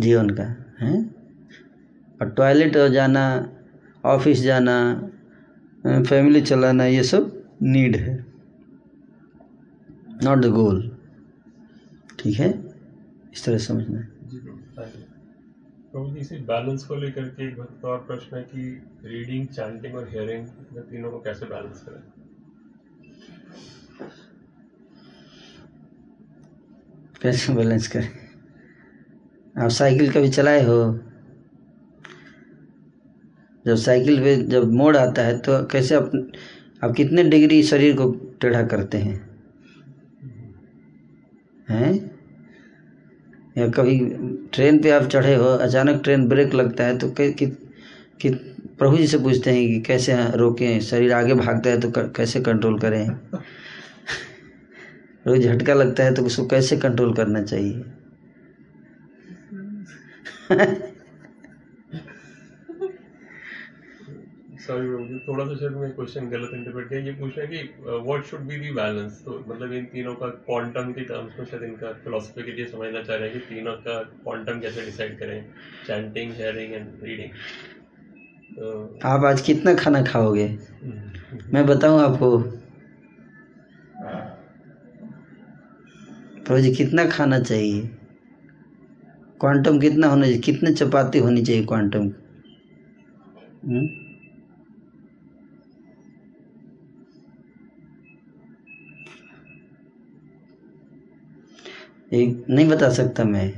जीवन 0.00 0.30
का, 0.30 0.44
है? 0.80 1.02
और 2.20 2.30
टॉयलेट 2.30 2.76
जाना 2.92 3.24
ऑफ़िस 4.04 4.40
जाना 4.42 4.76
फैमिली 5.84 6.40
चलाना, 6.42 6.84
ये 6.86 7.02
सब 7.04 7.32
नीड 7.62 7.96
है। 7.96 8.24
नॉट 10.24 10.38
द 10.38 10.46
गोल 10.50 10.90
ठीक 12.18 12.38
है? 12.38 12.48
इस 13.32 13.44
तरह 13.44 13.58
समझना 13.58 13.98
है। 13.98 14.08
प्रभु 15.92 16.16
इसी 16.16 16.36
बैलेंस 16.46 16.84
को 16.84 16.96
लेकर 16.96 17.28
के 17.30 17.48
एक 17.48 17.84
और 17.84 17.98
प्रश्न 17.98 18.36
है 18.36 18.42
कि 18.44 18.62
रीडिंग 19.04 19.46
चैंटिंग 19.48 19.94
और 19.94 20.08
हियरिंग 20.10 20.46
तीनों 20.78 21.10
को 21.10 21.18
कैसे 21.20 21.46
बैलेंस 21.46 21.82
करें? 21.82 22.02
कैसे 27.22 27.52
बैलेंस 27.52 27.88
करें। 27.88 28.08
आप 29.58 29.70
साइकिल 29.70 30.12
कभी 30.12 30.28
चलाए 30.28 30.64
हो? 30.64 31.00
जब 33.66 33.74
साइकिल 33.74 34.20
पे 34.20 34.36
जब 34.36 34.72
मोड़ 34.72 34.96
आता 34.96 35.22
है 35.22 35.38
तो 35.38 35.64
कैसे 35.66 35.94
आप 35.94 36.12
आप 36.84 36.94
कितने 36.96 37.24
डिग्री 37.24 37.62
शरीर 37.62 37.96
को 37.96 38.10
टेढ़ा 38.40 38.62
करते 38.62 38.98
हैं? 38.98 39.30
हैं? 41.68 42.16
या 43.58 43.68
कभी 43.68 44.00
ट्रेन 44.52 44.82
पे 44.82 44.90
आप 44.90 45.02
चढ़े 45.02 45.34
हो 45.34 45.44
अचानक 45.44 46.02
ट्रेन 46.04 46.28
ब्रेक 46.28 46.54
लगता 46.54 46.84
है 46.84 46.98
तो 46.98 47.10
कि, 47.10 47.32
कि 48.20 48.30
प्रभु 48.78 48.96
जी 48.96 49.06
से 49.06 49.18
पूछते 49.18 49.50
हैं 49.50 49.66
कि 49.66 49.80
कैसे 49.80 50.16
रोकें 50.36 50.80
शरीर 50.80 51.12
आगे 51.12 51.34
भागता 51.34 51.70
है 51.70 51.80
तो 51.80 51.90
कर, 51.90 52.02
कैसे 52.02 52.40
कंट्रोल 52.40 52.78
करें? 52.78 53.08
रोज 55.26 55.44
झटका 55.44 55.74
लगता 55.74 56.04
है 56.04 56.14
तो 56.14 56.22
उसको 56.22 56.46
कैसे 56.46 56.76
कंट्रोल 56.78 57.14
करना 57.14 57.42
चाहिए? 57.42 57.84
सॉरी 64.66 65.18
थोड़ा 65.20 65.44
सा 65.44 65.54
शायद 65.56 65.72
मैं 65.72 65.90
क्वेश्चन 65.92 66.28
गलत 66.30 66.50
इंटरप्रेट 66.54 66.88
किया। 66.88 67.00
ये 67.00 67.12
पूछ 67.12 67.32
कि 67.40 67.58
what 67.86 68.24
should 68.24 68.40
be 68.40 68.56
the 68.56 68.70
balance 68.74 69.20
तो 69.24 69.38
मतलब 69.48 69.72
इन 69.72 69.84
तीनों 69.84 70.14
का 70.14 70.28
क्वांटम 70.46 70.92
के 70.92 71.04
टर्म्स 71.04 71.38
में 71.38 71.46
शायद 71.46 71.62
इनका 71.62 71.92
फिलोसफी 72.04 72.42
के 72.42 72.52
लिए 72.52 72.66
समझना 72.66 73.02
चाह 73.02 73.16
रहे 73.16 73.28
हैं 73.28 73.40
कि 73.40 73.46
तीनों 73.46 73.72
का 73.78 73.98
क्वांटम 74.02 74.60
कैसे 74.60 74.84
डिसाइड 74.84 75.18
करें? 75.18 75.44
चैंटिंग 75.86 76.32
हेयरिंग 76.32 76.72
एंड 76.74 76.88
रीडिंग 77.02 77.30
तो 78.56 78.98
आप 79.04 79.24
आज 79.24 79.40
कितना 79.40 79.74
खाना 79.74 80.02
खाओगे? 80.04 80.46
मैं 81.52 81.66
बताऊँ 81.66 82.00
आपको 82.02 82.38
प्रभु 86.46 86.60
जी 86.60 86.74
कितना 86.74 87.04
खाना 87.04 87.38
चाहिए? 87.38 87.90
क्वांटम 89.40 89.78
कितना 89.78 90.06
होना 90.06 90.22
चाहिए? 90.22 90.38
कितने 90.38 90.72
चपाती 90.72 91.18
होनी 91.18 91.42
चाहिए 91.42 91.64
क्वांटम 91.64 92.06
एक 102.12 102.44
नहीं 102.50 102.68
बता 102.68 102.88
सकता 102.88 103.24
मैं। 103.24 103.54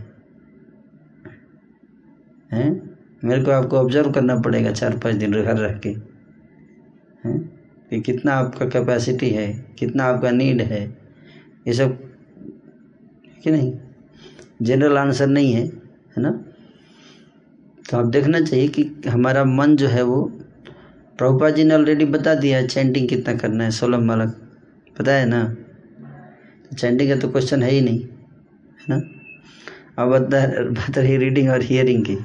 हैं? 2.52 2.96
मेरे 3.24 3.44
को 3.44 3.50
आपको 3.50 3.76
ऑब्ज़र्व 3.76 4.12
करना 4.12 4.40
पड़ेगा 4.40 4.72
चार 4.72 4.98
पाँच 4.98 5.14
दिन 5.14 5.32
घर 5.32 5.56
रह 5.56 5.78
के। 5.78 5.90
हैं? 7.28 7.38
कि 7.90 8.00
कितना 8.00 8.32
आपका 8.32 8.66
कैपेसिटी 8.66 9.30
है 9.30 9.74
कितना 9.78 10.04
आपका 10.04 10.30
नीड 10.30 10.62
है। 10.62 10.98
ये 11.66 11.72
सब 11.72 12.07
कि 13.42 13.50
नहीं? 13.50 13.72
जनरल 14.62 14.98
आंसर 14.98 15.26
नहीं 15.26 15.52
है 15.52 15.64
है 15.64 16.22
ना? 16.22 16.30
तो 17.90 17.96
आप 17.96 18.06
देखना 18.06 18.40
चाहिए 18.40 18.68
कि 18.68 19.08
हमारा 19.08 19.44
मन 19.44 19.76
जो 19.76 19.88
है 19.88 20.02
वो 20.02 20.22
प्रभुपा 21.18 21.50
जी 21.50 21.64
ने 21.64 21.74
ऑलरेडी 21.74 22.04
बता 22.04 22.34
दिया 22.34 22.58
है 22.58 22.66
चैंटिंग 22.66 23.08
कितना 23.08 23.34
करना 23.34 23.64
है, 23.64 23.70
सोलह 23.70 23.98
मालक। 23.98 24.34
पता 24.98 25.12
है 25.12 25.26
ना? 25.26 25.56
चैंटिंग 26.78 27.08
का 27.10 27.16
तो 27.16 27.28
क्वेश्चन 27.28 27.62
है 27.62 27.70
ही 27.70 27.80
नहीं, 27.80 28.00
है 28.00 28.86
ना? 28.88 29.00
अब 29.98 30.08
बता 30.08 30.46
बात 30.70 30.98
रही 30.98 31.16
रीडिंग 31.16 31.50
और 31.50 31.62
हियरिंग 31.62 32.04
की। 32.04 32.16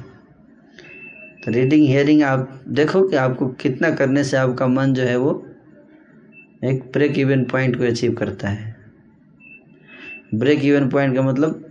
तो 1.45 1.51
रीडिंग 1.51 1.87
हियरिंग 1.87 2.23
आप 2.23 2.61
देखो 2.67 3.07
कि 3.07 3.15
आपको 3.15 3.47
कितना 3.47 3.89
करने 3.91 4.23
से 4.23 4.37
आपका 4.37 4.67
मन 4.67 4.93
जो 4.93 5.03
है 5.03 5.17
वो 5.17 5.31
एक 6.63 6.83
ब्रेक 6.93 7.19
इवन 7.19 7.43
पॉइंट 7.43 7.77
को 7.77 7.83
अचीव 7.83 8.13
करता 8.13 8.49
है। 8.49 8.82
ब्रेक 10.33 10.65
इवन 10.65 10.89
पॉइंट 10.89 11.15
का 11.15 11.21
मतलब 11.21 11.65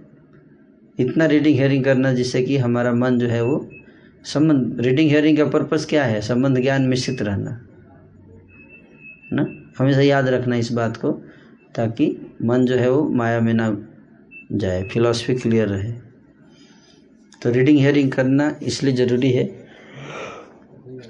इतना 1.00 1.26
रीडिंग 1.26 1.58
हेयरिंग 1.58 1.84
करना 1.84 2.12
जिससे 2.14 2.42
कि 2.42 2.56
हमारा 2.56 2.92
मन 2.92 3.18
जो 3.18 3.26
है 3.26 3.42
वो 3.44 3.70
संबंध 4.24 4.80
रीडिंग 4.80 5.10
हेयरिंग 5.10 5.38
का 5.38 5.44
पर्पस 5.44 5.86
क्या 5.90 6.04
है? 6.04 6.20
संबंध 6.20 6.60
ज्ञान 6.60 6.82
मिश्रित 6.82 7.22
रहना। 7.22 7.68
ना? 9.32 9.46
हमेशा 9.78 10.00
याद 10.00 10.28
रखना 10.28 10.56
इस 10.56 10.72
बात 10.72 10.96
को 10.96 11.12
ताकि 11.74 12.32
मन 12.42 12.64
जो 12.64 12.76
है 12.76 12.90
वो 12.90 13.08
माया 13.08 13.40
में 13.40 13.54
ना 13.54 13.86
जाए 14.52 14.82
फिलॉसफी 14.82 15.34
क्लियर 15.34 15.68
रहे। 15.68 15.92
तो 17.42 17.50
रीडिंग 17.50 17.78
हेयरिंग 17.78 18.12
करना 18.12 18.58
इसलिए 18.62 18.94
ज़रूरी 18.94 19.30
है। 19.30 19.44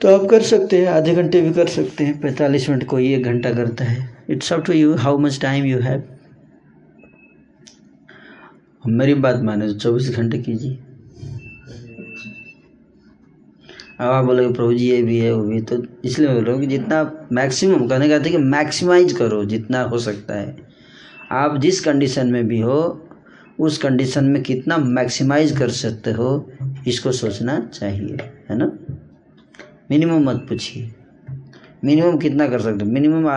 तो 0.02 0.08
आप 0.08 0.30
कर 0.30 0.42
सकते 0.42 0.78
हैं, 0.78 0.86
आधे 0.86 1.14
घंटे 1.14 1.40
भी 1.40 1.52
कर 1.52 1.66
सकते 1.66 2.04
हैं, 2.04 2.20
पैंतालीस 2.20 2.70
मिनट 2.70 2.84
कोई 2.84 3.14
एक 3.14 3.24
घंटा 3.24 3.52
करता 3.52 3.84
है। 3.84 4.16
It's 4.30 4.52
up 4.52 4.64
to 4.64 4.72
you 4.72 4.94
how 4.94 5.18
much 5.18 5.40
time 5.40 5.64
you 5.64 5.78
have 5.78 6.02
मेरी 8.86 9.14
बात 9.14 9.42
माने 9.42 9.66
तो 9.66 9.74
चौबीस 9.74 10.16
घंटे 10.16 10.38
कीजिए। 10.38 10.78
अब 14.00 14.08
आप 14.08 14.24
बोलोगे, 14.24 14.52
प्रभु 14.54 14.74
जी, 14.74 14.86
ये 14.86 15.02
भी 15.02 15.18
है, 15.18 15.32
वो 15.34 15.42
भी 15.44 15.60
तो 15.60 15.82
इसलिए 16.04 16.28
बोल 16.28 16.44
रहा 16.44 16.52
हूँ 16.52 16.60
कि 16.60 16.66
जितना 16.66 17.28
मैक्सिमम 17.32 17.86
कहने 17.88 18.08
का 18.08 18.18
था 18.18 18.30
कि 18.30 18.36
मैक्सिमाइज 18.36 19.12
करो, 19.12 19.44
जितना 19.44 19.82
हो 19.82 19.98
सकता 19.98 20.34
है। 20.34 20.56
आप 21.30 21.58
जिस 21.60 21.80
कंडीशन 21.80 22.26
में 22.26 22.48
भी 22.48 22.60
हो, 22.60 23.08
उस 23.60 23.78
कंडीशन 23.78 24.24
में 24.24 24.42
कितना 24.42 24.76
मैक्सिमाइज 24.76 25.58
कर 25.58 25.68
सकते 25.68 26.10
हो, 26.10 26.50
इसको 26.88 27.12
सोचना 27.12 27.60
चाहिए, 27.74 28.16
है 28.50 28.56
ना? 28.58 28.78
मिनिमम 29.90 30.30
मत 30.30 30.46
पूछिए। 30.48 30.90
मिनिमम 31.84 32.18
कितना 32.18 32.48
कर 32.48 32.60
सकते 32.60 32.84
हो? 32.84 32.90
मिनिमम 32.90 33.28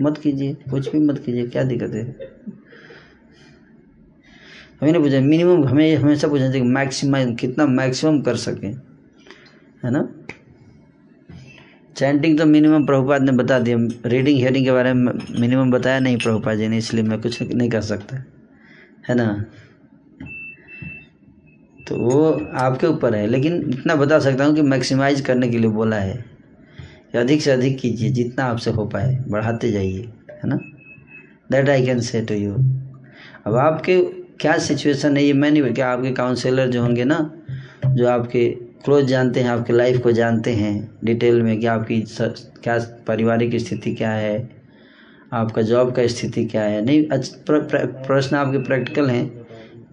मत 0.00 0.18
कीजिए, 0.18 0.54
कुछ 0.70 0.92
भी 0.92 0.98
मत 0.98 1.18
कीजिए, 1.18 1.46
क्या 1.46 1.62
दिक्कत 1.62 1.94
है? 1.94 2.34
हमें 4.84 4.92
नहीं 4.92 5.02
पूछा 5.02 5.20
मिनिमम 5.20 5.64
हमें, 5.64 5.96
हमेशा 5.96 6.28
पूछना 6.28 6.50
चाहिए 6.50 6.66
मैक्सिमम 6.68 7.34
कितना 7.34 7.66
मैक्सिमम 7.66 8.20
कर 8.20 8.36
सकें, 8.36 8.72
है 9.84 9.90
ना? 9.90 10.08
चैंटिंग 11.96 12.38
तो 12.38 12.46
मिनिमम 12.46 12.84
प्रभुपाद 12.86 13.22
ने 13.22 13.32
बता 13.32 13.58
दिया 13.58 13.76
रीडिंग 14.06 14.38
हेयरिंग 14.38 14.64
के 14.64 14.72
बारे 14.72 14.92
में 14.92 15.12
मिनिमम 15.40 15.70
बताया 15.70 15.98
नहीं 15.98 16.16
प्रभुपाद 16.16 16.58
जी 16.58 16.68
ने, 16.68 16.78
इसलिए 16.78 17.04
मैं 17.04 17.20
कुछ 17.20 17.42
नहीं 17.42 17.68
कर 17.70 17.80
सकता, 17.80 18.16
है 19.08 19.14
ना? 19.14 19.44
तो 21.88 21.96
वो 21.96 22.48
आपके 22.54 22.86
ऊपर 22.86 23.14
है, 23.14 23.26
लेकिन 23.26 23.56
इतना 23.68 23.94
बता 23.94 24.18
सकता 24.18 24.44
हूँ 24.44 24.54
कि 24.54 24.62
मैक्सिमाइज 24.62 25.20
करने 25.20 25.48
के 25.48 25.58
लिए 25.58 25.70
बोला 25.70 25.96
है 25.96 26.24
कि 27.12 27.18
अधिक 27.18 27.42
से 27.42 27.50
अधिक 27.50 27.78
कीजिए, 27.78 28.10
जितना 28.10 28.44
आपसे 28.44 28.70
हो 28.70 28.86
पाए, 28.86 29.16
बढ़ाते 29.28 29.70
जाइए, 29.72 30.02
है 30.30 30.48
ना? 30.48 30.58
That 31.50 31.68
I 31.68 31.86
can 31.86 32.00
say 32.00 32.22
to 32.22 32.34
you 32.34 32.54
अब 33.46 33.54
आपके 33.56 34.23
क्या 34.40 34.56
सिचुएशन 34.58 35.16
है 35.16 35.22
ये? 35.24 35.32
मैं 35.32 35.50
नहीं 35.50 35.72
क्या 35.74 35.88
आपके 35.88 36.10
काउंसलर 36.12 36.68
जो 36.70 36.82
होंगे 36.82 37.04
ना 37.04 37.18
जो 37.88 38.08
आपके 38.08 38.48
क्लोज 38.84 39.04
जानते 39.06 39.40
हैं 39.40 39.50
आपके 39.50 39.72
लाइफ 39.72 40.00
को 40.02 40.12
जानते 40.12 40.52
हैं 40.54 40.72
डिटेल 41.04 41.42
में 41.42 41.58
कि 41.60 41.66
आपकी 41.66 42.00
सर, 42.06 42.34
क्या 42.62 42.78
पारिवारिक 43.06 43.56
स्थिति 43.60 43.94
क्या 43.94 44.10
है 44.12 44.36
आपका 45.32 45.62
जॉब 45.62 45.94
का 45.96 46.06
स्थिति 46.06 46.44
क्या 46.46 46.62
है? 46.64 46.82
नहीं 46.84 47.02
प्रश्न 47.48 48.36
आपके 48.36 48.58
प्रैक्टिकल 48.64 49.10
हैं 49.10 49.24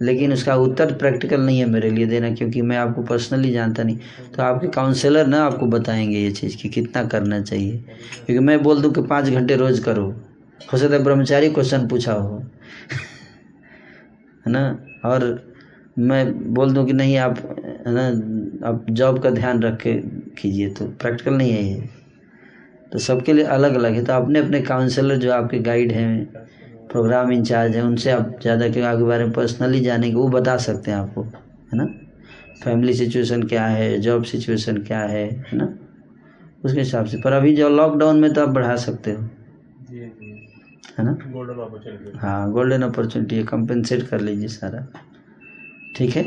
लेकिन 0.01 0.33
उसका 0.33 0.55
उत्तर 0.57 0.93
प्रैक्टिकल 0.97 1.41
नहीं 1.41 1.59
है 1.59 1.65
मेरे 1.69 1.89
लिए 1.91 2.05
देना 2.07 2.31
क्योंकि 2.35 2.61
मैं 2.63 2.77
आपको 2.77 3.03
पर्सनली 3.05 3.51
जानता 3.51 3.83
नहीं। 3.83 3.97
तो 4.35 4.43
आपके 4.43 4.67
काउंसलर 4.71 5.27
ना 5.27 5.43
आपको 5.45 5.67
बताएँगे 5.69 6.19
ये 6.19 6.31
चीज़ 6.31 6.57
कि 6.61 6.69
कितना 6.69 7.03
करना 7.09 7.41
चाहिए। 7.41 7.77
क्योंकि 8.25 8.39
मैं 8.45 8.61
बोल 8.63 8.81
दूँ 8.81 8.93
कि 8.93 9.01
पाँच 9.09 9.29
घंटे 9.29 9.55
रोज़ 9.57 9.81
करो। 9.83 10.07
हो 10.73 10.77
सकता 10.77 10.95
है 10.95 11.03
ब्रह्मचारी 11.03 11.49
क्वेश्चन 11.51 11.87
पूछा 11.89 12.13
हो। 12.13 12.50
है 14.45 14.51
ना? 14.51 14.79
और 15.05 15.23
मैं 15.99 16.53
बोल 16.53 16.73
दूँ 16.73 16.85
कि 16.85 16.93
नहीं, 16.93 17.17
आप, 17.17 17.37
है 17.87 17.93
ना, 17.93 18.07
आप 18.67 18.85
जॉब 18.89 19.21
का 19.23 19.29
ध्यान 19.29 19.61
रख 19.63 19.77
के 19.77 19.93
कीजिए 20.37 20.69
तो 20.69 20.85
प्रैक्टिकल 20.85 21.33
नहीं 21.33 21.51
है 21.51 21.63
ये। 21.63 21.89
तो 22.91 22.99
सबके 22.99 23.33
लिए 23.33 23.45
अलग 23.45 23.75
अलग 23.75 23.93
है। 23.93 24.03
तो 24.05 24.13
अपने 24.13 24.39
अपने 24.39 24.61
काउंसलर 24.61 25.15
जो 25.15 25.31
आपके 25.33 25.59
गाइड 25.59 25.91
हैं 25.91 26.25
प्रोग्राम 26.91 27.31
इंचार्ज 27.31 27.75
हैं, 27.75 27.83
उनसे 27.83 28.11
आप 28.11 28.39
ज़्यादा 28.41 28.67
के 28.69 28.81
आगे 28.81 29.03
बारे 29.03 29.25
में 29.25 29.33
पर्सनली 29.33 29.79
जानेंगे 29.79 30.15
वो 30.15 30.27
बता 30.27 30.57
सकते 30.57 30.91
हैं 30.91 30.97
आपको, 30.97 31.23
है 31.23 31.77
ना? 31.77 31.85
फैमिली 32.63 32.93
सिचुएशन 32.93 33.43
क्या 33.43 33.65
है 33.65 33.97
जॉब 33.99 34.23
सिचुएशन 34.23 34.77
क्या 34.77 34.99
है 34.99 35.23
है 35.27 35.57
ना? 35.57 35.73
उसके 36.65 36.79
हिसाब 36.79 37.05
से। 37.05 37.17
पर 37.17 37.33
अभी 37.33 37.55
जो 37.55 37.69
लॉकडाउन 37.69 38.19
में 38.19 38.33
तो 38.33 38.41
आप 38.41 38.49
बढ़ा 38.49 38.75
सकते 38.75 39.11
हो। 39.11 39.23
है 40.97 41.05
ना? 41.05 41.11
गोल्डन 41.27 41.59
अपॉर्चुनिटी 41.61 42.17
हाँ 42.17 42.51
गोल्डन 42.51 42.81
अपॉर्चुनिटी 42.81 43.35
है 43.35 43.43
कंपेंसेट 43.43 44.07
कर 44.07 44.21
लीजिए 44.21 44.47
सारा। 44.47 44.85
ठीक 45.95 46.15
है? 46.15 46.23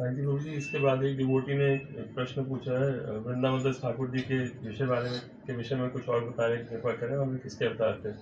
जी 0.00 0.56
इसके 0.56 0.78
बाद 0.78 1.02
एक 1.04 1.16
डिवोटी 1.16 1.54
ने 1.54 1.74
प्रश्न 2.14 2.42
पूछा 2.44 2.72
है 2.72 3.18
वृंदावन 3.18 3.62
दास 3.62 3.78
ठाकुर 3.82 4.08
जी 4.08 4.20
के 4.22 4.38
विषय 4.66 4.86
बारे 4.86 5.10
में 5.10 5.18
के 5.46 5.52
विषय 5.52 5.74
में 5.74 5.88
कुछ 5.90 6.08
और 6.08 6.20
बताने 6.24 6.56
की 6.56 6.64
कृपा 6.64 6.92
करें 6.92 7.16
और 7.16 7.36
किसके 7.36 7.64
अवतार 7.64 8.00
थे? 8.04 8.12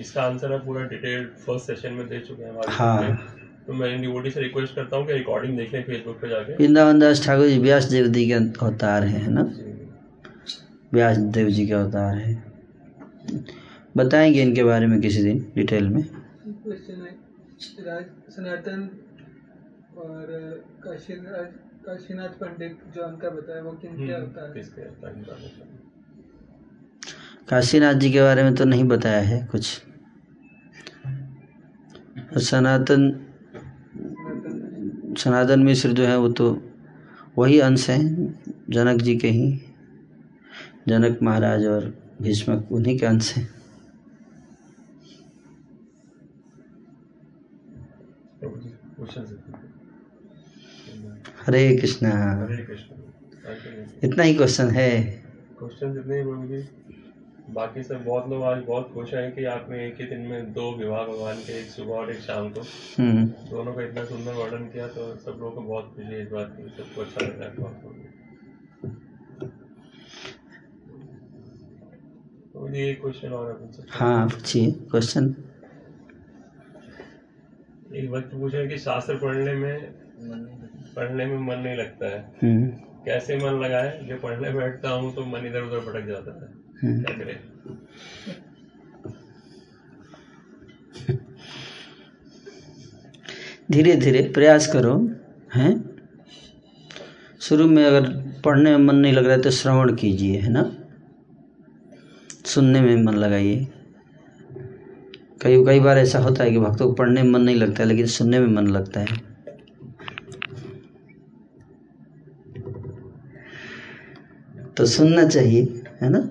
इसका 0.00 0.22
आंसर 0.22 0.52
है 0.52 0.58
पूरा 0.64 0.82
डिटेल्ड 0.84 1.28
फ़र्स्ट 1.46 1.66
सेशन 1.66 1.92
में 1.92 2.06
दे 2.08 2.20
चुके 2.20 2.42
हैं 2.42 2.68
हाँ। 2.68 3.16
तो 3.66 3.72
मैं 3.72 3.94
इन 3.94 4.00
डिवोटी 4.00 4.30
से 4.30 4.40
रिक्वेस्ट 4.40 4.74
करता 4.74 4.96
हूँ 4.96 5.06
कि 5.06 5.12
रिकॉर्डिंग 5.12 5.56
देखें 5.56 5.82
फेसबुक 5.82 6.20
पे 6.20 6.28
जाके। 6.28 6.54
वृंदावन 6.54 6.98
दास 6.98 7.24
ठाकुर 7.26 7.46
जी 7.46 7.58
व्यास 7.58 7.84
देव 7.84 8.06
जी 8.06 8.26
के 8.26 8.32
अवतार 8.32 9.04
हैं 9.04 9.20
है 9.20 9.30
ना। 9.32 9.42
व्यास 10.92 11.16
देव 11.16 11.48
जी 11.48 11.66
के 11.66 11.72
अवतार 11.72 12.14
हैं। 12.14 12.44
बताएँगे 13.96 14.42
इनके 14.42 14.64
बारे 14.64 14.86
में 14.86 15.00
किसी 15.00 15.22
दिन 15.22 15.38
डिटेल 15.56 15.88
में? 15.88 16.02
है 16.02 18.00
सनातन 18.30 18.88
और 19.98 20.26
काशीनाथ 20.84 21.52
काशीनाथ 21.86 22.28
पंडित 22.40 22.78
जो 22.94 23.06
उनका 23.06 23.30
बताया 23.30 23.62
वो 23.62 23.70
किन 23.72 23.96
क्या 23.96 24.16
हम्म, 24.16 24.26
अवतार? 24.26 24.48
काशीनाथ 27.48 27.94
जी 27.94 28.10
के 28.12 28.22
बारे 28.22 28.42
में 28.42 28.54
तो 28.54 28.64
नहीं 28.64 28.84
बताया 28.84 29.20
है 29.20 29.44
कुछ। 29.46 29.80
और 32.16 32.40
सनातन 32.40 33.10
सनातन 33.98 35.14
सनातन 35.18 35.62
मिश्र 35.62 35.92
जो 35.92 36.06
है 36.06 36.18
वो 36.18 36.28
तो 36.28 36.50
वही 37.38 37.58
अंश 37.60 37.88
हैं 37.90 38.02
जनक 38.70 39.02
जी 39.02 39.16
के 39.16 39.28
ही। 39.28 39.60
जनक 40.88 41.18
महाराज 41.22 41.64
और 41.66 41.92
भीष्मक 42.22 42.68
उन्हीं 42.72 42.98
के 42.98 43.06
अंश 43.06 43.32
हैं 43.36 43.48
प्रभु 48.40 48.60
जी 48.60 48.68
क्वेश्चन 48.96 49.24
से 49.24 49.36
हरे 51.46 51.76
कृष्णा। 51.76 52.10
हरे 52.44 52.56
कृष्ण। 52.56 52.94
इतना 54.04 54.22
ही 54.22 54.34
क्वेश्चन 54.34 54.70
है। 54.70 54.88
क्वेश्चन 55.58 55.98
इतने 55.98 56.16
ही 56.16 56.62
बाकी 57.54 57.82
सब 57.82 58.04
बहुत 58.04 58.28
लोग 58.28 58.42
आज 58.42 58.62
बहुत 58.64 58.90
खुश 58.94 59.14
हैं 59.14 59.34
कि 59.34 59.44
आपने 59.44 59.86
एक 59.86 60.00
ही 60.00 60.06
दिन 60.06 60.20
में 60.20 60.52
दो 60.52 60.76
विवाह 60.78 61.02
भगवान 61.02 61.36
के 61.36 61.52
एक 61.58 61.66
सुबह 61.66 61.94
और 61.94 62.10
एक 62.10 62.18
शाम 62.18 62.48
को। 62.48 62.60
हम्म। 62.98 63.26
दोनों 63.26 63.74
का 63.74 63.82
इतना 63.82 64.04
सुंदर 64.04 64.32
वर्णन 64.32 64.64
किया 64.64 64.86
तो 64.88 65.16
सब 65.16 65.30
लोगों 65.30 65.50
को 65.50 65.60
बहुत 65.60 65.92
खुशी 65.94 66.06
है 66.06 66.22
इस 66.22 66.30
बात 66.30 66.56
की। 66.56 66.68
सबको 66.68 67.00
अच्छा 67.00 67.26
लग 67.26 67.40
रहा 67.40 67.48
है 67.48 67.54
तो 72.52 72.74
ये 72.74 72.94
क्वेश्चन 72.94 73.28
और 73.28 73.50
है 73.50 73.54
पूछ 73.54 74.32
पूछिए। 74.32 74.70
क्वेश्चन 74.70 75.34
एक 77.94 78.10
व्यक्ति 78.10 78.36
पूछ 78.36 78.52
कि 78.54 78.78
शास्त्र 78.78 79.14
पढ़ने 79.14 79.54
में 79.54 79.76
पढ़ने 80.96 81.26
में 81.26 81.38
मन 81.38 81.58
नहीं 81.58 81.76
लगता 81.76 82.06
है। 82.06 82.32
हम्म। 82.42 82.66
कैसे 83.04 83.36
मन 83.36 83.64
लगाए? 83.64 84.06
जब 84.08 84.20
पढ़ने 84.22 84.50
बैठता 84.50 84.90
हूँ 84.90 85.14
तो 85.14 85.26
मन 85.26 85.46
इधर 85.46 85.60
उधर 85.60 85.78
भटक 85.78 86.06
जाता 86.06 86.46
है। 86.46 86.52
हम्म। 86.82 87.02
क्या 87.02 87.16
करें? 87.16 87.38
धीरे 93.70 93.96
धीरे 93.96 94.30
प्रयास 94.34 94.66
करो 94.66 95.10
हैं? 95.54 96.00
शुरू 97.40 97.66
में 97.66 97.84
अगर 97.84 98.10
पढ़ने 98.44 98.70
में 98.70 98.78
मन 98.78 98.96
नहीं 98.96 99.12
लग 99.12 99.24
रहा 99.24 99.34
है 99.34 99.42
तो 99.42 99.50
श्रवण 99.50 99.94
कीजिए 99.94 100.40
है 100.40 100.48
ना? 100.48 100.76
सुनने 102.44 102.80
में 102.80 103.02
मन 103.02 103.14
लगाइए। 103.14 103.66
कई 105.40 105.64
कई 105.64 105.80
बार 105.80 105.98
ऐसा 105.98 106.18
होता 106.18 106.44
है 106.44 106.50
कि 106.50 106.58
भक्तों 106.58 106.86
को 106.86 106.92
पढ़ने 106.92 107.22
में 107.22 107.30
मन 107.30 107.40
नहीं 107.40 107.56
लगता 107.56 107.82
है 107.82 107.88
लेकिन 107.88 108.06
सुनने 108.06 108.40
में 108.40 108.48
मन 108.48 108.66
लगता 108.66 109.00
है। 109.00 109.35
तो 114.76 114.86
सुनना 114.86 115.24
चाहिए, 115.26 115.62
है 116.02 116.08
ना? 116.10 116.28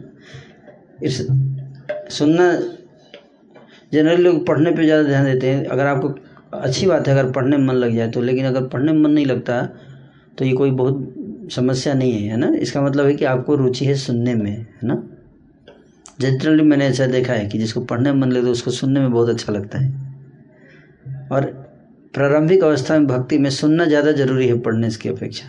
इस 1.03 1.25
सुनना 2.09 2.51
जनरली 3.93 4.23
लोग 4.23 4.45
पढ़ने 4.47 4.71
पे 4.71 4.83
ज़्यादा 4.83 5.03
ध्यान 5.03 5.25
देते 5.25 5.49
हैं। 5.49 5.65
अगर 5.65 5.85
आपको 5.85 6.09
अच्छी 6.53 6.85
बात 6.87 7.07
है, 7.07 7.13
अगर 7.13 7.31
पढ़ने 7.31 7.57
में 7.57 7.65
मन 7.65 7.75
लग 7.75 7.95
जाए 7.95 8.09
तो 8.09 8.21
लेकिन 8.21 8.45
अगर 8.45 8.67
पढ़ने 8.67 8.91
में 8.91 8.99
मन 9.01 9.11
नहीं 9.11 9.25
लगता 9.25 9.61
तो 10.37 10.45
ये 10.45 10.53
कोई 10.53 10.71
बहुत 10.73 11.49
समस्या 11.53 11.93
नहीं 11.93 12.13
है 12.13 12.29
है 12.29 12.37
ना? 12.37 12.47
इसका 12.57 12.81
मतलब 12.81 13.05
है 13.05 13.13
कि 13.13 13.25
आपको 13.25 13.55
रुचि 13.55 13.85
है 13.85 13.95
सुनने 13.95 14.33
में, 14.35 14.51
है 14.51 14.87
ना? 14.87 15.03
जनरली 16.19 16.63
मैंने 16.63 16.85
ऐसा 16.87 17.05
देखा 17.07 17.33
है 17.33 17.45
कि 17.45 17.57
जिसको 17.57 17.81
पढ़ने 17.81 18.11
में 18.11 18.19
मन 18.19 18.31
लगता 18.31 18.45
है 18.45 18.51
उसको 18.51 18.71
सुनने 18.71 18.99
में 18.99 19.11
बहुत 19.11 19.29
अच्छा 19.29 19.53
लगता 19.53 19.79
है। 19.79 19.93
और 21.31 21.45
प्रारंभिक 22.13 22.63
अवस्था 22.63 22.97
में 22.99 23.07
भक्ति 23.07 23.37
में 23.37 23.49
सुनना 23.49 23.85
ज़्यादा 23.85 24.11
ज़रूरी 24.11 24.47
है 24.47 24.59
पढ़ने 24.59 24.89
की 24.91 25.09
अपेक्षा, 25.09 25.45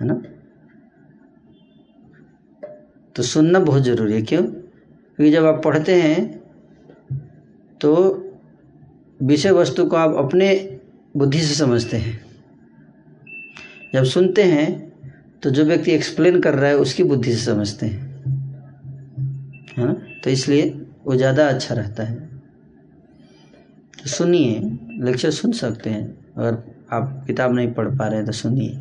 है 0.00 0.06
ना? 0.06 0.20
तो 3.20 3.24
सुनना 3.24 3.58
बहुत 3.60 3.82
ज़रूरी 3.82 4.12
है, 4.14 4.20
क्यों? 4.22 4.42
क्योंकि 4.42 5.30
जब 5.30 5.44
आप 5.44 5.60
पढ़ते 5.64 5.94
हैं 5.94 6.20
तो 7.80 7.90
विषय 9.20 9.50
वस्तु 9.50 9.84
को 9.86 9.96
आप 9.96 10.14
अपने 10.18 10.46
बुद्धि 11.16 11.40
से 11.40 11.54
समझते 11.54 11.96
हैं। 11.96 12.14
जब 13.94 14.04
सुनते 14.04 14.42
हैं 14.42 14.68
तो 15.42 15.50
जो 15.50 15.64
व्यक्ति 15.64 15.92
एक्सप्लेन 15.92 16.40
कर 16.40 16.54
रहा 16.54 16.68
है, 16.68 16.76
उसकी 16.76 17.02
बुद्धि 17.02 17.32
से 17.32 17.44
समझते 17.44 17.86
हैं। 17.86 18.00
हाँ? 19.76 19.94
तो 20.24 20.30
इसलिए 20.30 20.70
वो 21.04 21.16
ज़्यादा 21.16 21.48
अच्छा 21.48 21.74
रहता 21.74 22.02
है। 22.02 22.16
तो 23.94 24.08
सुनिए 24.08 24.60
लेक्चर 25.04 25.30
सुन 25.32 25.52
सकते 25.52 25.90
हैं। 25.90 26.04
अगर 26.36 26.62
आप 26.92 27.22
किताब 27.26 27.54
नहीं 27.54 27.72
पढ़ 27.74 27.88
पा 27.88 28.06
रहे 28.06 28.16
हैं 28.16 28.26
तो 28.26 28.32
सुनिए। 28.32 28.78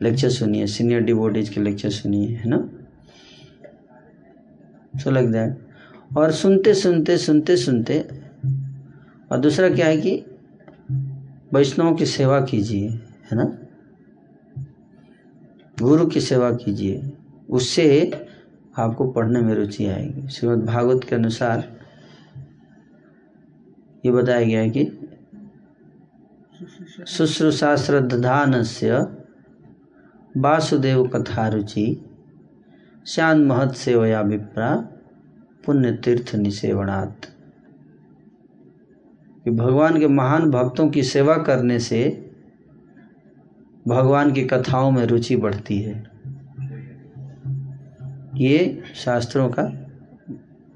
लेक्चर 0.00 0.30
सुनिए 0.30 0.66
सीनियर 0.68 1.02
डिवोटीज 1.02 1.48
के 1.48 1.60
लेक्चर 1.60 1.90
सुनिए, 1.90 2.28
है 2.28 2.48
ना? 2.48 2.68
So 4.98 5.10
like 5.10 5.30
that. 5.32 6.16
और 6.16 6.32
सुनते 6.32 6.74
सुनते 6.74 7.18
सुनते 7.18 7.56
सुनते, 7.56 7.98
और 9.32 9.38
दूसरा 9.38 9.68
क्या 9.68 9.86
है 9.86 9.96
कि 9.96 10.24
वैष्णव 11.54 11.94
की 11.94 12.06
सेवा 12.06 12.40
कीजिए, 12.40 12.88
है 12.88 13.34
ना? 13.34 13.58
गुरु 15.82 16.06
की 16.06 16.20
सेवा 16.20 16.50
कीजिए, 16.50 17.12
उससे 17.50 18.10
आपको 18.78 19.10
पढ़ने 19.10 19.40
में 19.40 19.54
रुचि 19.54 19.86
आएगी। 19.86 20.28
श्रीमद् 20.28 20.66
भागवत 20.66 21.04
के 21.04 21.14
अनुसार 21.14 21.76
ये 24.04 24.12
बताया 24.12 24.44
गया 24.44 24.60
है 24.60 24.70
कि 24.70 24.84
शुश्रूषा 27.06 27.76
श्रद्धान 27.76 28.62
से 28.62 28.90
वासुदेव 30.36 31.06
कथा 31.08 31.48
रुचि 31.48 32.05
श्यान 33.06 33.44
महत 33.44 33.72
सेवया 33.72 34.20
विप्रा 34.20 34.74
पुण्य 35.66 35.92
तीर्थ 35.92 36.34
निसेवनात् 36.34 37.26
कि 39.44 39.50
भगवान 39.50 39.98
के 39.98 40.06
महान 40.08 40.50
भक्तों 40.50 40.88
की 40.88 41.02
सेवा 41.02 41.36
करने 41.36 41.78
से 41.78 42.30
भगवान 43.88 44.32
की 44.32 44.42
कथाओं 44.42 44.90
में 44.90 45.06
रुचि 45.06 45.36
बढ़ती 45.36 45.80
है। 45.82 46.10
ये 48.36 48.82
शास्त्रों 48.94 49.48
का 49.48 49.68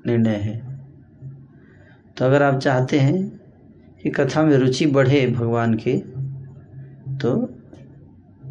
निर्णय 0.07 0.35
है। 0.35 0.81
तो 2.17 2.25
अगर 2.25 2.43
आप 2.43 2.61
चाहते 2.61 2.99
हैं 2.99 3.41
कि 4.03 4.11
कथा 4.11 4.43
में 4.43 4.57
रुचि 4.57 4.87
बढ़े 4.87 5.27
भगवान 5.27 5.75
के 5.75 5.99
तो 7.17 7.55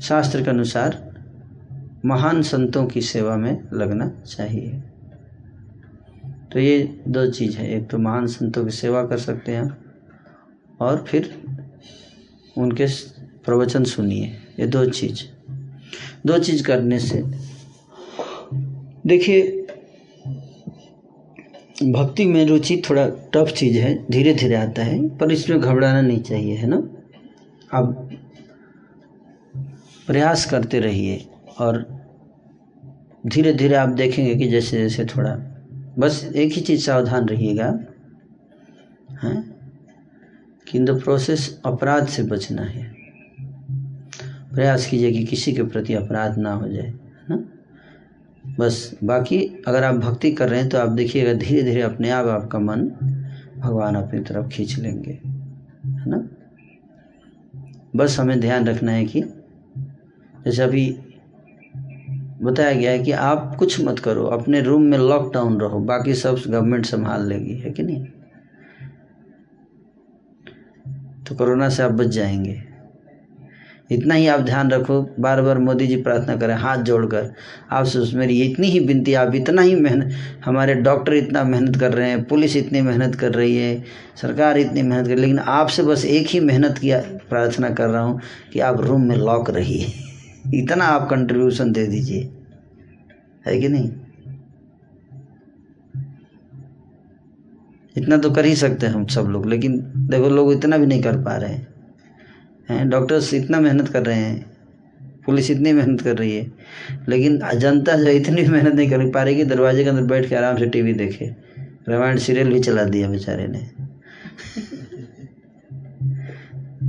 शास्त्र 0.01 0.43
के 0.43 0.49
अनुसार 0.49 1.08
महान 2.05 2.41
संतों 2.41 2.85
की 2.85 3.01
सेवा 3.01 3.37
में 3.37 3.67
लगना 3.73 4.09
चाहिए। 4.09 4.69
तो 6.53 6.59
ये 6.59 7.01
दो 7.07 7.31
चीज़ 7.31 7.57
है। 7.57 7.77
एक 7.77 7.89
तो 7.89 7.97
महान 7.97 8.27
संतों 8.27 8.65
की 8.65 8.71
सेवा 8.71 9.05
कर 9.05 9.17
सकते 9.17 9.51
हैं 9.51 9.77
और 10.79 11.05
फिर 11.07 11.41
उनके 12.57 12.85
प्रवचन 13.45 13.83
सुनिए। 13.83 14.25
ये 14.59 14.67
दो 14.67 14.85
चीज़। 14.85 15.23
दो 16.25 16.39
चीज़ 16.39 16.63
करने 16.63 16.99
से 16.99 17.23
देखिए, 19.07 19.67
भक्ति 21.83 22.25
में 22.25 22.45
रुचि 22.45 22.81
थोड़ा 22.89 23.09
टफ 23.09 23.53
चीज़ 23.57 23.77
है 23.77 24.05
धीरे 24.11 24.33
धीरे 24.33 24.55
आता 24.55 24.83
है, 24.83 25.17
पर 25.17 25.31
इसमें 25.31 25.59
घबराना 25.59 26.01
नहीं 26.01 26.19
चाहिए, 26.19 26.55
है 26.55 26.67
ना? 26.67 26.77
आप 27.73 28.09
प्रयास 30.07 30.45
करते 30.45 30.79
रहिए। 30.79 31.27
और 31.59 31.99
धीरे 33.27 33.53
धीरे 33.53 33.75
आप 33.75 33.89
देखेंगे 33.89 34.35
कि 34.35 34.47
जैसे 34.47 34.77
जैसे 34.77 35.05
थोड़ा, 35.05 35.31
बस 35.99 36.31
एक 36.35 36.53
ही 36.53 36.61
चीज़ 36.61 36.85
सावधान 36.85 37.25
रहिएगा, 37.25 37.79
हैं? 39.23 39.59
कि 40.67 40.77
इन 40.77 40.85
द 40.85 41.01
प्रोसेस 41.03 41.61
अपराध 41.65 42.07
से 42.07 42.23
बचना 42.23 42.61
है। 42.61 42.95
प्रयास 44.53 44.85
कीजिए 44.85 45.11
कि 45.11 45.23
किसी 45.23 45.53
के 45.53 45.63
प्रति 45.63 45.93
अपराध 45.93 46.37
ना 46.37 46.53
हो 46.53 46.67
जाए, 46.67 46.87
है 46.87 46.95
ना? 47.29 47.43
बस 48.59 48.97
बाकी 49.03 49.63
अगर 49.67 49.83
आप 49.83 49.95
भक्ति 49.95 50.31
कर 50.31 50.49
रहे 50.49 50.59
हैं 50.59 50.69
तो 50.69 50.77
आप 50.77 50.89
देखिएगा 50.89 51.33
धीरे 51.33 51.63
धीरे 51.63 51.81
अपने 51.81 52.09
आप 52.09 52.27
आपका 52.27 52.59
मन 52.59 52.81
भगवान 53.57 53.95
अपनी 53.95 54.19
तरफ़ 54.19 54.47
खींच 54.47 54.79
लेंगे, 54.79 55.11
है 55.11 56.09
ना? 56.09 56.29
बस 57.95 58.19
हमें 58.19 58.39
ध्यान 58.39 58.67
रखना 58.67 58.91
है 58.91 59.05
कि 59.05 59.21
जैसे 60.45 60.61
अभी 60.61 60.99
बताया 62.41 62.71
गया 62.71 62.91
है 62.91 62.99
कि 62.99 63.11
आप 63.11 63.55
कुछ 63.59 63.81
मत 63.81 63.99
करो, 63.99 64.25
अपने 64.25 64.61
रूम 64.61 64.81
में 64.81 64.97
लॉकडाउन 64.97 65.59
रहो, 65.59 65.79
बाकी 65.79 66.13
सब 66.13 66.41
गवर्नमेंट 66.47 66.85
संभाल 66.85 67.27
लेगी, 67.27 67.53
है 67.53 67.71
कि 67.71 67.83
नहीं? 67.83 68.05
तो 71.27 71.35
कोरोना 71.35 71.69
से 71.69 71.83
आप 71.83 71.91
बच 71.91 72.07
जाएँगे। 72.07 72.63
इतना 73.91 74.15
ही 74.15 74.27
आप 74.27 74.39
ध्यान 74.39 74.71
रखो 74.71 75.15
बार 75.19 75.41
बार 75.41 75.57
मोदी 75.57 75.87
जी 75.87 75.95
प्रार्थना 75.95 76.35
करें, 76.35 76.55
हाथ 76.55 76.77
जोड़कर 76.77 77.33
आपसे 77.71 78.17
मेरी 78.17 78.41
इतनी 78.41 78.67
ही 78.67 78.79
विनती, 78.79 79.13
आप 79.13 79.35
इतना 79.35 79.61
ही 79.61 79.75
मेहनत 79.75 80.11
हमारे 80.45 80.75
डॉक्टर 80.75 81.13
इतना 81.13 81.43
मेहनत 81.43 81.75
कर 81.75 81.93
रहे 81.93 82.09
हैं, 82.09 82.23
पुलिस 82.23 82.55
इतनी 82.55 82.81
मेहनत 82.81 83.15
कर 83.15 83.33
रही 83.33 83.57
है, 83.57 83.83
सरकार 84.21 84.57
इतनी 84.57 84.81
मेहनत 84.81 85.07
कर 85.07 85.15
लेकिन 85.15 85.39
आपसे 85.39 85.83
बस 85.83 86.05
एक 86.05 86.27
ही 86.27 86.39
मेहनत 86.39 86.77
किया, 86.77 86.99
प्रार्थना 86.99 87.69
कर 87.69 87.87
रहा 87.87 88.01
हूँ 88.01 88.21
कि 88.53 88.59
आप 88.59 88.81
रूम 88.81 89.01
में 89.01 89.15
लॉक 89.15 89.49
रहिए। 89.49 90.08
इतना 90.53 90.85
आप 90.85 91.09
कंट्रीब्यूशन 91.09 91.71
दे 91.71 91.87
दीजिए। 91.87 92.31
है 93.45 93.59
कि 93.59 93.69
नहीं? 93.69 93.91
इतना 97.97 98.17
तो 98.17 98.31
कर 98.31 98.45
ही 98.45 98.55
सकते 98.55 98.85
हैं 98.85 98.93
हम 98.93 99.05
सब 99.05 99.21
लोग, 99.21 99.45
लेकिन 99.45 99.93
देखो 99.97 100.29
लोग 100.29 100.53
इतना 100.53 100.77
भी 100.77 100.85
नहीं 100.85 101.03
कर 101.03 101.17
पा 101.17 101.37
रहे 101.37 101.53
हैं। 101.53 102.89
डॉक्टर्स 102.89 103.33
इतना 103.33 103.59
मेहनत 103.59 103.87
कर 103.87 104.05
रहे 104.05 104.19
हैं, 104.19 104.51
पुलिस 105.25 105.51
इतनी 105.51 105.73
मेहनत 105.73 106.01
कर 106.01 106.17
रही 106.17 106.35
है, 106.35 106.51
लेकिन 107.09 107.39
जनता 107.55 107.95
जो 107.95 108.09
इतनी 108.09 108.41
मेहनत 108.47 108.73
नहीं 108.73 108.89
कर 108.89 109.09
पा 109.09 109.23
रही 109.23 109.35
कि 109.35 109.43
दरवाजे 109.43 109.83
के 109.83 109.89
अंदर 109.89 110.01
बैठ 110.01 110.29
के 110.29 110.35
आराम 110.35 110.57
से 110.57 110.65
टीवी 110.65 110.93
देखे। 110.93 111.35
रामायण 111.89 112.17
सीरियल 112.17 112.53
भी 112.53 112.59
चला 112.59 112.83
दिया 112.83 113.09
बेचारे 113.09 113.47
ने। 113.47 113.59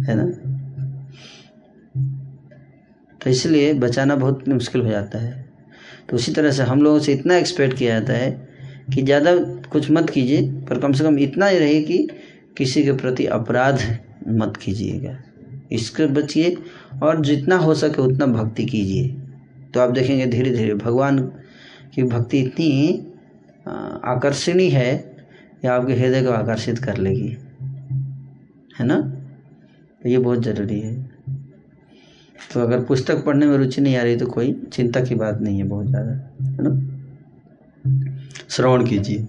है 0.06 0.14
ना? 0.14 0.49
तो 3.20 3.30
इसलिए 3.30 3.72
बचाना 3.74 4.16
बहुत 4.16 4.48
मुश्किल 4.48 4.82
हो 4.82 4.90
जाता 4.90 5.18
है। 5.18 5.48
तो 6.08 6.16
उसी 6.16 6.32
तरह 6.32 6.50
से 6.50 6.62
हम 6.62 6.82
लोगों 6.82 6.98
से 6.98 7.12
इतना 7.12 7.36
एक्सपेक्ट 7.36 7.76
किया 7.78 7.98
जाता 8.00 8.12
है 8.12 8.30
कि 8.94 9.02
ज़्यादा 9.02 9.34
कुछ 9.72 9.90
मत 9.90 10.10
कीजिए, 10.10 10.42
पर 10.42 10.78
कम 10.78 10.92
से 10.92 11.04
कम 11.04 11.18
इतना 11.18 11.46
ही 11.46 11.58
रहे 11.58 11.80
कि 11.82 12.06
किसी 12.58 12.82
के 12.82 12.92
प्रति 12.92 13.26
अपराध 13.26 13.80
मत 14.28 14.56
कीजिएगा। 14.56 15.16
इसके 15.72 16.06
बचिए 16.06 16.56
और 17.02 17.20
जितना 17.20 17.56
हो 17.56 17.74
सके 17.74 18.02
उतना 18.02 18.26
भक्ति 18.26 18.64
कीजिए। 18.64 19.08
तो 19.74 19.80
आप 19.80 19.90
देखेंगे 19.90 20.26
धीरे 20.26 20.50
धीरे 20.50 20.74
भगवान 20.74 21.18
की 21.94 22.02
भक्ति 22.02 22.38
इतनी 22.38 23.06
आकर्षणीय 24.06 24.70
है 24.70 24.96
कि 25.62 25.68
आपके 25.68 25.92
हृदय 25.92 26.22
को 26.22 26.30
आकर्षित 26.30 26.78
कर 26.78 26.96
लेगी। 26.96 27.36
है 28.78 28.86
ना? 28.86 28.96
तो 30.02 30.08
ये 30.08 30.18
बहुत 30.18 30.42
ज़रूरी 30.42 30.80
है। 30.80 31.09
तो 32.50 32.60
अगर 32.60 32.84
पुस्तक 32.84 33.24
पढ़ने 33.24 33.46
में 33.46 33.56
रुचि 33.56 33.80
नहीं 33.80 33.96
आ 33.96 34.02
रही 34.02 34.16
तो 34.16 34.26
कोई 34.26 34.52
चिंता 34.72 35.00
की 35.00 35.14
बात 35.14 35.40
नहीं 35.40 35.58
है 35.58 35.64
बहुत 35.64 35.86
ज़्यादा 35.86 36.10
है 36.10 36.62
ना? 36.62 36.70
श्रवण 38.48 38.86
कीजिए। 38.86 39.26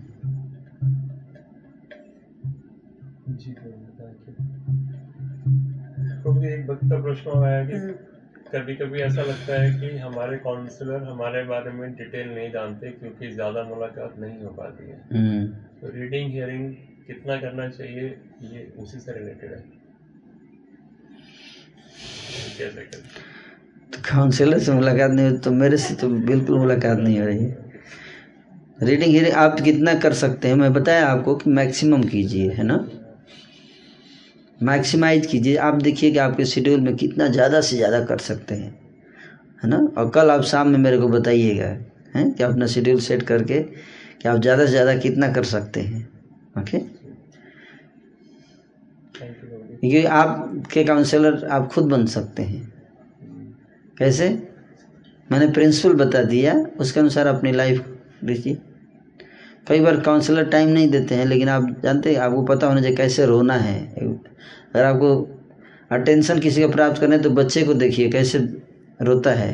तो 6.23 6.43
एक 6.43 6.65
भक्त 6.67 6.89
का 6.89 7.01
प्रश्न 7.01 7.43
आया 7.43 7.63
कि 7.65 7.79
कभी 8.53 8.75
कभी 8.75 8.99
ऐसा 9.01 9.21
लगता 9.21 9.61
है 9.61 9.71
कि 9.79 9.97
हमारे 9.97 10.37
काउंसलर 10.37 11.03
हमारे 11.03 11.43
बारे 11.43 11.71
में 11.71 11.93
डिटेल 11.95 12.29
नहीं 12.29 12.51
जानते 12.51 12.91
क्योंकि 12.91 13.31
ज़्यादा 13.31 13.63
मुलाकात 13.63 14.15
नहीं 14.19 14.43
हो 14.43 14.49
पाती 14.49 14.89
है। 14.89 14.97
हम्म, 15.13 15.45
तो 15.81 15.91
रीडिंग 15.95 16.31
हियरिंग 16.31 16.73
कितना 17.07 17.37
करना 17.37 17.67
चाहिए 17.69 18.07
ये 18.53 18.71
उसी 18.77 18.99
से 18.99 19.13
रिलेटेड 19.19 19.51
है। 19.51 19.63
करें 22.59 24.01
काउंसलर 24.03 24.59
से 24.59 24.71
मुलाकात 24.71 25.11
नहीं 25.11 25.29
हुई 25.29 25.37
तो 25.39 25.51
मेरे 25.51 25.77
से 25.77 25.95
तो 25.95 26.07
बिल्कुल 26.09 26.57
मुलाकात 26.59 26.97
नहीं 26.97 27.19
हो 27.19 27.25
रही। 27.25 27.45
रीडिंग 28.79 29.13
हीरिंग 29.13 29.33
आप 29.35 29.59
कितना 29.59 29.93
कर 29.95 30.13
सकते 30.13 30.47
हैं? 30.47 30.55
मैं 30.55 30.71
बताया 30.73 31.07
आपको 31.07 31.35
कि 31.35 31.49
मैक्सिमम 31.49 32.03
कीजिए, 32.03 32.49
है 32.49 32.63
ना? 32.63 32.77
मैक्सिमाइज 34.59 35.25
कीजिए। 35.25 35.55
आप 35.57 35.81
देखिए 35.81 36.11
कि 36.11 36.17
आपके 36.17 36.45
शेड्यूल 36.45 36.79
में 36.79 36.95
कितना 36.95 37.27
ज़्यादा 37.27 37.61
से 37.61 37.75
ज़्यादा 37.75 37.99
कर 38.05 38.17
सकते 38.19 38.55
हैं, 38.55 38.71
है 39.63 39.69
ना? 39.69 39.77
और 39.97 40.09
कल 40.09 40.31
आप 40.31 40.43
शाम 40.43 40.67
में 40.67 40.79
मेरे 40.79 40.97
को 40.97 41.07
बताइएगा, 41.09 41.67
हैं? 42.15 42.31
कि 42.31 42.43
अपना 42.43 42.67
शेड्यूल 42.67 42.99
सेट 42.99 43.23
करके 43.23 43.59
कि 43.59 44.27
आप 44.29 44.41
ज़्यादा 44.41 44.65
से 44.65 44.71
ज़्यादा 44.71 44.95
कितना 44.97 45.31
कर 45.33 45.43
सकते 45.45 45.81
हैं 45.81 46.07
ओके 46.55 46.77
यू 49.81 50.07
आपके 50.09 50.83
काउंसलर 50.83 51.45
आप 51.47 51.67
खुद 51.67 51.85
बन 51.85 52.05
सकते 52.07 52.43
हैं। 52.43 52.61
कैसे? 53.97 54.29
मैंने 55.29 55.47
प्रिंसिपल 55.47 55.93
बता 55.95 56.21
दिया, 56.23 56.53
उसके 56.79 56.99
अनुसार 56.99 57.27
अपनी 57.27 57.51
लाइफ 57.51 57.97
लीजिए 58.23 58.57
कई 59.67 59.79
बार 59.79 59.99
काउंसलर 60.01 60.45
टाइम 60.45 60.69
नहीं 60.69 60.89
देते 60.89 61.15
हैं, 61.15 61.25
लेकिन 61.25 61.49
आप 61.49 61.75
जानते 61.83 62.11
हैं, 62.11 62.19
आपको 62.19 62.43
पता 62.45 62.67
होना 62.67 62.81
चाहिए 62.81 62.95
कैसे 62.97 63.25
रोना 63.25 63.53
है। 63.55 63.79
अगर 63.95 64.83
आपको 64.83 65.09
अटेंशन 65.91 66.39
किसी 66.39 66.61
का 66.61 66.67
प्राप्त 66.67 67.01
करना 67.01 67.15
है 67.15 67.21
तो 67.21 67.29
बच्चे 67.31 67.63
को 67.63 67.73
देखिए 67.73 68.09
कैसे 68.09 68.39
रोता 69.01 69.31
है। 69.31 69.51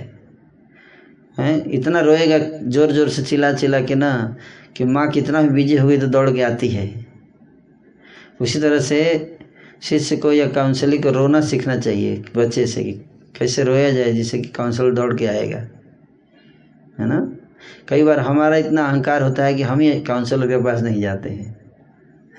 हैं? 1.38 1.66
इतना 1.68 2.00
रोएगा 2.00 2.38
ज़ोर 2.66 2.92
ज़ोर 2.92 3.10
से 3.10 3.24
चिल्ला 3.24 3.52
चिल्ला 3.54 3.82
के 3.82 3.96
ना, 3.96 4.36
कि 4.78 4.84
माँ 4.86 5.10
कितना 5.10 5.42
भी 5.42 5.50
बिज़ी 5.50 5.76
हो 5.76 5.88
गई 5.88 5.98
तो 5.98 6.08
दौड़ 6.08 6.30
के 6.32 6.42
आती 6.44 6.68
है। 6.68 7.06
उसी 8.42 8.60
तरह 8.60 8.80
से 8.80 9.00
शिष्य 9.82 10.18
को 10.18 10.32
या 10.32 10.48
काउंसलिंग 10.48 11.04
को 11.04 11.12
रोना 11.12 11.42
सीखना 11.42 11.78
चाहिए, 11.78 12.24
बच्चे 12.36 12.66
से 12.68 12.84
कि 12.84 12.92
कैसे 13.40 13.64
रोया 13.64 13.92
जाए 13.92 14.12
जिससे 14.14 14.40
कि 14.40 14.50
काउंसलर 14.50 14.92
दौड़ 14.92 15.14
के 15.16 15.26
आएगा, 15.26 15.58
है 17.00 17.08
ना? 17.08 17.20
कई 17.88 18.04
बार 18.04 18.20
हमारा 18.20 18.58
इतना 18.58 18.86
अहंकार 18.86 19.24
होता 19.24 19.46
है 19.46 19.54
कि 19.54 19.64
हम 19.64 19.80
ही 19.80 20.00
काउंसलर 20.02 20.48
के 20.48 20.64
पास 20.64 20.82
नहीं 20.82 21.02
जाते 21.02 21.30
हैं, 21.30 21.56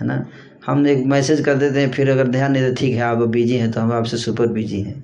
है 0.01 0.07
ना? 0.07 0.27
हम 0.67 0.87
एक 0.87 1.05
मैसेज 1.07 1.41
कर 1.45 1.55
देते 1.55 1.81
हैं, 1.81 1.91
फिर 1.91 2.11
अगर 2.11 2.29
ध्यान 2.29 2.53
नहीं 2.53 2.63
देते, 2.63 2.75
ठीक 2.75 2.95
है, 2.95 3.01
आप 3.01 3.19
बिज़ी 3.19 3.57
हैं 3.57 3.71
तो 3.71 3.81
हम 3.81 3.93
आपसे 3.93 4.17
सुपर 4.17 4.47
बिज़ी 4.47 4.81
हैं, 4.81 5.03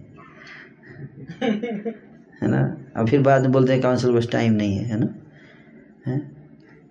है 2.43 2.49
ना? 2.51 2.77
और 2.97 3.09
फिर 3.09 3.21
बाद 3.21 3.43
में 3.43 3.53
बोलते 3.53 3.73
हैं 3.73 3.83
काउंसलर 3.83 4.13
बस 4.13 4.29
टाइम 4.33 4.53
नहीं 4.53 4.77
है 4.77 4.85
है 4.85 5.01
ना? 5.01 5.15
है? 6.07 6.19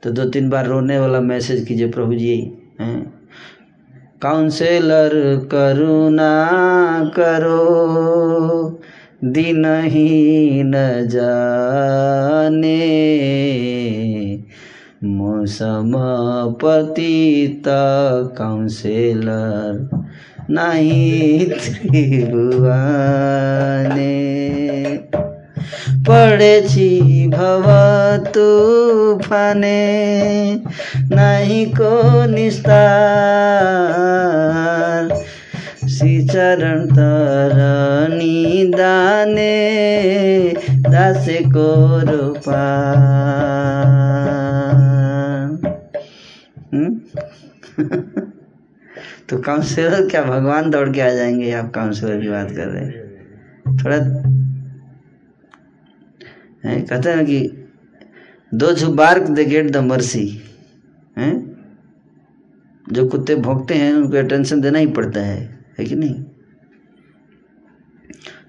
तो 0.03 0.11
दो 0.11 0.25
तीन 0.25 0.49
बार 0.49 0.67
रोने 0.67 0.99
वाला 0.99 1.19
मैसेज 1.21 1.65
कीजिए, 1.65 1.89
प्रभु 1.91 2.15
जी, 2.15 2.37
हैं? 2.81 3.12
काउंसलर 4.23 5.39
करुणा 5.51 6.49
करो 7.15 8.79
दिन 9.23 9.65
ही 9.65 10.63
न 10.63 10.73
जाने। 11.07 12.77
मौसम 15.03 15.91
पतित 16.63 17.63
काउंसलर 18.37 19.89
नहीं 20.49 21.45
त्रिभुवाने। 21.45 22.53
तूफाने, 28.33 30.61
नहीं 30.97 31.71
को 31.71 32.25
निस्तार। 32.25 35.23
श्री 35.89 36.27
चरण 36.27 36.85
तरणी 36.85 38.67
दाने, 38.67 40.53
दास 40.69 41.25
को 41.29 42.11
रूपा 42.11 42.83
तो 49.29 49.37
काउंसलर, 49.37 50.07
क्या 50.07 50.23
भगवान 50.23 50.69
दौड़ 50.69 50.89
के 50.89 51.01
आ 51.01 51.09
जाएँगे? 51.09 51.51
आप 51.51 51.71
काउंसलर 51.71 52.21
की 52.21 52.29
बात 52.29 52.51
कर 52.51 52.55
रहे 52.55 52.85
हैं। 52.85 53.77
थोड़ा 53.77 53.97
है? 56.65 56.81
कहते 56.81 57.09
हैं 57.09 57.25
कि 57.25 57.39
दो 58.51 58.93
bark 58.93 59.23
the 59.23 59.39
gate 59.39 59.71
the 59.71 59.77
mercy, 59.77 60.27
हैं? 61.17 61.33
जो 62.85 63.07
कुत्ते 63.07 63.35
भोंकते 63.35 63.73
हैं, 63.73 63.93
उनको 63.93 64.17
अटेंशन 64.17 64.61
देना 64.61 64.79
ही 64.79 64.87
पड़ता 64.87 65.19
है 65.19 65.65
है 65.79 65.85
कि 65.85 65.95
नहीं? 65.95 66.23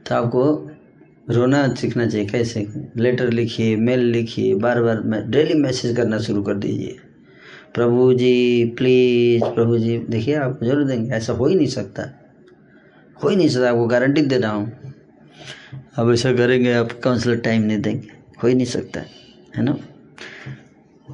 तो 0.06 0.14
आपको 0.14 0.70
रोना, 1.30 1.66
सीखना 1.74 2.06
चाहिए, 2.06 2.26
कैसे? 2.26 2.66
लेटर 2.96 3.30
लिखिए 3.30 3.76
मेल 3.76 4.00
लिखिए 4.00 4.54
बार 4.54 4.82
बार 4.82 5.02
डेली 5.28 5.54
मैसेज 5.54 5.96
करना 5.96 6.18
शुरू 6.18 6.42
कर 6.42 6.54
दीजिए। 6.54 6.96
प्रभु 7.74 8.12
जी 8.14 8.64
प्लीज़ 8.78 9.44
प्रभु 9.44 9.78
जी, 9.78 9.98
देखिए 9.98 10.34
आप 10.34 10.60
ज़रूर 10.64 10.84
देंगे, 10.84 11.10
ऐसा 11.10 11.32
हो 11.32 11.46
ही 11.46 11.54
नहीं 11.54 11.66
सकता। 11.66 12.02
हो 13.24 13.28
ही 13.28 13.36
नहीं 13.36 13.48
सकता, 13.48 13.70
आपको 13.70 13.86
गारंटी 13.86 14.22
दे 14.22 14.38
रहा 14.38 14.52
हूँ। 14.52 14.83
अब 15.96 16.12
ऐसा 16.12 16.32
करेंगे 16.32 16.72
आप 16.72 16.92
काउंसलर 16.92 17.36
टाइम 17.36 17.62
नहीं 17.62 17.78
देंगे। 17.78 18.08
हो 18.42 18.48
ही 18.48 18.54
नहीं 18.54 18.66
सकता, 18.66 19.00
है 19.56 19.62
ना? 19.62 19.72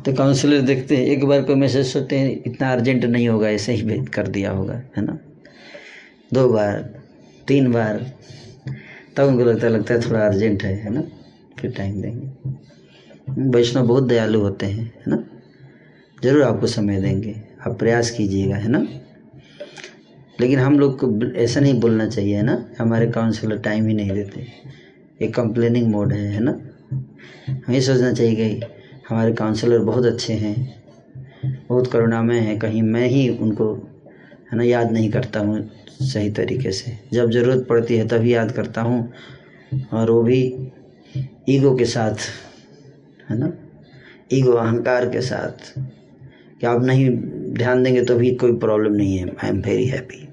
तो 0.06 0.12
काउंसलर 0.12 0.60
देखते 0.60 0.96
हैं, 0.96 1.04
एक 1.04 1.24
बार 1.24 1.42
कोई 1.42 1.54
मैसेज 1.54 1.86
सोचते 1.86 2.18
हैं, 2.18 2.42
इतना 2.46 2.72
अर्जेंट 2.72 3.04
नहीं 3.04 3.28
होगा, 3.28 3.48
ऐसे 3.48 3.72
ही 3.72 4.04
कर 4.04 4.26
दिया 4.26 4.50
होगा, 4.50 4.74
है 4.74 5.04
ना? 5.04 5.18
दो 6.34 6.48
बार, 6.48 6.94
तीन 7.48 7.72
बार, 7.72 8.12
तब 9.16 9.24
उनको 9.24 9.44
लगता 9.44 9.68
लगता 9.68 9.94
है 9.94 10.00
थोड़ा 10.00 10.26
अर्जेंट 10.26 10.62
है 10.62 10.74
है 10.74 10.90
ना? 10.90 11.02
फिर 11.58 11.72
टाइम 11.72 12.02
देंगे। 12.02 12.28
वैष्णव 13.30 13.86
बहुत 13.86 14.04
दयालु 14.04 14.40
होते 14.40 14.66
हैं, 14.66 14.84
है 14.84 15.02
ना? 15.06 15.24
ज़रूर 16.24 16.42
आपको 16.42 16.66
समय 16.66 17.00
देंगे, 17.00 17.42
आप 17.66 17.78
प्रयास 17.78 18.10
कीजिएगा, 18.10 18.56
है 18.56 18.68
ना? 18.68 18.86
लेकिन 20.40 20.58
हम 20.58 20.78
लोग 20.78 20.98
को 20.98 21.32
ऐसा 21.36 21.60
नहीं 21.60 21.80
बोलना 21.80 22.06
चाहिए, 22.08 22.36
है 22.36 22.42
ना? 22.42 22.64
हमारे 22.78 23.06
काउंसलर 23.06 23.58
टाइम 23.58 23.86
ही 23.86 23.94
नहीं 23.94 24.10
देते। 24.10 24.46
एक 25.24 25.34
कंप्लेनिंग 25.34 25.90
मोड 25.92 26.12
है 26.12 26.28
है 26.28 26.40
ना? 26.40 26.60
हमें 27.66 27.80
सोचना 27.80 28.12
चाहिए 28.12 28.34
कि 28.34 28.66
हमारे 29.08 29.32
काउंसलर 29.32 29.78
बहुत 29.78 30.06
अच्छे 30.06 30.32
हैं, 30.32 30.82
बहुत 31.68 31.86
करुणामय 31.86 32.38
हैं, 32.38 32.58
कहीं 32.58 32.82
मैं 32.82 33.06
ही 33.06 33.28
उनको, 33.28 33.74
है 34.52 34.56
ना, 34.58 34.62
याद 34.62 34.92
नहीं 34.92 35.10
करता 35.10 35.40
हूँ 35.40 35.70
सही 36.02 36.30
तरीके 36.30 36.70
से। 36.72 36.96
जब 37.12 37.30
ज़रूरत 37.30 37.66
पड़ती 37.68 37.96
है 37.96 38.06
तभी 38.08 38.34
याद 38.34 38.52
करता 38.52 38.80
हूँ, 38.80 39.12
और 39.92 40.10
वो 40.10 40.22
भी 40.22 40.40
ईगो 41.48 41.76
के 41.76 41.84
साथ, 41.84 42.14
है 43.30 43.38
ना? 43.38 43.52
ईगो, 44.32 44.52
अहंकार 44.52 45.08
के 45.08 45.20
साथ। 45.20 45.72
कि 46.60 46.66
आप 46.66 46.82
नहीं 46.82 47.10
ध्यान 47.54 47.82
देंगे 47.82 48.02
तो 48.04 48.16
भी 48.16 48.34
कोई 48.34 48.56
प्रॉब्लम 48.56 48.92
नहीं 48.92 49.16
है। 49.18 49.28
आई 49.28 49.50
एम 49.50 49.60
वेरी 49.60 49.86
हैप्पी 49.86 50.26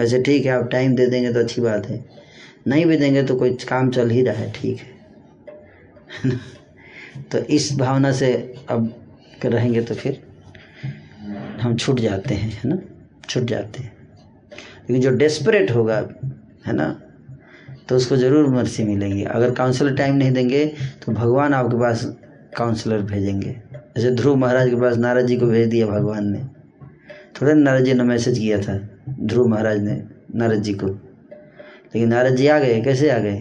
वैसे 0.00 0.22
ठीक 0.22 0.46
है, 0.46 0.52
आप 0.52 0.68
टाइम 0.70 0.94
दे 0.94 1.06
देंगे 1.06 1.32
तो 1.32 1.40
अच्छी 1.40 1.60
बात 1.60 1.86
है। 1.86 2.04
नहीं 2.66 2.86
भी 2.86 2.96
देंगे 2.96 3.22
तो 3.22 3.34
कोई 3.36 3.50
काम 3.68 3.90
चल 3.90 4.10
ही 4.10 4.22
रहा 4.22 4.34
है, 4.34 4.52
ठीक 4.52 4.78
है। 4.78 4.98
तो 7.32 7.38
इस 7.38 7.78
भावना 7.78 8.12
से 8.12 8.54
अब 8.68 8.94
रहेंगे 9.44 9.80
तो 9.80 9.94
फिर 9.94 10.20
हम 11.60 11.76
छूट 11.76 12.00
जाते 12.00 12.34
हैं, 12.34 12.50
है 12.50 12.70
ना? 12.70 12.78
छूट 13.28 13.42
जाते 13.42 13.82
हैं। 13.82 13.92
लेकिन 14.52 15.00
जो 15.00 15.10
डेस्परेट 15.10 15.70
होगा, 15.70 15.96
है 16.66 16.72
ना 16.72 17.00
तो 17.88 17.96
उसको 17.96 18.16
ज़रूर 18.16 18.48
मर्सी 18.48 18.84
मिलेगी। 18.84 19.22
अगर 19.24 19.50
काउंसलर 19.50 19.94
टाइम 19.96 20.14
नहीं 20.14 20.32
देंगे 20.32 20.66
तो 21.06 21.12
भगवान 21.12 21.54
आपके 21.54 21.76
पास 21.76 22.04
काउंसलर 22.56 23.02
भेजेंगे। 23.02 23.50
जैसे 23.96 24.10
ध्रुव 24.10 24.36
महाराज 24.36 24.70
के 24.70 24.76
पास 24.76 24.96
नाराज़ 24.96 25.26
जी 25.26 25.36
को 25.36 25.46
भेज 25.46 25.68
दिया 25.68 25.86
भगवान 25.86 26.26
ने। 26.26 26.40
थोड़ा 27.40 27.52
नाराज़ 27.52 27.84
जी 27.84 27.94
ने 27.94 28.02
मैसेज 28.02 28.38
किया 28.38 28.58
था। 28.58 28.89
ध्रुव 29.08 29.48
महाराज 29.48 29.82
ने 29.82 30.02
नारद 30.34 30.62
जी 30.62 30.74
को। 30.74 30.86
लेकिन 30.86 32.08
नारद 32.08 32.36
जी 32.36 32.46
आ 32.46 32.58
गए, 32.58 32.80
कैसे 32.80 33.10
आ 33.10 33.18
गए? 33.18 33.38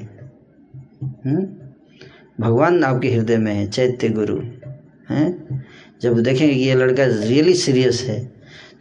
भगवान 2.39 2.83
आपके 2.83 3.11
हृदय 3.11 3.37
में 3.37 3.53
है, 3.53 3.67
चैत्य 3.67 4.09
गुरु, 4.09 4.39
हैं? 5.09 5.65
जब 6.01 6.19
देखेंगे 6.19 6.53
कि 6.53 6.59
ये 6.59 6.75
लड़का 6.75 7.05
रियली 7.05 7.53
सीरियस 7.53 8.01
है 8.01 8.19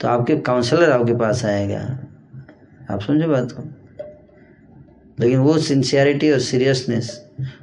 तो 0.00 0.08
आपके 0.08 0.36
काउंसलर 0.36 0.90
आपके 0.90 1.14
पास 1.14 1.44
आएगा। 1.44 1.78
आप 2.90 3.00
समझे 3.00 3.26
बात 3.26 3.52
को? 3.52 3.62
लेकिन 5.20 5.38
वो 5.38 5.56
सिंसियरिटी 5.58 6.30
और 6.30 6.38
सीरियसनेस 6.38 7.10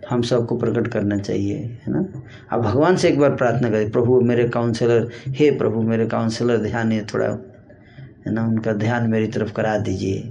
हम 0.10 0.22
सबको 0.22 0.58
प्रकट 0.58 0.88
करना 0.88 1.18
चाहिए, 1.18 1.58
है 1.58 1.94
ना? 1.94 2.06
आप 2.52 2.60
भगवान 2.60 2.96
से 2.96 3.10
एक 3.10 3.20
बार 3.20 3.36
प्रार्थना 3.36 3.70
करें, 3.70 3.92
प्रभु 3.92 4.20
मेरे 4.22 4.48
काउंसलर, 4.50 5.10
हे 5.28 5.50
प्रभु 5.52 5.82
मेरे 5.82 6.08
काउंसलर, 6.08 6.58
ध्यान 6.58 6.92
है 6.92 7.06
थोड़ा 7.06 7.28
है 8.26 8.34
ना 8.34 8.46
उनका 8.48 8.74
ध्यान 8.74 9.10
मेरी 9.10 9.28
तरफ़ 9.28 9.52
करा 9.54 9.78
दीजिए 9.78 10.22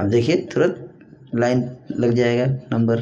आप 0.00 0.06
देखिए 0.06 0.36
तुरंत 0.52 1.34
लाइन 1.34 1.68
लग 1.90 2.12
जाएगा 2.12 2.46
नंबर। 2.72 3.00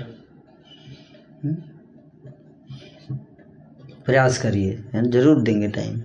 प्रयास 4.06 4.38
करिए 4.38 4.82
ज़रूर 5.06 5.42
देंगे 5.42 5.68
टाइम। 5.68 6.00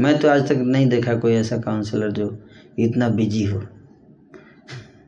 मैं 0.00 0.18
तो 0.18 0.28
आज 0.28 0.48
तक 0.48 0.62
नहीं 0.66 0.88
देखा 0.88 1.14
कोई 1.16 1.34
ऐसा 1.34 1.56
काउंसलर 1.58 2.10
जो 2.12 2.36
इतना 2.78 3.08
बिज़ी 3.10 3.44
हो। 3.44 3.58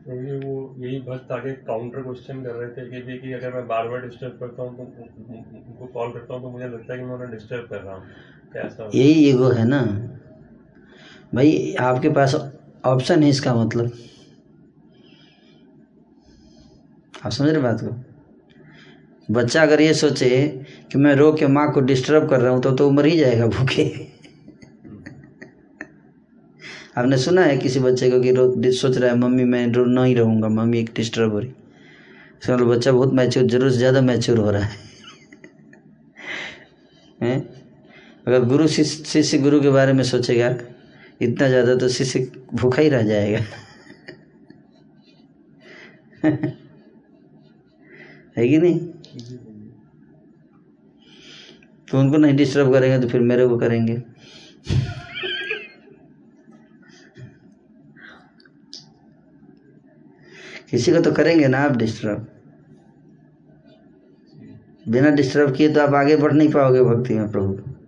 वो 0.06 0.74
यही 0.78 0.98
भक्त 1.00 1.32
आगे 1.32 1.52
काउंटर 1.66 2.02
क्वेश्चन 2.02 2.42
कर 2.42 2.52
रहे 2.52 2.68
थे 2.68 2.88
कि 2.90 3.00
भी 3.02 3.18
कि 3.18 3.32
अगर 3.32 3.52
मैं 3.54 3.66
बार 3.66 3.88
बार 3.88 4.00
डिस्टर्ब 4.00 4.36
करता 4.40 4.62
हूँ 4.62 4.76
तो 4.76 4.82
उनको 4.82 5.86
कॉल 5.86 6.12
करता 6.12 6.34
हूँ 6.34 6.42
तो 6.42 6.50
मुझे 6.50 6.66
लगता 6.66 6.92
है 6.92 6.98
कि 6.98 7.04
मैं 7.04 7.14
उन्हें 7.14 7.30
डिस्टर्ब 7.30 7.68
कर 7.70 7.80
रहा 7.80 7.94
हूँ। 7.94 8.90
यही 8.94 9.28
ईगो 9.28 9.48
है 9.50 9.64
ना। 9.64 9.80
भाई, 11.34 11.74
आपके 11.80 12.08
पास 12.08 12.34
ऑप्शन 12.84 13.22
है 13.22 13.28
इसका 13.28 13.54
मतलब। 13.54 13.92
आप 17.24 17.32
समझ 17.32 17.48
रहे 17.48 17.62
बात 17.62 17.80
को? 17.80 18.04
बच्चा 19.32 19.62
अगर 19.62 19.80
ये 19.80 19.94
सोचे 19.94 20.48
कि 20.92 20.98
मैं 20.98 21.14
रो 21.14 21.32
के 21.32 21.46
माँ 21.46 21.72
को 21.72 21.80
डिस्टर्ब 21.80 22.30
कर 22.30 22.40
रहा 22.40 22.52
हूँ 22.52 22.62
तो 22.62 22.72
तो 22.72 22.90
मर 22.90 23.06
ही 23.06 23.18
जाएगा 23.18 23.46
भूखे। 23.46 23.84
आपने 26.96 27.18
सुना 27.18 27.42
है 27.42 27.56
किसी 27.56 27.80
बच्चे 27.80 28.10
को 28.10 28.20
कि 28.20 28.32
रो, 28.32 28.72
सोच 28.72 28.96
रहा 28.96 29.10
है, 29.10 29.18
मम्मी, 29.18 29.44
मैं 29.44 29.72
रो 29.72 29.84
नहीं 29.84 30.16
रहूँगा, 30.16 30.48
मम्मी 30.48 30.78
एक 30.78 30.90
डिस्टर्ब 30.96 31.32
हो 31.32 31.38
रही 31.38 31.52
मतलब 32.50 32.66
बच्चा 32.66 32.92
बहुत 32.92 33.12
मैच्योर 33.12 33.46
ज़रूर 33.46 33.70
से 33.70 33.76
ज़्यादा 33.76 34.00
मैच्योर 34.00 34.38
हो 34.38 34.50
रहा 34.50 34.62
है। 34.62 34.76
अगर 38.26 38.44
गुरु 38.44 38.68
शिष्य 38.68 39.38
गुरु 39.38 39.60
के 39.60 39.70
बारे 39.70 39.92
में 39.92 40.04
सोचेगा 40.04 40.56
इतना 41.22 41.48
ज़्यादा 41.48 41.74
तो 41.76 41.88
शिष्य 41.90 42.20
भूखा 42.54 42.82
ही 42.82 42.88
रह 42.88 43.02
जाएगा। 43.02 43.38
है 48.36 48.48
कि 48.48 48.58
नहीं? 48.58 48.78
तो 51.88 51.98
उनको 51.98 52.16
नहीं 52.16 52.36
डिस्टर्ब 52.36 52.72
करेंगे 52.72 52.98
तो 53.00 53.08
फिर 53.08 53.20
मेरे 53.22 53.46
को 53.48 53.58
करेंगे। 53.58 53.96
किसी 60.70 60.92
को 60.92 61.00
तो 61.00 61.12
करेंगे 61.12 61.48
ना 61.48 61.58
आप 61.60 61.76
डिस्टर्ब 61.76 62.26
बिना 64.86 65.10
डिस्टर्ब 65.12 65.54
किए 65.56 65.68
तो 65.72 65.80
आप 65.80 65.94
आगे 65.94 66.16
बढ़ 66.16 66.32
नहीं 66.32 66.50
पाओगे 66.52 66.82
भक्ति 66.84 67.14
में 67.14 67.30
प्रभु। 67.32 67.81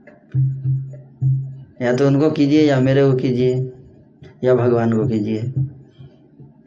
या 1.85 1.93
तो 1.97 2.06
उनको 2.06 2.31
कीजिए 2.31 2.62
या 2.62 2.78
मेरे 2.81 3.02
को 3.02 3.16
कीजिए, 3.16 3.55
या 4.44 4.55
भगवान 4.55 4.93
को 4.93 5.06
कीजिए 5.09 5.40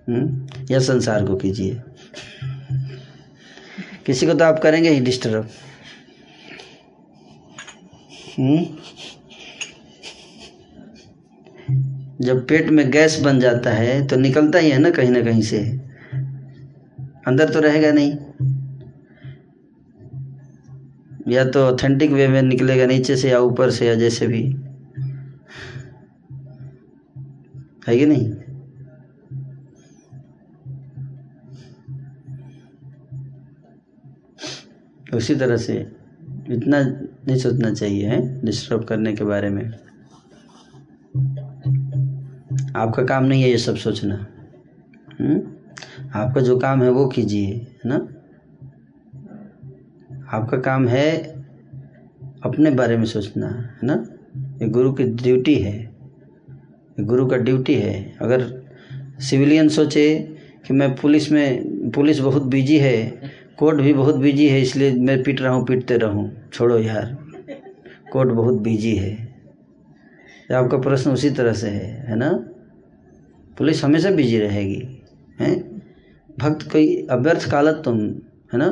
हम्म? 0.09 0.47
या 0.71 0.79
संसार 0.79 1.25
को 1.25 1.35
कीजिए 1.35 1.81
किसी 4.05 4.27
को 4.27 4.33
तो 4.33 4.45
आप 4.45 4.59
करेंगे 4.63 4.89
ही 4.89 4.99
डिस्टर्ब 4.99 5.47
हम्म? 8.39 8.65
जब 12.21 12.45
पेट 12.47 12.69
में 12.69 12.89
गैस 12.91 13.19
बन 13.21 13.39
जाता 13.39 13.71
है 13.71 14.07
तो 14.07 14.15
निकलता 14.15 14.59
ही 14.59 14.69
है 14.69 14.77
ना 14.79 14.89
कहीं 14.89 15.09
ना 15.09 15.21
कहीं 15.21 15.41
से 15.41 15.59
अंदर 17.27 17.49
तो 17.49 17.59
रहेगा 17.59 17.91
नहीं 17.91 18.11
या 21.27 21.43
तो 21.45 21.65
ऑथेंटिक 21.65 22.11
वे 22.11 22.27
में 22.27 22.41
निकलेगा, 22.41 22.85
नीचे 22.85 23.15
से 23.15 23.29
या 23.29 23.39
ऊपर 23.39 23.71
से 23.71 23.87
या 23.87 23.95
जैसे 23.95 24.27
भी 24.27 24.43
है 27.87 27.97
कि 27.97 28.05
नहीं? 28.05 28.33
उसी 35.13 35.35
तरह 35.35 35.57
से 35.57 35.91
इतना 36.49 36.81
नहीं 37.27 37.37
सोचना 37.37 37.73
चाहिए 37.73 38.07
है 38.07 38.45
डिस्टर्ब 38.45 38.83
करने 38.83 39.13
के 39.13 39.23
बारे 39.23 39.49
में। 39.49 39.71
आपका 42.75 43.03
काम 43.03 43.23
नहीं 43.23 43.43
है 43.43 43.49
ये 43.49 43.57
सब 43.57 43.75
सोचना। 43.75 44.27
हुँ? 45.21 45.57
आपका 46.15 46.41
जो 46.41 46.59
काम 46.59 46.83
है 46.83 46.89
वो 46.89 47.07
कीजिए, 47.07 47.47
है 47.47 47.81
ना? 47.85 47.95
आपका 50.31 50.57
काम 50.57 50.87
है 50.87 51.17
अपने 52.43 52.71
बारे 52.71 52.97
में 52.97 53.05
सोचना, 53.05 53.47
है 53.47 53.79
ना? 53.83 54.05
ये 54.37 54.69
गुरु 54.69 54.93
की 54.93 55.03
ड्यूटी 55.03 55.55
है। 55.55 55.86
गुरु 56.97 57.25
का 57.27 57.37
ड्यूटी 57.37 57.73
है। 57.73 58.17
अगर 58.21 58.45
सिविलियन 59.19 59.67
सोचे 59.69 60.07
कि 60.67 60.73
मैं 60.73 60.95
पुलिस 60.95 61.31
में, 61.31 61.91
पुलिस 61.91 62.19
बहुत 62.19 62.43
बिज़ी 62.43 62.77
है, 62.77 63.21
कोर्ट 63.57 63.81
भी 63.81 63.93
बहुत 63.93 64.15
बिज़ी 64.15 64.47
है, 64.47 64.61
इसलिए 64.61 64.91
मैं 64.91 65.21
पीट 65.23 65.41
रहा 65.41 65.53
हूँ, 65.53 65.65
पीटते 65.65 65.97
रहूँ। 65.97 66.31
छोड़ो 66.53 66.77
यार, 66.79 67.17
कोर्ट 68.11 68.29
बहुत 68.29 68.61
बिज़ी 68.61 68.95
है। 68.95 69.15
आपका 70.53 70.77
प्रश्न 70.77 71.11
उसी 71.11 71.29
तरह 71.29 71.53
से 71.53 71.69
है 71.69 72.05
है 72.09 72.15
ना? 72.15 72.29
पुलिस 73.57 73.83
हमेशा 73.83 74.11
बिज़ी 74.11 74.39
रहेगी, 74.39 74.81
हैं? 75.39 75.55
भक्त 76.39 76.71
कोई 76.71 77.07
अव्यर्थ 77.11 77.49
कालत 77.51 77.81
तुम, 77.85 77.99
है 78.53 78.57
ना? 78.57 78.69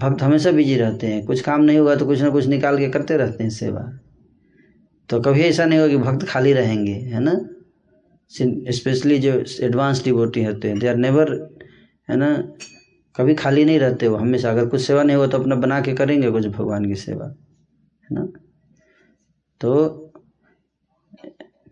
भक्त 0.00 0.22
हमेशा 0.22 0.50
बिज़ी 0.50 0.76
रहते 0.76 1.06
हैं। 1.06 1.24
कुछ 1.26 1.40
काम 1.40 1.60
नहीं 1.60 1.78
होगा 1.78 1.94
तो 1.96 2.06
कुछ 2.06 2.22
ना 2.22 2.30
कुछ 2.30 2.46
निकाल 2.46 2.78
के 2.78 2.88
करते 2.88 3.16
रहते 3.16 3.42
हैं 3.44 3.50
सेवा। 3.50 3.80
तो 5.10 5.20
कभी 5.20 5.42
ऐसा 5.42 5.64
नहीं 5.64 5.78
होगा 5.78 5.90
कि 5.90 5.96
भक्त 5.98 6.26
खाली 6.28 6.52
रहेंगे, 6.52 6.92
है 6.92 7.20
ना? 7.20 7.32
स्पेशली 8.30 9.18
जो 9.18 9.32
एडवांस 9.66 10.02
डिवोटी 10.04 10.44
होते 10.44 10.68
हैं 10.68 10.78
दे 10.78 10.88
आर 10.88 10.96
नेवर 10.96 11.32
है 12.08 12.16
ना? 12.16 12.36
कभी 13.14 13.34
खाली 13.34 13.64
नहीं 13.64 13.78
रहते 13.78 14.08
वो, 14.08 14.16
हमेशा 14.16 14.50
अगर 14.50 14.66
कुछ 14.66 14.80
सेवा 14.82 15.02
नहीं 15.02 15.16
हुआ 15.16 15.26
तो 15.26 15.38
अपना 15.38 15.54
बना 15.54 15.80
के 15.80 15.92
करेंगे 15.94 16.30
कुछ 16.30 16.46
भगवान 16.46 16.84
की 16.84 16.94
सेवा, 16.94 17.26
है 17.26 18.08
ना? 18.10 18.26
तो 19.60 20.12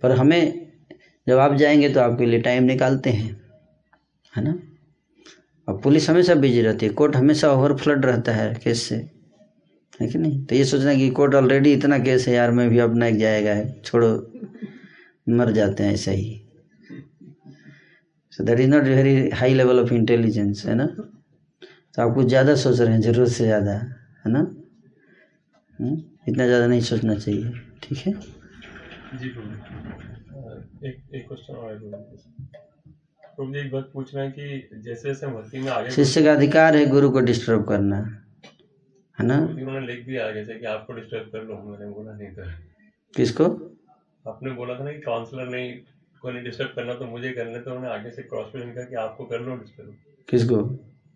पर 0.03 0.13
हमें 0.13 0.71
जब 1.27 1.39
आप 1.39 1.55
जाएँगे 1.55 1.89
तो 1.89 2.01
आपके 2.01 2.27
लिए 2.27 2.41
टाइम 2.41 2.65
निकालते 2.65 3.11
हैं, 3.11 3.31
है 4.33 4.43
ना? 4.45 4.59
और 5.69 5.81
पुलिस 5.81 6.09
हमेशा 6.11 6.35
बिज़ी 6.35 6.61
रहती 6.63 6.87
है 6.87 6.93
कोर्ट 6.93 7.17
हमेशा 7.17 7.53
ओवरफ्लड 7.53 8.05
रहता 8.07 8.33
है 8.33 8.55
केस 8.55 8.83
से। 8.83 8.97
है 10.01 10.07
कि 10.09 10.19
नहीं? 10.19 10.45
तो 10.47 10.55
ये 10.55 10.65
सोचना 10.65 10.95
कि 10.95 11.09
कोर्ट 11.11 11.35
ऑलरेडी 11.35 11.73
इतना 11.73 11.99
केस 11.99 12.27
है 12.29 12.35
यार 12.35 12.51
मैं 12.51 12.69
भी 12.71 12.79
अपना 12.79 13.07
एक 13.07 13.19
जाएगा 13.19 13.51
है। 13.51 13.81
छोड़ो 13.85 14.09
मर 15.31 15.51
जाते 15.53 15.83
हैं 15.83 15.93
ऐसा 15.95 16.11
ही। 16.11 16.41
So 18.33 18.45
that 18.45 18.61
is 18.61 18.71
not 18.71 18.83
very 18.85 19.29
high 19.35 19.55
level 19.55 19.81
of 19.81 19.93
intelligence 19.95 20.65
है 20.67 20.75
ना? 20.75 20.87
तो 21.95 22.03
आप 22.03 22.15
कुछ 22.15 22.27
ज़्यादा 22.27 22.55
सोच 22.55 22.81
रहे 22.81 22.93
हैं 22.93 23.01
ज़रूरत 23.01 23.31
से 23.31 23.45
ज़्यादा 23.45 23.73
है 23.73 24.31
ना? 24.33 24.39
हुँ? 25.79 25.97
इतना 26.29 26.47
ज़्यादा 26.47 26.67
नहीं 26.67 26.81
सोचना 26.81 27.15
चाहिए 27.15 27.53
ठीक 27.83 27.99
है? 28.07 28.13
जी 29.15 29.29
एक 30.85 30.97
एक 31.15 31.27
क्वेश्चन 31.29 31.55
और 31.55 31.77
जी। 31.77 33.61
एक 33.61 33.71
बात 33.73 33.89
पूछ 33.93 34.15
रहे 34.15 34.25
हैं 34.25 34.33
कि 34.33 34.81
जैसे 34.85 35.09
जैसे 35.09 35.27
भक्ति 35.27 35.59
में 35.59 35.71
आगे 35.73 35.91
शिष्य 35.91 36.23
का 36.23 36.33
अधिकार 36.33 36.77
है 36.77 36.85
गुरु 36.87 37.11
को 37.11 37.21
डिस्टर्ब 37.21 37.65
करना। 37.69 38.01
है 39.19 39.27
ना? 39.27 39.39
उन्होंने 39.39 39.87
लिख 39.87 40.07
दिया 40.07 40.27
आगे 40.29 40.45
से 40.45 40.55
कि 40.55 40.67
आपको 40.67 40.93
डिस्टर्ब 40.93 41.23
कर 41.23 41.43
लो 41.43 41.57
मैंने 41.57 41.93
बोला 41.93 42.13
नहीं 42.13 42.29
था 42.29 42.59
किसको? 43.17 43.45
आपने 44.29 44.51
बोला 44.51 44.75
था 44.75 44.85
ना 44.85 44.93
कि 44.93 45.01
काउंसलर 45.01 45.49
नहीं 45.49 45.73
को 46.23 46.31
नहीं 46.31 46.45
डिस्टर्ब 46.45 46.73
करना 46.77 46.95
तो 46.95 47.05
मुझे 47.05 47.31
करना 47.33 47.59
तो 47.59 47.71
उन्होंने 47.71 47.95
आगे 47.95 48.11
से 48.11 48.23
क्रॉस 48.23 48.47
पे 48.47 48.59
लिखा 48.59 48.83
कि 48.83 48.95
आपको 48.95 49.25
कर 49.25 49.41
लो 49.41 49.57
डिस्टर्ब 49.57 49.97
किसको? 50.29 50.57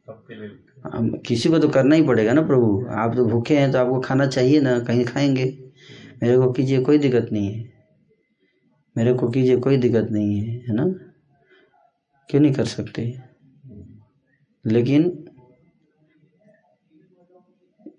आपके 0.08 0.34
लिए 0.34 0.50
हम 0.94 1.10
किसी 1.16 1.48
को 1.48 1.58
तो 1.58 1.68
करना 1.68 1.94
ही 1.94 2.02
पड़ेगा 2.06 2.32
ना 2.32 2.42
प्रभु। 2.42 2.86
आप 2.90 3.14
तो 3.16 3.24
भूखे 3.24 3.58
हैं 3.58 3.72
तो 3.72 3.78
आपको 3.78 4.00
खाना 4.00 4.26
चाहिए 4.26 4.60
ना 4.60 4.78
कहीं 4.80 5.04
खाएँगे। 5.04 5.44
मेरे 6.22 6.36
को 6.38 6.52
कीजिए 6.52 6.82
कोई 6.82 6.98
दिक्कत 6.98 7.28
नहीं 7.32 7.52
है। 7.52 7.72
मेरे 8.96 9.14
को 9.14 9.28
कीजिए 9.28 9.56
कोई 9.56 9.76
दिक्कत 9.76 10.08
नहीं 10.10 10.40
है 10.40 10.56
है 10.56 10.74
ना? 10.74 10.84
क्यों 12.30 12.40
नहीं 12.40 12.52
कर 12.52 12.64
सकते? 12.64 13.20
लेकिन 14.66 15.27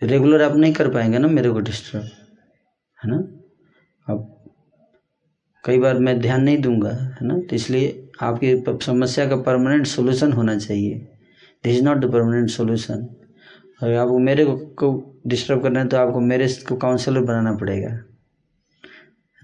रेगुलर 0.01 0.41
आप 0.41 0.55
नहीं 0.55 0.73
कर 0.73 0.89
पाएँगे 0.93 1.17
ना 1.19 1.27
मेरे 1.27 1.49
को 1.51 1.59
डिस्टर्ब 1.59 2.03
है 2.99 3.09
ना? 3.09 3.17
अब 4.07 4.35
कई 5.63 5.77
बार 5.79 5.97
मैं 5.99 6.19
ध्यान 6.19 6.43
नहीं 6.43 6.57
दूँगा 6.57 6.89
है 6.89 7.27
ना? 7.27 7.37
तो 7.39 7.55
इसलिए 7.55 8.09
आपकी 8.21 8.55
समस्या 8.85 9.27
का 9.29 9.35
परमानेंट 9.41 9.85
सोल्यूशन 9.87 10.31
होना 10.33 10.57
चाहिए। 10.57 10.95
This 11.63 11.75
is 11.77 11.83
not 11.83 11.97
the 11.97 12.11
permanent 12.11 12.49
solution 12.49 13.07
अगर 13.81 13.95
आपको 13.95 14.19
मेरे 14.19 14.45
को, 14.45 14.91
डिस्टर्ब 15.27 15.63
करना 15.63 15.79
है 15.79 15.87
तो 15.87 15.97
आपको 15.97 16.19
मेरे 16.21 16.47
को 16.69 16.75
काउंसलर 16.75 17.21
बनाना 17.21 17.53
पड़ेगा 17.55 17.89
है 17.89 17.99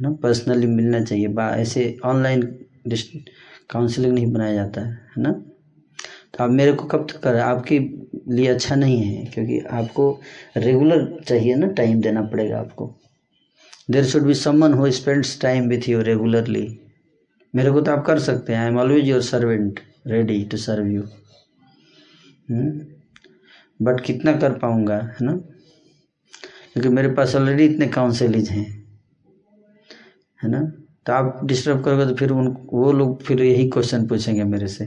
ना? 0.01 0.11
पर्सनली 0.23 0.67
मिलना 0.67 1.03
चाहिए। 1.03 1.27
बा 1.27 1.49
ऐसे 1.57 1.95
ऑनलाइन 2.05 2.41
काउंसलिंग 3.69 4.13
नहीं 4.13 4.31
बनाया 4.33 4.53
जाता 4.53 4.81
है 4.81 5.21
ना? 5.21 5.31
तो 6.35 6.43
आप 6.43 6.49
मेरे 6.51 6.71
को 6.73 6.85
कब 6.87 7.07
तक 7.11 7.19
कर, 7.19 7.35
आपके 7.35 7.79
लिए 8.29 8.47
अच्छा 8.47 8.75
नहीं 8.75 9.01
है, 9.01 9.25
क्योंकि 9.25 9.59
आपको 9.59 10.11
रेगुलर 10.57 11.07
चाहिए 11.27 11.55
ना 11.55 11.67
टाइम 11.73 12.01
देना 12.01 12.21
पड़ेगा 12.23 12.59
आपको। 12.59 12.93
There 13.91 14.05
should 14.05 14.23
be 14.23 14.33
someone 14.33 14.73
who 14.73 14.89
spends 14.91 15.39
time 15.41 15.67
with 15.69 15.89
you 15.89 16.01
regularly 16.01 16.67
मेरे 17.53 17.71
को 17.71 17.81
तो 17.81 17.91
आप 17.91 18.03
कर 18.05 18.19
सकते 18.19 18.53
हैं 18.53 18.59
I 18.59 18.67
am 18.67 18.77
always 18.79 19.07
your 19.07 19.21
servant 19.21 19.79
ready 20.07 20.43
to 20.51 20.57
serve 20.57 20.87
you 20.87 21.03
but 23.79 24.01
कितना 24.01 24.33
कर 24.33 24.53
पाऊँगा, 24.59 24.95
है 24.95 25.25
ना? 25.25 25.33
क्योंकि 26.73 26.89
मेरे 26.89 27.11
पास 27.13 27.35
ऑलरेडी 27.35 27.65
इतने 27.65 27.87
काउंसलिज 27.87 28.49
हैं, 28.49 28.65
है 30.39 30.49
ना? 30.49 30.59
तो 31.05 31.13
आप 31.13 31.39
डिस्टर्ब 31.45 31.83
करोगे 31.83 32.05
तो 32.05 32.15
फिर 32.15 32.31
उन, 32.31 32.47
वो 32.73 32.91
लोग 32.91 33.21
फिर 33.23 33.41
यही 33.43 33.67
क्वेश्चन 33.69 34.07
पूछेंगे 34.07 34.43
मेरे 34.45 34.67
से। 34.67 34.85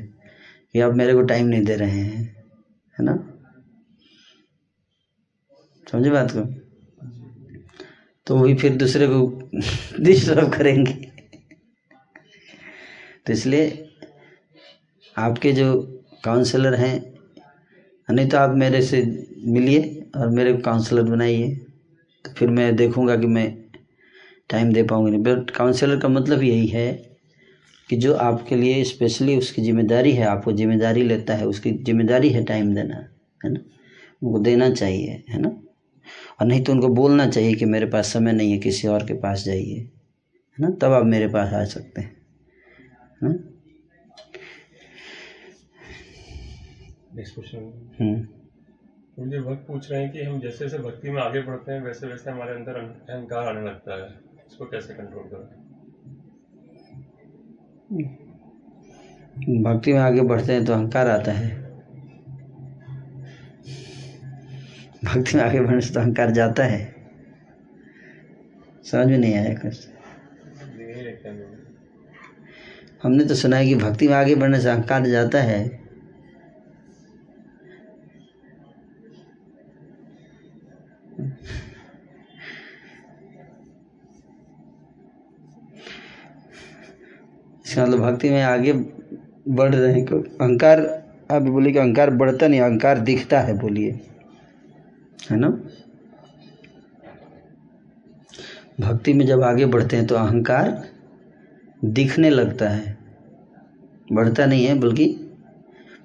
कि 0.73 0.81
आप 0.81 0.93
मेरे 0.93 1.15
को 1.15 1.23
टाइम 1.23 1.47
नहीं 1.47 1.65
दे 1.65 1.77
रहे 1.77 1.91
हैं, 1.91 2.37
है 2.99 3.05
ना? 3.05 3.35
समझे 5.91 6.11
बात 6.11 6.33
को? 6.37 6.55
तो 8.27 8.37
वही 8.37 8.55
फिर 8.55 8.77
दूसरे 8.77 9.07
को 9.11 9.49
डिस्टर्ब 10.01 10.53
करेंगे। 10.53 10.93
तो 13.27 13.33
इसलिए 13.33 13.89
आपके 15.19 15.53
जो 15.53 15.83
काउंसलर 16.25 16.75
हैं, 16.75 17.15
नहीं 18.11 18.29
तो 18.29 18.39
आप 18.39 18.51
मेरे 18.51 18.83
से 18.83 19.03
मिलिए 19.45 20.11
और 20.17 20.29
मेरे 20.29 20.53
को 20.53 20.59
काउंसलर 20.59 21.03
बनाइए। 21.03 21.55
तो 22.25 22.31
फिर 22.33 22.49
मैं 22.49 22.77
देखूँगा 22.77 23.17
कि 23.17 23.27
मैं 23.27 23.65
टाइम 24.51 24.73
दे 24.73 24.83
पाऊँगी 24.83 25.11
नहीं। 25.11 25.23
बट 25.23 25.51
काउंसलर 25.51 26.01
का 26.01 26.09
मतलब 26.09 26.43
यही 26.43 26.67
है 26.67 27.08
कि 27.91 27.97
जो 27.97 28.15
आपके 28.15 28.57
लिए 28.57 28.83
स्पेशली 28.85 29.37
उसकी 29.37 29.63
ज़िम्मेदारी 29.63 30.13
है 30.13 30.25
आपको 30.27 30.53
ज़िम्मेदारी 30.53 31.03
लेता 31.03 31.35
है 31.35 31.47
उसकी 31.47 31.73
ज़िम्मेदारी 31.73 32.31
है 32.31 32.45
टाइम 32.45 32.75
देना 32.75 32.97
है 33.45 33.51
ना? 33.53 33.61
उनको 34.23 34.39
देना 34.39 34.71
चाहिए 34.71 35.25
है 35.29 35.41
ना? 35.41 35.49
और 36.41 36.47
नहीं 36.47 36.63
तो 36.65 36.73
उनको 36.73 36.89
बोलना 36.89 37.29
चाहिए 37.31 37.55
कि 37.55 37.65
मेरे 37.65 37.87
पास 37.87 38.13
समय 38.13 38.33
नहीं 38.33 38.53
है 38.53 38.59
किसी 38.59 38.89
और 38.89 39.07
के 39.07 39.15
पास 39.15 39.45
जाइए 39.45 39.79
है 39.79 40.59
ना? 40.59 40.71
तब 40.71 40.93
आप 40.93 41.05
मेरे 41.05 41.29
पास 41.29 41.53
आ 41.55 41.65
सकते 41.65 42.01
हैं 42.01 42.17
है 43.23 43.29
ना? 43.29 43.35
Next 47.15 47.35
question 47.35 47.73
hmm. 48.01 48.27
मुझे 49.19 49.41
भक्त 49.41 49.67
पूछ 49.69 49.91
रहे 49.91 50.03
हैं 50.03 50.13
कि 50.13 50.23
हम 50.23 50.41
जैसे 50.41 50.59
जैसे 50.59 50.79
भक्ति 50.79 51.11
में 51.11 51.23
आगे 51.23 51.41
बढ़ते 51.43 51.73
हैं 51.73 51.83
वैसे 51.83 52.07
वैसे 52.07 52.31
हमारे 52.31 52.55
अंदर 52.55 52.77
अहंकार 52.77 53.49
आने 53.49 53.67
लगता 53.67 54.03
है 54.03 54.09
इसको 54.47 54.65
कैसे 54.65 54.95
कंट्रोल 54.95 55.25
करें 55.25 55.68
भक्ति 59.63 59.93
में 59.93 60.01
आगे 60.01 60.21
बढ़ते 60.21 60.53
हैं 60.53 60.65
तो 60.65 60.73
अहंकार 60.73 61.09
आता 61.09 61.33
है। 61.33 61.49
भक्ति 65.05 65.37
में 65.37 65.45
आगे 65.45 65.61
बढ़ने 65.61 65.81
से 65.81 65.95
तो 65.95 66.01
अहंकार 66.01 66.31
जाता 66.31 66.65
है। 66.65 66.95
समझ 68.85 69.07
में 69.07 69.19
नहीं 69.19 69.35
आया 69.35 69.55
कुछ? 69.55 69.89
हमने 73.03 73.25
तो 73.25 73.35
सुना 73.35 73.57
है 73.57 73.67
कि 73.67 73.75
भक्ति 73.75 74.09
में 74.09 74.15
आगे 74.15 74.35
बढ़ने 74.35 74.61
से 74.61 74.69
अहंकार 74.69 75.07
जाता 75.07 75.43
है। 75.43 75.78
इसका 87.79 87.87
मतलब 87.87 88.01
भक्ति 88.01 88.31
में 88.31 88.43
आगे 88.43 88.73
बढ़ 89.49 89.75
रहे 89.75 89.93
हैं 89.93 90.05
क्यों 90.05 90.23
अहंकार, 90.23 91.05
आप 91.31 91.43
बोलिए 91.43 91.73
कि 91.73 91.79
अहंकार 91.79 92.11
बढ़ता 92.11 92.49
नहीं, 92.49 92.61
अहंकार 92.61 92.99
दिखता 92.99 93.41
है, 93.41 93.59
बोलिए। 93.59 93.91
है 95.31 95.37
ना? 95.37 95.49
भक्ति 98.81 99.13
में 99.13 99.27
जब 99.27 99.43
आगे 99.43 99.67
बढ़ते 99.67 99.97
हैं 99.97 100.07
तो 100.07 100.15
अहंकार 100.15 100.89
दिखने 101.85 102.31
लगता 102.31 102.69
है। 102.69 102.99
बढ़ता 104.13 104.47
नहीं 104.47 104.67
है, 104.67 104.75
बल्कि 104.75 105.07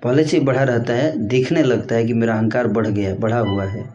पहले 0.03 0.23
से 0.23 0.39
बढ़ा 0.39 0.63
रहता 0.63 0.93
है, 0.93 1.27
दिखने 1.27 1.63
लगता 1.63 1.95
है 1.95 2.05
कि 2.05 2.13
मेरा 2.13 2.33
अहंकार 2.33 2.67
बढ़ 2.67 2.87
गया, 2.87 3.15
बढ़ा 3.15 3.39
हुआ 3.39 3.65
है। 3.65 3.93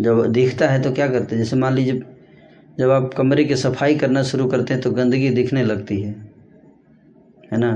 जब 0.00 0.26
दिखता 0.26 0.68
है 0.68 0.82
तो 0.82 0.92
क्या 0.92 1.08
करते 1.08 1.36
हैं? 1.36 1.42
जैसे 1.42 1.56
मान 1.56 1.74
लीजिए 1.74 2.02
जब 2.78 2.90
आप 2.90 3.14
कमरे 3.14 3.44
की 3.44 3.56
सफ़ाई 3.56 3.94
करना 3.94 4.22
शुरू 4.22 4.46
करते 4.46 4.74
हैं 4.74 4.82
तो 4.82 4.90
गंदगी 4.90 5.28
दिखने 5.30 5.62
लगती 5.64 6.00
है। 6.02 6.12
है 7.52 7.58
ना? 7.58 7.72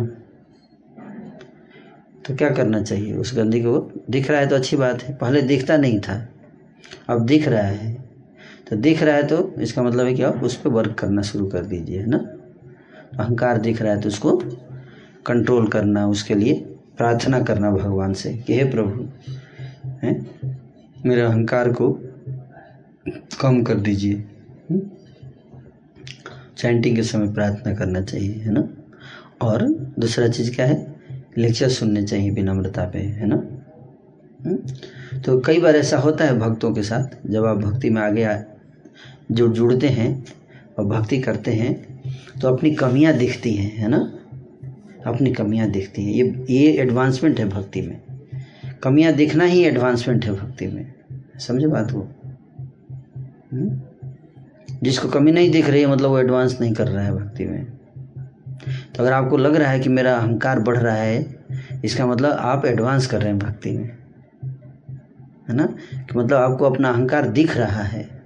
तो 2.27 2.35
क्या 2.37 2.51
करना 2.51 2.83
चाहिए? 2.83 3.15
उस 3.15 3.37
गंदगी 3.37 3.61
को 3.61 3.93
दिख 4.11 4.31
रहा 4.31 4.41
है 4.41 4.47
तो 4.47 4.57
अच्छी 4.57 4.77
बात 4.77 5.03
है। 5.03 5.17
पहले 5.17 5.43
दिखता 5.43 5.77
नहीं 5.77 6.01
था। 6.01 6.29
अब 7.09 7.27
दिख 7.27 7.49
रहा 7.49 7.63
है। 7.63 7.95
तो 8.71 8.77
दिख 8.77 9.03
रहा 9.03 9.15
है 9.17 9.27
तो 9.27 9.55
इसका 9.61 9.83
मतलब 9.83 10.07
है 10.07 10.15
कि 10.15 10.23
आप 10.23 10.43
उस 10.45 10.57
पर 10.57 10.71
वर्क 10.71 10.95
करना 10.95 11.23
शुरू 11.23 11.47
कर 11.47 11.65
दीजिए, 11.65 11.99
है 11.99 12.07
ना? 12.07 12.19
अहंकार 13.19 13.59
दिख 13.59 13.83
रहा 13.83 13.93
है 13.93 14.01
तो 14.01 14.09
उसको 14.09 14.37
कंट्रोल 15.27 15.69
करना, 15.69 16.07
उसके 16.07 16.35
लिए 16.35 16.55
प्रार्थना 16.97 17.41
करना 17.41 17.71
भगवान 17.71 18.13
से 18.13 18.33
कि 18.37 18.55
हे 18.55 18.65
प्रभु, 18.65 19.09
हैं? 20.03 20.41
मेरे 21.07 21.21
अहंकार 21.21 21.73
को 21.73 21.91
कम 23.41 23.63
कर 23.63 23.75
दीजिए। 23.75 24.25
चैंटिंग 26.59 26.97
के 26.97 27.03
समय 27.03 27.33
प्रार्थना 27.33 27.75
करना 27.75 28.01
चाहिए, 28.01 28.35
है 28.35 28.53
ना? 28.53 28.69
और 29.43 29.69
दूसरा 29.99 30.29
चीज़ 30.29 30.55
क्या 30.55 30.67
है? 30.67 30.95
लेक्चर 31.39 31.69
सुनने 31.69 32.03
चाहिए 32.03 32.31
विनम्रता 32.31 32.85
पे, 32.85 32.99
है 32.99 33.27
ना? 33.27 33.35
हम्म? 34.47 34.57
तो 35.21 35.41
कई 35.41 35.61
बार 35.61 35.77
ऐसा 35.77 35.99
होता 35.99 36.25
है 36.25 36.39
भक्तों 36.39 36.73
के 36.73 36.83
साथ, 36.83 37.31
जब 37.31 37.45
आप 37.45 37.57
भक्ति 37.57 37.91
में 37.91 38.03
आगे 38.03 38.29
जुड़ 39.31 39.51
जुड़ते 39.51 39.89
हैं 39.89 40.25
और 40.79 40.85
भक्ति 40.85 41.19
करते 41.19 41.51
हैं 41.51 42.03
तो 42.41 42.49
अपनी 42.49 42.71
कमियाँ 42.75 43.13
दिखती 43.13 43.55
हैं, 43.55 43.77
है 43.77 43.89
ना? 43.89 44.13
अपनी 45.07 45.33
कमियाँ 45.33 45.71
दिखती 45.71 46.05
हैं। 46.05 46.13
ये 46.13 46.47
ये 46.51 46.73
एडवांसमेंट 46.73 47.41
है 47.41 47.49
भक्ति 47.49 47.83
में। 47.83 48.01
कमियाँ 48.83 49.13
दिखना 49.13 49.45
ही 49.45 49.65
एडवांसमेंट 49.65 50.25
है 50.25 50.33
भक्ति 50.33 50.67
में। 50.67 50.95
समझे 51.39 51.67
बात 51.67 51.91
को? 51.91 52.01
हम्म? 53.53 53.81
जिसको 54.83 55.09
कमी 55.09 55.33
नहीं 55.33 55.51
दिख 55.51 55.69
रही 55.69 55.81
है 55.81 55.87
मतलब 55.87 56.09
वो 56.09 56.19
एडवांस 56.19 56.59
नहीं 56.61 56.73
कर 56.73 56.89
रहा 56.89 57.05
है 57.05 57.13
भक्ति 57.13 57.45
में। 57.45 57.65
तो 58.69 59.03
अगर 59.03 59.13
आपको 59.13 59.37
लग 59.37 59.57
रहा 59.57 59.71
है 59.71 59.81
कि 59.81 59.89
मेरा 59.89 60.15
अहंकार 60.15 60.61
बढ़ 60.61 60.79
रहा 60.79 60.97
है, 60.97 61.37
इसका 61.85 62.07
मतलब 62.07 62.31
आप 62.31 62.67
एडवांस 62.67 63.07
कर 63.07 63.19
रहे 63.19 63.29
हैं 63.29 63.39
भक्ति 63.39 63.71
में। 63.71 63.99
है 65.49 65.57
ना? 65.57 65.67
कि 65.95 66.19
मतलब 66.19 66.39
आपको 66.39 66.65
अपना 66.65 66.89
अहंकार 66.89 67.29
दिख 67.29 67.57
रहा 67.57 67.83
है। 67.83 68.23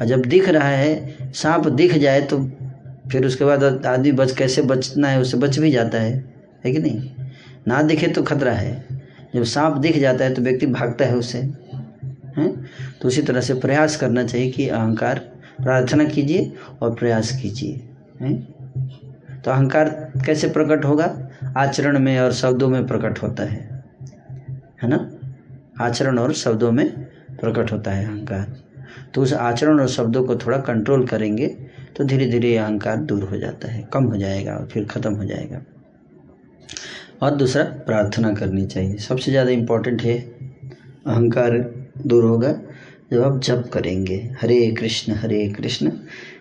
और 0.00 0.06
जब 0.06 0.22
दिख 0.22 0.48
रहा 0.48 0.68
है, 0.68 1.16
सांप 1.34 1.68
दिख 1.68 1.98
जाए 1.98 2.20
तो 2.20 2.50
फिर 3.12 3.26
उसके 3.26 3.44
बाद 3.44 3.86
आदमी 3.86 4.12
बच, 4.12 4.32
कैसे 4.32 4.62
बचना 4.62 5.08
है, 5.08 5.20
उससे 5.20 5.36
बच 5.36 5.58
भी 5.58 5.70
जाता 5.70 5.98
है। 5.98 6.34
है 6.64 6.72
कि 6.72 6.78
नहीं? 6.78 7.10
ना 7.68 7.82
दिखे 7.82 8.06
तो 8.06 8.22
खतरा 8.22 8.52
है। 8.52 8.86
जब 9.34 9.44
सांप 9.44 9.76
दिख 9.76 9.98
जाता 9.98 10.24
है 10.24 10.34
तो 10.34 10.42
व्यक्ति 10.42 10.66
भागता 10.66 11.04
है 11.04 11.16
उससे 11.16 11.38
हैं? 12.36 12.66
तो 13.02 13.08
उसी 13.08 13.22
तरह 13.22 13.40
से 13.40 13.54
प्रयास 13.54 13.96
करना 13.96 14.24
चाहिए 14.24 14.50
कि 14.50 14.68
अहंकार 14.68 15.39
प्रार्थना 15.62 16.04
कीजिए 16.06 16.52
और 16.82 16.94
प्रयास 16.94 17.32
कीजिए 17.32 18.32
तो 19.40 19.50
अहंकार 19.50 19.88
कैसे 20.26 20.48
प्रकट 20.50 20.84
होगा? 20.84 21.04
आचरण 21.56 21.98
में 21.98 22.18
और 22.20 22.32
शब्दों 22.34 22.68
में 22.68 22.86
प्रकट 22.86 23.22
होता 23.22 23.44
है 23.44 23.82
है 24.82 24.88
ना? 24.88 24.98
आचरण 25.80 26.18
और 26.18 26.32
शब्दों 26.34 26.70
में 26.72 26.86
प्रकट 27.40 27.72
होता 27.72 27.90
है 27.90 28.04
अहंकार। 28.06 28.46
तो 29.14 29.22
उस 29.22 29.32
आचरण 29.34 29.80
और 29.80 29.88
शब्दों 29.88 30.22
को 30.24 30.36
थोड़ा 30.36 30.58
कंट्रोल 30.60 31.06
करेंगे 31.06 31.46
तो 31.96 32.04
धीरे 32.04 32.26
धीरे 32.26 32.56
अहंकार 32.56 32.96
दूर 32.98 33.22
हो 33.22 33.36
जाता 33.36 33.68
है, 33.68 33.82
कम 33.92 34.04
हो 34.04 34.16
जाएगा 34.16 34.54
और 34.54 34.66
फिर 34.66 34.84
ख़त्म 34.86 35.14
हो 35.14 35.24
जाएगा। 35.24 35.60
और 37.22 37.34
दूसरा, 37.36 37.64
प्रार्थना 37.64 38.32
करनी 38.34 38.66
चाहिए। 38.66 38.96
सबसे 38.98 39.30
ज़्यादा 39.30 39.50
इम्पोर्टेंट 39.50 40.02
है, 40.02 40.18
अहंकार 41.06 41.58
दूर 42.06 42.24
होगा 42.24 42.54
जब 43.12 43.22
आप 43.22 43.40
जप 43.40 43.70
करेंगे 43.72 44.30
हरे 44.42 44.70
कृष्ण 44.70 45.12
हरे 45.12 45.48
कृष्ण 45.48 45.90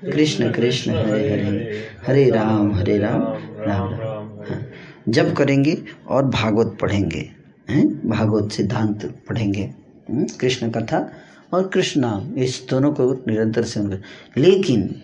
कृष्ण 0.04 0.52
कृष्ण 0.52 0.92
हरे 0.92 1.30
हरे 1.30 1.84
हरे 2.08 2.30
राम 2.30 2.76
हरे 2.76 2.98
राम 2.98 3.22
राम 3.64 3.94
राम 3.94 4.24
हाँ। 4.24 4.70
जप 5.10 5.36
करेंगे 5.38 5.78
और 6.08 6.26
भागवत 6.26 6.78
पढ़ेंगे 6.82 7.32
हैं? 7.70 8.10
भागवत 8.10 8.52
सिद्धांत 8.52 9.24
पढ़ेंगे 9.30 9.64
हम्म, 10.10 10.26
कृष्ण 10.40 10.70
कथा 10.70 11.12
और 11.54 11.68
कृष्ण 11.68 12.02
नाम 12.02 12.36
इस 12.36 12.68
दोनों 12.70 12.94
को 12.94 13.14
निरंतर 13.14 13.64
से 13.64 13.80
उनका। 13.80 13.98
लेकिन 14.38 15.02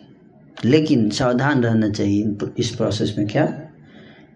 लेकिन 0.66 1.10
सावधान 1.10 1.64
रहना 1.64 1.90
चाहिए 1.90 2.36
इस 2.58 2.70
प्रोसेस 2.70 3.16
में 3.18 3.28
क्या? 3.28 3.46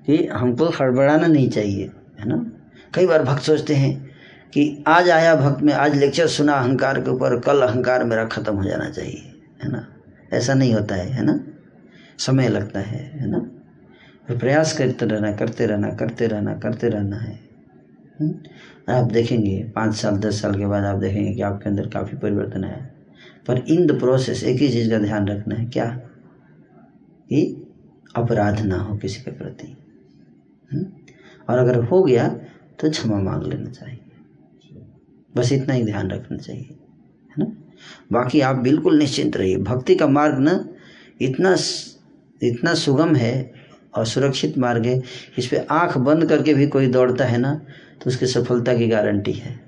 कि 0.05 0.27
हमको 0.31 0.65
हड़बड़ाना 0.65 1.27
नहीं 1.27 1.49
चाहिए 1.49 1.89
है 2.19 2.29
ना? 2.29 2.51
कई 2.93 3.05
बार 3.05 3.23
भक्त 3.23 3.43
सोचते 3.43 3.75
हैं 3.75 4.08
कि 4.53 4.83
आज 4.87 5.09
आया 5.09 5.35
भक्त 5.35 5.61
में, 5.61 5.73
आज 5.73 5.95
लेक्चर 5.95 6.27
सुना, 6.27 6.53
अहंकार 6.53 7.01
के 7.01 7.11
ऊपर, 7.11 7.39
कल 7.39 7.61
अहंकार 7.61 8.03
मेरा 8.03 8.25
ख़त्म 8.25 8.55
हो 8.55 8.63
जाना 8.63 8.89
चाहिए, 8.89 9.33
है 9.63 9.71
ना? 9.71 9.87
ऐसा 10.33 10.53
नहीं 10.53 10.73
होता 10.73 10.95
है 10.95 11.09
है 11.09 11.23
ना? 11.23 11.39
समय 12.17 12.49
लगता 12.49 12.79
है 12.79 13.19
है 13.19 13.27
ना? 13.29 13.51
प्रयास 14.37 14.77
करते 14.77 15.05
रहना 15.05 15.31
करते 15.31 15.65
रहना 15.65 15.91
करते 15.91 16.27
रहना 16.27 16.53
करते 16.53 16.89
रहना 16.89 17.17
है। 17.17 17.39
हुँ? 18.21 18.43
आप 18.89 19.11
देखेंगे, 19.11 19.63
पाँच 19.75 19.95
साल, 19.95 20.17
दस 20.17 20.41
साल 20.41 20.55
के 20.55 20.65
बाद 20.65 20.83
आप 20.83 20.97
देखेंगे 20.97 21.33
कि 21.33 21.41
आपके 21.41 21.69
अंदर 21.69 21.87
काफ़ी 21.87 22.17
परिवर्तन 22.17 22.63
आया। 22.63 22.87
पर 23.47 23.57
इन 23.57 23.85
द 23.85 23.99
प्रोसेस 23.99 24.43
एक 24.43 24.57
ही 24.57 24.69
चीज़ 24.69 24.89
का 24.89 24.97
ध्यान 24.97 25.27
रखना 25.27 25.55
है, 25.55 25.65
क्या? 25.65 25.85
कि 27.29 27.67
अपराध 28.15 28.59
ना 28.59 28.77
हो 28.77 28.97
किसी 28.97 29.21
के 29.21 29.31
प्रति। 29.31 29.77
हुँ? 30.73 30.85
और 31.49 31.57
अगर 31.57 31.75
हो 31.75 32.03
गया 32.03 32.27
तो 32.79 32.89
क्षमा 32.89 33.19
मांग 33.19 33.43
लेना 33.43 33.69
चाहिए। 33.69 33.98
बस 35.33 35.51
इतना 35.51 35.73
ही 35.73 35.83
ध्यान 35.85 36.09
रखना 36.11 36.37
चाहिए, 36.37 36.75
है 37.31 37.35
ना? 37.39 37.45
बाकी 38.11 38.41
आप 38.41 38.55
बिल्कुल 38.55 38.97
निश्चिंत 38.99 39.37
रहिए। 39.37 39.57
भक्ति 39.57 39.95
का 39.95 40.07
मार्ग 40.07 40.39
ना 40.39 40.63
इतना 41.21 41.55
इतना 42.41 42.73
सुगम 42.73 43.15
है 43.15 43.51
और 43.95 44.05
सुरक्षित 44.05 44.57
मार्ग 44.57 44.85
है, 44.85 45.01
इस 45.37 45.47
पर 45.47 45.65
आँख 45.71 45.97
बंद 45.97 46.25
करके 46.25 46.53
भी 46.53 46.67
कोई 46.67 46.87
दौड़ता 46.87 47.25
है 47.25 47.37
ना 47.37 47.53
तो 48.01 48.09
उसकी 48.09 48.25
सफलता 48.25 48.73
की 48.73 48.87
गारंटी 48.87 49.31
है। 49.31 49.59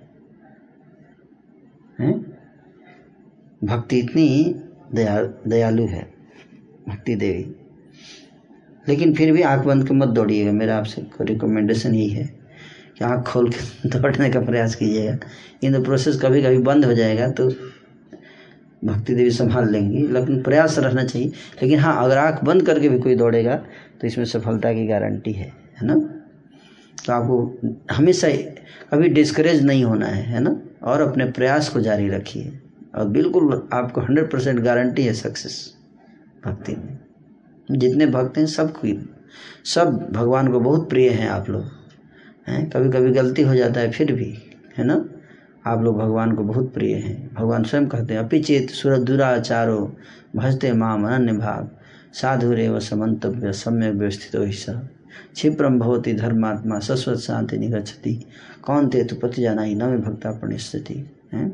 हैं? 1.99 2.19
भक्ति 3.61 3.99
इतनी 3.99 4.55
दया, 4.93 5.21
दयालु 5.47 5.85
है, 5.85 6.01
भक्ति 6.87 7.15
देवी। 7.15 7.55
लेकिन 8.87 9.13
फिर 9.13 9.31
भी 9.31 9.41
आँख 9.41 9.65
बंद 9.65 9.87
के 9.87 9.93
मत 9.93 10.07
दौड़िएगा, 10.07 10.51
मेरा 10.51 10.77
आपसे 10.77 11.05
रिकमेंडेशन 11.21 11.93
ही 11.93 12.07
है। 12.07 12.40
कि 13.01 13.07
आँख 13.07 13.27
खोल 13.27 13.49
के 13.49 13.89
दौड़ने 13.89 14.29
का 14.29 14.39
प्रयास 14.41 14.75
कीजिएगा। 14.75 15.17
इन 15.63 15.83
प्रोसेस 15.83 16.19
कभी 16.21 16.41
कभी 16.43 16.57
बंद 16.57 16.85
हो 16.85 16.93
जाएगा 16.93 17.27
तो 17.29 17.47
भक्ति 18.85 19.15
देवी 19.15 19.31
संभाल 19.31 19.69
लेंगी। 19.71 20.07
लेकिन 20.07 20.41
प्रयास 20.43 20.77
रहना 20.79 21.03
चाहिए। 21.03 21.27
लेकिन 21.63 21.79
हाँ 21.79 22.03
अगर 22.05 22.17
आँख 22.17 22.43
बंद 22.43 22.65
करके 22.65 22.89
भी 22.89 22.99
कोई 22.99 23.15
दौड़ेगा 23.15 23.55
तो 24.01 24.07
इसमें 24.07 24.25
सफलता 24.25 24.73
की 24.73 24.85
गारंटी 24.87 25.31
है 25.31 25.51
है 25.81 25.87
ना? 25.87 25.95
तो 27.05 27.13
आपको 27.13 27.95
हमेशा 27.95 28.29
कभी 28.91 29.09
डिस्करेज 29.09 29.63
नहीं 29.63 29.83
होना 29.83 30.05
है 30.05 30.23
है 30.23 30.39
ना? 30.39 30.55
और 30.83 31.01
अपने 31.01 31.25
प्रयास 31.25 31.69
को 31.69 31.79
जारी 31.81 32.09
रखिए। 32.09 32.59
और 32.95 33.07
बिल्कुल 33.07 33.67
आपको 33.73 34.01
हंड्रेड 34.01 34.31
परसेंट 34.31 34.59
गारंटी 34.59 35.03
है 35.03 35.13
सक्सेस 35.13 35.59
भक्ति 36.45 36.75
में। 36.75 36.97
जितने 37.71 38.05
भक्त 38.05 38.37
हैं, 38.37 38.45
सबकी 38.45 38.97
सब 39.65 40.07
भगवान 40.11 40.51
को 40.51 40.59
बहुत 40.59 40.89
प्रिय 40.89 41.09
हैं 41.09 41.29
आप 41.29 41.49
लोग। 41.49 41.80
हैं? 42.47 42.69
कभी 42.69 42.89
कभी 42.89 43.11
गलती 43.11 43.41
हो 43.41 43.55
जाता 43.55 43.79
है, 43.79 43.91
फिर 43.91 44.13
भी, 44.13 44.37
है 44.77 44.83
ना? 44.85 45.05
आप 45.65 45.81
लोग 45.81 45.97
भगवान 45.97 46.31
को 46.31 46.43
बहुत 46.43 46.73
प्रिय 46.73 46.95
हैं। 46.95 47.33
भगवान 47.33 47.63
स्वयं 47.63 47.87
कहते 47.87 48.13
हैं, 48.13 48.21
अपिचेत 48.21 48.69
सुरदुराचारो 48.69 49.95
भजते 50.35 50.73
माम 50.73 51.07
अनन्य 51.07 51.33
भाग। 51.33 51.77
साधु 52.13 52.53
रेव 52.53 52.79
समन्तव्य, 52.79 53.51
सम्यक 53.51 53.93
व्यवस्थित 53.93 54.41
हिस्सा 54.41 54.73
क्षिप्रम 55.33 55.79
भवती 55.79 56.13
धर्मात्मा, 56.13 56.79
सस्वत 56.79 57.17
शांति 57.17 57.57
निगछति 57.57 58.25
कौन 58.61 58.87
ते 58.87 59.03
तो 59.03 59.15
पति 59.15 59.41
जाना 59.41 59.61
ही 59.61 59.75
नवे 59.75 59.97
भक्ता 59.97 60.39
स्थिति 60.57 61.11
है? 61.33 61.49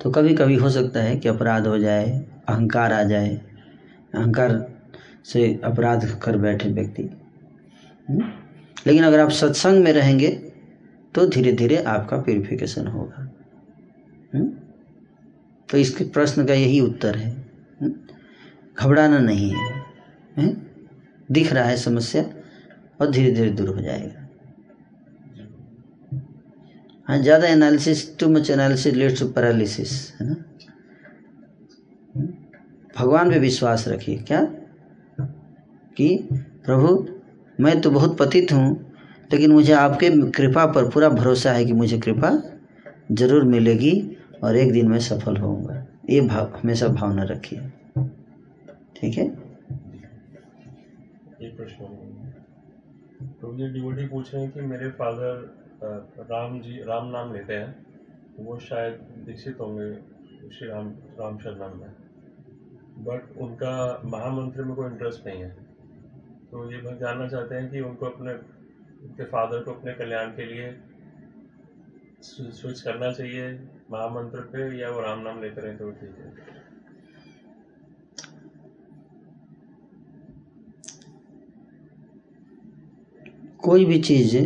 तो 0.00 0.10
कभी 0.10 0.34
कभी 0.34 0.54
हो 0.54 0.70
सकता 0.70 1.00
है 1.00 1.16
कि 1.16 1.28
अपराध 1.28 1.66
हो 1.66 1.78
जाए, 1.78 2.26
अहंकार 2.48 2.92
आ 2.92 3.02
जाए, 3.02 3.40
अहंकार 4.14 4.72
से 5.24 5.60
अपराध 5.64 6.20
कर 6.22 6.36
बैठे 6.36 6.68
व्यक्ति। 6.68 7.10
लेकिन 8.86 9.04
अगर 9.04 9.20
आप 9.20 9.30
सत्संग 9.30 9.82
में 9.84 9.92
रहेंगे 9.92 10.28
तो 11.14 11.26
धीरे 11.26 11.52
धीरे 11.52 11.76
आपका 11.84 12.16
प्योरिफिकेशन 12.16 12.86
होगा। 12.86 13.22
हुँ? 14.34 14.46
तो 15.68 15.78
इसके 15.78 16.04
प्रश्न 16.04 16.46
का 16.46 16.54
यही 16.54 16.80
उत्तर 16.80 17.16
है। 17.16 17.30
घबराना 18.78 19.18
नहीं 19.18 19.50
है, 19.50 19.72
है? 20.38 20.52
दिख 21.30 21.52
रहा 21.52 21.64
है 21.64 21.76
समस्या 21.76 22.22
और 23.00 23.10
धीरे 23.10 23.30
धीरे 23.30 23.50
दूर 23.50 23.68
हो 23.68 23.80
जाएगा। 23.80 24.22
हाँ 27.08 27.18
ज़्यादा 27.18 27.46
analysis 27.46 28.18
too 28.18 28.28
much 28.28 28.50
analysis 28.50 28.94
leads 28.94 29.20
to 29.20 29.26
paralysis 29.28 29.92
है 30.20 30.28
ना? 30.28 30.34
भगवान 32.96 33.30
पे 33.30 33.38
विश्वास 33.38 33.88
रखिए 33.88 34.16
क्या? 34.18 34.42
कि 35.96 36.16
प्रभु 36.64 36.96
मैं 37.58 37.80
तो 37.80 37.90
बहुत 37.90 38.16
पतित 38.18 38.52
हूँ, 38.52 38.68
लेकिन 39.30 39.52
मुझे 39.52 39.72
आपके 39.74 40.10
कृपा 40.32 40.66
पर 40.66 40.88
पूरा 40.90 41.08
भरोसा 41.10 41.52
है 41.52 41.64
कि 41.64 41.72
मुझे 41.72 41.98
कृपा 41.98 42.30
ज़रूर 43.12 43.44
मिलेगी 43.46 43.92
और 44.44 44.56
एक 44.56 44.72
दिन 44.72 44.88
मैं 44.88 44.98
सफल 45.00 45.36
होऊँगा। 45.36 45.86
ये 46.10 46.20
भाव, 46.22 46.52
हमेशा 46.56 46.88
भावना 46.90 47.22
रखिए। 47.24 47.58
ठीक 48.96 49.18
है? 49.18 49.24
एक 51.42 51.56
प्रश्न 51.56 51.84
तो 53.40 53.54
ये 53.54 53.68
डिवोटी 53.72 54.06
पूछ 54.06 54.34
रहे 54.34 54.42
हैं 54.42 54.52
कि 54.52 54.60
मेरे 54.62 54.88
फादर 54.92 55.34
राम 56.30 56.60
जी, 56.60 56.76
राम 56.82 57.08
नाम 57.10 57.32
लेते 57.34 57.54
हैं 57.54 57.70
तो 58.36 58.42
वो 58.44 58.58
शायद 58.60 58.92
दीक्षित 59.26 59.60
होंगे 59.60 59.92
श्री 60.50 60.68
राम 60.68 60.88
राम 61.20 61.38
शरण 61.38 61.74
में। 61.74 61.88
बट 63.04 63.36
उनका 63.38 64.02
महामंत्र 64.06 64.64
में 64.64 64.74
कोई 64.76 64.86
इंटरेस्ट 64.86 65.26
नहीं 65.26 65.42
है। 65.42 65.65
तो 66.50 66.72
ये 66.72 66.78
भक्त 66.78 67.00
जानना 67.00 67.28
चाहते 67.28 67.54
हैं 67.54 67.70
कि 67.70 67.80
उनको 67.80 68.06
अपने, 68.06 68.32
उनके 69.06 69.24
फादर 69.24 69.62
को 69.62 69.70
अपने 69.70 69.92
कल्याण 69.92 70.26
के 70.26 70.44
लिए 70.44 70.76
स्विच 72.22 72.80
करना 72.80 73.12
चाहिए 73.12 73.48
महामंत्र 73.90 74.40
पे 74.40 74.78
या 74.80 74.90
वो 74.90 75.00
राम 75.00 75.20
नाम 75.20 75.42
लेते 75.42 75.60
रहे 75.60 75.76
तो 75.76 75.90
ठीक 75.90 76.16
है? 76.18 76.32
कोई 83.58 83.84
भी 83.84 83.98
चीज़ 84.00 84.36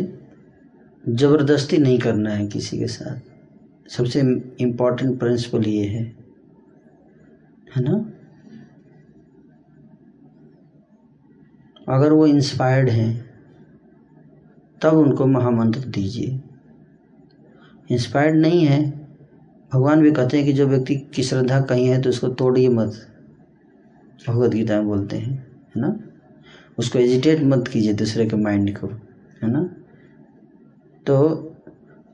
ज़बरदस्ती 1.09 1.77
नहीं 1.77 1.99
करना 1.99 2.29
है 2.29 2.47
किसी 2.47 2.79
के 2.79 2.87
साथ। 2.87 3.89
सबसे 3.89 4.21
इम्पोर्टेंट 4.61 5.19
प्रिंसिपल 5.19 5.67
ये 5.67 5.85
है। 5.87 6.03
है 7.75 7.83
ना? 7.83 8.20
अगर 11.91 12.13
वो 12.13 12.27
इंस्पायर्ड 12.27 12.89
हैं, 12.89 13.31
तब 14.81 14.93
उनको 14.93 15.25
महामंत्र 15.25 15.79
दीजिए। 15.79 16.41
इंस्पायर्ड 17.91 18.35
नहीं 18.35 18.65
है, 18.65 18.91
भगवान 19.73 20.01
भी 20.01 20.11
कहते 20.11 20.37
हैं 20.37 20.45
कि 20.45 20.53
जो 20.53 20.67
व्यक्ति 20.67 20.95
की 20.95 21.23
श्रद्धा 21.23 21.61
कहीं 21.61 21.87
है 21.87 22.01
तो 22.01 22.09
उसको 22.09 22.27
तोड़िए 22.27 22.69
मत। 22.69 23.07
भगवत 24.27 24.51
गीता 24.51 24.75
में 24.75 24.87
बोलते 24.87 25.17
हैं, 25.17 25.33
है 25.67 25.81
ना? 25.81 25.99
उसको 26.77 26.99
एजिटेट 26.99 27.43
मत 27.43 27.67
कीजिए 27.67 27.93
दूसरे 27.93 28.25
के 28.25 28.35
माइंड 28.35 28.77
को, 28.77 28.87
है 29.43 29.51
ना? 29.51 29.63
तो 31.07 31.47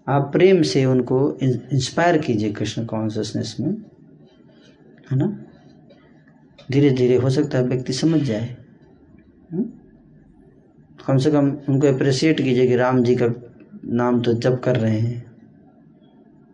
आप 0.08 0.30
प्रेम 0.34 0.62
से 0.62 0.86
उनको 0.86 1.38
इंस्पायर 1.44 2.18
कीजिए 2.18 2.52
कृष्ण 2.52 2.86
कॉन्सियसनेस 2.86 3.58
में, 3.60 3.72
है 5.12 5.18
ना? 5.18 5.40
धीरे 6.72 6.90
धीरे 6.90 7.16
हो 7.16 7.30
सकता 7.30 7.58
है 7.58 7.64
व्यक्ति 7.64 7.94
समझ 7.94 8.22
जाए? 8.22 8.67
कम 9.54 11.18
से 11.18 11.32
कम 11.32 11.50
उनको 11.70 11.88
अप्रिशिएट 11.88 12.42
कीजिए 12.42 12.68
कि 12.68 12.76
राम 12.76 13.04
जी 13.04 13.16
का 13.16 13.28
नाम 13.86 14.22
तो 14.22 14.34
जप 14.34 14.62
कर 14.64 14.76
रहे 14.76 15.00
हैं। 15.00 15.26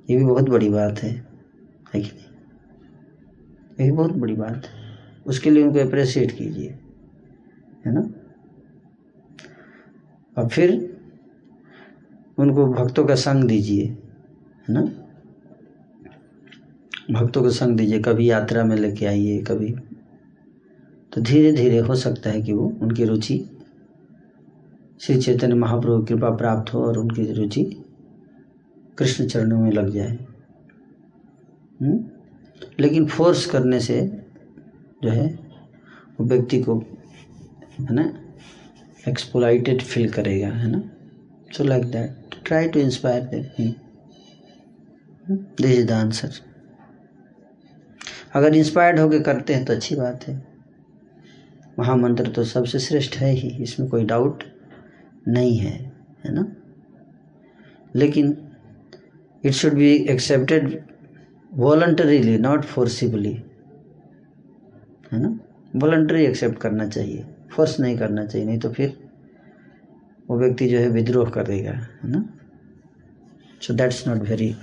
ये 0.10 0.18
भी 0.18 0.26
बहुत 0.26 0.50
बड़ी 0.50 0.70
बात 0.70 1.00
है 1.00 1.12
है 1.94 2.02
कि 2.02 2.02
नहीं? 2.02 2.26
ये 3.80 3.86
भी 3.86 3.92
बहुत 3.92 4.12
बड़ी 4.12 4.34
बात 4.34 4.66
है। 4.66 4.82
उसके 5.26 5.50
लिए 5.50 5.64
उनको 5.64 5.80
अप्रिशिएट 5.80 6.32
कीजिए, 6.32 6.70
है 7.86 7.94
ना? 7.94 8.02
और 10.38 10.48
फिर 10.48 10.72
उनको 12.38 12.66
भक्तों 12.68 13.06
का 13.06 13.16
संग 13.16 13.44
दीजिए, 13.44 13.86
है 13.86 14.74
ना? 14.74 14.82
भक्तों 17.12 17.42
को 17.42 17.50
संग 17.50 17.78
दीजिए, 17.78 18.00
कभी 18.00 18.30
यात्रा 18.30 18.64
में 18.64 18.76
लेके 18.78 19.06
आइए, 19.06 19.42
कभी 19.42 19.76
तो 21.14 21.22
धीरे 21.22 21.52
धीरे 21.52 21.78
हो 21.78 21.96
सकता 21.96 22.30
है 22.30 22.42
कि 22.42 22.54
वो 22.54 22.74
उनकी 22.82 23.06
रुचि, 23.06 23.50
श्री 25.02 25.22
चैतन्य 25.22 25.56
महाप्रभु 25.56 26.06
कृपा 26.06 26.30
प्राप्त 26.30 26.74
हो 26.74 26.84
और 26.84 26.98
उनकी 26.98 27.34
रुचि 27.34 27.64
कृष्ण 28.98 29.26
चरणों 29.28 29.60
में 29.60 29.72
लग 29.72 29.90
जाए 29.90 30.10
हुँ? 30.10 30.18
हम्म? 31.82 32.04
लेकिन 32.80 33.06
फोर्स 33.06 33.46
करने 33.46 33.80
से 33.80 34.02
जो 35.04 35.10
है, 35.10 35.28
वो 36.20 36.26
व्यक्ति 36.26 36.62
को, 36.64 36.78
है 37.80 37.94
ना 37.94 38.14
एक्सपोलाइटेड 39.08 39.82
फील 39.82 40.10
करेगा, 40.10 40.48
है 40.48 40.72
ना 40.72 40.82
so 41.58 41.64
like 41.64 41.86
that 41.86 42.36
try 42.46 42.68
to 42.68 42.80
inspire 42.80 43.52
this 45.32 45.78
is 45.80 45.88
the 45.88 45.92
answer 45.92 46.32
अगर 48.34 48.56
इंस्पायर्ड 48.56 49.00
होकर 49.00 49.22
करते 49.22 49.54
हैं 49.54 49.66
तो 49.66 49.74
अच्छी 49.74 49.96
बात 49.96 50.28
है 50.28 50.53
महामंत्र 51.80 52.32
तो 52.32 52.44
सबसे 52.44 52.80
श्रेष्ठ 52.80 53.16
है 53.18 53.32
ही, 53.32 53.48
इसमें 53.64 53.90
कोई 53.90 54.04
डाउट 54.06 54.44
नहीं 55.28 55.58
है 55.58 55.72
है 56.26 56.34
ना? 56.34 56.46
लेकिन 57.96 58.38
it 59.46 59.54
should 59.54 59.74
be 59.74 59.94
accepted 60.10 60.82
voluntarily 61.54 62.38
not 62.38 62.66
forcibly 62.66 63.34
है 65.12 65.22
ना? 65.22 65.40
वॉलंटरी 65.76 66.26
एक्सेप्ट 66.26 66.58
करना 66.58 66.88
चाहिए 66.88 67.26
फोर्स 67.52 67.80
नहीं 67.80 67.98
करना 67.98 68.26
चाहिए, 68.26 68.48
नहीं 68.48 68.60
तो 68.60 68.70
फिर 68.70 68.98
वो 70.30 70.38
व्यक्ति 70.40 70.68
जो 70.70 70.80
है 70.80 70.90
विद्रोह 70.90 71.30
करेगा 71.30 71.72
है 71.72 72.10
ना? 72.10 72.26
So 73.62 73.74
that's 73.74 74.08
not 74.08 74.22
very 74.30 74.56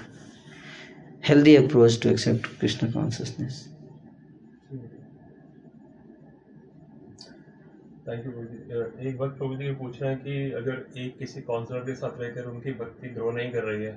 healthy 1.28 1.56
approach 1.56 2.00
to 2.02 2.08
accept 2.08 2.46
Krishna 2.60 2.90
consciousness 2.92 3.69
thank 8.10 8.24
you 8.26 8.32
एक 9.08 9.16
वक्त 9.20 9.36
प्रभु 9.38 9.56
जी 9.56 9.72
पूछ 9.80 10.00
रहे 10.02 10.10
हैं 10.10 10.18
कि 10.20 10.52
अगर 10.52 10.84
एक 10.98 11.16
किसी 11.18 11.40
काउंसलर 11.40 11.80
के 11.80 11.94
साथ 11.94 12.20
रहकर 12.20 12.44
उनकी 12.44 12.72
भक्ति 12.74 13.08
ग्रो 13.08 13.30
नहीं 13.30 13.50
कर 13.50 13.64
रही 13.64 13.84
है 13.84 13.92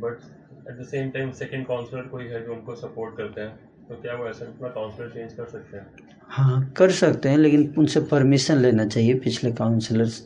but 0.00 0.20
at 0.68 0.80
the 0.80 0.86
same 0.86 1.10
time 1.10 1.30
second 1.40 1.66
counsellor 1.66 2.02
कोई 2.08 2.24
है 2.24 2.44
जो 2.44 2.52
उनको 2.52 2.74
सपोर्ट 2.76 3.16
करते 3.16 3.40
हैं 3.40 3.50
तो 3.88 3.94
क्या 4.02 4.14
वो 4.14 4.28
ऐसा 4.28 4.44
अपना 4.44 4.68
काउंसलर 4.68 5.10
चेंज 5.10 5.32
कर 5.32 5.44
सकते 5.44 5.76
हैं? 5.76 5.86
हाँ 6.28 6.72
कर 6.76 6.90
सकते 6.90 7.28
हैं, 7.28 7.38
लेकिन 7.38 7.74
उनसे 7.78 8.00
परमिशन 8.00 8.58
लेना 8.58 8.86
चाहिए 8.86 9.14
पिछले 9.18 9.52
काउंसलर्स 9.52 10.18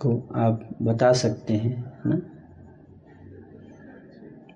को। 0.00 0.16
आप 0.36 0.68
बता 0.82 1.12
सकते 1.12 1.54
हैं, 1.54 1.76
है 1.76 2.10
ना? 2.10 2.20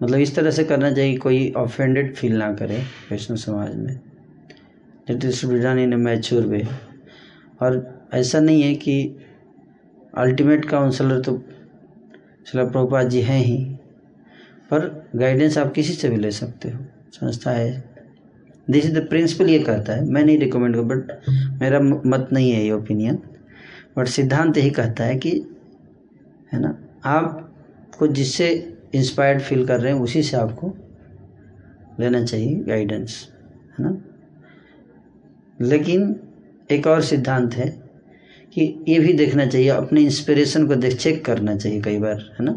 मतलब 0.02 0.18
इस 0.18 0.34
तरह 0.36 0.50
से 0.50 0.64
करना 0.64 0.90
चाहिए 0.92 1.16
कोई 1.16 1.50
ऑफेंडेड 1.56 2.14
फील 2.16 2.36
ना 2.38 2.52
करे 2.54 2.82
वैष्णव 3.10 3.36
समाज 3.36 3.74
में। 3.76 3.98
It 5.10 5.24
is 5.24 5.46
be 5.46 5.58
done 5.60 5.78
in 5.78 5.92
a 5.92 5.96
mature 5.96 6.46
way 6.46 6.62
और 7.60 8.08
ऐसा 8.14 8.40
नहीं 8.40 8.62
है 8.62 8.74
कि 8.74 9.16
अल्टीमेट 10.14 10.64
काउंसलर 10.64 11.20
तो 11.20 11.36
शिला 12.46 12.64
प्रभुपाद 12.64 13.08
जी 13.08 13.20
हैं 13.20 13.40
ही, 13.40 13.56
पर 14.70 15.10
गाइडेंस 15.16 15.58
आप 15.58 15.72
किसी 15.72 15.92
से 15.92 16.08
भी 16.08 16.16
ले 16.16 16.30
सकते 16.30 16.70
हो, 16.70 16.84
संस्था 17.12 17.50
है। 17.50 17.84
दिस 18.68 18.84
इज़ 18.84 18.98
द 18.98 19.06
प्रिंसिपल 19.08 19.50
ये 19.50 19.58
कहता 19.58 19.92
है, 19.92 20.04
मैं 20.04 20.24
नहीं 20.24 20.38
रिकमेंड 20.38 20.76
कर 20.76 20.82
बट 20.84 21.60
मेरा 21.62 21.80
मत 21.80 22.28
नहीं 22.32 22.50
है 22.52 22.62
ये 22.64 22.70
ओपिनियन 22.70 23.18
बट 23.96 24.06
सिद्धांत 24.06 24.58
यही 24.58 24.70
कहता 24.70 25.04
है 25.04 25.16
कि, 25.16 25.30
है 26.52 26.60
ना, 26.60 26.78
आपको 27.04 28.06
जिससे 28.06 28.48
इंस्पायर्ड 28.94 29.40
फील 29.40 29.66
कर 29.66 29.80
रहे 29.80 29.92
हैं, 29.92 30.00
उसी 30.00 30.22
से 30.22 30.36
आपको 30.36 30.74
लेना 32.00 32.24
चाहिए 32.24 32.54
गाइडेंस 32.58 33.28
है 33.78 33.84
ना। 33.84 33.96
लेकिन 35.60 36.14
एक 36.70 36.86
और 36.86 37.02
सिद्धांत 37.02 37.54
है 37.54 37.68
कि 38.54 38.84
ये 38.88 38.98
भी 38.98 39.12
देखना 39.12 39.46
चाहिए, 39.46 39.68
अपने 39.68 40.00
इंस्पिरेशन 40.00 40.66
को 40.66 40.74
देख 40.74 40.96
चेक 40.96 41.24
करना 41.24 41.56
चाहिए 41.56 41.80
कई 41.80 41.98
बार, 41.98 42.36
है 42.40 42.44
ना? 42.44 42.52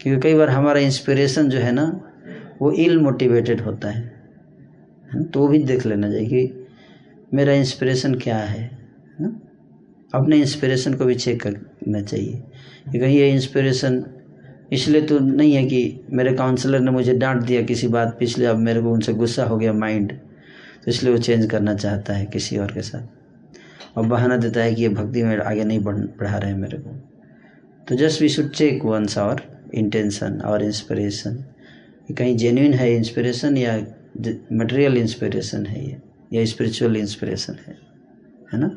क्योंकि 0.00 0.20
कई 0.20 0.34
बार 0.34 0.50
हमारा 0.50 0.80
इंस्पिरेशन 0.80 1.48
जो 1.48 1.58
है 1.58 1.72
ना, 1.72 2.00
वो 2.62 2.72
इल 2.72 2.98
मोटिवेटेड 2.98 3.60
होता 3.60 3.88
है। 3.88 4.22
तो 5.24 5.40
वो 5.40 5.48
भी 5.48 5.58
देख 5.58 5.86
लेना 5.86 6.10
चाहिए 6.10 6.26
कि 6.26 6.66
मेरा 7.34 7.52
इंस्पिरेशन 7.52 8.14
क्या 8.14 8.36
है 8.36 8.70
ना? 9.20 9.40
अपने 10.14 10.36
इंस्पिरेशन 10.36 10.94
को 10.94 11.04
भी 11.04 11.14
चेक 11.14 11.42
करना 11.42 12.00
चाहिए 12.00 12.42
कि 12.92 12.98
कहीं 12.98 13.18
ये 13.18 13.30
इंस्पिरेशन 13.30 14.04
इसलिए 14.72 15.02
तो 15.02 15.18
नहीं 15.18 15.54
है 15.54 15.64
कि 15.64 16.00
मेरे 16.10 16.34
काउंसलर 16.34 16.80
ने 16.80 16.90
मुझे 16.90 17.14
डांट 17.14 17.42
दिया 17.42 17.62
किसी 17.62 17.88
बात 17.88 18.16
पिछले 18.18 18.46
अब 18.46 18.56
मेरे 18.56 18.82
को 18.82 18.90
उनसे 18.90 19.12
गुस्सा 19.12 19.44
हो 19.44 19.56
गया 19.56 19.72
माइंड 19.72 20.12
तो 20.84 20.90
इसलिए 20.90 21.12
वो 21.12 21.18
चेंज 21.18 21.50
करना 21.50 21.74
चाहता 21.74 22.14
है 22.14 22.26
किसी 22.26 22.56
और 22.56 22.72
के 22.72 22.82
साथ। 22.82 23.21
और 23.96 24.06
बहाना 24.06 24.36
देता 24.36 24.60
है 24.60 24.74
कि 24.74 24.82
ये 24.82 24.88
भक्ति 24.88 25.22
में 25.22 25.36
आगे 25.38 25.64
नहीं 25.64 25.80
बढ़ 25.80 25.96
बढ़ा 25.96 26.38
रहे 26.38 26.54
मेरे 26.54 26.78
को। 26.78 26.90
तो 27.88 27.94
just 27.94 28.22
we 28.22 28.28
should 28.28 28.50
check 28.50 28.84
once 28.84 29.18
our 29.18 29.42
intention 29.74 30.40
और 30.40 30.62
इंस्पिरेशन। 30.64 31.44
कहीं 32.18 32.36
जेन्यून 32.36 32.72
है 32.72 32.94
इंस्पिरेशन 32.96 33.56
या 33.56 33.76
मटेरियल 34.52 34.96
इंस्पिरेशन 34.96 35.66
है 35.66 35.84
ये 35.86 36.00
या 36.32 36.44
स्पिरिचुअल 36.44 36.96
इंस्पिरेशन 36.96 37.56
है 37.66 37.76
है 38.52 38.60
ना? 38.60 38.68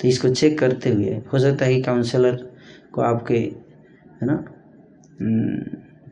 तो 0.00 0.08
इसको 0.08 0.28
चेक 0.28 0.58
करते 0.58 0.90
हुए 0.90 1.20
हो 1.32 1.38
सकता 1.38 1.64
है 1.64 1.74
कि 1.74 1.82
काउंसलर 1.82 2.36
को 2.92 3.02
आपके 3.02 3.34
है 3.34 4.26
ना? 4.26 4.44
हम्म, 5.20 5.56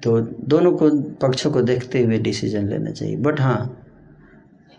तो 0.02 0.20
दोनों 0.20 0.72
को 0.72 0.90
पक्षों 1.22 1.51
को 1.51 1.62
देखते 1.62 2.02
हुए 2.02 2.18
डिसीज़न 2.18 2.68
लेना 2.68 2.90
चाहिए। 2.90 3.16
बट 3.16 3.40
हाँ 3.40 3.86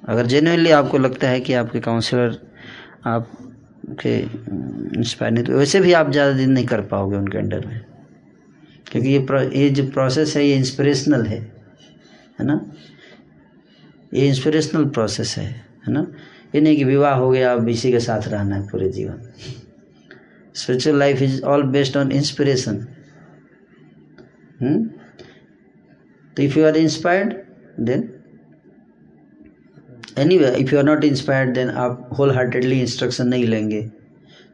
अगर 0.04 0.26
जेन्यनली 0.26 0.72
आपको 0.72 0.98
लगता 0.98 1.30
है 1.30 1.40
कि 1.40 1.54
आपके 1.54 1.80
काउंसलर 1.80 2.38
आपके 3.90 4.18
इंस्पायर 4.98 5.32
नहीं 5.34 5.44
तो 5.44 5.58
वैसे 5.58 5.80
भी 5.82 5.94
आप 5.94 6.12
ज़्यादा 6.12 6.34
दिन 6.38 6.52
नहीं 6.52 6.66
कर 6.66 6.82
पाओगे 6.92 7.18
उनके 7.18 7.38
अंडर 7.38 7.66
में। 7.66 7.80
क्योंकि 8.88 9.10
ये 9.10 9.20
ये 9.62 9.70
जो 9.70 9.88
प्रोसेस 9.90 10.36
है, 10.38 10.46
ये 10.46 10.56
इंस्पिरेशनल 10.56 11.26
है 11.26 11.40
है 12.40 12.46
ना? 12.46 12.60
ये 14.14 14.28
इंस्पिरेशनल 14.28 14.86
प्रोसेस 14.90 15.36
है 15.38 15.46
है 15.88 15.94
ना? 15.94 16.06
ये 16.56 16.62
नहीं 16.62 16.78
कि 16.78 16.84
विवाह 16.84 17.16
हो 17.16 17.30
गया 17.32 17.54
अब 17.54 17.70
इसी 17.70 17.92
के 17.92 18.00
साथ 18.00 18.28
रहना 18.28 18.56
है 18.56 18.68
पूरे 18.70 18.90
जीवन। 18.90 19.22
Spiritual 20.56 20.98
life 21.00 21.22
is 21.22 21.42
all 21.44 21.64
based 21.72 21.98
on 21.98 22.12
inspiration 22.12 22.86
तो 26.38 26.44
if 26.44 26.58
you 26.60 26.66
are 26.66 26.78
inspired 26.78 27.34
then 27.80 28.02
any 30.20 30.38
way 30.38 30.52
if 30.56 30.72
you 30.74 30.78
are 30.80 30.86
not 30.86 31.04
inspired 31.04 31.54
then 31.54 31.70
आप 31.70 32.10
होल 32.18 32.32
हार्टेडली 32.32 32.80
इंस्ट्रक्शन 32.82 33.28
नहीं 33.28 33.46
लेंगे। 33.46 33.82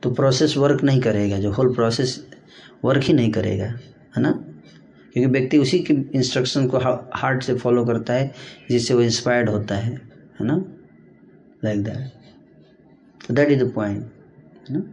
तो 0.03 0.11
प्रोसेस 0.13 0.57
वर्क 0.57 0.83
नहीं 0.83 1.01
करेगा, 1.01 1.37
जो 1.37 1.51
होल 1.51 1.73
प्रोसेस 1.75 2.19
वर्क 2.85 3.03
ही 3.03 3.13
नहीं 3.13 3.31
करेगा, 3.31 3.65
है 3.65 4.21
ना? 4.21 4.31
क्योंकि 5.13 5.31
व्यक्ति 5.31 5.57
उसी 5.57 5.79
के 5.79 5.93
इंस्ट्रक्शन 6.15 6.67
को 6.67 6.77
हार्ट 7.13 7.43
से 7.43 7.55
फॉलो 7.55 7.85
करता 7.85 8.13
है, 8.13 8.31
जिससे 8.69 8.93
वो 8.93 9.01
इंस्पायर्ड 9.01 9.49
होता 9.49 9.75
है 9.75 9.93
है 10.39 10.45
ना? 10.45 10.63
लाइक 11.63 11.83
दैट 11.83 12.11
तो 13.27 13.33
दैट 13.33 13.49
इज़ 13.49 13.63
द 13.63 13.71
पॉइंट 13.73 14.03
है 14.69 14.77
ना? 14.77 14.83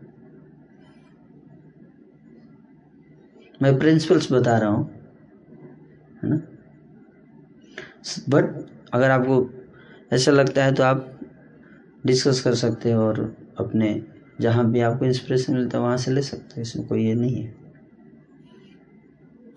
मैं 3.62 3.78
प्रिंसिपल्स 3.78 4.32
बता 4.32 4.56
रहा 4.58 4.70
हूँ, 4.70 4.90
है 6.22 6.30
ना? 6.30 6.40
बट 8.28 8.44
अगर 8.92 9.10
आपको 9.10 9.42
ऐसा 10.10 10.30
लगता 10.32 10.64
है 10.64 10.74
तो 10.74 10.82
आप 10.82 11.10
डिस्कस 12.06 12.40
कर 12.40 12.54
सकते 12.54 12.92
हो 12.92 13.02
और 13.02 13.20
अपने 13.58 14.00
जहाँ 14.38 14.70
भी 14.70 14.80
आपको 14.80 15.04
इंस्पिरेशन 15.04 15.54
मिलता 15.54 15.78
है, 15.78 15.84
वहाँ 15.84 15.96
से 15.96 16.10
ले 16.10 16.22
सकते 16.22 16.54
हो। 16.56 16.62
इसमें 16.62 16.86
कोई 16.86 17.04
ये 17.04 17.14
नहीं 17.14 17.42
है। 17.42 17.52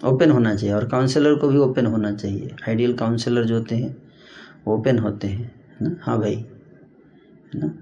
ओपन 0.01 0.31
होना 0.31 0.55
चाहिए 0.55 0.73
और 0.75 0.87
काउंसलर 0.87 1.35
को 1.35 1.47
भी 1.47 1.57
ओपन 1.57 1.85
होना 1.85 2.11
चाहिए। 2.13 2.55
आइडियल 2.69 2.93
काउंसलर 2.93 3.45
जो 3.45 3.55
होते 3.55 3.75
हैं 3.75 3.95
ओपन 4.67 4.99
होते 4.99 5.27
हैं, 5.27 5.45
है 5.71 5.87
ना? 5.87 5.95
हाँ 6.01 6.19
भाई, 6.19 6.35
है 6.35 7.59
ना? 7.59 7.73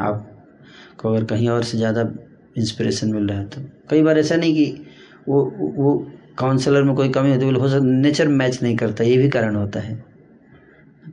आपको 0.00 1.08
अगर 1.08 1.24
कहीं 1.24 1.48
और 1.48 1.62
से 1.62 1.78
ज़्यादा 1.78 2.08
इंस्पिरेशन 2.56 3.12
मिल 3.12 3.28
रहा 3.28 3.38
है 3.38 3.46
तो। 3.46 3.60
कई 3.90 4.02
बार 4.02 4.18
ऐसा 4.18 4.36
नहीं 4.36 4.54
कि 4.54 4.86
वो 5.28 5.42
वो 5.76 5.94
काउंसलर 6.38 6.82
में 6.82 6.94
कोई 6.94 7.08
कमी 7.08 7.32
होती 7.32 7.46
है 7.46 7.52
हो 7.52 7.68
सकता 7.68 7.84
नेचर 7.84 8.28
मैच 8.28 8.62
नहीं 8.62 8.76
करता, 8.76 9.04
ये 9.04 9.16
भी 9.16 9.28
कारण 9.28 9.56
होता 9.56 9.80
है। 9.80 10.07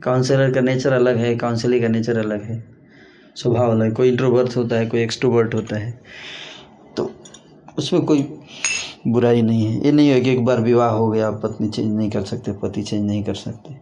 काउंसलर 0.02 0.52
का 0.52 0.60
नेचर 0.60 0.92
अलग 0.92 1.16
है 1.16 1.34
काउंसलिंग 1.36 1.82
का 1.82 1.88
नेचर 1.88 2.18
अलग 2.18 2.42
है। 2.42 2.62
स्वभाव 3.36 3.70
अलग, 3.70 3.94
कोई 3.94 4.08
इंट्रोवर्ट 4.08 4.56
होता 4.56 4.76
है, 4.76 4.86
कोई 4.86 5.00
एक्सट्रोवर्ट 5.00 5.54
होता 5.54 5.76
है। 5.76 6.00
तो 6.96 7.10
उसमें 7.78 8.02
कोई 8.02 8.22
बुराई 9.08 9.42
नहीं 9.42 9.66
है। 9.66 9.84
ये 9.84 9.92
नहीं 9.92 10.08
है 10.08 10.20
कि 10.20 10.30
एक 10.30 10.44
बार 10.44 10.60
विवाह 10.60 10.90
हो 10.90 11.08
गया 11.08 11.30
पत्नी 11.30 11.68
चेंज 11.68 11.94
नहीं 11.96 12.10
कर 12.10 12.22
सकते, 12.22 12.52
पति 12.52 12.82
चेंज 12.82 13.06
नहीं 13.06 13.22
कर 13.24 13.34
सकते। 13.34 13.74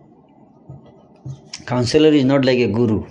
Counsellor 1.69 2.15
is 2.15 2.27
not 2.27 2.45
like 2.45 2.61
a 2.61 2.67
guru 2.69 3.03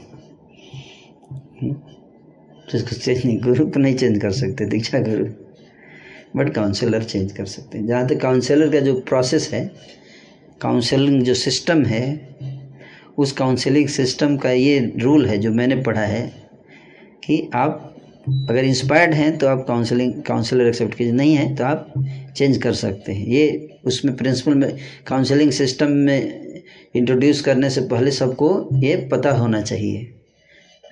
जिसको 2.72 2.96
चेंज 2.96 3.26
नहीं 3.26 3.40
गुरु 3.42 3.66
को 3.68 3.80
नहीं 3.80 3.96
चेंज 3.96 4.22
कर 4.22 4.32
सकते, 4.32 4.66
दीक्षा 4.66 5.00
गुरु 5.00 5.26
बट 6.36 6.54
काउंसलर 6.54 7.04
चेंज 7.04 7.32
कर 7.32 7.46
सकते 7.46 7.78
हैं। 7.78 7.86
जहाँ 7.88 8.08
तक 8.08 8.20
काउंसलर 8.22 8.72
का 8.72 8.80
जो 8.80 8.94
प्रोसेस 9.00 9.50
है 9.54 9.66
काउंसलिंग 10.62 11.22
जो 11.24 11.34
सिस्टम 11.34 11.84
है 11.86 12.04
उस 13.18 13.32
काउंसलिंग 13.32 13.88
सिस्टम 13.90 14.38
का 14.38 14.52
ये 14.52 14.80
रूल 15.00 15.26
है 15.26 15.38
जो 15.38 15.52
मैंने 15.52 15.76
पढ़ा 15.84 16.02
है 16.02 16.22
कि 17.24 17.50
आप 17.56 17.90
अगर 18.50 18.64
इंस्पायर्ड 18.66 19.14
हैं 19.14 19.38
तो 19.38 19.48
आप 19.48 19.66
काउंसलिंग 19.68 20.22
काउंसलर 20.24 20.68
एक्सेप्ट 20.68 20.96
कीजिए। 20.96 21.14
नहीं 21.14 21.36
है 21.36 21.56
तो 21.56 21.64
आप 21.64 21.94
चेंज 22.38 22.58
कर 22.58 22.74
सकते 22.74 23.12
हैं। 23.12 23.26
ये 23.28 23.70
उसमें 23.86 24.16
प्रिंसिपल 24.18 24.54
में 24.54 24.78
काउंसलिंग 25.08 25.52
सिस्टम 25.52 25.92
में 25.92 26.42
इंट्रोड्यूस 26.96 27.42
करने 27.42 27.70
से 27.70 27.82
पहले 27.82 28.12
सबको 28.12 28.50
ये 28.76 28.96
पता 29.12 29.32
होना 29.32 29.62
चाहिए, 29.62 30.00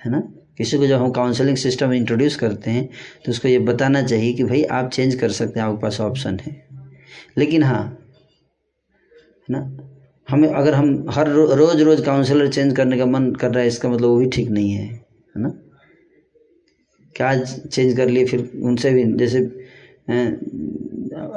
है 0.00 0.10
ना? 0.10 0.20
किसी 0.58 0.78
को 0.78 0.86
जब 0.86 1.02
हम 1.02 1.10
काउंसलिंग 1.10 1.56
सिस्टम 1.56 1.92
इंट्रोड्यूस 1.92 2.36
करते 2.36 2.70
हैं 2.70 2.88
तो 3.24 3.30
उसको 3.32 3.48
ये 3.48 3.58
बताना 3.60 4.02
चाहिए 4.02 4.32
कि 4.32 4.44
भाई 4.44 4.62
आप 4.62 4.90
चेंज 4.90 5.14
कर 5.14 5.30
सकते 5.30 5.60
हैं, 5.60 5.66
आपके 5.66 5.82
पास 5.82 6.00
ऑप्शन 6.00 6.38
है। 6.46 6.56
लेकिन 7.38 7.62
हाँ 7.62 7.84
है 9.48 9.58
ना? 9.58 9.81
हमें 10.32 10.48
अगर 10.48 10.74
हम 10.74 11.06
हर 11.10 11.28
रो, 11.28 11.44
रोज 11.54 11.80
रोज 11.82 12.04
काउंसलर 12.04 12.48
चेंज 12.48 12.76
करने 12.76 12.98
का 12.98 13.06
मन 13.06 13.30
कर 13.34 13.50
रहा 13.50 13.60
है 13.60 13.68
इसका 13.68 13.88
मतलब 13.88 14.08
वो 14.08 14.16
भी 14.16 14.28
ठीक 14.30 14.48
नहीं 14.50 14.72
है 14.72 14.84
है 14.84 15.42
ना? 15.42 15.48
क्या 17.16 17.34
चेंज 17.44 17.96
कर 17.96 18.08
लिए 18.08 18.24
फिर 18.26 18.50
उनसे 18.62 18.90
भी? 18.90 19.04
जैसे 19.16 19.38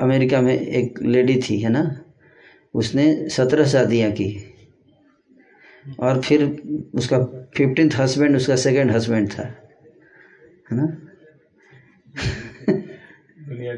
अमेरिका 0.02 0.42
में 0.42 0.54
एक 0.54 1.02
लेडी 1.02 1.36
थी 1.42 1.60
है 1.60 1.70
ना? 1.70 1.84
उसने 2.74 3.30
सत्रह 3.30 3.66
शादियाँ 3.66 4.12
की। 4.12 4.30
और 6.00 6.22
फिर 6.22 6.44
उसका 6.96 7.20
फिफ्टींथ 7.56 7.90
हस्बैंड 7.98 8.36
उसका 8.36 8.56
सेकंड 8.56 8.92
हस्बैंड 8.92 9.30
था 9.30 9.44
है 10.72 10.78
ना? 10.78 10.86
दुनिया 13.48 13.76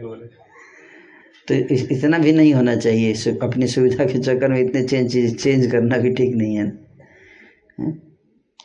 तो 1.48 1.53
इतना 1.53 2.18
भी 2.18 2.32
नहीं 2.32 2.53
होना 2.53 2.76
चाहिए 2.76 3.14
अपनी 3.44 3.68
सुविधा 3.68 4.06
के 4.06 4.19
चक्कर 4.19 4.48
में 4.48 4.60
इतने 4.60 4.82
चेंज, 4.84 5.11
चीज़, 5.11 5.36
चेंज 5.36 5.72
करना 5.72 5.98
भी 5.98 6.14
ठीक 6.14 6.36
नहीं 6.36 6.56
है। 6.56 6.69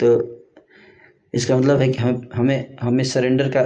तो 0.01 0.09
इसका 1.35 1.57
मतलब 1.57 1.81
है 1.81 1.89
कि 1.89 1.99
हम, 1.99 2.29
हमें 2.35 2.77
हमें 2.81 3.05
सरेंडर 3.05 3.49
का 3.49 3.63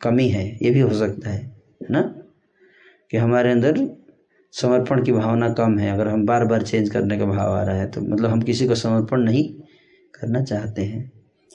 कमी 0.00 0.28
है, 0.28 0.46
ये 0.62 0.70
भी 0.70 0.80
हो 0.80 0.92
सकता 0.94 1.30
है 1.30 1.56
ना? 1.90 2.00
कि 3.10 3.16
हमारे 3.16 3.50
अंदर 3.50 3.78
समर्पण 4.54 5.04
की 5.04 5.12
भावना 5.12 5.48
कम 5.52 5.78
है, 5.78 5.92
अगर 5.92 6.08
हम 6.08 6.24
बार 6.26 6.44
बार 6.44 6.62
चेंज 6.62 6.90
करने 6.90 7.18
का 7.18 7.24
भाव 7.24 7.52
आ 7.52 7.62
रहा 7.62 7.76
है 7.76 7.90
तो 7.90 8.00
मतलब 8.00 8.30
हम 8.30 8.42
किसी 8.42 8.66
को 8.66 8.74
समर्पण 8.74 9.20
नहीं 9.20 9.44
करना 10.14 10.42
चाहते 10.42 10.82
हैं। 10.82 11.10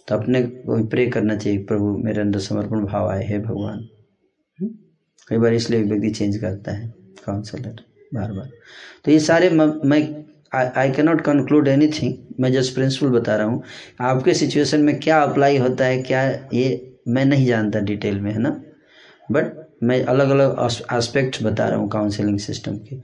तो 0.07 0.15
अपने 0.15 0.41
को 0.41 0.83
प्रे 0.87 1.07
करना 1.07 1.35
चाहिए, 1.35 1.59
प्रभु 1.59 1.97
मेरे 1.97 2.21
अंदर 2.21 2.39
समर्पण 2.39 2.85
भाव 2.85 3.09
आए, 3.09 3.23
है 3.23 3.41
भगवान? 3.41 3.87
कई 5.27 5.37
बार 5.37 5.53
इसलिए 5.53 5.83
व्यक्ति 5.83 6.09
चेंज 6.11 6.37
करता 6.37 6.71
है 6.71 6.87
काउंसलर 7.25 7.81
बार 8.13 8.31
बार 8.31 8.49
तो 9.05 9.11
ये 9.11 9.19
सारे 9.19 9.49
म- 9.49 9.81
मैं 9.85 10.01
आई 10.77 10.91
कैनॉट 10.91 11.21
कंक्लूड 11.21 11.67
एनीथिंग 11.67 12.13
मैं 12.39 12.51
जस्ट 12.53 12.73
प्रिंसिपल 12.75 13.09
बता 13.11 13.35
रहा 13.35 13.47
हूँ। 13.47 13.61
आपके 14.01 14.33
सिचुएशन 14.33 14.81
में 14.81 14.99
क्या 14.99 15.21
अप्लाई 15.23 15.57
होता 15.57 15.85
है 15.85 16.01
क्या 16.03 16.21
ये 16.53 16.65
मैं 17.07 17.25
नहीं 17.25 17.45
जानता 17.47 17.79
डिटेल 17.89 18.19
में 18.21 18.31
है 18.31 18.39
ना? 18.39 18.49
बट 19.31 19.53
मैं 19.83 20.01
अलग 20.13 20.29
अलग 20.29 20.57
एस्पेक्ट 20.93 21.41
बता 21.43 21.67
रहा 21.69 21.79
हूँ 21.79 21.89
काउंसलिंग 21.89 22.39
सिस्टम 22.39 22.77
के। 22.89 22.95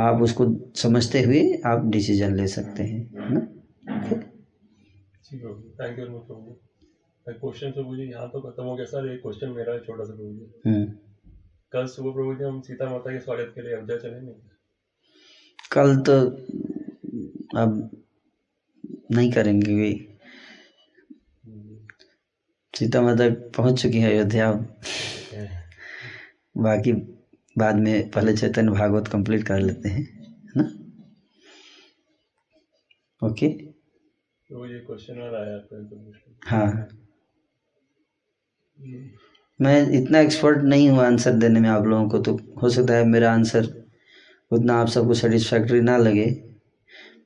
आप 0.00 0.22
उसको 0.22 0.46
समझते 0.82 1.22
हुए 1.22 1.42
आप 1.66 1.84
डिसीज़न 1.92 2.36
ले 2.36 2.46
सकते 2.48 2.82
हैं 2.82 3.00
है 3.20 3.32
ना? 3.34 3.40
थैंक 5.80 5.98
यू 5.98 6.06
क्वेश्चन 7.28 7.70
से 7.70 7.82
मुझे 7.82 8.02
यहाँ 8.04 8.28
तो 8.28 8.40
खत्म 8.40 8.64
हो 8.64 8.74
गया 8.76 8.84
सर। 8.86 9.12
एक 9.12 9.20
क्वेश्चन 9.22 9.50
मेरा 9.56 9.72
है 9.72 9.80
छोटा 9.80 10.04
सा 10.04 10.14
कल 11.72 11.86
सुबह 11.86 12.12
प्रभु 12.12 12.34
जी 12.34 12.44
हम 12.44 12.60
सीता 12.60 12.90
माता 12.90 13.10
के 13.10 13.20
स्वागत 13.20 13.52
के 13.54 13.62
लिए 13.62 13.74
अयोध्या 13.74 13.96
चलेंगे 13.96 14.34
कल 15.72 15.96
तो 15.96 16.12
अब 17.56 17.90
नहीं 19.12 19.30
करेंगे 19.30 19.74
वे 19.74 20.08
सीता 22.74 23.02
माता 23.02 23.28
पहुँच 23.56 23.82
चुकी 23.82 23.98
है 23.98 24.12
अयोध्या। 24.12 24.52
बाकी 26.56 26.92
बाद 27.58 27.74
में 27.74 28.10
पहले 28.10 28.36
चैतन्य 28.36 28.72
भागवत 28.72 29.08
कंप्लीट 29.08 29.42
कर 29.42 29.60
लेते 29.60 29.88
हैं 29.88 30.02
है 30.46 30.52
ना? 30.56 30.70
ओके? 33.22 33.72
तो 34.50 34.66
ये 34.66 34.80
क्वेश्चन 34.80 35.20
और 35.20 35.34
आया 35.34 35.56
आपका 35.56 35.76
हाँ। 36.46 36.88
मैं 39.62 39.76
इतना 40.00 40.20
एक्सपर्ट 40.20 40.62
नहीं 40.72 40.88
हूँ 40.88 41.00
आंसर 41.04 41.32
देने 41.44 41.60
में 41.60 41.68
आप 41.68 41.86
लोगों 41.86 42.08
को 42.08 42.18
तो 42.18 42.34
हो 42.62 42.68
सकता 42.76 42.96
है 42.96 43.04
मेरा 43.08 43.32
आंसर 43.32 43.66
उतना 44.52 44.74
आप 44.80 44.88
सबको 44.96 45.14
सेटिस्फैक्ट्री 45.22 45.80
ना 45.80 45.96
लगे। 45.96 46.26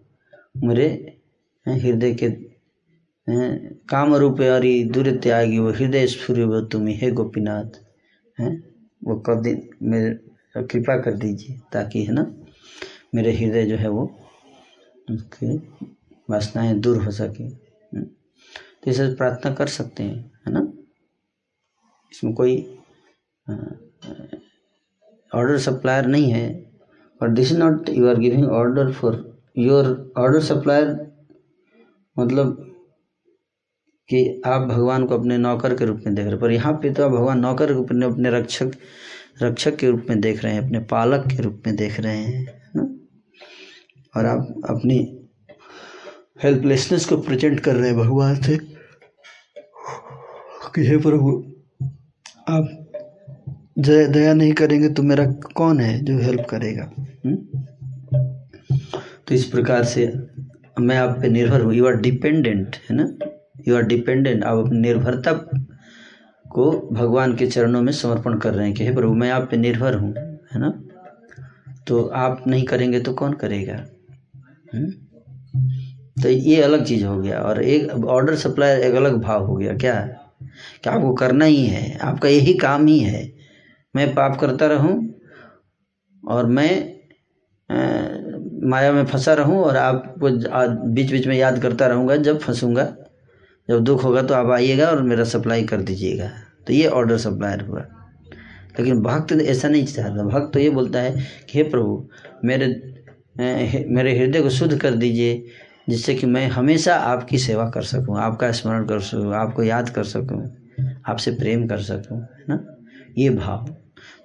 मेरे 0.63 1.17
हृदय 1.67 2.13
के 2.13 2.57
काम 3.89 4.15
रूप 4.15 4.41
हरि 4.41 4.83
दूर 4.83 5.19
त्यागी 5.23 5.59
वो 5.59 5.71
हृदय 5.71 6.07
स्फूर्य 6.07 6.43
वो 6.43 6.61
तुम 6.61 6.87
हे 6.87 7.11
गोपीनाथ, 7.11 7.81
हैं? 8.39 8.66
वो 9.03 9.15
कर 9.15 9.35
दिन 9.35 9.69
मेरे, 9.81 10.19
कृपा 10.63 10.97
कर 11.01 11.13
दीजिए 11.13 11.59
ताकि, 11.73 12.03
है 12.03 12.13
ना, 12.13 12.35
मेरे 13.15 13.33
हृदय 13.33 13.65
जो 13.65 13.75
है 13.75 13.89
वो 13.89 14.19
उसके 15.11 15.57
वासनाएँ 16.29 16.73
दूर 16.73 16.97
हो 17.03 17.11
सके। 17.11 17.43
हम्म। 17.43 18.03
तो 18.83 18.91
इसे 18.91 19.13
प्रार्थना 19.13 19.53
कर 19.53 19.67
सकते 19.67 20.03
हैं, 20.03 20.31
है 20.47 20.53
ना? 20.53 20.73
इसमें 22.11 22.33
कोई 22.33 22.79
ऑर्डर 25.35 25.57
सप्लायर 25.57 26.05
नहीं 26.05 26.31
है। 26.31 26.71
और 27.21 27.29
this 27.29 27.51
not 27.51 27.89
you 27.89 28.07
are 28.07 28.15
giving 28.15 28.49
order 28.51 28.91
for 28.91 29.41
your 29.57 30.13
order 30.17 30.41
supplier 30.41 31.11
मतलब 32.19 32.66
कि 34.09 34.41
आप 34.45 34.61
भगवान 34.61 35.05
को 35.05 35.17
अपने 35.17 35.37
नौकर 35.37 35.75
के 35.75 35.85
रूप 35.85 36.03
में 36.05 36.13
देख 36.15 36.25
रहे 36.25 36.37
पर 36.37 36.51
यहाँ 36.51 36.73
पे 36.73 36.89
तो 36.93 37.03
आप 37.05 37.11
भगवान 37.11 37.39
नौकर 37.39 37.67
के 37.67 37.73
रूप 37.73 37.91
में 37.91 38.07
अपने 38.07 38.29
रक्षक 38.31 38.71
रक्षक 39.41 39.75
के 39.75 39.89
रूप 39.89 40.05
में 40.09 40.19
देख 40.21 40.43
रहे 40.43 40.53
हैं, 40.53 40.61
अपने 40.61 40.79
पालक 40.91 41.27
के 41.27 41.41
रूप 41.43 41.61
में 41.67 41.75
देख 41.75 41.99
रहे 41.99 42.17
हैं 42.17 42.45
ना? 42.75 42.83
और 44.15 44.25
आप 44.25 44.61
अपनी 44.69 44.97
हेल्पलेसनेस 46.43 47.05
को 47.05 47.17
प्रेजेंट 47.17 47.59
कर 47.59 47.75
रहे 47.75 47.89
हैं 47.89 47.97
भगवान 47.97 48.35
से 48.41 48.57
कि 50.75 50.87
हे 50.87 50.97
प्रभु, 50.97 51.31
आप 52.49 52.67
दया 53.79 54.33
नहीं 54.33 54.53
करेंगे 54.53 54.89
तो 54.89 55.03
मेरा 55.03 55.25
कौन 55.55 55.79
है 55.79 55.99
जो 56.05 56.17
हेल्प 56.19 56.45
करेगा? 56.49 56.91
हुँ? 57.25 57.35
तो 59.27 59.35
इस 59.35 59.45
प्रकार 59.45 59.83
से 59.83 60.11
मैं 60.79 60.97
आप 60.97 61.17
पे 61.21 61.29
निर्भर 61.29 61.61
हूँ। 61.61 61.73
यू 61.73 61.87
आर 61.87 61.95
डिपेंडेंट 62.01 62.75
है 62.89 62.95
ना? 62.95 63.07
यू 63.67 63.75
आर 63.75 63.81
डिपेंडेंट 63.81 64.43
आप 64.43 64.57
अपनी 64.57 64.79
निर्भरता 64.79 65.33
को 66.51 66.89
भगवान 66.91 67.35
के 67.35 67.47
चरणों 67.47 67.81
में 67.81 67.91
समर्पण 67.91 68.37
कर 68.39 68.53
रहे 68.53 68.65
हैं 68.65 68.75
कि 68.75 68.85
हे 68.85 68.93
प्रभु 68.95 69.13
मैं 69.13 69.29
आप 69.31 69.47
पे 69.51 69.57
निर्भर 69.57 69.95
हूँ 69.95 70.13
है 70.53 70.59
ना? 70.59 70.69
तो 71.87 72.03
आप 72.03 72.43
नहीं 72.47 72.63
करेंगे 72.63 72.99
तो 72.99 73.13
कौन 73.13 73.33
करेगा? 73.33 73.75
हुँ? 74.75 74.89
तो 76.23 76.29
ये 76.29 76.61
अलग 76.61 76.85
चीज़ 76.85 77.05
हो 77.05 77.17
गया 77.21 77.39
और 77.39 77.63
एक 77.63 78.05
ऑर्डर 78.05 78.35
सप्लाई 78.35 78.81
एक 78.81 78.95
अलग 78.95 79.21
भाव 79.21 79.45
हो 79.45 79.55
गया। 79.55 79.75
क्या? 79.77 79.95
कि 80.83 80.89
आपको 80.89 81.13
करना 81.13 81.45
ही 81.45 81.65
है? 81.65 81.97
आपका 81.97 82.29
यही 82.29 82.53
काम 82.53 82.85
ही 82.85 82.99
है। 82.99 83.33
मैं 83.95 84.13
पाप 84.15 84.39
करता 84.39 84.67
रहूँ 84.67 85.13
और 86.27 86.45
मैं 86.45 86.97
आ, 87.71 87.77
माया 88.67 88.91
में 88.91 89.05
फंसा 89.05 89.33
रहूँ 89.33 89.59
और 89.63 89.77
आपको 89.77 90.29
बीच 90.93 91.11
बीच 91.11 91.27
में 91.27 91.35
याद 91.37 91.61
करता 91.61 91.87
रहूँगा 91.87 92.15
जब 92.15 92.39
फंसूँगा। 92.39 92.95
जब 93.69 93.79
दुख 93.79 94.03
होगा 94.03 94.21
तो 94.21 94.33
आप 94.33 94.49
आइएगा 94.51 94.89
और 94.89 95.01
मेरा 95.03 95.23
सप्लाई 95.23 95.63
कर 95.63 95.81
दीजिएगा। 95.81 96.31
तो 96.67 96.73
ये 96.73 96.87
ऑर्डर 96.87 97.17
सप्लायर 97.17 97.61
हुआ। 97.61 97.79
लेकिन 98.79 99.01
भक्त 99.01 99.31
ऐसा 99.33 99.69
नहीं 99.69 99.85
चाहता 99.85 100.23
भक्त 100.23 100.53
तो 100.53 100.59
ये 100.59 100.69
बोलता 100.69 100.99
है 100.99 101.11
कि, 101.11 101.57
हे 101.57 101.63
प्रभु, 101.63 102.09
मेरे 102.45 102.67
मेरे 103.89 104.17
हृदय 104.19 104.41
को 104.41 104.49
शुद्ध 104.49 104.77
कर 104.79 104.93
दीजिए, 104.93 105.43
जिससे 105.89 106.15
कि 106.15 106.27
मैं 106.27 106.47
हमेशा 106.47 106.95
आपकी 106.95 107.37
सेवा 107.37 107.69
कर 107.69 107.81
सकूँ, 107.81 108.17
आपका 108.17 108.51
स्मरण 108.51 108.85
कर 108.85 108.99
सकूँ, 108.99 109.33
आपको 109.33 109.63
याद 109.63 109.89
कर 109.89 110.03
सकूँ, 110.03 110.41
आपसे 111.07 111.31
प्रेम 111.31 111.67
कर 111.67 111.81
सकूँ, 111.81 112.19
है 112.19 112.45
ना? 112.49 112.59
ये 113.17 113.29
भाव। 113.29 113.75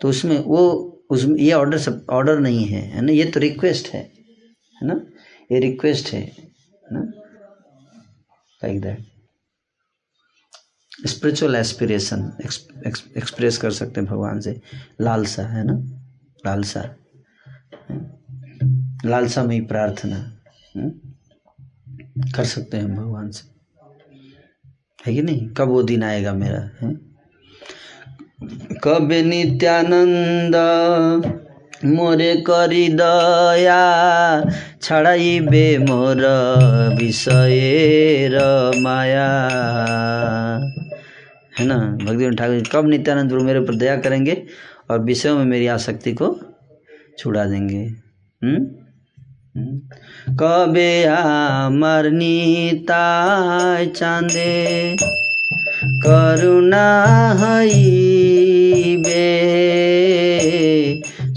तो 0.01 0.09
उसमें 0.09 0.39
वो 0.39 0.89
उसमें 1.11 1.39
ये 1.39 1.53
ऑर्डर 1.53 1.79
सब 1.79 2.07
ऑर्डर 2.11 2.39
नहीं 2.39 2.65
है 2.67 2.81
है 2.83 3.03
ना? 3.03 3.13
ये 3.13 3.25
तो 3.25 3.41
रिक्वेस्ट 3.41 3.89
है 3.89 4.03
है 4.77 4.87
ना? 4.89 5.01
ये 5.53 5.59
रिक्वेस्ट 5.61 6.13
है 6.13 6.31
ना? 6.85 7.01
Like 8.63 8.81
that 8.81 9.12
spiritual 11.07 11.55
aspiration 11.57 12.33
express 13.17 13.59
कर 13.59 13.71
सकते 13.71 14.01
हैं 14.01 14.09
भगवान 14.11 14.41
से। 14.41 14.61
लालसा, 15.01 15.43
है 15.43 15.65
ना? 15.67 15.75
लालसा। 16.47 16.85
लालसा 19.05 19.43
में 19.43 19.55
ही 19.55 19.61
प्रार्थना 19.61 20.19
कर 22.37 22.45
सकते 22.45 22.77
हैं 22.77 22.97
भगवान 22.97 23.31
से। 23.31 23.51
है 25.07 25.15
कि 25.15 25.23
नहीं? 25.23 25.49
कब 25.49 25.69
वो 25.69 25.83
दिन 25.83 26.03
आएगा 26.03 26.33
मेरा 26.33 26.61
है 26.81 27.13
कब 28.85 29.09
नित्यानंद 29.13 30.57
मोरे 31.85 32.35
करी 32.47 32.89
दया 32.89 33.83
छड़ाइबे 34.83 35.79
मोर 35.79 36.23
विषय 36.99 38.31
माया। 38.77 39.29
है 41.54 41.66
ना 41.66 41.78
भक्ति 42.02 42.30
ठाकुर 42.32 42.56
जी 42.56 42.70
कब 42.72 42.88
नित्यानंद 42.88 43.30
प्रभु 43.30 43.44
मेरे 43.44 43.60
ऊपर 43.60 43.76
दया 43.76 43.96
करेंगे 44.00 44.36
और 44.90 45.00
विषयों 45.04 45.38
में 45.38 45.46
मेरी 45.46 45.68
आसक्ति 45.70 46.14
को 46.14 46.36
छुड़ा 47.18 47.46
देंगे 47.46 47.84
हम्म 48.42 48.60
हम्म। 49.56 49.76
कबे 50.36 50.92
আমার 51.12 52.06
নিতাই 52.14 53.86
চাঁদে 53.98 54.54
করুণা 56.04 56.88
হইবে 57.42 59.28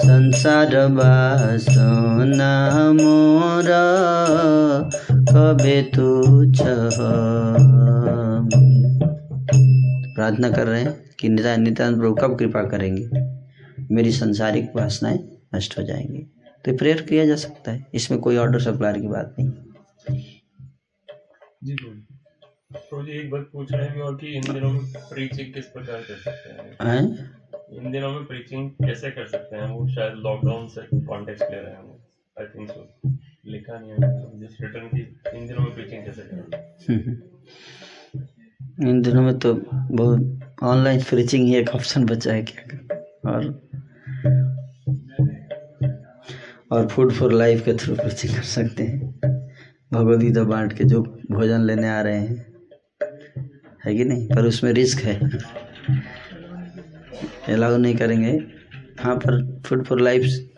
সংসার 0.03 0.75
বাসনা 0.97 2.53
মোর 2.99 3.69
कबे 5.31 5.79
तुझ 5.95 6.61
प्रार्थना 10.16 10.50
कर 10.52 10.68
रहे 10.68 10.82
हैं 10.82 11.16
कि 11.20 11.30
नित्या 11.30 11.56
नित्यानंद 11.58 12.00
प्रभु 12.00 12.16
कब 12.16 12.40
कृपा 12.40 12.64
करेंगे? 12.64 13.10
मेरी 13.92 14.12
संसारिक 14.12 14.76
वासनाएँ 14.76 15.38
नष्ट 15.56 15.78
हो 15.78 15.84
जाएँगी। 15.84 16.24
तो 16.66 16.78
प्रेयर 16.78 17.02
किया 17.02 17.26
जा 17.26 17.36
सकता 17.36 17.72
है। 17.72 17.86
इसमें 17.94 18.20
कोई 18.20 18.38
ऑर्डर 18.38 18.60
सप्लायर 18.60 19.00
की 19.00 19.08
बात 19.08 19.36
नहीं। 19.40 19.52
जी 21.64 21.76
तो 22.76 23.04
जी 23.06 23.12
एक 23.12 23.30
बात 23.32 23.50
पूछ 23.54 23.72
रहे 23.74 23.88
हैं 23.88 24.02
और 24.02 24.16
कि 24.16 24.28
इन 24.28 24.54
दिनों 24.54 24.72
में 24.72 24.94
प्रीचिंग 24.96 25.54
किस 25.54 25.66
प्रकार 25.66 26.02
कर 26.02 26.16
सकते 26.16 26.50
हैं? 26.50 26.78
हैं? 26.82 27.32
इन 27.72 27.92
दिनों 27.92 28.12
में 28.12 28.26
प्रीचिंग 28.26 28.70
कैसे 28.72 29.12
कर 29.12 29.28
सकते 29.28 29.56
हैं? 29.56 29.68
वो 29.70 29.88
शायद 29.88 30.14
लॉकडाउन 30.14 30.68
से 30.68 31.06
कॉन्टेक्स्ट 31.06 31.44
ले 31.44 31.62
रहे 31.62 31.72
हैं 31.72 32.06
आई 32.40 32.46
थिंक 32.46 32.72
सो 32.72 32.88
लिखा 33.48 33.80
नहीं 33.80 33.92
है। 33.92 33.98
जस्ट 34.40 34.62
रिटर्न 34.62 34.88
की 34.88 35.38
इन 35.38 35.48
दिनों 35.48 35.60
में 35.60 35.74
प्रीचिंग 35.74 36.06
कैसे 36.06 36.22
करें 36.22 37.18
इन 38.82 39.02
दिनों 39.02 39.22
में 39.22 39.40
तो 39.40 39.54
बहुत 39.74 40.40
ऑनलाइन 40.64 41.02
प्रीचिंग 41.02 41.48
ही 41.48 41.56
एक 41.56 41.70
ऑप्शन 41.70 42.06
बचा 42.06 42.34
है 42.34 42.44
क्या? 42.44 42.96
और 43.32 43.70
और 46.72 46.88
फ़ूड 46.88 47.12
फॉर 47.12 47.34
लाइफ 47.34 47.66
के 47.66 47.74
थ्रू 47.74 47.96
प्रीचिंग 47.96 48.36
कर 48.36 48.42
सकते 48.42 48.84
हैं। 48.84 49.20
भगवदगीता 49.94 50.44
बांट 50.44 50.74
के 50.74 50.84
जो 50.84 51.02
भोजन 51.32 51.62
लेने 51.62 51.90
आ 51.90 52.02
रहे 52.02 52.20
हैं। 52.20 52.54
है 53.86 53.96
कि 53.96 54.04
नहीं? 54.04 54.28
पर 54.28 54.46
उसमें 54.46 54.72
रिस्क 54.72 55.00
है। 55.00 55.20
अलाउ 57.54 57.78
नहीं 57.78 57.96
करेंगे। 57.96 58.48
हाँ 59.00 59.16
पर 59.16 59.62
फ़ूड 59.66 59.86
फॉर 59.86 60.02
लाइफ 60.02 60.50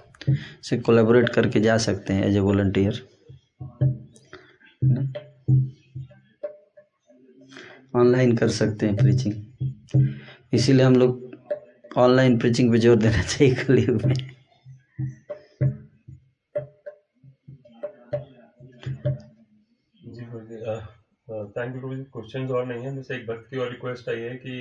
से 0.64 0.78
कोलेबोरेट 0.78 1.30
करके 1.30 1.60
जा 1.60 1.78
सकते 1.78 2.14
हैं 2.14 2.26
एज 2.26 2.36
ए 2.36 2.40
वॉल्टियर 2.40 3.08
ऑनलाइन 7.94 8.36
कर 8.38 8.48
सकते 8.54 8.86
हैं 8.86 8.96
प्रीचिंग 8.96 10.08
इसीलिए 10.54 10.86
हम 10.86 10.96
लोग 10.96 11.26
ऑनलाइन 11.98 12.38
प्रीचिंग 12.40 12.72
पे 12.72 12.78
ज़ोर 12.80 12.96
देना 12.98 13.22
चाहिए 13.24 13.54
कलयुग 13.56 14.06
में। 14.06 14.16
थैंक 21.58 21.76
यू 21.76 21.82
क्वेश्चन 22.14 22.46
और 22.56 22.66
नहीं 22.68 22.84
है। 22.84 22.96
जैसे 22.96 23.16
एक 23.16 23.26
भक्त 23.28 23.48
की 23.50 23.58
और 23.58 23.70
रिक्वेस्ट 23.72 24.10
आई 24.10 24.20
है 24.20 24.36
कि 24.46 24.54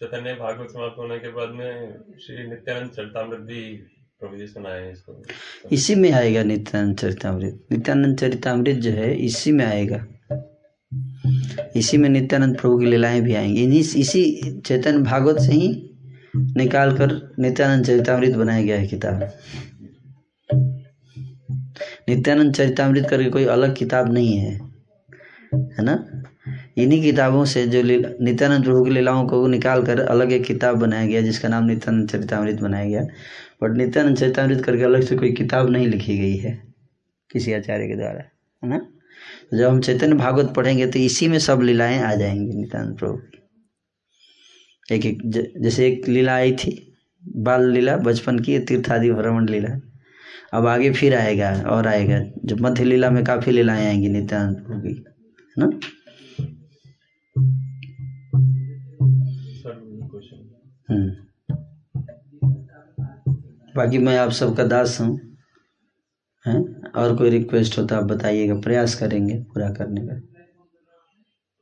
चैतन्य 0.00 0.34
भागवत 0.34 0.70
समाप्त 0.70 0.98
होने 0.98 1.18
के 1.18 1.28
बाद 1.32 1.50
में 1.54 1.70
श्री 2.24 2.48
नित्यानंद 2.48 2.90
चरितामृत 2.90 3.40
भी 3.48 3.62
प्रभु 4.20 4.36
जी 4.36 4.46
सुनाए 4.46 4.90
इसको। 4.92 5.22
इसी 5.72 5.94
में 5.94 6.10
आएगा 6.12 6.42
नित्यानंद 6.42 6.98
चरितमृत। 6.98 7.66
नित्यानंद 7.72 8.18
चरितमृत 8.18 8.76
जो 8.86 8.90
है 8.92 9.14
इसी 9.26 9.52
में 9.52 9.64
आएगा। 9.66 10.06
इसी 11.76 11.96
में 11.96 12.08
नित्यानंद 12.08 12.58
प्रभु 12.60 12.78
की 12.78 12.86
लीलाएँ 12.86 13.20
भी 13.20 13.34
आएँगी। 13.34 13.62
इन्हीं 13.62 13.80
इसी 13.80 14.40
चैतन्य 14.66 14.98
भागवत 14.98 15.36
से 15.36 15.52
ही 15.52 15.90
निकाल 16.36 16.96
कर 16.96 17.34
नित्यानंद 17.38 17.84
चरितमृत 17.84 18.34
बनाया 18.34 18.62
गया 18.62 18.78
है 18.78 18.86
किताब। 18.86 19.32
नित्यानंद 22.08 22.54
चरितमृत 22.54 23.06
करके 23.10 23.30
कोई 23.30 23.44
अलग 23.44 23.76
किताब 23.76 24.12
नहीं 24.12 24.36
है। 24.36 24.52
है 25.54 25.84
ना? 25.84 26.22
इन्हीं 26.78 27.02
किताबों 27.02 27.44
से 27.44 27.66
जो 27.66 27.82
नित्यानंद 28.24 28.64
प्रभु 28.64 28.84
की 28.84 28.90
लीलाओं 28.90 29.26
को 29.26 29.46
निकाल 29.46 29.82
कर 29.86 30.00
अलग 30.00 30.32
एक 30.32 30.44
किताब 30.44 30.76
बनाया 30.76 31.06
गया, 31.06 31.20
जिसका 31.20 31.48
नाम 31.48 31.64
नित्यानंद 31.64 32.08
चरितमृत 32.08 32.60
बनाया 32.60 32.88
गया। 32.88 33.02
बट 33.62 33.76
नित्यानंद 33.76 34.16
चरितमृत 34.16 34.64
करके 34.64 34.82
अलग 34.82 35.02
से 35.02 35.16
कोई 35.16 35.32
किताब 35.32 35.70
नहीं 35.70 35.88
लिखी 35.88 36.18
गई 36.18 36.36
है 36.36 36.62
किसी 37.32 37.52
आचार्य 37.52 37.88
के 37.88 37.96
द्वारा। 37.96 38.20
है 38.64 38.70
ना? 38.70 38.86
जब 39.54 39.68
हम 39.68 39.80
चैतन्य 39.80 40.14
भागवत 40.14 40.54
पढ़ेंगे 40.54 40.86
तो 40.86 40.98
इसी 40.98 41.28
में 41.28 41.38
सब 41.38 41.60
लीलाएँ 41.60 41.98
आ 41.98 42.14
जाएँगी 42.14 42.52
नित्यानंद 42.52 42.98
प्रभु 42.98 43.16
की। 43.16 43.38
एक 44.94 45.06
एक 45.06 45.18
ज- 45.26 45.52
जैसे 45.60 45.86
एक 45.86 46.08
लीला 46.08 46.34
आई 46.34 46.52
थी, 46.52 46.96
बाल 47.36 47.70
लीला, 47.70 47.96
बचपन 47.96 48.38
की, 48.38 48.58
तीर्थादि 48.58 49.12
भ्रमण 49.12 49.48
लीला। 49.48 49.80
अब 50.52 50.66
आगे 50.66 50.92
फिर 50.92 51.14
आएगा, 51.14 51.62
और 51.62 51.86
आएगा। 51.86 52.24
जब 52.44 52.60
मध्य 52.60 52.84
लीला 52.84 53.10
में 53.10 53.24
काफ़ी 53.24 53.52
लीलाएँ 53.52 53.86
आएँगी 53.86 54.08
नित्यानंद 54.08 54.56
प्रभु 54.56 54.80
की, 54.80 55.04
है 55.58 55.66
ना? 55.66 55.80
हम्म। 60.90 61.28
बाकी 63.76 63.98
मैं 63.98 64.18
आप 64.18 64.30
सबका 64.30 64.64
दास 64.64 65.00
हूँ। 65.00 65.27
हैं? 66.48 66.92
और 66.92 67.16
कोई 67.16 67.30
रिक्वेस्ट 67.30 67.78
हो 67.78 67.84
तो 67.84 67.94
आप 67.94 68.04
बताइएगा 68.04 68.54
प्रयास 68.60 68.94
करेंगे 68.94 69.38
पूरा 69.44 69.70
करने 69.70 70.06
का। 70.06 70.20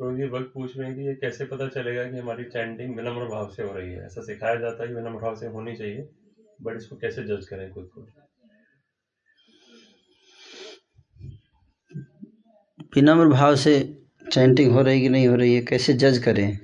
तो 0.00 0.10
ये 0.18 0.26
वक्त 0.28 0.50
पूछ 0.55 0.76
रहे 0.76 0.86
हैं 0.86 0.97
कि 0.97 1.02
ये 1.02 1.15
कैसे 1.15 1.44
पता 1.44 1.66
चलेगा 1.68 2.05
कि 2.05 2.18
हमारी 2.18 2.44
चैंटिंग 2.44 2.97
विनम्र 2.97 3.24
भाव 3.28 3.50
से 3.50 3.62
हो 3.62 3.73
रही 3.73 3.92
है? 3.92 4.05
ऐसा 4.06 4.23
सिखाया 4.23 4.55
जाता 4.55 4.82
है 4.82 4.89
कि 4.89 4.94
विनम्र 4.94 5.20
भाव 5.20 5.36
से 5.36 5.47
होनी 5.47 5.74
चाहिए 5.76 6.08
बट 6.62 6.76
इसको 6.76 6.97
कैसे 6.97 7.24
जज 7.24 7.47
करें 7.47 7.70
खुद 7.73 7.89
को? 7.94 8.06
विनम्र 12.97 13.28
भाव 13.28 13.56
से 13.56 13.73
चैंटिंग 14.32 14.73
हो 14.73 14.82
रही 14.82 15.00
कि 15.00 15.08
नहीं 15.08 15.28
हो 15.28 15.36
रही 15.36 15.55
है 15.55 15.60
कैसे 15.62 15.92
जज 15.94 16.18
करें? 16.18 16.58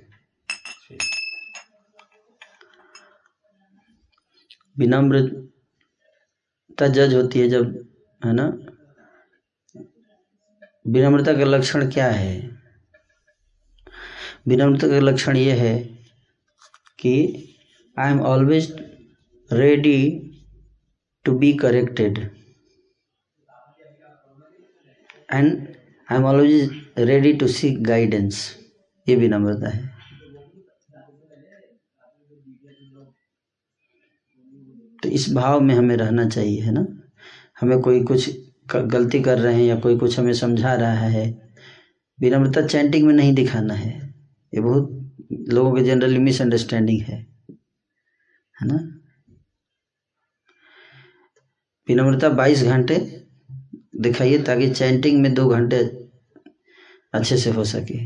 विनम्रता 4.78 5.66
जज 6.88 7.14
होती 7.14 7.40
है 7.40 7.48
जब 7.48 7.91
है 8.24 8.32
ना? 8.32 8.44
विनम्रता 10.86 11.32
का 11.32 11.44
लक्षण 11.44 11.90
क्या 11.90 12.10
है? 12.10 12.34
विनम्रता 14.48 14.88
का 14.88 14.98
लक्षण 15.00 15.36
ये 15.36 15.52
है 15.52 15.78
कि 16.98 17.14
I 17.98 18.10
am 18.10 18.20
always 18.20 18.72
ready 19.50 19.98
to 21.24 21.38
be 21.38 21.52
corrected 21.52 22.18
and 25.32 25.76
I 26.08 26.18
am 26.18 26.24
always 26.24 26.70
ready 26.98 27.32
to 27.32 27.48
seek 27.48 27.82
guidance 27.84 28.44
ये 29.08 29.16
विनम्रता 29.16 29.68
है। 29.68 29.90
तो 35.02 35.08
इस 35.08 35.32
भाव 35.34 35.60
में 35.60 35.74
हमें 35.74 35.96
रहना 35.96 36.28
चाहिए, 36.28 36.60
है 36.60 36.72
ना? 36.72 36.91
हमें 37.62 37.78
कोई 37.80 38.02
कुछ 38.04 38.30
गलती 38.66 39.20
कर 39.22 39.38
रहे 39.38 39.54
हैं 39.54 39.62
या 39.62 39.76
कोई 39.80 39.98
कुछ 39.98 40.18
हमें 40.18 40.32
समझा 40.32 40.74
रहा 40.74 41.08
है, 41.08 41.24
विनम्रता 42.18 42.66
चैंटिंग 42.66 43.06
में 43.06 43.12
नहीं 43.14 43.34
दिखाना 43.34 43.74
है। 43.74 43.92
ये 44.52 44.60
बहुत 44.60 44.98
लोगों 45.48 45.72
के 45.72 45.82
जनरली 45.84 46.18
मिसअंडरस्टैंडिंग 46.18 47.02
है 47.02 47.16
है 48.56 48.66
ना? 48.68 48.76
विनम्रता 51.88 52.28
22 52.28 52.62
घंटे 52.62 52.98
दिखाइए 54.00 54.38
ताकि 54.38 54.70
चैंटिंग 54.70 55.20
में 55.22 55.32
दो 55.34 55.48
घंटे 55.48 55.78
अच्छे 57.14 57.36
से 57.36 57.50
हो 57.50 57.64
सके। 57.64 57.98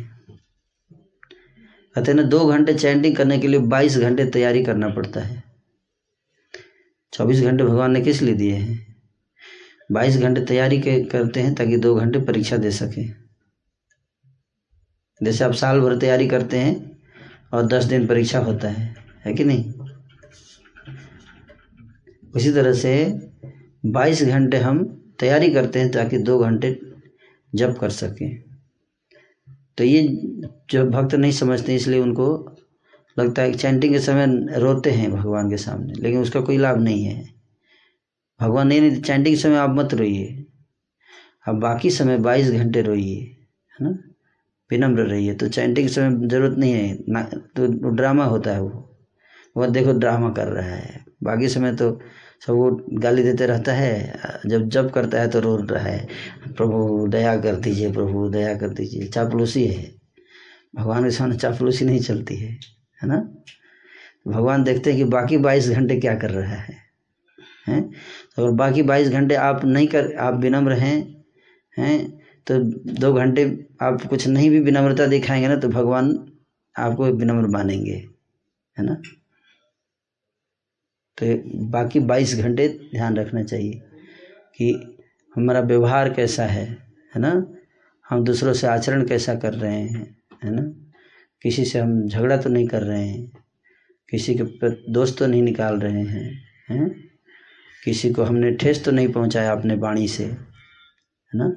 कहते 1.96 2.12
ना, 2.14 2.22
दो 2.22 2.44
घंटे 2.46 2.74
चैंटिंग 2.74 3.16
करने 3.16 3.38
के 3.38 3.48
लिए 3.48 3.60
22 3.60 3.98
घंटे 3.98 4.24
तैयारी 4.26 4.64
करना 4.64 4.88
पड़ता 4.88 5.20
है। 5.20 5.42
चौबीस 7.12 7.40
घंटे 7.40 7.64
भगवान 7.64 7.92
ने 7.92 8.00
किस 8.00 8.22
लिए 8.22 8.34
दिए 8.34 8.54
हैं? 8.54 8.85
बाईस 9.90 10.16
घंटे 10.16 10.40
तैयारी 10.40 10.78
करते 10.80 11.40
हैं 11.40 11.54
ताकि 11.54 11.76
दो 11.76 11.94
घंटे 11.94 12.18
परीक्षा 12.20 12.56
दे 12.56 12.70
सकें। 12.70 13.12
जैसे 15.20 15.44
आप 15.44 15.52
साल 15.52 15.80
भर 15.80 15.96
तैयारी 15.98 16.28
करते 16.28 16.58
हैं 16.58 16.74
और 17.52 17.66
दस 17.66 17.84
दिन 17.84 18.06
परीक्षा 18.06 18.38
होता 18.38 18.68
है 18.68 18.94
है 19.26 19.32
कि 19.34 19.44
नहीं? 19.44 19.72
उसी 22.34 22.52
तरह 22.52 22.72
से 22.72 22.92
बाईस 23.86 24.22
घंटे 24.22 24.56
हम 24.56 24.84
तैयारी 25.20 25.50
करते 25.50 25.80
हैं 25.80 25.90
ताकि 25.90 26.18
दो 26.18 26.38
घंटे 26.38 26.78
जप 27.52 27.76
कर 27.80 27.90
सकें। 27.90 28.42
तो 29.78 29.84
ये 29.84 30.02
जो 30.70 30.84
भक्त 30.86 31.14
नहीं 31.14 31.32
समझते, 31.32 31.74
इसलिए 31.76 32.00
उनको 32.00 32.56
लगता 33.16 33.42
है 33.42 33.52
चैंटिंग 33.54 33.92
के 33.94 34.00
समय 34.00 34.26
रोते 34.60 34.90
हैं 34.90 35.10
भगवान 35.12 35.50
के 35.50 35.56
सामने, 35.56 35.92
लेकिन 35.92 36.20
उसका 36.20 36.40
कोई 36.40 36.58
लाभ 36.58 36.80
नहीं 36.80 37.04
है। 37.04 37.35
भगवान 38.40 38.68
नहीं 38.68 38.80
नहीं 38.80 39.00
चैंटिंग 39.02 39.36
के 39.36 39.40
समय 39.42 39.56
आप 39.56 39.70
मत 39.70 39.94
रोइए। 39.94 40.44
अब 41.48 41.58
बाकी 41.60 41.90
समय 41.90 42.18
बाईस 42.18 42.50
घंटे 42.50 42.82
रोइए, 42.82 43.20
है 43.72 43.86
ना? 43.86 43.90
विनम्र 44.70 45.02
रहिए। 45.02 45.34
तो 45.34 45.48
चैंटिंग 45.48 45.88
के 45.88 45.92
समय 45.94 46.28
ज़रूरत 46.28 46.58
नहीं 46.58 46.72
है, 46.72 46.98
ना 47.08 47.22
तो 47.56 47.66
ड्रामा 47.90 48.24
होता 48.24 48.50
है 48.50 48.62
वो। 48.62 48.82
वह 49.56 49.66
देखो 49.66 49.92
ड्रामा 49.92 50.30
कर 50.30 50.48
रहा 50.48 50.66
है। 50.66 51.04
बाकी 51.22 51.48
समय 51.48 51.74
तो 51.76 51.90
सबको 52.46 52.70
गाली 53.00 53.22
देते 53.22 53.46
रहता 53.46 53.72
है। 53.72 54.40
जब 54.46 54.68
जब 54.68 54.90
करता 54.90 55.20
है 55.20 55.28
तो 55.30 55.40
रो 55.40 55.56
रहा 55.56 55.82
है। 55.82 56.06
प्रभु, 56.48 57.06
दया 57.08 57.36
कर 57.40 57.56
दीजिए 57.56 57.92
प्रभु, 57.92 58.28
दया 58.30 58.54
कर 58.54 58.68
दीजिए। 58.70 59.06
चापलूसी 59.08 59.66
है। 59.66 59.90
भगवान 60.76 61.04
के 61.04 61.10
सामने 61.10 61.36
चापलूसी 61.36 61.84
नहीं 61.84 62.00
चलती 62.00 62.36
है 62.36 62.50
है 63.00 63.08
ना? 63.08 63.16
भगवान 64.28 64.62
देखते 64.64 64.90
हैं 64.90 64.98
कि 64.98 65.04
बाकी 65.04 65.36
बाईस 65.38 65.68
घंटे 65.68 65.96
क्या 66.00 66.14
कर 66.14 66.30
रहा 66.30 66.54
है, 66.54 66.76
हैं? 67.68 67.90
अगर 68.38 68.50
बाकी 68.50 68.82
बाईस 68.82 69.08
घंटे 69.08 69.34
आप 69.34 69.64
नहीं 69.64 69.86
कर, 69.86 70.14
आप 70.16 70.34
विनम्र 70.34 70.72
हैं 70.72 71.24
हैं 71.78 71.98
तो 72.46 72.58
दो 73.00 73.12
घंटे 73.12 73.44
आप 73.82 74.02
कुछ 74.02 74.26
नहीं 74.26 74.50
भी 74.50 74.58
विनम्रता 74.60 75.06
दिखाएँगे 75.06 75.48
ना 75.48 75.56
तो 75.56 75.68
भगवान 75.68 76.10
आपको 76.76 77.06
विनम्र 77.06 77.46
मानेंगे, 77.46 77.94
है 78.76 78.84
ना? 78.84 78.94
तो 81.18 81.26
बाकी 81.70 82.00
बाईस 82.00 82.34
घंटे 82.36 82.68
ध्यान 82.68 83.16
रखना 83.16 83.42
चाहिए 83.42 83.80
कि 84.56 84.72
हमारा 85.36 85.60
व्यवहार 85.60 86.12
कैसा 86.14 86.44
है 86.46 86.64
है 87.14 87.20
ना? 87.20 87.30
हम 88.10 88.24
दूसरों 88.24 88.52
से 88.52 88.66
आचरण 88.66 89.06
कैसा 89.06 89.34
कर 89.34 89.54
रहे 89.54 89.80
हैं, 89.80 90.16
है 90.44 90.50
ना? 90.50 90.62
किसी 91.42 91.64
से 91.64 91.78
हम 91.78 92.06
झगड़ा 92.08 92.36
तो 92.36 92.50
नहीं 92.50 92.66
कर 92.68 92.82
रहे 92.82 93.06
हैं, 93.08 93.26
किसी 94.10 94.34
के 94.34 94.70
दोस्त 94.92 95.18
तो 95.18 95.26
नहीं 95.26 95.42
निकाल 95.42 95.80
रहे 95.80 96.02
हैं 96.02 96.30
हैं? 96.70 97.05
किसी 97.86 98.10
को 98.12 98.22
हमने 98.24 98.50
ठेस 98.56 98.84
तो 98.84 98.90
नहीं 98.90 99.08
पहुँचाया 99.12 99.52
अपने 99.52 99.74
वाणी 99.76 100.08
से, 100.08 100.24
है 100.24 101.38
ना? 101.38 101.48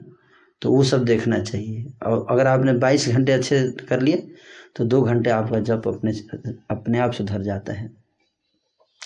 तो 0.62 0.72
वो 0.72 0.84
सब 0.84 1.06
देखना 1.06 1.40
चाहिए। 1.40 1.86
और 2.06 2.26
अगर 2.30 2.48
आपने 2.48 2.74
22 2.80 3.08
घंटे 3.10 3.32
अच्छे 3.32 3.62
कर 3.90 4.02
लिए 4.02 4.28
तो 4.76 4.86
दो 4.86 5.02
घंटे 5.02 5.30
आपका 5.30 5.60
जब 5.62 5.88
अपने 5.88 6.12
अपने 6.72 7.00
आप 7.00 7.14
सुधर 7.14 7.42
जाता 7.44 7.74
है 7.74 7.90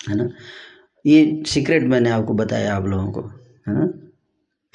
है 0.08 0.16
ना? 0.16 0.28
ये 1.04 1.42
सीक्रेट 1.46 1.82
मैंने 1.84 2.10
आपको 2.10 2.34
बताया 2.34 2.74
आप 2.76 2.86
लोगों 2.86 3.10
को, 3.12 3.20
है 3.68 3.74
ना? 3.74 3.86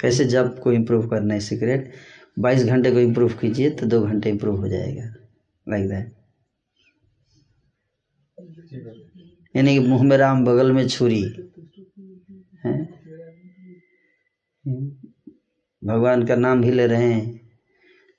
कैसे 0.00 0.24
जब 0.26 0.58
को 0.60 0.72
इम्प्रूव 0.72 1.08
करना 1.08 1.34
है 1.34 1.40
सीक्रेट 1.40 1.92
22 2.38 2.64
घंटे 2.64 2.90
को 2.92 2.98
इम्प्रूव 2.98 3.32
कीजिए 3.40 3.70
तो 3.70 3.86
दो 3.86 4.00
घंटे 4.02 4.30
इम्प्रूव 4.30 4.60
हो 4.60 4.68
जाएगा 4.68 5.04
लाइक 5.66 5.88
दैट 5.88 6.14
यानी 9.54 9.72
कि 9.74 9.86
मुँह 9.88 10.02
में 10.04 10.16
राम 10.16 10.44
बगल 10.44 10.72
में 10.72 10.86
छुरी। 10.88 11.22
है? 12.64 12.82
भगवान 15.82 16.26
का 16.26 16.36
नाम 16.36 16.62
भी 16.62 16.70
ले 16.70 16.86
रहे 16.86 17.12
हैं। 17.12 17.36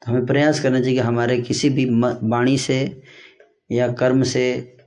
तो 0.02 0.12
हमें 0.12 0.26
प्रयास 0.26 0.60
करना 0.60 0.80
चाहिए 0.80 0.96
कि 0.96 1.02
हमारे 1.02 1.42
किसी 1.42 1.70
भी 1.70 1.86
वाणी 2.30 2.58
से 2.58 3.02
या 3.72 3.92
कर्म 3.94 4.24
से 4.24 4.78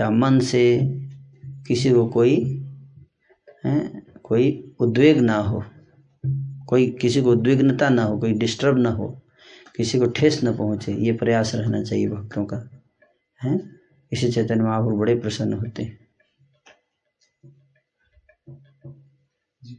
या 0.00 0.10
मन 0.10 0.38
से 0.40 0.64
किसी 1.66 1.90
को 1.90 2.06
कोई, 2.06 2.64
है, 3.64 4.02
कोई 4.22 4.74
उद्वेग 4.80 5.18
ना 5.18 5.36
हो, 5.36 5.64
कोई 6.68 6.90
किसी 6.90 7.22
को 7.22 7.32
उद्विग्नता 7.32 7.88
ना 7.88 8.02
हो, 8.02 8.18
कोई 8.18 8.32
डिस्टर्ब 8.32 8.78
ना 8.78 8.90
हो, 8.90 9.08
किसी 9.76 9.98
को 9.98 10.06
ठेस 10.06 10.40
न 10.44 10.56
पहुँचे। 10.56 10.92
ये 10.92 11.12
प्रयास 11.12 11.54
रहना 11.54 11.82
चाहिए 11.82 12.08
भक्तों 12.08 12.44
का, 12.44 12.68
है? 13.44 13.60
इसी 14.12 14.32
चैतन्य 14.32 14.62
महापुर 14.62 14.92
बड़े 14.92 15.14
प्रसन्न 15.14 15.52
होते 15.52 15.82
हैं। 15.82 16.01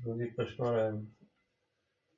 जी 0.08 0.26
प्रश्न 0.26 0.64
आ 0.66 0.70
रहा 0.70 0.86
है 0.86 1.06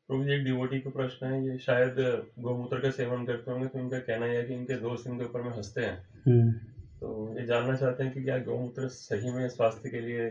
प्रभु 0.07 0.23
जी 0.23 0.33
एक 0.33 0.43
डिवोटी 0.43 0.79
का 0.79 0.89
प्रश्न 0.89 1.25
है 1.25 1.47
ये 1.47 1.57
शायद 1.57 1.95
गौमूत्र 2.39 2.79
का 2.79 2.89
सेवन 2.89 3.25
करते 3.25 3.51
होंगे 3.51 3.67
तो 3.67 3.79
इनका 3.79 3.99
कहना 3.99 4.25
है 4.25 4.43
कि 4.43 4.53
इनके 4.53 4.75
दोस्त 4.75 5.07
इनके 5.07 5.25
ऊपर 5.25 5.41
में 5.41 5.51
हँसते 5.51 5.81
हैं। 5.81 6.21
हम्म। 6.27 6.51
तो 6.99 7.39
ये 7.39 7.45
जानना 7.45 7.75
चाहते 7.75 8.03
हैं 8.03 8.13
कि 8.13 8.23
क्या 8.23 8.37
गौमूत्र 8.37 8.87
सही 8.87 9.31
में 9.31 9.49
स्वास्थ्य 9.49 9.89
के 9.89 9.99
लिए 10.01 10.29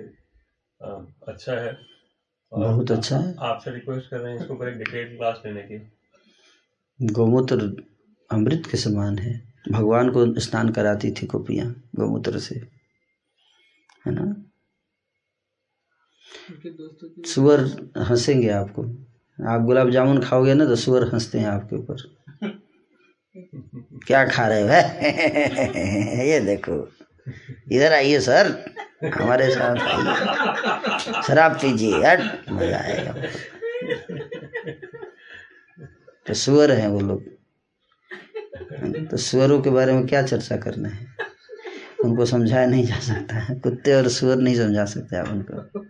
अच्छा 1.28 1.52
है? 1.52 1.78
बहुत 2.52 2.91
अच्छा 2.91 3.18
है। 3.18 3.34
आपसे 3.39 3.70
रिक्वेस्ट 3.70 4.10
कर 4.10 4.18
रहे 4.18 4.33
हैं 4.33 4.41
इसके 4.41 4.55
ऊपर 4.55 4.68
एक 4.68 4.78
डिटेल 4.78 5.16
क्लास 5.16 5.42
लेने 5.47 5.62
की। 5.62 5.92
गौमूत्र 7.12 7.84
अमृत 8.31 8.62
के 8.70 8.76
समान 8.76 9.18
है। 9.18 9.55
भगवान 9.70 10.10
को 10.10 10.41
स्नान 10.41 10.68
कराती 10.68 11.10
थी 11.10 11.26
गोपियाँ 11.26 11.91
गौमूत्र 11.97 12.39
से। 12.39 12.55
है 14.07 14.12
ना? 14.12 14.50
सुअर 17.26 17.60
हंसेंगे 17.98 18.48
आपको। 18.48 18.82
आप 19.50 19.60
गुलाब 19.60 19.90
जामुन 19.90 20.20
खाओगे 20.20 20.55
ना 20.55 20.64
तो 20.64 20.76
सुअर 20.76 21.10
हँसते 21.14 21.39
हैं 21.39 21.47
आपके 21.47 21.76
ऊपर। 21.76 21.97
क्या 24.06 24.24
खा 24.28 24.48
रहे 24.48 24.62
हो 24.62 24.68
ये 26.24 26.40
देखो। 26.40 26.89
इधर 27.73 27.92
आइए, 27.92 28.20
सर। 28.20 28.64
हमारे 29.14 29.50
साथ। 29.50 29.76
शराब 31.23 31.52
पीजिए 31.52 31.98
यार 31.98 32.39
मज़ा 32.50 32.78
आएगा। 32.78 33.14
तो 36.26 36.34
सुअर 36.34 36.70
हैं 36.70 36.89
वो 36.89 37.00
लोग। 37.00 37.24
तो 39.10 39.16
सुअरों 39.16 39.62
के 39.62 39.70
बारे 39.70 39.92
में 39.92 40.06
क्या 40.06 40.23
चर्चा 40.23 40.56
करना 40.56 40.89
है? 40.89 41.06
उनको 42.05 42.26
समझाया 42.26 42.66
नहीं 42.66 42.84
जा 42.84 42.98
सकता। 42.98 43.36
है 43.36 43.55
कुत्ते 43.55 43.94
और 43.94 44.08
सुअर 44.08 44.36
नहीं 44.36 44.55
समझा 44.55 44.84
सकते 44.84 45.16
आप 45.16 45.28
उनको। 45.28 45.84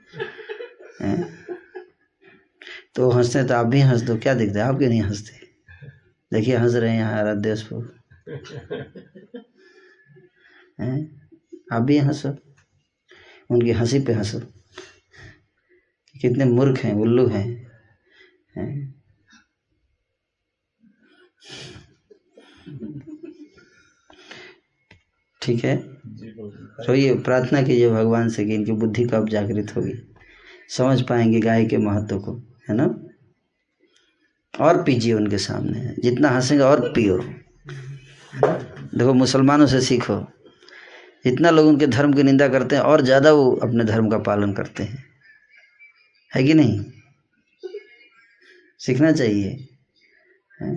तो 2.94 3.10
हँसते 3.10 3.44
तो 3.44 3.54
आप 3.54 3.66
भी 3.66 3.80
हंस 3.80 4.00
दो 4.00 4.16
क्या 4.16 4.34
दिखता 4.34 4.64
है? 4.64 4.66
आप 4.66 4.78
क्यों 4.78 4.88
नहीं 4.88 5.02
हँसते? 5.02 5.46
देखिए 6.32 6.56
हंस 6.56 6.74
रहे 6.74 6.90
हैं 6.90 6.98
यहाँ 6.98 7.18
आराध्यस्पुर 7.18 8.00
हैं? 10.80 11.28
आप 11.72 11.82
भी 11.82 11.98
हंसो। 11.98 12.28
उनकी 13.50 13.70
हँसी 13.70 14.00
पे 14.00 14.12
हंसो। 14.12 14.40
कितने 16.20 16.44
मूर्ख 16.44 16.80
हैं 16.80 16.94
उल्लू 16.94 17.26
हैं। 17.26 17.70
हैं? 18.56 18.94
ठीक 25.42 25.64
है? 25.64 25.76
तो 26.86 26.94
ये 26.94 27.14
प्रार्थना 27.14 27.62
कीजिए 27.62 27.90
भगवान 27.90 28.28
से 28.28 28.44
कि 28.44 28.54
इनकी 28.54 28.72
बुद्धि 28.72 29.04
कब 29.04 29.28
जागृत 29.28 29.76
होगी। 29.76 30.13
समझ 30.70 31.00
पाएँगे 31.02 31.40
गाय 31.40 31.64
के 31.64 31.76
महत्व 31.76 32.18
को, 32.18 32.34
है 32.68 32.74
ना? 32.76 32.84
और 34.54 34.82
पीजिए 34.82 35.12
उनके 35.12 35.38
सामने, 35.38 35.94
जितना 36.02 36.28
हंसेंगे 36.28 36.64
और 36.64 36.92
पियो। 36.92 37.18
देखो, 38.94 39.12
मुसलमानों 39.14 39.66
से 39.66 39.80
सीखो 39.80 40.26
जितना 41.24 41.50
लोग 41.50 41.66
उनके 41.66 41.86
धर्म 41.86 42.12
की 42.12 42.22
निंदा 42.22 42.48
करते 42.48 42.76
हैं 42.76 42.82
और 42.82 43.00
ज़्यादा 43.00 43.32
वो 43.32 43.50
अपने 43.56 43.84
धर्म 43.84 44.08
का 44.10 44.18
पालन 44.18 44.52
करते 44.52 44.82
हैं। 44.82 45.04
है 46.34 46.44
कि 46.44 46.54
नहीं? 46.54 46.84
सीखना 48.78 49.12
चाहिए, 49.12 49.68
है? 50.62 50.76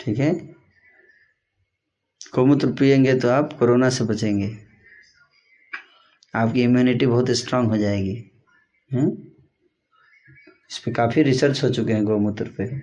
ठीक 0.00 0.18
है? 0.18 0.54
गोमूत्र 2.34 2.72
पियेंगे 2.72 3.14
तो 3.14 3.28
आप 3.28 3.52
कोरोना 3.52 3.90
से 3.90 4.04
बचेंगे। 4.04 4.58
आपकी 6.34 6.62
इम्यूनिटी 6.62 7.06
बहुत 7.06 7.30
स्ट्रांग 7.30 7.66
हो 7.66 7.76
जाएगी। 7.76 8.44
हैं 8.92 9.32
इस 10.70 10.78
पर 10.78 10.92
काफ़ी 10.92 11.22
रिसर्च 11.22 11.64
हो 11.64 11.70
चुके 11.70 11.92
हैं 11.92 12.04
गौमूत्र 12.04 12.44
पे। 12.44 12.76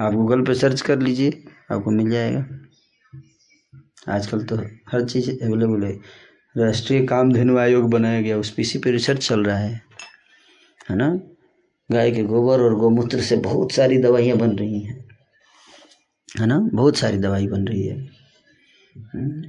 आप 0.00 0.12
गूगल 0.12 0.42
पे 0.42 0.54
सर्च 0.54 0.80
कर 0.80 0.98
लीजिए, 0.98 1.44
आपको 1.72 1.90
मिल 1.90 2.10
जाएगा। 2.10 2.46
आजकल 4.08 4.44
तो 4.44 4.56
हर 4.92 5.04
चीज़ 5.08 5.30
अवेलेबल 5.30 5.84
है। 5.84 5.98
राष्ट्रीय 6.56 7.06
कामधेनु 7.06 7.58
आयोग 7.58 7.90
बनाया 7.90 8.20
गया, 8.20 8.38
उस 8.38 8.50
पीसी 8.50 8.78
पे 8.78 8.90
रिसर्च 8.90 9.28
चल 9.28 9.44
रहा 9.44 9.58
है। 9.58 9.82
है 10.90 10.96
ना? 10.96 11.20
गाय 11.92 12.10
के 12.10 12.22
गोबर 12.22 12.60
और 12.60 12.74
गौमूत्र 12.74 13.20
से 13.20 13.36
बहुत 13.36 13.72
सारी 13.72 13.98
दवाइयाँ 13.98 14.38
बन 14.38 14.50
रही 14.50 14.80
हैं। 14.80 15.13
है 16.40 16.46
ना? 16.46 16.58
बहुत 16.58 16.96
सारी 16.96 17.18
दवाई 17.18 17.46
बन 17.46 17.66
रही 17.66 17.86
है। 17.86 18.24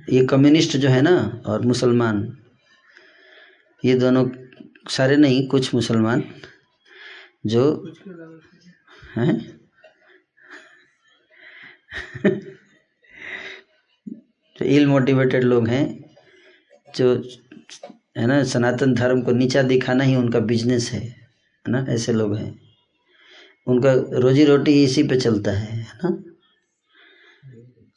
ये 0.09 0.25
कम्युनिस्ट 0.25 0.77
जो 0.77 0.89
है 0.89 1.01
ना 1.01 1.41
और 1.45 1.61
मुसलमान, 1.61 2.37
ये 3.85 3.95
दोनों 3.95 4.29
सारे 4.89 5.17
नहीं, 5.17 5.47
कुछ 5.47 5.73
मुसलमान 5.75 6.23
जो 7.45 7.93
हैं? 9.17 9.59
जो 14.55 14.65
इल 14.65 14.87
मोटिवेटेड 14.87 15.43
लोग 15.43 15.67
हैं, 15.67 16.05
जो 16.97 17.23
है 18.17 18.27
ना, 18.27 18.43
सनातन 18.43 18.93
धर्म 18.93 19.21
को 19.21 19.31
नीचा 19.31 19.61
दिखाना 19.61 20.03
ही 20.03 20.15
उनका 20.15 20.39
बिज़नेस 20.39 20.91
है 20.91 20.99
है 20.99 21.71
ना? 21.71 21.85
ऐसे 21.89 22.13
लोग 22.13 22.35
हैं। 22.35 22.59
उनका 23.67 23.93
रोजी 24.19 24.45
रोटी 24.45 24.83
इसी 24.83 25.03
पे 25.03 25.19
चलता 25.19 25.51
है 25.51 25.77
है 25.77 25.97
ना? 26.03 26.24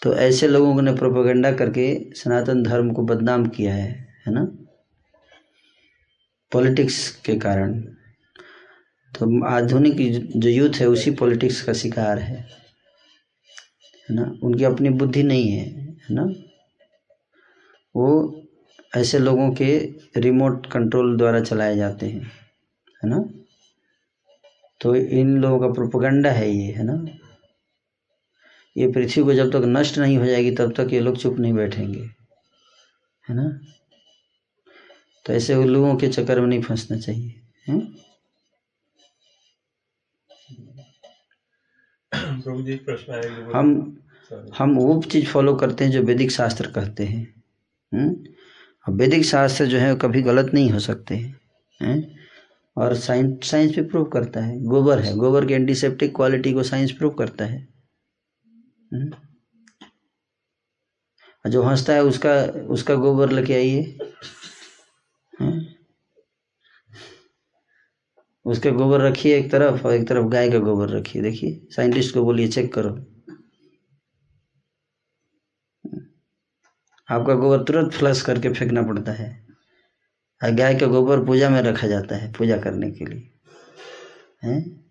तो 0.03 0.15
ऐसे 0.15 0.49
लोगों 0.49 0.83
ने 0.83 0.95
प्रोपोगंडा 0.95 1.53
करके 1.53 2.15
सनातन 2.15 2.63
धर्म 2.63 2.93
को 2.93 3.03
बदनाम 3.03 3.47
किया 3.47 3.75
है 3.75 4.09
है 4.27 4.33
ना? 4.35 4.45
पॉलिटिक्स 6.53 7.21
के 7.21 7.35
कारण। 7.37 7.81
तो 9.15 9.45
आधुनिक 9.45 9.97
जो 10.37 10.49
यूथ 10.49 10.71
है, 10.75 10.87
उसी 10.87 11.11
पॉलिटिक्स 11.11 11.63
का 11.63 11.73
शिकार 11.73 12.19
है 12.19 12.49
है 14.11 14.17
ना? 14.17 14.35
उनकी 14.43 14.65
अपनी 14.65 14.89
बुद्धि 14.89 15.23
नहीं 15.23 15.53
है 15.53 15.67
है 15.81 16.15
ना? 16.15 16.23
वो 17.97 18.43
ऐसे 18.97 19.19
लोगों 19.19 19.51
के 19.51 19.95
रिमोट 20.17 20.67
कंट्रोल 20.67 21.17
द्वारा 21.17 21.41
चलाए 21.41 21.77
जाते 21.77 22.07
हैं, 22.07 22.23
है 23.05 23.11
ना? 23.11 23.29
तो 24.81 24.95
इन 24.97 25.39
लोगों 25.39 25.61
का 25.61 25.75
प्रोपोगंडा 25.75 26.31
है 26.31 26.51
ये, 26.51 26.73
है 26.73 26.85
ना? 26.85 27.18
ये 28.79 28.91
पृथ्वी 28.93 29.23
को 29.25 29.35
जब 29.35 29.51
तक 29.53 29.63
नष्ट 29.67 29.99
नहीं 29.99 30.19
हो 30.19 30.27
जाएगी 30.27 30.51
तब 30.51 30.73
तक 30.77 30.93
ये 30.93 31.01
लोग 31.01 31.17
चुप 31.19 31.39
नहीं 31.39 31.53
बैठेंगे 31.53 32.03
है 33.29 33.35
ना 33.37 33.49
तो 35.27 35.33
ऐसे 35.33 35.65
लोगों 35.65 35.97
के 35.97 36.09
चक्कर 36.09 36.41
में 36.41 36.47
नहीं 36.47 36.63
फंसना 36.63 36.99
चाहिए 36.99 37.35
है? 37.69 37.81
हम 43.55 43.99
हम 44.59 44.75
वो 44.77 45.03
चीज़ 45.03 45.27
फॉलो 45.27 45.55
करते 45.55 45.85
हैं 45.85 45.91
जो 45.91 46.03
वैदिक 46.03 46.31
शास्त्र 46.31 46.71
कहते 46.71 47.05
हैं? 47.05 47.25
अब 48.87 48.99
वैदिक 49.01 49.25
शास्त्र 49.25 49.67
जो 49.67 49.79
है 49.79 49.95
कभी 49.97 50.23
गलत 50.23 50.51
नहीं 50.55 50.71
हो 50.71 50.79
सकते 50.79 51.15
हैं 51.15 51.41
है? 51.83 51.97
और 52.77 52.95
साइंस 52.97 53.51
साइंस 53.51 53.75
भी 53.75 53.83
प्रूव 53.83 54.05
करता 54.05 54.41
है 54.41 54.61
गोबर 54.65 54.99
है 54.99 55.15
गोबर 55.17 55.47
की 55.47 55.55
एंटीसेप्टिक 55.55 56.15
क्वालिटी 56.17 56.53
को 56.53 56.63
साइंस 56.63 56.93
प्रूव 56.93 57.13
करता 57.13 57.45
है? 57.45 57.67
जो 61.47 61.63
हंसता 61.63 61.93
है, 61.93 62.03
उसका 62.03 62.35
उसका 62.67 62.95
गोबर 62.95 63.31
लेके 63.31 63.55
आइए। 63.55 63.99
उसके 68.45 68.71
गोबर 68.71 69.01
रखिए 69.01 69.39
एक 69.39 69.53
तरफ़ 69.53 69.87
और 69.87 69.93
एक 69.95 70.09
तरफ़ 70.09 70.27
गाय 70.27 70.51
का 70.51 70.59
गोबर 70.59 70.89
रखिए। 70.89 71.23
देखिए, 71.23 71.67
साइंटिस्ट 71.71 72.15
को 72.15 72.25
बोलिए, 72.25 72.49
चेक 72.49 72.75
करो। 72.75 72.91
आपका 77.11 77.35
गोबर 77.35 77.65
तुरंत 77.65 77.93
फ्लश 77.93 78.23
करके 78.23 78.53
फेंकना 78.53 78.83
पड़ता 78.83 79.13
है। 79.13 79.47
और 80.45 80.51
गाय 80.51 80.75
का 80.75 80.87
गोबर 80.87 81.25
पूजा 81.25 81.51
में 81.51 81.63
रखा 81.63 81.87
जाता 81.87 82.17
है, 82.17 82.33
पूजा 82.33 82.57
करने 82.59 82.91
के 82.91 83.05
लिए। 83.05 83.31
हैं? 84.45 84.91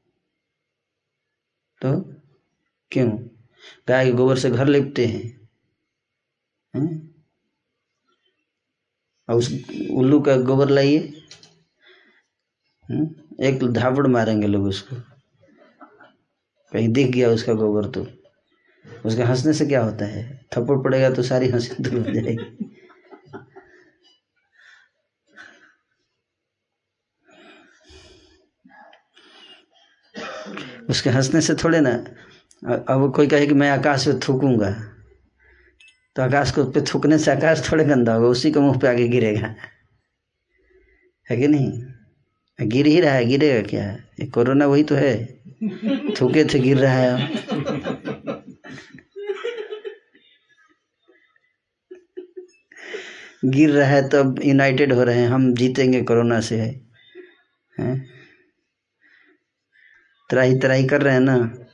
तो 1.82 2.14
क्यों? 2.92 3.37
गाय 3.90 4.06
के 4.06 4.12
गोबर 4.12 4.38
से 4.38 4.50
घर 4.50 4.68
लिपते 4.68 5.06
हैं। 5.06 5.50
और 9.30 9.36
उस 9.36 9.52
उल्लू 9.92 10.20
का 10.22 10.38
गोबर 10.38 10.70
लाइए। 10.70 10.98
एक 13.42 13.60
धावड़ 13.74 14.08
मारेंगे 14.08 14.48
लोग 14.48 14.64
उसको। 14.64 14.96
कहीं 16.72 16.90
दिख 16.90 17.12
गया 17.12 17.30
उसका 17.30 17.54
गोबर 17.54 17.90
तो। 17.90 18.08
उसके 19.06 19.24
हंसने 19.24 19.54
से 19.54 19.66
क्या 19.66 19.84
होता 19.84 20.06
है? 20.06 20.46
थप्पड़ 20.58 20.78
पड़ेगा 20.84 21.10
तो 21.10 21.24
सारी 21.24 21.50
हँसी 21.50 21.84
दूर 21.84 22.08
हो 22.08 22.14
जाएगी। 22.14 22.74
उसके 30.90 31.10
हंसने 31.10 31.42
से 31.42 31.56
थोड़े 31.56 31.80
ना 31.82 32.06
अब 32.66 33.14
कोई 33.16 33.28
कहे 33.28 33.48
कि 33.48 33.54
मैं 33.54 33.70
आकाश 33.72 34.08
पे 34.08 34.14
थूकूँगा 34.14 34.72
तो 36.16 36.22
आकाश 36.22 36.52
को 36.52 36.64
पे 36.64 36.82
थूकने 36.82 37.18
से 37.18 37.32
आकाश 37.32 37.72
थोड़े 37.72 37.86
गंदा 37.86 38.14
होगा, 38.14 38.28
उसी 38.28 38.52
के 38.52 38.60
मुँह 38.60 38.80
पे 38.80 38.88
आगे 38.88 39.08
गिरेगा। 39.08 39.56
है 41.30 41.38
कि 41.38 41.48
नहीं? 41.48 41.84
गिर 42.68 42.88
ही 42.88 43.02
रहा 43.02 43.14
है, 43.14 43.26
गिरेगा 43.26 43.68
क्या? 43.68 43.92
ये 43.92 44.26
कोरोना 44.26 44.66
वही 44.66 44.84
तो 44.84 44.96
है। 44.96 45.26
थूके 46.22 46.46
थे, 46.46 46.60
गिर 46.60 46.78
रहा 46.78 46.94
है। 46.94 47.30
गिर 53.46 53.70
रहा 53.70 53.88
है, 53.88 54.10
तब 54.10 54.40
यूनाइटेड 54.46 54.94
हो 54.94 55.04
रहे 55.04 55.20
हैं, 55.20 55.28
हम 55.28 55.54
जीतेंगे 55.54 56.02
कोरोना 56.02 56.40
से। 56.40 56.56
है? 56.56 56.84
हैं 57.80 58.08
त्राही 60.30 60.60
त्राही 60.60 60.88
कर 60.88 61.02
रहे 61.02 61.14
हैं 61.14 61.22
ना? 61.22 61.67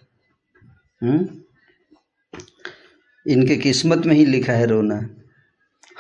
इनके 3.27 3.57
किस्मत 3.57 4.06
में 4.06 4.15
ही 4.15 4.25
लिखा 4.25 4.53
है 4.53 4.65
रोना। 4.65 5.09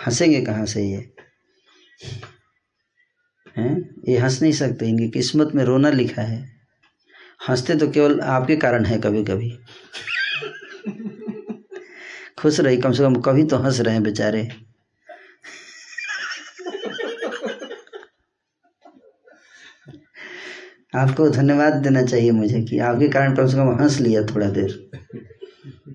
हंसेंगे 0.07 0.41
कहाँ 0.41 0.65
से 0.65 0.83
ये? 0.83 1.13
हैं? 3.57 3.95
ये 4.07 4.17
हंस 4.17 4.41
नहीं 4.41 4.51
सकते, 4.51 4.85
इनकी 4.85 5.09
किस्मत 5.09 5.51
में 5.55 5.63
रोना 5.63 5.89
लिखा 5.89 6.21
है। 6.21 6.55
हँसते 7.49 7.75
तो 7.75 7.91
केवल 7.91 8.21
आपके 8.21 8.55
कारण 8.55 8.85
है 8.85 8.99
कभी 8.99 9.23
कभी 9.23 9.59
खुश 12.37 12.59
रही 12.59 12.77
कम 12.77 12.91
से 12.91 13.03
कम 13.03 13.15
कभी 13.15 13.43
तो 13.43 13.57
हंस 13.57 13.79
रहे 13.79 13.93
हैं 13.93 14.03
बेचारे। 14.03 14.49
आपको 20.93 21.29
धन्यवाद 21.29 21.73
देना 21.73 22.01
चाहिए 22.03 22.31
मुझे 22.31 22.61
कि 22.61 22.79
आपके 22.79 23.07
कारण 23.09 23.35
कम 23.35 23.47
से 23.47 23.57
कम 23.57 23.69
हंस 23.81 23.99
लिया 23.99 24.21
थोड़ा 24.25 24.49
देर। 24.49 24.89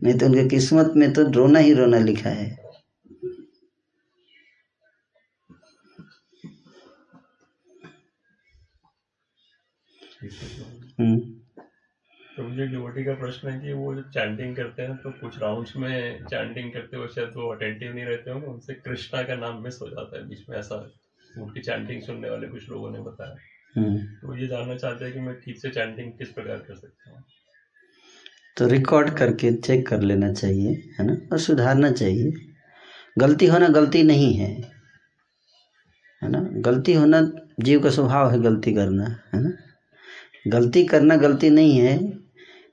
नहीं 0.02 0.18
तो 0.18 0.26
उनके 0.26 0.48
किस्मत 0.48 0.92
में 0.96 1.12
तो 1.12 1.22
रोना 1.30 1.58
ही 1.58 1.72
रोना 1.72 1.98
लिखा 1.98 2.30
है। 2.30 2.56
हम्म। 11.00 11.18
तो 12.36 12.42
मुझे 12.42 12.66
डिवोटी 12.66 13.04
का 13.04 13.14
प्रश्न 13.14 13.48
है 13.48 13.60
कि 13.60 13.72
वो 13.72 13.94
जो 13.94 14.02
चैंटिंग 14.02 14.56
करते 14.56 14.82
हैं 14.82 14.96
तो 14.96 15.10
कुछ 15.10 15.38
राउंड्स 15.38 15.76
में 15.76 16.24
चैंटिंग 16.24 16.72
करते 16.72 16.96
हुए 16.96 17.08
शायद 17.08 17.28
वो 17.28 17.52
अटेंटिव 17.54 17.94
नहीं 17.94 18.04
रहते 18.04 18.30
होंगे, 18.30 18.46
उनसे 18.46 18.74
कृष्णा 18.74 19.22
का 19.22 19.36
नाम 19.36 19.62
मिस 19.62 19.78
हो 19.82 19.88
जाता 19.88 20.18
है, 20.18 20.28
बीच 20.28 20.48
में 20.48 20.56
ऐसा, 20.58 20.76
उनकी 21.38 21.60
चैंटिंग 21.60 22.02
सुनने 22.02 22.30
वाले 22.30 22.48
कुछ 22.48 22.68
लोगों 22.70 22.90
ने 22.90 23.00
बताया। 23.00 23.36
हम्म। 23.78 23.98
तो 23.98 24.36
ये 24.36 24.46
जानना 24.46 24.76
चाहते 24.76 25.04
हैं 25.04 25.14
कि 25.14 25.20
मैं 25.20 25.34
ठीक 25.34 25.58
से 25.58 25.70
चैंटिंग 25.70 26.12
किस 26.12 26.28
प्रकार 26.28 26.56
कर 26.56 26.74
सकता 26.74 27.10
हूँ? 27.10 27.24
तो 28.56 28.66
रिकॉर्ड 28.66 29.10
करके 29.10 29.52
चेक 29.52 29.88
कर 29.88 30.00
लेना 30.00 30.32
चाहिए 30.32 30.70
है 31.00 31.06
ना? 31.06 31.16
और 31.32 31.38
सुधारना 31.38 31.90
चाहिए। 31.90 32.32
गलती 33.18 33.46
होना 33.46 33.68
गलती 33.68 34.02
नहीं 34.02 34.34
है 34.34 34.50
है 36.22 36.30
ना? 36.30 36.40
गलती 36.40 36.94
होना 36.94 37.20
जीव 37.60 37.82
का 37.82 37.90
स्वभाव 37.90 38.30
है 38.30 38.40
गलती 38.40 38.74
करना 38.74 39.04
है 39.34 39.42
ना? 39.42 39.50
गलती 40.48 40.84
करना 40.84 41.16
गलती 41.16 41.50
नहीं 41.50 41.78
है 41.78 42.18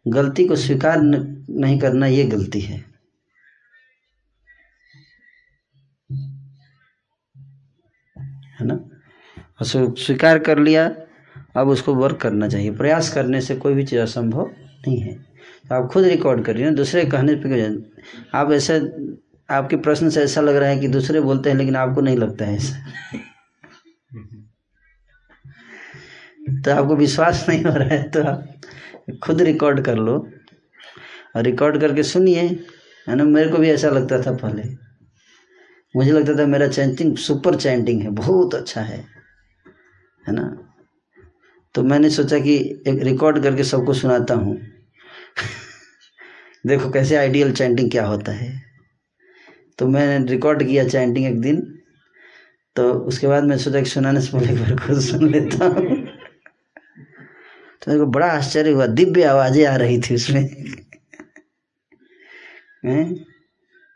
गलती 0.07 0.47
को 0.47 0.55
स्वीकार 0.55 1.01
नहीं 1.01 1.79
करना 1.79 2.07
ये 2.07 2.23
गलती 2.23 2.59
है। 2.59 2.85
है 8.59 8.65
ना? 8.65 8.94
स्वीकार 9.59 10.39
कर 10.39 10.59
लिया, 10.59 10.85
अब 11.55 11.67
उसको 11.67 11.93
वर्क 11.95 12.17
करना 12.17 12.47
चाहिए। 12.47 12.71
प्रयास 12.71 13.13
करने 13.13 13.41
से 13.41 13.55
कोई 13.55 13.73
भी 13.73 13.83
चीज़ 13.83 13.99
असंभव 13.99 14.49
नहीं 14.87 14.97
है। 14.97 15.13
तो 15.69 15.75
आप 15.75 15.89
खुद 15.91 16.03
रिकॉर्ड 16.03 16.43
कर 16.45 16.53
रही 16.53 16.63
हैं 16.63 16.75
दूसरे 16.75 17.05
कहने 17.05 17.35
पर 17.35 17.91
आप 18.35 18.51
ऐसे, 18.51 18.79
आपके 19.49 19.75
प्रश्न 19.75 20.09
से 20.09 20.23
ऐसा 20.23 20.41
लग 20.41 20.55
रहा 20.55 20.69
है 20.69 20.79
कि 20.79 20.87
दूसरे 20.87 21.21
बोलते 21.21 21.49
हैं, 21.49 21.57
लेकिन 21.57 21.75
आपको 21.75 22.01
नहीं 22.01 22.17
लगता 22.17 22.45
है 22.45 22.55
ऐसा। 22.55 22.83
तो 26.65 26.71
आपको 26.71 26.95
विश्वास 26.95 27.45
नहीं 27.49 27.63
हो 27.63 27.73
रहा 27.75 27.87
है 27.87 28.09
तो 28.09 28.23
आप 28.23 28.61
खुद 29.23 29.41
रिकॉर्ड 29.41 29.81
कर 29.81 29.95
लो। 29.95 30.17
और 31.35 31.43
रिकॉर्ड 31.43 31.79
करके 31.81 32.03
सुनिए, 32.03 32.41
है 33.09 33.15
ना? 33.15 33.23
मेरे 33.23 33.49
को 33.49 33.57
भी 33.57 33.69
ऐसा 33.69 33.89
लगता 33.89 34.21
था 34.21 34.31
पहले। 34.37 34.63
मुझे 35.95 36.11
लगता 36.11 36.33
था 36.39 36.45
मेरा 36.47 36.67
चैंटिंग 36.67 37.17
सुपर 37.17 37.55
चैंटिंग 37.55 38.01
है, 38.01 38.09
बहुत 38.09 38.55
अच्छा 38.55 38.81
है। 38.81 39.14
है 40.25 40.33
ना 40.33 40.45
तो 41.75 41.83
मैंने 41.83 42.09
सोचा 42.09 42.39
कि 42.39 42.55
एक 42.87 43.01
रिकॉर्ड 43.03 43.41
करके 43.43 43.63
सबको 43.63 43.93
सुनाता 43.93 44.33
हूँ 44.33 44.57
देखो 46.67 46.89
कैसे 46.91 47.15
आइडियल 47.15 47.51
चैंटिंग 47.53 47.91
क्या 47.91 48.05
होता 48.05 48.31
है 48.31 48.51
तो 49.79 49.87
मैंने 49.87 50.25
रिकॉर्ड 50.31 50.63
किया 50.63 50.87
चैंटिंग 50.87 51.25
एक 51.25 51.39
दिन 51.41 51.61
तो 52.75 52.91
उसके 53.09 53.27
बाद 53.27 53.43
मैं 53.43 53.57
सोचा 53.57 53.79
कि 53.79 53.89
सुनाने 53.89 54.21
से 54.21 54.37
पहले 54.37 54.53
एक 54.53 54.59
बार 54.59 54.75
खुद 54.77 54.99
सुन 55.01 55.27
लेता 55.29 55.65
हूँ 55.65 55.95
तो 57.81 57.91
मेरे 57.91 57.99
को 57.99 58.05
बड़ा 58.11 58.27
आश्चर्य 58.27 58.71
हुआ 58.71 58.85
दिव्य 58.93 59.23
आवाज़ें 59.25 59.65
आ 59.65 59.75
रही 59.75 59.99
थी 60.01 60.15
उसमें 60.15 60.43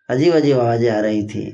अजीब 0.09 0.33
अजीब 0.33 0.59
आवाज़ें 0.59 0.90
आ 0.90 0.99
रही 0.99 1.27
थी 1.27 1.45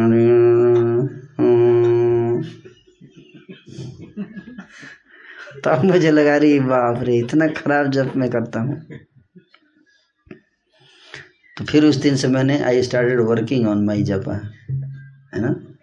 तो 5.64 5.82
मुझे 5.82 6.10
लगा 6.10 6.36
रही 6.36 6.60
बाप 6.60 7.02
रे, 7.02 7.18
इतना 7.18 7.46
खराब 7.46 7.90
जब 7.90 8.16
मैं 8.16 8.30
करता 8.30 8.60
हूँ। 8.60 8.86
तो 11.58 11.64
फिर 11.64 11.84
उस 11.84 11.96
दिन 11.96 12.16
से 12.16 12.28
मैंने 12.28 12.58
I 12.58 12.82
started 12.82 13.20
working 13.20 13.68
on 13.68 13.84
my 13.84 14.02
japa 14.02 14.34
है 15.34 15.40
ना? 15.40 15.76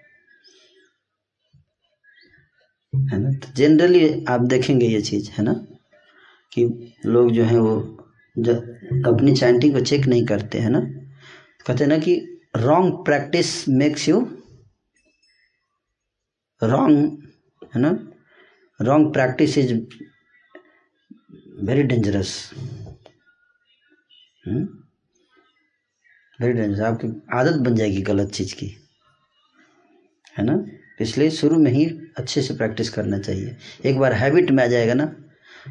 है 3.14 3.20
ना? 3.20 3.32
तो 3.32 3.54
जनरली 3.56 4.26
आप 4.26 4.42
देखेंगे 4.42 4.86
ये 4.86 5.02
चीज़, 5.02 5.32
है 5.32 5.44
ना? 5.44 5.54
कि 6.54 6.94
लोग 7.06 7.32
जो 7.32 7.44
है 7.44 7.60
वो 7.60 8.04
जब 8.40 8.58
अपनी 9.06 9.36
चैंटिंग 9.36 9.74
को 9.74 9.80
चेक 9.80 10.06
नहीं 10.06 10.26
करते, 10.26 10.60
है 10.60 10.70
ना? 10.70 10.80
कहते 11.68 11.86
ना 11.86 11.98
कि 11.98 12.37
wrong 12.58 12.94
practice 13.06 13.48
makes 13.70 14.08
you 14.10 14.20
wrong 16.62 17.68
है 17.76 17.82
ना 17.82 17.90
wrong 18.80 19.12
practice 19.14 19.58
is 19.58 19.74
very 21.66 21.84
dangerous 21.84 22.34
very 26.40 26.54
dangerous 26.54 26.80
आपकी 26.82 27.08
आदत 27.38 27.60
बन 27.60 27.76
जाएगी 27.76 28.02
गलत 28.04 28.32
चीज़ 28.32 28.56
की, 28.56 28.68
है 30.36 30.46
ना? 30.46 30.64
इसलिए 31.02 31.30
शुरू 31.32 31.58
में 31.60 31.72
ही 31.72 31.86
अच्छे 32.18 32.42
से 32.42 32.54
प्रैक्टिस 32.56 32.90
करना 32.90 33.20
चाहिए। 33.20 33.56
एक 33.86 34.00
बार 34.00 34.14
हैबिट 34.14 34.52
में 34.52 34.64
आ 34.64 34.68
जाएगा 34.68 34.94
ना 34.94 35.12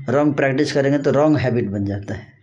रॉन्ग 0.08 0.36
प्रैक्टिस 0.36 0.72
करेंगे 0.72 0.98
तो 0.98 1.10
रॉन्ग 1.12 1.36
हैबिट 1.38 1.68
बन 1.70 1.84
जाता 1.84 2.14
है 2.14 2.34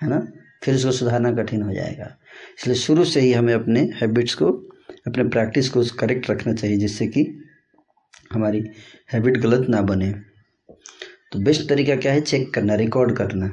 है 0.00 0.08
ना? 0.08 0.20
फिर 0.64 0.74
उसको 0.74 0.92
सुधारना 0.92 1.32
कठिन 1.34 1.62
हो 1.62 1.72
जाएगा। 1.74 2.16
इसलिए 2.58 2.76
शुरू 2.76 3.04
से 3.04 3.20
ही 3.20 3.32
हमें 3.32 3.52
अपने 3.54 3.80
हैबिट्स 3.94 4.34
को, 4.34 4.48
अपने 5.06 5.24
प्रैक्टिस 5.28 5.68
को 5.68 5.84
करेक्ट 5.98 6.30
रखना 6.30 6.52
चाहिए, 6.54 6.76
जिससे 6.76 7.06
कि 7.06 7.26
हमारी 8.32 8.64
हैबिट 9.12 9.36
गलत 9.38 9.68
ना 9.68 9.80
बने। 9.82 10.12
तो 11.32 11.38
बेस्ट 11.44 11.68
तरीका 11.68 11.96
क्या 11.96 12.12
है? 12.12 12.20
चेक 12.22 12.52
करना 12.54 12.74
रिकॉर्ड 12.74 13.16
करना। 13.16 13.50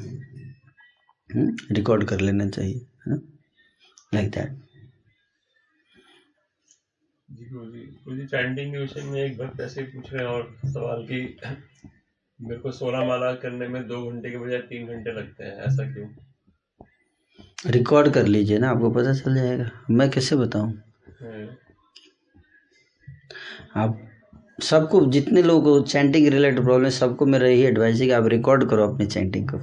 रिकॉर्ड 1.72 2.03
कर 2.07 2.19
लेना 2.19 2.49
चाहिए, 2.49 2.75
है 2.75 3.11
ना? 3.11 3.19
Like 4.14 4.30
that 4.32 4.61
ji 7.30 7.45
Guru 7.45 8.15
ji 8.15 8.25
chanting 8.25 8.72
के 8.73 8.80
विषय 8.80 9.01
में 9.03 9.19
एक 9.22 9.38
भक्त 9.38 9.61
ऐसे 9.61 9.83
पूछ 9.83 10.11
रहे 10.14 10.23
हैं 10.23 10.30
और 10.30 10.56
सवाल 10.65 11.06
कि 11.07 11.22
मेरे 12.40 12.59
को 12.61 12.72
सोलह 12.72 13.06
माला 13.06 13.32
करने 13.35 13.67
में 13.67 13.88
दो 13.88 14.01
घंटे 14.11 14.30
के 14.32 14.38
बजाय 14.38 14.59
तीन 14.69 14.88
घंटे 14.88 15.11
लगते 15.11 15.43
हैं, 15.43 15.56
ऐसा 15.61 15.91
क्यों? 15.93 16.07
रिकॉर्ड 17.66 18.14
कर 18.14 18.25
लीजिए 18.25 18.58
ना 18.58 18.69
आपको 18.69 18.90
पता 18.92 19.14
चल 19.14 19.35
जाएगा। 19.35 19.69
मैं 19.90 20.09
कैसे 20.09 20.35
बताऊँ? 20.35 20.74
आप 23.75 24.00
सबको 24.64 25.06
जितने 25.06 25.42
लोग 25.43 25.88
चैंटिंग 25.88 26.27
रिलेटेड 26.27 26.64
प्रॉब्लम 26.64 26.85
है 26.85 26.92
सबको 26.92 27.25
मेरा 27.25 27.48
यही 27.48 27.61
एडवाइस 27.61 28.00
है 28.00 28.06
कि 28.06 28.11
आप 28.11 28.27
रिकॉर्ड 28.27 28.69
करो 28.69 28.88
अपनी 28.88 29.06
चैंटिंग 29.06 29.50
को। 29.50 29.59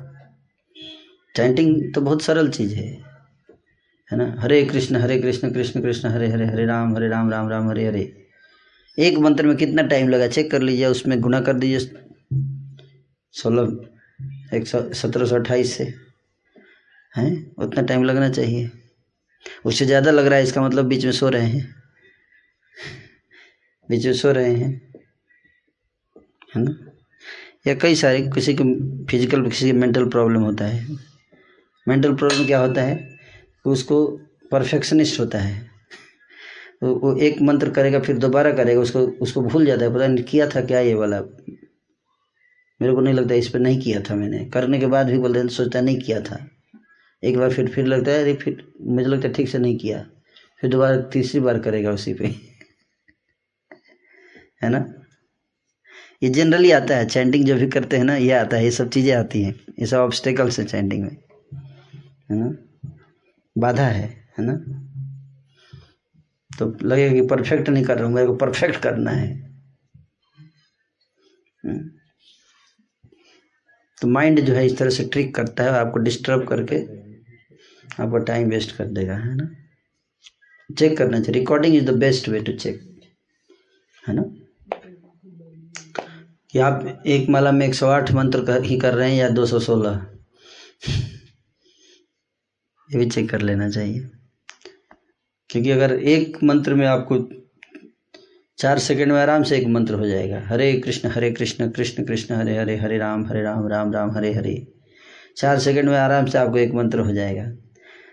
चैंटिंग 1.36 1.94
तो 1.94 2.00
बहुत 2.00 2.22
सरल 2.22 2.48
चीज़ 2.50 2.74
है 2.74 2.88
है 4.10 4.18
ना? 4.18 4.34
हरे 4.38 4.64
कृष्ण 4.64 4.96
हरे 4.96 5.18
कृष्ण 5.18 5.52
कृष्ण 5.52 5.82
कृष्ण 5.82 6.08
हरे 6.08 6.28
हरे 6.28 6.46
हरे 6.46 6.64
राम 6.66 6.96
हरे 6.96 7.08
राम 7.08 7.30
राम 7.30 7.48
राम 7.48 7.70
हरे 7.70 7.86
हरे। 7.86 8.12
एक 8.98 9.18
मंत्र 9.18 9.46
में 9.46 9.56
कितना 9.56 9.82
टाइम 9.82 10.08
लगा 10.08 10.26
चेक 10.28 10.50
कर 10.50 10.62
लीजिए 10.62 10.86
उसमें 10.86 11.20
गुना 11.20 11.40
कर 11.40 11.54
दीजिए। 11.54 11.90
सोलह 13.34 14.56
एक 14.56 14.66
सौ 14.66 14.82
सत्रह 14.92 15.26
सौ 15.26 15.36
अट्ठाईस 15.36 15.76
से। 15.76 15.92
हैं? 17.14 17.54
उतना 17.58 17.82
टाइम 17.82 18.04
लगना 18.04 18.28
चाहिए। 18.28 18.70
उससे 19.64 19.86
ज़्यादा 19.86 20.10
लग 20.10 20.26
रहा 20.26 20.38
है 20.38 20.44
इसका 20.44 20.62
मतलब 20.62 20.84
बीच 20.84 21.04
में 21.04 21.12
सो 21.12 21.28
रहे 21.28 21.46
हैं। 21.46 21.74
बीच 23.88 24.06
में 24.06 24.12
सो 24.12 24.32
रहे 24.32 24.54
हैं। 24.54 24.70
है 26.56 26.62
ना? 26.62 26.74
या 27.66 27.74
कई 27.74 27.94
सारे 27.94 28.20
किसी 28.34 28.54
के 28.54 28.64
फ़िज़िकल 29.06 29.48
किसी 29.48 29.64
की 29.64 29.72
मेंटल 29.72 30.08
प्रॉब्लम 30.08 30.42
होता 30.42 30.64
है। 30.64 30.86
मेंटल 31.88 32.14
प्रॉब्लम 32.14 32.46
क्या 32.46 32.58
होता 32.58 32.82
है? 32.82 33.18
उसको 33.64 34.06
परफेक्शनिस्ट 34.52 35.20
होता 35.20 35.38
है। 35.38 35.70
वो, 36.82 36.94
वो 36.94 37.16
एक 37.16 37.40
मंत्र 37.42 37.70
करेगा 37.70 38.00
फिर 38.00 38.18
दोबारा 38.18 38.52
करेगा 38.52 38.80
उसको 38.80 39.00
उसको 39.00 39.40
भूल 39.40 39.66
जाता 39.66 39.84
है। 39.84 39.94
पता 39.94 40.06
नहीं 40.06 40.24
किया 40.24 40.48
था 40.48 40.60
क्या 40.60 40.80
ये 40.80 40.94
वाला? 40.94 41.20
मेरे 42.80 42.94
को 42.94 43.00
नहीं 43.00 43.14
लगता 43.14 43.34
इस 43.34 43.48
पर 43.48 43.58
नहीं 43.58 43.80
किया 43.80 44.00
था 44.00 44.14
मैंने। 44.14 44.44
करने 44.44 44.78
के 44.78 44.86
बाद 44.86 45.06
भी 45.06 45.18
बोलते 45.18 45.48
सोचता 45.48 45.80
नहीं 45.80 46.00
किया 46.00 46.20
था। 46.20 46.38
एक 47.24 47.38
बार 47.38 47.52
फिर 47.52 47.68
फिर 47.68 47.86
लगता 47.86 48.10
है, 48.10 48.20
अरे 48.20 48.34
फिर 48.34 48.72
मुझे 48.80 49.08
लगता 49.08 49.28
है 49.28 49.34
ठीक 49.34 49.48
से 49.48 49.58
नहीं 49.58 49.78
किया। 49.78 50.06
फिर 50.60 50.70
दोबारा 50.70 50.96
तीसरी 50.96 51.40
बार 51.40 51.58
करेगा 51.58 51.90
उसी 51.90 52.14
पे। 52.14 52.26
है 54.62 54.64
ना? 54.64 54.94
ये 56.22 56.28
जनरली 56.28 56.70
आता 56.70 56.96
है 56.96 57.06
चैंटिंग 57.06 57.44
जो 57.44 57.56
भी 57.56 57.66
करते 57.66 57.96
हैं 57.96 58.04
ना, 58.04 58.16
ये 58.16 58.32
आता 58.32 58.56
है, 58.56 58.64
ये 58.64 58.70
सब 58.70 58.90
चीज़ें 58.90 59.16
आती 59.16 59.42
हैं। 59.42 59.60
ये 59.78 59.86
सब 59.86 59.96
ऑब्स्टेकल्स 59.96 60.58
है 60.58 60.64
चैंटिंग 60.64 61.02
में। 61.02 61.16
है 62.30 62.30
ना? 62.30 62.56
बाधा 63.58 63.82
है 63.82 64.24
है 64.38 64.40
ना? 64.40 64.84
तो 66.58 66.78
लगेगा 66.82 67.14
कि 67.14 67.20
परफेक्ट 67.20 67.68
नहीं 67.68 67.84
कर 67.84 67.96
रहा 67.96 68.06
हूँ, 68.06 68.14
मेरे 68.14 68.26
को 68.26 68.36
परफेक्ट 68.36 68.76
करना 68.76 69.10
है। 69.10 69.56
हम्म। 71.64 71.90
तो 74.00 74.08
माइंड 74.08 74.40
जो 74.40 74.54
है, 74.54 74.66
इस 74.66 74.78
तरह 74.78 74.90
से 74.90 75.04
ट्रिक 75.04 75.34
करता 75.34 75.64
है 75.64 75.70
आपको 75.70 75.98
डिस्टर्ब 75.98 76.48
करके 76.48 76.99
आपका 78.00 78.18
टाइम 78.18 78.48
वेस्ट 78.48 78.76
कर 78.76 78.84
देगा 78.84 79.16
है 79.16 79.36
ना? 79.36 79.50
चेक 80.78 80.98
करना 80.98 81.20
चाहिए। 81.20 81.40
Recording 81.40 81.76
is 81.76 81.84
the 81.84 81.90
best 81.90 82.28
way 82.28 82.40
to 82.40 82.52
check 82.52 83.00
है 84.08 84.14
ना? 84.14 84.22
कि 86.52 86.58
आप 86.58 87.02
एक 87.06 87.28
माला 87.28 87.52
में 87.52 87.66
एक 87.66 87.74
सौ 87.74 87.86
आठ 87.86 88.12
मंत्र 88.12 88.44
कर, 88.44 88.64
ही 88.64 88.78
कर 88.78 88.94
रहे 88.94 89.10
हैं 89.10 89.18
या 89.18 89.28
दो 89.28 89.46
सौ 89.46 89.58
सोलह? 89.58 90.06
ये 92.92 92.98
भी 92.98 93.06
चेक 93.06 93.30
कर 93.30 93.40
लेना 93.40 93.70
चाहिए। 93.70 94.10
क्योंकि 95.48 95.70
अगर 95.70 95.92
एक 95.92 96.44
मंत्र 96.44 96.74
में 96.74 96.86
आपको 96.86 97.28
चार 98.58 98.78
सेकंड 98.78 99.12
में 99.12 99.20
आराम 99.20 99.42
से 99.42 99.58
एक 99.58 99.66
मंत्र 99.66 99.94
हो 99.94 100.06
जाएगा। 100.06 100.40
हरे 100.40 100.72
कृष्ण 100.72 101.08
हरे 101.08 101.30
कृष्ण 101.30 101.70
कृष्ण 101.70 102.04
कृष्ण 102.04 102.34
हरे 102.34 102.58
हरे 102.58 102.76
हरे 102.76 102.98
राम 102.98 103.26
हरे 103.26 103.42
राम 103.42 103.68
राम 103.68 103.92
राम 103.92 104.10
हरे 104.10 104.32
हरे। 104.32 104.72
चार 105.36 105.58
सेकंड 105.58 105.88
में 105.88 105.98
आराम 105.98 106.26
से 106.26 106.38
आपको 106.38 106.58
एक 106.58 106.72
मंत्र 106.72 106.98
हो 106.98 107.12
जाएगा। 107.12 107.69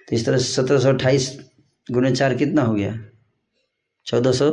तो 0.07 0.15
इस 0.15 0.25
तरह 0.25 0.37
से 0.37 0.51
सत्रह 0.53 0.79
सौ 0.79 0.89
अट्ठाईस 0.89 1.29
गुने 1.87 2.11
चार 2.15 2.35
कितना 2.37 2.61
हो 2.63 2.73
गया? 2.73 2.93
चौदह 4.07 4.31
सौ 4.31 4.49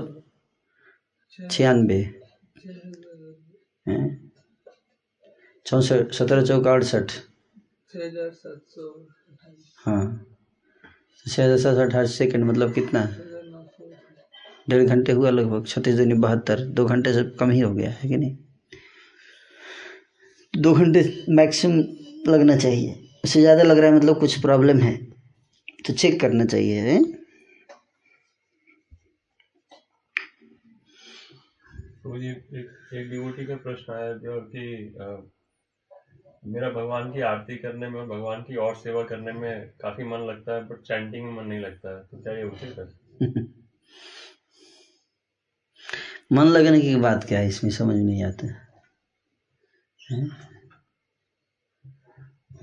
छियानवे 1.38 2.02
चौंसठ, 5.66 6.12
सत्रह 6.12 6.42
चौका 6.44 6.72
अड़सठ 6.72 7.12
हाँ। 9.78 10.26
छः 11.26 11.42
हज़ार 11.44 11.58
सात 11.58 11.74
सौ 11.74 11.82
अट्ठाईस 11.82 12.16
सेकेंड 12.18 12.44
मतलब 12.44 12.72
कितना? 12.74 13.02
डेढ़ 14.70 14.84
घंटे 14.84 15.12
हुआ 15.12 15.30
लगभग, 15.30 15.66
छत्तीस 15.66 15.94
दूनी 15.96 16.14
बहत्तर। 16.14 16.60
दो 16.74 16.84
घंटे 16.84 17.12
से 17.12 17.22
कम 17.40 17.50
ही 17.50 17.60
हो 17.60 17.72
गया, 17.74 17.90
है 17.90 18.08
कि 18.08 18.16
नहीं? 18.16 18.36
दो 20.54 20.72
घंटे 20.74 21.02
मैक्सिमम 21.30 22.30
लगना 22.32 22.56
चाहिए। 22.56 22.94
उससे 23.24 23.40
ज़्यादा 23.40 23.62
लग 23.62 23.78
रहा 23.78 23.90
है 23.90 23.96
मतलब 23.96 24.18
कुछ 24.20 24.40
प्रॉब्लम 24.42 24.78
है। 24.78 24.94
तो 25.86 25.92
चेक 25.92 26.20
करना 26.20 26.44
चाहिए 26.44 26.80
है? 26.80 27.02
तो 32.02 32.16
ये 32.22 32.30
एक 32.30 32.94
एक 32.94 33.10
डिवोटी 33.10 33.46
का 33.46 33.56
प्रश्न 33.56 33.92
आया 33.92 34.12
जो 34.12 34.40
कि 34.40 34.62
मेरा 36.46 36.70
भगवान 36.70 37.12
की 37.12 37.20
आरती 37.20 37.56
करने 37.56 37.88
में 37.88 38.08
भगवान 38.08 38.42
की 38.42 38.56
और 38.56 38.76
सेवा 38.76 39.02
करने 39.02 39.32
में 39.32 39.68
काफ़ी 39.80 40.04
मन 40.04 40.18
लगता 40.18 40.54
है 40.54 40.64
पर 40.64 40.80
चैंटिंग 40.80 41.24
में 41.24 41.32
मन 41.32 41.44
नहीं 41.44 41.60
लगता 41.60 41.96
है। 41.96 42.04
तो 42.04 42.22
क्या 42.22 42.32
ये 42.32 42.42
उचित 42.42 42.78
है? 42.78 42.86
मन 46.32 46.44
लगने 46.44 46.80
की 46.80 46.96
बात 46.96 47.24
क्या 47.24 47.38
है? 47.38 47.48
इसमें 47.48 47.70
समझ 47.70 47.96
नहीं 47.96 48.24
आता 48.24 48.46
है? 48.46 48.54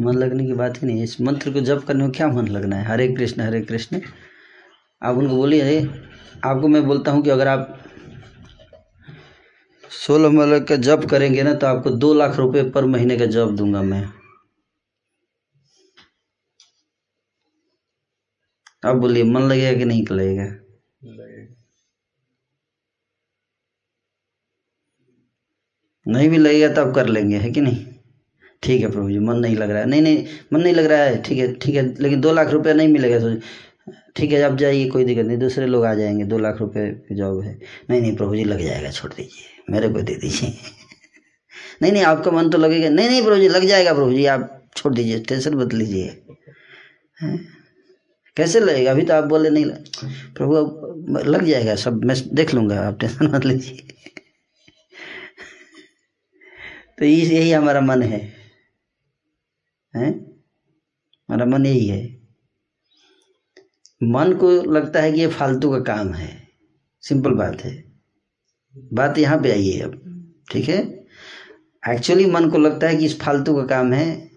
मन 0.02 0.14
लगने 0.14 0.46
की 0.46 0.54
बात 0.54 0.82
ही 0.82 0.88
नहीं 0.88 1.04
इस 1.04 1.22
मंत्र 1.22 1.52
को 1.52 1.60
जप 1.60 1.84
करने 1.88 2.04
में 2.04 2.12
क्या 2.12 2.28
मन 2.28 2.48
लगना 2.48 2.76
है? 2.76 2.86
हरे 2.86 3.08
कृष्ण 3.08 3.42
हरे 3.42 3.62
कृष्ण। 3.62 4.02
आप 5.04 5.18
उनको 5.18 5.36
बोलिए, 5.36 5.62
अरे, 5.62 5.90
आपको 6.46 6.68
मैं 6.68 6.84
बोलता 6.86 7.12
हूँ 7.12 7.24
कि 7.24 7.30
अगर 7.30 7.48
आप 7.48 7.78
सोलह 9.92 10.30
माला 10.30 10.60
का 10.60 10.76
जप 10.76 11.08
करेंगे 11.12 11.44
ना 11.44 11.54
तो 11.54 11.68
आपको 11.68 11.90
दो 11.90 12.14
लाख 12.14 12.36
रुपए 12.36 12.64
पर 12.70 12.86
महीने 12.86 13.18
का 13.18 13.26
जप 13.26 13.48
दूँगा 13.48 13.82
मैं। 13.82 14.04
आप 18.86 18.96
बोलिए, 18.96 19.24
मन 19.24 19.42
लगेगा 19.42 19.78
कि 19.80 19.86
नहीं 19.86 20.06
लगेगा? 20.12 20.46
नहीं 26.08 26.30
भी 26.30 26.38
लगेगा 26.38 26.74
तो 26.74 26.86
आप 26.86 26.96
कर 26.96 27.08
लेंगे, 27.08 27.38
है 27.38 27.52
कि 27.52 27.62
नहीं? 27.62 27.91
ठीक 28.64 28.82
है 28.82 28.92
प्रभु 28.92 29.10
जी, 29.10 29.20
मन 29.20 29.38
नहीं 29.38 29.56
लग 29.56 29.70
रहा 29.70 29.80
है। 29.80 29.86
नहीं 29.86 30.02
नहीं, 30.02 30.26
मन 30.54 30.62
नहीं 30.62 30.74
लग 30.74 30.86
रहा 30.86 31.00
है, 31.00 31.22
ठीक 31.22 31.38
है 31.38 31.54
ठीक 31.54 31.76
है, 31.76 31.96
लेकिन 32.02 32.22
दो 32.22 32.34
लाख 32.34 32.50
रुपया 32.50 32.74
नहीं 32.74 32.88
मिलेगा 32.88 33.20
तो 33.20 33.36
ठीक 34.16 34.32
है, 34.32 34.42
आप 34.42 34.58
जाइए, 34.58 34.90
कोई 34.90 35.04
दिक्कत 35.06 35.26
नहीं, 35.26 35.38
दूसरे 35.38 35.66
लोग 35.66 35.86
आ 35.86 35.94
जाएँगे, 35.94 36.24
दो 36.24 36.38
लाख 36.38 36.60
रुपये 36.60 36.92
की 36.92 37.16
जॉब 37.16 37.42
है। 37.42 37.60
नहीं 37.90 38.02
नहीं, 38.02 38.16
प्रभु 38.16 38.36
जी, 38.36 38.44
लग 38.44 38.60
जाएगा, 38.60 38.92
छोड़ 38.92 39.14
दीजिए, 39.14 39.74
मेरे 39.74 39.90
को 39.90 40.02
दे 40.02 40.16
दीजिए। 40.16 40.50
नहीं 41.82 41.92
नहीं, 41.92 42.04
आपका 42.04 42.32
मन 42.32 42.50
तो 42.50 42.58
लगेगा, 42.58 42.90
नहीं 42.90 43.10
नहीं, 43.10 43.24
प्रभु 43.24 43.36
जी, 43.36 43.48
लग 43.48 43.66
जाएगा, 43.66 43.94
प्रभु 43.94 44.14
जी, 44.14 44.26
आप 44.26 44.70
छोड़ 44.76 44.94
दीजिए, 44.94 45.20
टेंशन 45.20 45.54
मत 45.54 45.74
लीजिए। 45.74 46.22
कैसे 48.38 48.60
लगेगा? 48.60 48.92
अभी 48.92 49.02
तो 49.02 49.14
आप 49.14 49.24
बोले 49.24 49.50
नहीं 49.50 49.66
प्रभु, 50.36 50.54
अब 50.54 51.24
लग 51.28 51.44
जाएगा, 51.44 51.76
सब, 51.76 52.04
मैं 52.04 52.16
देख 52.34 52.54
लूँगा, 52.54 52.82
आप 52.82 53.00
टेंशन 53.00 53.28
मत 53.28 53.46
लीजिए। 53.46 53.78
तो 57.00 57.06
यही 57.06 57.52
हमारा 57.52 57.82
मन 57.82 58.02
है। 58.02 58.41
हैं? 59.94 60.12
हमारा 61.30 61.46
मन 61.46 61.66
यही 61.66 61.88
है। 61.88 62.02
मन 64.02 64.34
को 64.34 64.52
लगता 64.72 65.02
है 65.02 65.12
कि 65.12 65.20
ये 65.20 65.28
फालतू 65.28 65.72
का 65.72 65.80
काम 65.94 66.14
है। 66.14 66.30
सिंपल 67.04 67.34
बात 67.34 67.62
है। 67.62 67.74
बात 68.94 69.18
यहाँ 69.18 69.38
पे 69.42 69.52
आई 69.52 69.70
है 69.70 69.82
अब, 69.82 70.02
ठीक 70.52 70.70
है? 70.70 70.80
एक्चुअली 71.84 72.26
मन 72.26 72.50
को 72.50 72.58
लगता 72.58 72.88
है 72.88 72.96
कि 72.96 73.06
इस 73.06 73.20
फालतू 73.20 73.56
का 73.56 73.66
काम 73.66 73.94
है, 73.94 74.32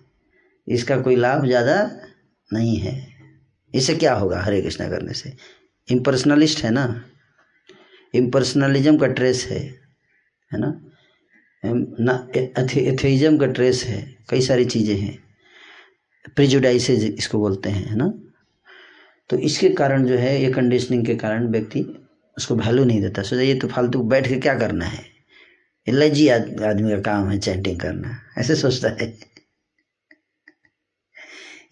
इसका 0.66 1.00
कोई 1.00 1.16
लाभ 1.16 1.44
ज़्यादा 1.46 1.76
नहीं 2.50 2.76
है। 2.76 2.94
इससे 3.74 3.94
क्या 3.94 4.14
होगा 4.14 4.40
हरे 4.40 4.60
कृष्णा 4.62 4.88
करने 4.88 5.12
से? 5.12 5.32
इम्पर्सनलिस्ट 5.88 6.64
है 6.64 6.70
ना? 6.70 7.04
इम्पर्सनलिज्म 8.14 8.96
का 8.98 9.06
ट्रेस 9.06 9.46
है 9.50 9.60
है 10.50 10.58
ना? 10.60 10.80
ना 11.62 12.12
एथेइज्म 12.36 13.38
का 13.38 13.46
ट्रेस 13.46 13.84
है। 13.84 14.02
कई 14.30 14.40
सारी 14.40 14.64
चीज़ें 14.64 14.96
हैं। 14.96 15.23
प्रिजुडाइसेज 16.36 17.04
इसको 17.04 17.38
बोलते 17.38 17.70
हैं, 17.70 17.88
है 17.88 17.96
ना? 17.96 18.12
तो 19.30 19.38
इसके 19.38 19.68
कारण 19.68 20.04
जो 20.04 20.16
है, 20.16 20.42
ये 20.42 20.50
कंडीशनिंग 20.50 21.06
के 21.06 21.14
कारण 21.14 21.48
व्यक्ति 21.48 22.08
उसको 22.38 22.54
वैल्यू 22.54 22.84
नहीं 22.84 23.00
देता। 23.00 23.22
सोचा 23.22 23.42
ये 23.42 23.54
तो 23.54 23.68
फालतू 23.68 24.02
बैठ 24.02 24.28
के 24.28 24.36
क्या 24.36 24.54
करना 24.58 24.84
है? 24.84 25.04
लजी 25.88 26.28
आदमी 26.28 26.90
का 26.90 27.00
काम 27.00 27.30
है 27.30 27.38
चैंटिंग 27.38 27.80
करना। 27.80 28.16
ऐसे 28.38 28.54
सोचता 28.56 28.88
है। 28.88 29.18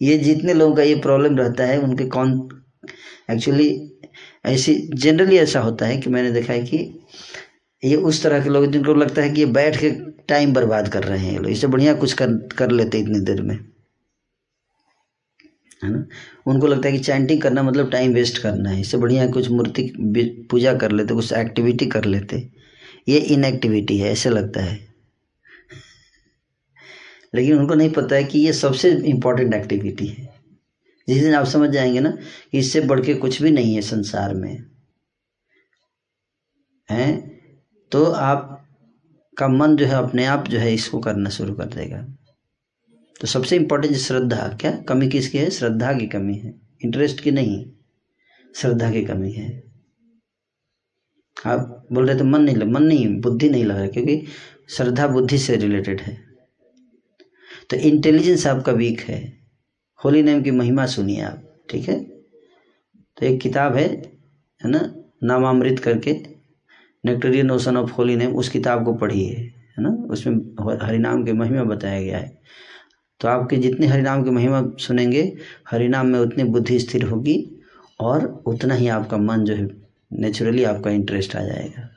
ये 0.01 0.17
जितने 0.17 0.53
लोगों 0.53 0.75
का 0.75 0.83
ये 0.83 0.95
प्रॉब्लम 0.95 1.37
रहता 1.37 1.65
है, 1.65 1.79
उनके 1.79 2.05
कौन 2.05 2.49
एक्चुअली 3.31 3.91
ऐसी 4.45 4.75
जनरली 4.93 5.37
ऐसा 5.37 5.59
होता 5.59 5.85
है 5.85 5.97
कि 5.97 6.09
मैंने 6.09 6.31
देखा 6.31 6.53
है 6.53 6.63
कि 6.63 7.05
ये 7.83 7.95
उस 7.95 8.23
तरह 8.23 8.43
के 8.43 8.49
लोग 8.49 8.71
जिनको 8.71 8.93
लगता 8.93 9.21
है 9.21 9.29
कि 9.29 9.41
ये 9.41 9.45
बैठ 9.45 9.77
के 9.77 9.91
टाइम 10.27 10.53
बर्बाद 10.53 10.87
कर 10.87 11.03
रहे 11.03 11.19
हैं 11.19 11.31
ये 11.31 11.37
लोग। 11.37 11.51
इससे 11.51 11.67
बढ़िया 11.67 11.93
कुछ 11.93 12.13
कर 12.13 12.33
कर 12.57 12.71
लेते 12.71 12.99
इतनी 12.99 13.19
देर 13.19 13.41
में। 13.41 13.72
है 15.83 15.91
ना? 15.91 16.05
उनको 16.47 16.67
लगता 16.67 16.89
है 16.89 16.97
कि 16.97 17.03
चैंटिंग 17.03 17.41
करना 17.41 17.63
मतलब 17.63 17.91
टाइम 17.91 18.13
वेस्ट 18.13 18.37
करना 18.37 18.69
है। 18.69 18.81
इससे 18.81 18.97
बढ़िया 18.97 19.27
कुछ 19.27 19.49
मूर्ति 19.49 19.93
पूजा 20.51 20.73
कर 20.73 20.91
लेते, 20.91 21.13
कुछ 21.13 21.33
एक्टिविटी 21.33 21.85
कर 21.85 22.05
लेते। 22.05 22.49
ये 23.07 23.19
इनएक्टिविटी 23.19 23.97
है, 23.97 24.11
ऐसे 24.11 24.29
लगता 24.29 24.61
है। 24.61 24.93
लेकिन 27.35 27.57
उनको 27.57 27.73
नहीं 27.73 27.89
पता 27.89 28.15
है 28.15 28.23
कि 28.23 28.39
ये 28.39 28.53
सबसे 28.53 28.91
इम्पोर्टेंट 28.91 29.53
एक्टिविटी 29.53 30.07
है। 30.07 30.33
जिस 31.07 31.23
दिन 31.23 31.33
आप 31.33 31.45
समझ 31.45 31.69
जाएँगे 31.69 31.99
ना 31.99 32.09
कि 32.51 32.59
इससे 32.59 32.81
बढ़ 32.81 33.01
के 33.01 33.13
कुछ 33.13 33.41
भी 33.41 33.51
नहीं 33.51 33.75
है 33.75 33.81
संसार 33.81 34.33
में। 34.33 34.63
हैं? 36.91 37.39
तो 37.91 38.05
आप 38.05 38.59
का 39.37 39.47
मन 39.47 39.75
जो 39.75 39.85
है, 39.85 39.95
अपने 39.95 40.25
आप 40.25 40.47
जो 40.47 40.59
है, 40.59 40.73
इसको 40.73 40.99
करना 40.99 41.29
शुरू 41.29 41.53
कर 41.53 41.65
देगा। 41.65 42.07
तो 43.21 43.27
सबसे 43.27 43.55
इम्पोर्टेंट 43.55 43.95
श्रद्धा 43.95 44.57
क्या? 44.61 44.71
कमी 44.71 45.09
किसकी 45.09 45.37
है? 45.37 45.49
श्रद्धा 45.49 45.93
की 45.93 46.07
कमी 46.07 46.35
है। 46.35 46.53
इंटरेस्ट 46.85 47.19
की 47.19 47.31
नहीं, 47.31 47.65
श्रद्धा 48.55 48.91
की 48.91 49.01
कमी 49.05 49.31
है। 49.31 49.63
आप 51.45 51.87
बोल 51.91 52.07
रहे 52.07 52.19
थे, 52.19 52.23
मन 52.23 52.41
नहीं 52.41 52.55
लग, 52.55 52.67
मन 52.67 52.83
नहीं, 52.83 53.21
बुद्धि 53.21 53.49
नहीं 53.49 53.65
लग 53.65 53.77
रहा 53.77 53.87
क्योंकि 53.87 54.25
श्रद्धा 54.69 55.07
बुद्धि 55.07 55.37
से 55.37 55.55
रिलेटेड 55.55 56.01
है। 56.01 56.17
तो 57.69 57.77
इंटेलिजेंस 57.77 58.47
आपका 58.47 58.71
वीक 58.71 59.01
है। 59.01 59.37
होली 60.05 60.23
नेम 60.23 60.41
की 60.41 60.51
महिमा 60.51 60.85
सुनिए 60.85 61.21
आप, 61.21 61.65
ठीक 61.69 61.89
है? 61.89 62.03
तो 63.17 63.25
एक 63.25 63.41
किताब 63.41 63.75
है 63.75 64.13
है 64.61 64.69
ना? 64.69 64.95
नामामृत 65.23 65.79
करके 65.79 66.13
nectarean 67.05 67.51
ocean 67.51 67.77
of 67.77 67.91
holy 67.91 68.15
name 68.15 68.35
उस 68.35 68.49
किताब 68.49 68.85
को 68.85 68.93
पढ़िए, 68.93 69.33
है 69.77 69.83
ना? 69.83 69.89
उसमें 69.89 70.35
हरिनाम 70.87 71.23
की 71.23 71.31
महिमा 71.31 71.63
बताया 71.63 72.01
गया 72.01 72.17
है। 72.17 72.41
तो 73.23 73.29
आपके 73.29 73.57
जितने 73.57 73.87
हरिनाम 73.87 74.23
की 74.23 74.29
महिमा 74.29 74.71
सुनेंगे 74.79 75.37
हरिनाम 75.71 76.07
में 76.07 76.19
उतनी 76.19 76.43
बुद्धि 76.43 76.79
स्थिर 76.79 77.03
होगी 77.03 77.51
और 77.99 78.43
उतना 78.45 78.73
ही 78.73 78.87
आपका 78.87 79.17
मन 79.17 79.43
जो 79.43 79.55
है 79.55 79.69
नेचुरली 80.13 80.63
आपका 80.63 80.91
इंटरेस्ट 80.91 81.35
आ 81.35 81.43
जाएगा। 81.43 81.89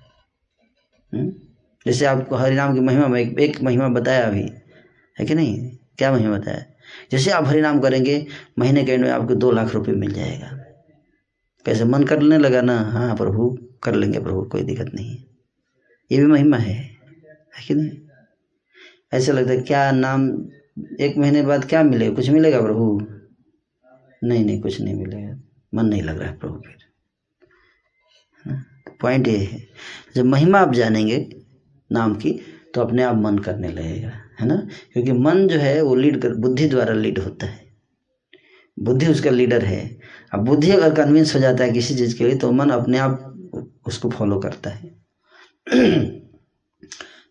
हुँ? 1.15 1.57
जैसे 1.87 2.07
आपको 2.07 2.37
हरिनाम 2.37 2.75
की 2.75 2.81
महिमा 2.81 3.07
में 3.07 3.21
एक, 3.21 3.63
महिमा 3.63 3.89
बताया 3.89 4.27
अभी 4.27 4.51
है 5.19 5.27
कि 5.27 5.35
नहीं? 5.35 5.77
क्या 5.99 6.13
महिमा 6.13 6.39
बताया? 6.39 6.65
जैसे 7.11 7.31
आप 7.31 7.47
हरिनाम 7.47 7.81
करेंगे 7.81 8.27
महीने 8.59 8.85
के 8.85 8.93
एंड 8.93 9.05
में 9.05 9.11
आपको 9.11 9.35
दो 9.35 9.51
लाख 9.51 9.75
रुपये 9.75 9.95
मिल 9.95 10.13
जाएगा। 10.13 10.47
कैसे 11.67 11.85
मन 11.85 12.05
करने 12.05 12.39
लगा 12.39 12.61
ना? 12.61 12.79
हाँ 12.79 13.17
प्रभु 13.17 13.59
कर 13.83 13.95
लेंगे 13.95 14.21
प्रभु 14.21 14.43
कोई 14.43 14.63
दिक्कत 14.63 14.95
नहीं 14.95 15.17
ये 16.13 16.19
भी 16.19 16.27
महिमा 16.27 16.57
है 16.57 16.75
है 17.59 17.67
कि 17.69 17.75
नहीं? 17.75 17.91
ऐसा 19.13 19.33
लगता 19.33 19.51
है 19.51 19.61
क्या 19.61 19.91
नाम 19.91 20.49
एक 21.01 21.17
महीने 21.17 21.43
बाद 21.43 21.65
क्या 21.65 21.83
मिलेगा? 21.83 22.15
कुछ 22.15 22.31
मिलेगा 22.31 22.61
प्रभु? 22.61 23.07
नहीं 24.25 24.45
नहीं, 24.45 24.61
कुछ 24.61 24.81
नहीं 24.81 24.95
मिलेगा। 24.95 25.41
मन 25.75 25.87
नहीं 25.87 26.03
लग 26.03 26.19
रहा 26.19 26.31
है 26.31 26.39
प्रभु 26.39 26.55
फिर। 26.55 26.77
पॉइंट 29.01 29.29
ये 29.29 29.39
है। 29.39 29.67
जब 30.17 30.25
महिमा 30.25 30.59
आप 30.59 30.75
जानेंगे 30.75 31.45
नाम 31.93 32.15
की 32.15 32.41
तो 32.75 32.81
अपने 32.81 33.03
आप 33.03 33.17
मन 33.17 33.39
करने 33.39 33.69
लगेगा। 33.69 34.13
है 34.41 34.47
ना? 34.47 34.69
क्योंकि 34.93 35.13
मन 35.13 35.49
जो 35.49 35.59
है, 35.59 35.83
वो 35.83 35.95
लीड 35.95 36.23
कर, 36.23 36.35
बुद्धि 36.35 36.69
द्वारा 36.69 36.95
लीड 36.95 37.19
होता 37.19 37.47
है। 37.47 37.67
बुद्धि 38.79 39.07
उसका 39.07 39.31
लीडर 39.31 39.65
है। 39.65 39.99
अब 40.33 40.41
बुद्धि 40.45 40.71
अगर 40.71 40.95
कन्विंस 40.95 41.35
हो 41.35 41.41
जाता 41.41 41.65
है 41.65 41.73
किसी 41.73 41.95
चीज़ 41.95 42.19
के 42.19 42.25
लिए 42.25 42.37
तो 42.37 42.53
मन 42.53 42.71
अपने 42.71 42.99
आप 42.99 43.33
उसको 43.87 44.11
फॉलो 44.11 44.41
करता 44.41 44.71
है। 44.71 44.97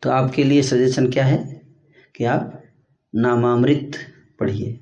तो 0.01 0.09
आपके 0.09 0.43
लिए 0.43 0.61
सजेशन 0.61 1.11
क्या 1.11 1.25
है? 1.25 1.61
कि 2.15 2.23
आप 2.23 2.61
नामामृत 3.15 3.91
पढ़िए 4.39 4.79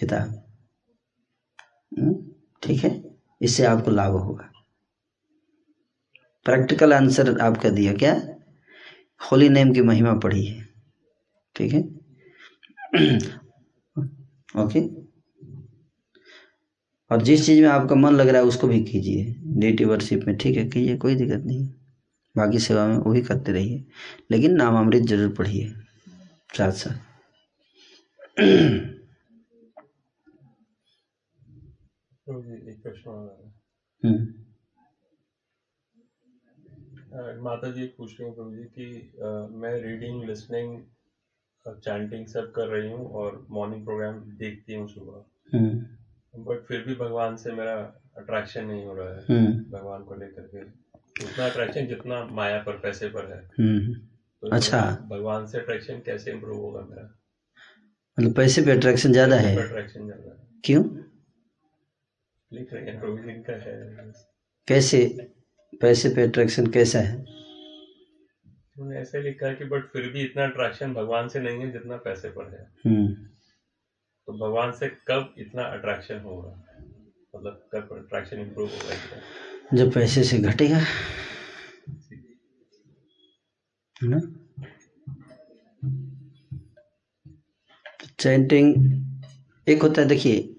किताब। 0.00 0.44
हम्म, 1.98 2.14
ठीक 2.62 2.84
है? 2.84 3.02
इससे 3.42 3.64
आपको 3.64 3.90
लाभ 3.90 4.12
होगा। 4.12 4.52
प्रैक्टिकल 6.44 6.92
आंसर 6.92 7.38
आपका 7.40 7.70
दिया 7.70 7.94
क्या? 7.94 8.22
होली 9.20 9.48
नेम 9.48 9.72
की 9.72 9.82
महिमा 9.82 10.14
पढ़िए। 10.14 10.64
ठीक 11.56 11.72
है? 11.72 11.82
ओके 14.64 14.80
और 17.10 17.22
जिस 17.22 17.46
चीज़ 17.46 17.62
में 17.62 17.68
आपका 17.68 17.94
मन 17.94 18.12
लग 18.12 18.28
रहा 18.28 18.42
है 18.42 18.48
उसको 18.48 18.66
भी 18.66 18.84
कीजिए। 18.84 19.36
डेटी 19.60 19.84
वर्शिप 19.84 20.24
में 20.26 20.36
ठीक 20.36 20.56
है 20.56 20.68
कीजिए 20.68 20.96
कोई 20.96 21.14
दिक्कत 21.14 21.42
नहीं। 21.46 21.66
बाकी 22.36 22.58
सेवा 22.58 22.86
में 22.86 22.96
वो 22.96 23.12
भी 23.12 23.22
करते 23.22 23.52
रहिए। 23.52 23.84
लेकिन 24.30 24.54
नामामृत 24.54 25.02
ज़रूर 25.02 25.34
पढ़िए 25.34 25.72
साथ 26.58 26.72
साथ 26.72 27.09
एक 28.38 29.00
प्रश्न 32.82 33.10
हम्म। 34.04 34.40
माता 37.42 37.70
जी 37.70 37.86
पूछ 37.86 38.20
रही 38.20 38.28
हूँ 38.28 38.36
प्रभु 38.36 38.54
जी 38.54 38.64
कि 38.64 39.12
आ, 39.24 39.46
मैं 39.46 39.82
रीडिंग 39.82 40.24
लिसनिंग 40.24 40.82
चैंटिंग 41.68 42.26
सब 42.26 42.52
कर 42.52 42.66
रही 42.66 42.90
हूँ 42.90 43.10
और 43.10 43.46
मॉर्निंग 43.50 43.84
प्रोग्राम 43.84 44.20
देखती 44.20 44.74
हूँ 44.74 44.88
सुबह। 44.88 45.58
हम्म। 45.58 46.44
बट 46.44 46.66
फिर 46.66 46.80
भी 46.80 46.94
भगवान 46.94 47.36
से 47.36 47.52
मेरा 47.52 48.02
अट्रैक्शन 48.16 48.64
नहीं 48.64 48.84
हो 48.84 48.94
रहा 48.94 49.14
है। 49.14 49.20
हम्म। 49.20 49.78
भगवान 49.78 50.04
को 50.04 50.14
लेकर 50.14 50.42
के। 50.42 50.62
उतना 51.24 51.46
अट्रैक्शन 51.46 51.86
जितना 51.86 52.24
माया 52.24 52.62
पर 52.62 52.78
पैसे 52.78 53.08
पर 53.08 53.32
है। 53.32 53.44
हम्म। 53.44 53.94
तो 54.40 54.50
अच्छा। 54.50 55.06
भगवान 55.10 55.46
से 55.46 55.58
अट्रैक्शन 55.58 55.98
कैसे 55.98 56.32
इम्प्रूव 56.32 56.60
होगा 56.60 56.80
मेरा? 56.80 57.19
मतलब 58.18 58.34
पैसे 58.34 58.62
पे 58.62 58.70
अट्रैक्शन 58.70 59.12
ज़्यादा 59.12 59.36
है। 59.36 59.56
क्यों? 60.64 60.84
कैसे? 64.68 65.28
पैसे 65.80 66.08
पे 66.08 66.22
अट्रैक्शन 66.22 66.66
कैसा 66.66 66.98
है? 66.98 67.26
उन्होंने 68.78 69.00
ऐसे 69.00 69.22
लिखा 69.22 69.46
है 69.46 69.54
कि 69.54 69.64
बट 69.64 69.84
फिर 69.84 70.12
भी 70.12 70.22
इतना 70.22 70.44
अट्रैक्शन 70.44 70.94
भगवान 70.94 71.28
से 71.28 71.40
नहीं 71.40 71.60
है 71.60 71.72
जितना 71.72 71.96
पैसे 71.96 72.28
पर 72.28 72.54
है। 72.54 72.72
हम्म। 72.86 73.26
तो 74.26 74.32
भगवान 74.32 74.72
से 74.72 74.88
कब 74.88 75.34
इतना 75.38 75.62
अट्रैक्शन 75.62 76.20
होगा? 76.20 76.66
मतलब 77.36 77.68
कब 77.72 77.88
अट्रैक्शन 77.92 78.40
इम्प्रूव 78.40 78.68
होगा? 78.68 78.94
जब 79.74 79.92
पैसे 79.92 80.24
से 80.24 80.38
घटेगा। 80.38 80.76
है 80.76 80.86
ना? 84.02 84.20
चैंटिंग, 88.20 88.74
एक 89.68 89.82
होता 89.82 90.02
है, 90.02 90.08
देखिए, 90.08 90.56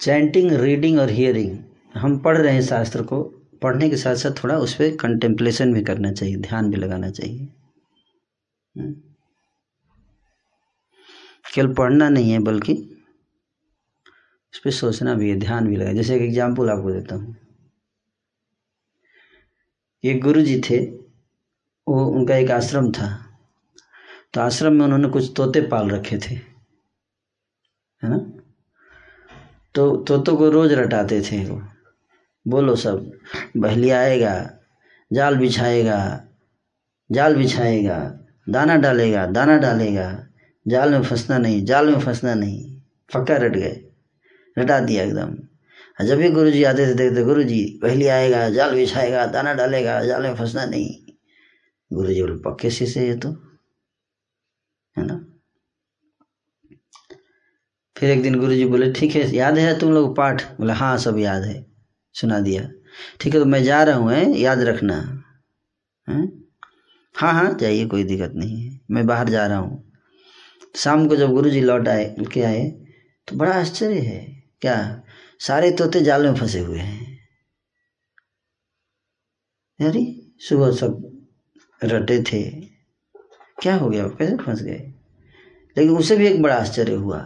चैंटिंग, 0.00 0.52
रीडिंग 0.52 0.98
और 0.98 1.10
हियरिंग, 1.10 1.58
हम 1.96 2.18
पढ़ 2.18 2.38
रहे 2.38 2.54
हैं 2.54 2.62
शास्त्र 2.62 3.02
को, 3.02 3.22
पढ़ने 3.62 3.90
के 3.90 3.96
साथ 3.96 4.14
साथ 4.14 4.44
थोड़ा 4.44 4.58
उस 4.58 4.74
पर 4.74 4.96
कंटेम्पलेशन 4.96 5.74
भी 5.74 5.82
करना 5.82 6.12
चाहिए, 6.12 6.36
ध्यान 6.36 6.70
भी 6.70 6.76
लगाना 6.76 7.10
चाहिए। 7.10 7.48
हम्म। 8.78 8.94
केवल 11.54 11.74
पढ़ना 11.74 12.08
नहीं 12.08 12.32
है, 12.32 12.38
बल्कि 12.38 12.74
उस 14.54 14.58
पर 14.58 14.70
सोचना 14.70 15.14
भी 15.14 15.30
है, 15.30 15.38
ध्यान 15.38 15.68
भी 15.68 15.76
लगा 15.76 15.92
जैसे 15.92 16.16
एक 16.16 16.22
एग्ज़ाम्पल 16.22 16.70
आपको 16.70 16.92
देता 16.92 17.14
हूँ। 17.14 17.36
एक 20.04 20.22
गुरु 20.22 20.42
जी 20.42 20.60
थे, 20.60 20.86
वो, 21.88 22.06
उनका 22.06 22.36
एक 22.36 22.50
आश्रम 22.50 22.92
था। 22.92 23.31
तो 24.34 24.40
आश्रम 24.40 24.72
में 24.72 24.84
उन्होंने 24.84 25.08
कुछ 25.08 25.32
तोते 25.36 25.60
पाल 25.60 25.90
रखे 25.90 26.18
थे, 26.18 26.34
है 26.34 28.10
ना? 28.10 28.18
तो 29.74 29.96
तोतों 29.96 30.36
को 30.36 30.48
रोज 30.50 30.72
रटाते 30.72 31.20
थे 31.20 31.44
वो। 31.44 31.62
बोलो 32.46 32.76
सब 32.76 33.10
बहलिया 33.56 34.00
आएगा, 34.00 34.34
जाल 35.12 35.36
बिछाएगा 35.36 36.28
जाल 37.10 37.36
बिछाएगा, 37.36 37.98
दाना 38.48 38.76
डालेगा 38.76 39.26
दाना 39.26 39.56
डालेगा, 39.58 40.26
जाल 40.66 40.90
में 40.90 41.02
फंसना 41.02 41.38
नहीं, 41.38 41.64
जाल 41.64 41.86
में 41.86 41.98
फंसना 42.00 42.34
नहीं, 42.34 42.80
पक्का 43.14 43.36
रट 43.36 43.52
गए, 43.52 43.84
रटा 44.58 44.80
दिया 44.80 45.04
एकदम। 45.04 45.36
जब 46.06 46.18
भी 46.18 46.30
गुरु 46.30 46.50
जी 46.50 46.64
आते 46.64 46.86
थे, 46.86 46.94
देखते 46.94 47.22
गुरु 47.22 47.42
जी 47.42 47.80
पहले 47.82 48.08
आएगा, 48.08 48.48
जाल 48.50 48.74
बिछाएगा, 48.74 49.26
दाना 49.26 49.54
डालेगा, 49.54 50.04
जाल 50.04 50.22
में 50.22 50.34
फंसना 50.34 50.64
नहीं। 50.64 50.90
गुरु 51.92 52.08
जी 52.08 52.22
बोले, 52.22 52.36
पक्के 52.36 52.70
से 52.70 53.06
ये 53.08 53.16
तो। 53.16 53.51
है 54.98 55.04
ना? 55.06 55.26
फिर 57.96 58.10
एक 58.10 58.22
दिन 58.22 58.38
गुरु 58.40 58.54
जी 58.54 58.64
बोले, 58.64 58.92
ठीक 58.92 59.14
है, 59.14 59.34
याद 59.34 59.58
है 59.58 59.78
तुम 59.78 59.92
लोग 59.92 60.16
पाठ? 60.16 60.42
बोले 60.42 60.72
हाँ 60.72 60.98
सब 60.98 61.18
याद 61.18 61.42
है, 61.42 61.66
सुना 62.12 62.40
दिया। 62.40 62.68
ठीक 63.20 63.34
है 63.34 63.40
तो 63.40 63.46
मैं 63.46 63.64
जा 63.64 63.82
रहा 63.82 63.96
हूँ, 63.96 64.12
है? 64.12 64.38
याद 64.38 64.60
रखना। 64.60 65.24
है? 66.08 66.26
हाँ 67.16 67.32
हाँ 67.32 67.54
जाइए, 67.54 67.86
कोई 67.86 68.04
दिक्कत 68.04 68.32
नहीं 68.36 68.62
है। 68.62 68.80
मैं 68.90 69.06
बाहर 69.06 69.28
जा 69.28 69.46
रहा 69.46 69.58
हूँ। 69.58 69.92
शाम 70.76 71.08
को 71.08 71.16
जब 71.16 71.30
गुरु 71.30 71.50
जी 71.50 71.60
लौट 71.60 71.88
आए 71.88 72.16
के 72.32 72.42
आए 72.42 72.64
तो 73.28 73.36
बड़ा 73.36 73.52
आश्चर्य 73.52 74.00
है। 74.00 74.42
क्या? 74.60 75.02
सारे 75.40 75.70
तोते 75.70 76.00
जाल 76.00 76.22
में 76.22 76.34
फंसे 76.34 76.58
हुए 76.58 76.78
हैं। 76.78 77.12
सुबह 80.40 80.70
सब 80.70 81.26
रटे 81.84 82.22
थे। 82.22 82.71
क्या 83.62 83.74
हो 83.74 83.88
गया? 83.90 84.06
कैसे 84.08 84.36
फंस 84.36 84.62
गए? 84.62 84.78
लेकिन 85.76 85.96
उसे 85.96 86.16
भी 86.16 86.26
एक 86.26 86.42
बड़ा 86.42 86.54
आश्चर्य 86.54 86.94
हुआ। 86.94 87.20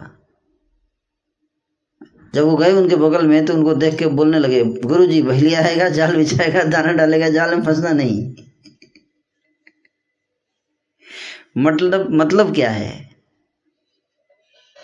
जब 2.33 2.43
वो 2.43 2.55
गए 2.57 2.71
उनके 2.71 2.95
बगल 2.95 3.27
में 3.27 3.45
तो 3.45 3.53
उनको 3.53 3.73
देख 3.75 3.95
के 3.95 4.07
बोलने 4.07 4.39
लगे 4.39 4.63
गुरु 4.63 5.05
जी 5.05 5.21
बहली 5.21 5.53
आएगा, 5.53 5.89
जाल 5.89 6.15
बिछाएगा, 6.15 6.63
दाना 6.63 6.91
डालेगा, 6.91 7.29
जाल 7.29 7.55
में 7.55 7.63
फंसना 7.63 7.91
नहीं। 7.91 8.35
मतलब 11.57 12.09
मतलब 12.11 12.53
क्या 12.55 12.69
है? 12.71 13.09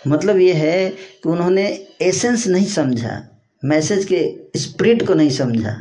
मतलब 0.08 0.38
ये 0.38 0.52
है 0.52 0.90
कि 0.90 1.28
उन्होंने 1.28 1.66
एसेंस 2.02 2.46
नहीं 2.46 2.66
समझा, 2.66 3.20
मैसेज 3.64 4.04
के 4.04 4.58
स्प्रिट 4.58 5.06
को 5.06 5.14
नहीं 5.14 5.30
समझा। 5.30 5.76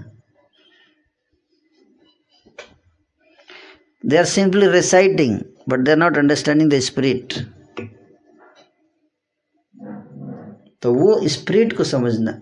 They 4.05 4.17
are 4.17 4.25
simply 4.25 4.67
reciting 4.67 5.39
but 5.69 5.79
they 5.79 5.91
are 5.91 5.97
not 5.97 6.17
understanding 6.17 6.71
the 6.71 6.79
spirit 6.79 7.33
तो 10.81 10.93
वो 10.93 11.27
स्पिरिट 11.27 11.77
को 11.77 11.83
समझना 11.83 12.39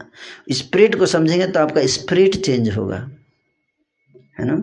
स्पिरिट 0.51 0.95
को 0.95 1.05
समझेंगे 1.05 1.47
तो 1.47 1.59
आपका 1.59 1.85
स्पिरिट 1.85 2.35
चेंज 2.35 2.69
होगा। 2.77 2.97
है 4.39 4.45
ना? 4.45 4.55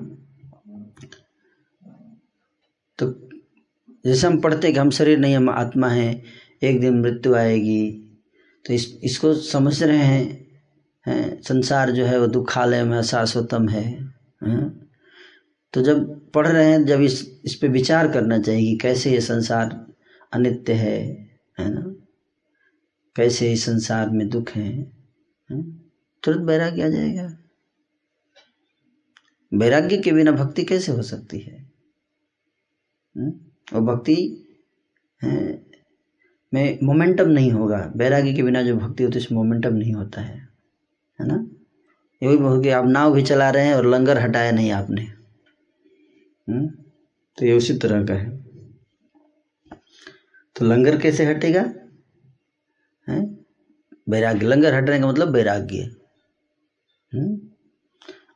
तो 2.98 3.28
जैसे 4.06 4.26
हम 4.26 4.40
पढ़ते 4.40 4.72
कि 4.72 4.78
हम 4.78 4.90
शरीर 4.90 5.18
नहीं, 5.18 5.36
हम 5.36 5.50
आत्मा 5.50 5.88
हैं, 5.88 6.22
एक 6.62 6.80
दिन 6.80 7.00
मृत्यु 7.00 7.34
आएगी 7.34 7.90
तो 8.66 8.74
इस, 8.74 8.98
इसको 9.02 9.34
समझ 9.34 9.82
रहे 9.82 9.98
हैं 9.98 10.48
हैं? 11.06 11.42
संसार 11.42 11.90
जो 11.90 12.04
है 12.04 12.20
वो 12.20 12.26
दुखालय 12.26 12.84
में 12.84 13.02
शाश्वतम 13.02 13.68
है, 13.68 13.84
हैं? 14.46 14.90
तो 15.72 15.82
जब 15.82 16.17
पढ़ 16.38 16.46
रहे 16.46 16.70
हैं, 16.72 16.84
जब 16.84 17.00
इस 17.00 17.40
इस 17.44 17.54
पे 17.54 17.68
विचार 17.68 18.12
करना 18.12 18.38
चाहिए 18.38 18.70
कि 18.70 18.76
कैसे 18.78 19.10
ये 19.10 19.20
संसार 19.20 19.70
अनित्य 20.32 20.72
है 20.74 20.98
है 21.60 21.68
ना? 21.74 21.82
कैसे 23.16 23.52
इस 23.52 23.64
संसार 23.66 24.10
में 24.10 24.28
दुख 24.28 24.50
है 24.50 24.70
तुरंत 26.24 26.46
वैराग्य 26.46 26.82
आ 26.82 26.88
जाएगा। 26.88 27.28
वैराग्य 29.52 29.96
के 29.98 30.12
बिना 30.12 30.32
भक्ति 30.32 30.64
कैसे 30.64 30.92
हो 30.92 31.02
सकती 31.02 31.38
है? 31.38 31.56
और 33.74 33.80
भक्ति 33.80 34.16
में 36.54 36.78
मोमेंटम 36.82 37.28
नहीं 37.28 37.50
होगा। 37.52 37.92
वैराग्य 37.96 38.32
के 38.32 38.42
बिना 38.42 38.62
जो 38.62 38.76
भक्ति 38.76 39.04
होती 39.04 39.20
है 39.20 39.26
मोमेंटम 39.32 39.74
नहीं 39.74 39.92
होता 39.92 40.20
है 40.20 40.36
है 41.18 41.26
ना? 41.26 41.46
यही 42.22 42.36
बहुत 42.36 42.62
कि 42.62 42.70
आप 42.70 42.86
नाव 42.88 43.14
भी 43.14 43.22
चला 43.22 43.50
रहे 43.50 43.66
हैं 43.66 43.74
और 43.74 43.86
लंगर 43.86 44.18
हटाया 44.18 44.50
नहीं 44.50 44.70
आपने। 44.72 45.02
हुँ? 45.02 45.17
तो 46.50 47.46
ये 47.46 47.52
उसी 47.52 47.78
तरह 47.78 48.04
का 48.04 48.14
है। 48.14 48.38
तो 50.56 50.64
लंगर 50.64 51.00
कैसे 51.00 51.24
हटेगा? 51.24 51.60
है? 53.08 53.20
वैराग्य। 54.08 54.46
लंगर 54.46 54.74
हटने 54.74 55.00
का 55.00 55.06
मतलब 55.06 55.28
वैराग्य। 55.28 55.82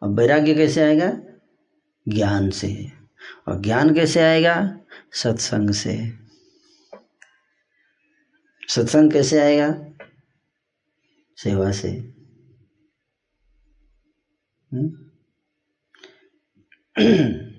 अब 0.02 0.16
वैराग्य 0.18 0.54
कैसे 0.54 0.82
आएगा? 0.82 1.22
ज्ञान 2.08 2.50
से। 2.50 2.90
और 3.48 3.60
ज्ञान 3.60 3.94
कैसे 3.94 4.20
आएगा? 4.20 4.80
सत्संग 5.12 5.70
से। 5.70 6.12
सत्संग 8.68 9.12
कैसे 9.12 9.40
आएगा? 9.40 9.84
सेवा 11.36 11.72
से। 11.72 12.12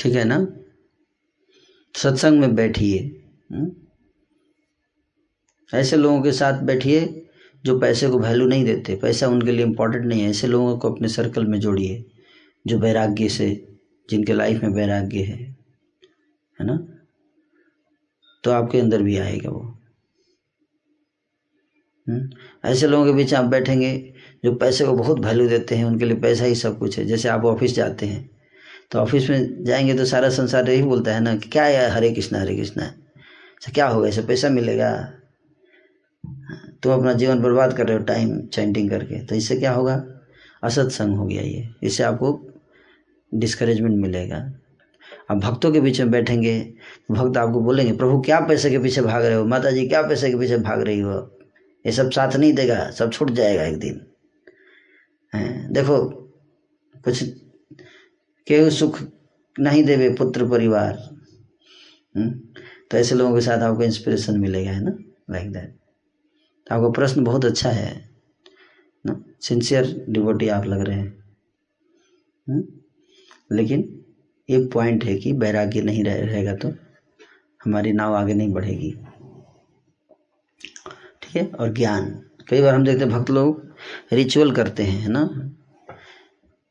ठीक 0.00 0.14
है 0.14 0.24
ना? 0.24 0.46
सत्संग 1.94 2.40
में 2.40 2.54
बैठिए 2.54 2.98
ऐसे 5.70 5.96
लोगों 5.96 6.22
के 6.22 6.32
साथ 6.32 6.62
बैठिए 6.62 7.26
जो 7.64 7.78
पैसे 7.80 8.08
को 8.08 8.18
वैल्यू 8.18 8.46
नहीं 8.46 8.64
देते, 8.64 8.96
पैसा 8.96 9.28
उनके 9.28 9.52
लिए 9.52 9.64
इम्पोर्टेंट 9.66 10.04
नहीं 10.04 10.22
है। 10.22 10.30
ऐसे 10.30 10.46
लोगों 10.46 10.76
को 10.78 10.92
अपने 10.92 11.08
सर्कल 11.08 11.46
में 11.46 11.58
जोड़िए, 11.60 12.04
जो 12.66 12.78
वैराग्य 12.78 13.28
से, 13.28 13.48
जिनके 14.10 14.32
लाइफ 14.32 14.62
में 14.62 14.70
वैराग्य 14.70 15.22
है 15.22 15.38
है 16.58 16.66
ना? 16.66 16.76
तो 18.44 18.50
आपके 18.50 18.80
अंदर 18.80 19.02
भी 19.02 19.16
आएगा 19.18 19.50
वो। 19.50 19.76
ऐसे 22.64 22.86
लोगों 22.86 23.04
के 23.06 23.12
बीच 23.12 23.34
आप 23.34 23.44
बैठेंगे 23.44 23.92
जो 24.44 24.54
पैसे 24.54 24.84
को 24.86 24.92
बहुत 24.92 25.20
वैल्यू 25.20 25.48
देते 25.48 25.74
हैं, 25.74 25.84
उनके 25.84 26.04
लिए 26.04 26.16
पैसा 26.16 26.44
ही 26.44 26.54
सब 26.54 26.78
कुछ 26.78 26.98
है। 26.98 27.04
जैसे 27.04 27.28
आप 27.28 27.44
ऑफ़िस 27.44 27.74
जाते 27.74 28.06
हैं 28.06 28.39
तो 28.90 28.98
ऑफ़िस 28.98 29.28
में 29.30 29.64
जाएँगे 29.64 29.94
तो 29.94 30.04
सारा 30.04 30.28
संसार 30.30 30.70
यही 30.70 30.82
बोलता 30.82 31.14
है 31.14 31.20
ना 31.20 31.34
कि 31.36 31.48
क्या 31.48 31.64
है, 31.64 31.88
हरे 31.90 32.10
कृष्णा 32.12 32.40
हरे 32.40 32.56
कृष्णा। 32.56 32.84
अच्छा 32.84 33.72
क्या 33.72 33.86
होगा, 33.86 34.08
ऐसे 34.08 34.22
पैसा 34.22 34.48
मिलेगा? 34.48 34.92
तुम 36.82 36.92
अपना 36.92 37.12
जीवन 37.12 37.40
बर्बाद 37.42 37.76
कर 37.76 37.86
रहे 37.86 37.96
हो 37.98 38.04
टाइम 38.04 38.40
चैंटिंग 38.46 38.90
करके 38.90 39.24
तो 39.26 39.34
इससे 39.34 39.56
क्या 39.56 39.72
होगा? 39.72 40.02
असत्संग 40.64 41.16
हो 41.16 41.26
गया 41.26 41.42
ये। 41.42 41.68
इससे 41.82 42.02
आपको 42.02 42.38
डिस्करेजमेंट 43.32 43.96
मिलेगा। 43.96 44.36
अब 45.30 45.40
भक्तों 45.40 45.70
के 45.72 45.80
बीच 45.80 46.00
में 46.00 46.10
बैठेंगे, 46.10 46.58
भक्त 47.10 47.36
आपको 47.36 47.60
बोलेंगे, 47.60 47.92
प्रभु, 47.92 48.20
क्या 48.20 48.40
पैसे 48.40 48.70
के 48.70 48.78
पीछे 48.78 49.02
भाग 49.02 49.24
रहे 49.24 49.34
हो? 49.34 49.44
माता 49.44 49.70
जी 49.70 49.86
क्या 49.88 50.02
पैसे 50.02 50.30
के 50.30 50.38
पीछे 50.38 50.56
भाग 50.58 50.80
रही 50.80 51.00
हो? 51.00 51.12
ये 51.84 51.92
सब 51.92 52.10
साथ 52.10 52.36
नहीं 52.36 52.52
देगा, 52.52 52.90
सब 52.90 53.12
छूट 53.12 53.30
जाएगा 53.30 53.64
एक 53.64 53.78
दिन। 53.78 54.00
देखो, 55.72 55.98
कुछ 57.04 57.22
केहू 58.50 58.70
सुख 58.70 58.98
नहीं 59.56 59.82
देवे 59.84 60.08
पुत्र 60.10 60.48
परिवार। 60.48 60.92
तो 62.90 62.96
ऐसे 62.98 63.14
लोगों 63.14 63.34
के 63.34 63.40
साथ 63.40 63.62
आपको 63.62 63.82
इंस्पिरेशन 63.82 64.40
मिलेगा 64.40 64.70
है 64.70 64.82
ना? 64.84 64.92
लाइक 65.30 65.52
दैट 65.52 65.68
तो 66.66 66.74
आपका 66.74 66.88
प्रश्न 66.90 67.24
बहुत 67.24 67.44
अच्छा 67.44 67.70
है 67.70 67.92
ना? 69.04 69.22
सिंसियर 69.40 70.04
डिवोटी 70.08 70.48
आप 70.48 70.64
लग 70.64 70.80
रहे 70.80 70.96
हैं। 70.96 71.24
हुँ? 72.48 72.62
लेकिन 73.52 74.04
ये 74.50 74.64
पॉइंट 74.66 75.04
है 75.04 75.14
कि 75.14 75.32
बैराग्य 75.32 75.82
नहीं 75.82 76.04
रह, 76.04 76.20
रहेगा 76.20 76.54
तो 76.54 76.68
हमारी 77.64 77.92
नाव 77.92 78.14
आगे 78.14 78.34
नहीं 78.34 78.52
बढ़ेगी। 78.52 78.90
ठीक 81.22 81.36
है? 81.36 81.46
और 81.50 81.72
ज्ञान। 81.72 82.10
कई 82.48 82.62
बार 82.62 82.74
हम 82.74 82.84
देखते 82.84 83.04
हैं 83.04 83.12
भक्त 83.12 83.30
लोग 83.30 83.62
रिचुअल 84.12 84.52
करते 84.52 84.82
हैं 84.82 85.00
है 85.00 85.08
ना? 85.08 85.24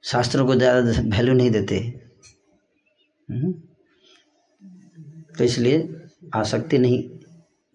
शास्त्रों 0.03 0.45
को 0.47 0.55
ज़्यादा 0.55 0.91
वैल्यू 1.17 1.33
नहीं 1.33 1.51
देते। 1.51 1.79
तो 5.37 5.43
इसलिए 5.43 6.07
आसक्ति 6.35 6.77
नहीं 6.77 7.03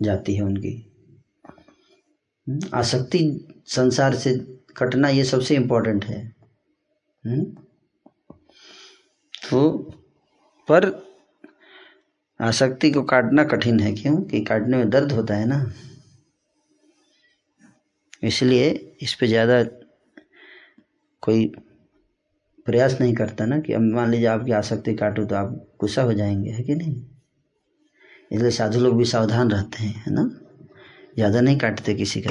जाती 0.01 0.35
है 0.35 0.43
उनकी। 0.43 0.73
आसक्ति 2.75 3.19
संसार 3.67 4.15
से 4.15 4.35
कटना 4.77 5.09
ये 5.09 5.25
सबसे 5.25 5.55
इम्पोर्टेंट 5.57 6.05
है। 6.05 6.21
हम्म? 7.25 7.45
तो 9.51 9.73
पर 10.69 10.87
आसक्ति 12.41 12.91
को 12.91 13.03
काटना 13.03 13.45
कठिन 13.45 13.81
है 13.81 13.93
क्यों? 13.93 14.17
कि 14.23 14.41
काटने 14.41 14.77
में 14.77 14.91
दर्द 14.91 15.13
होता 15.13 15.35
है 15.35 15.47
ना। 15.47 15.65
इसलिए 18.23 18.69
इस 19.03 19.15
पे 19.15 19.27
ज़्यादा 19.27 19.63
कोई 21.23 21.53
प्रयास 22.67 22.97
नहीं 23.01 23.15
करता 23.15 23.47
ना 23.47 23.59
कि 23.61 23.73
अब 23.73 23.83
मान 23.83 24.11
लीजिए 24.11 24.27
आपकी 24.27 24.53
आसक्ति 24.53 24.95
काटो 24.95 25.25
तो 25.25 25.35
आप 25.37 25.51
गुस्सा 25.81 26.03
हो 26.03 26.13
जाएँगे, 26.13 26.51
है 26.51 26.63
कि 26.63 26.75
नहीं? 26.75 26.95
इसलिए 28.33 28.51
साधु 28.51 28.81
लोग 28.81 28.97
भी 28.99 29.05
सावधान 29.05 29.51
रहते 29.51 29.83
हैं, 29.83 29.95
है 30.07 30.13
ना? 30.15 30.23
ज़्यादा 31.15 31.41
नहीं 31.41 31.59
काटते 31.59 31.95
किसी 31.95 32.21
का। 32.21 32.31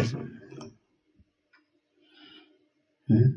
हम्म? 3.09 3.31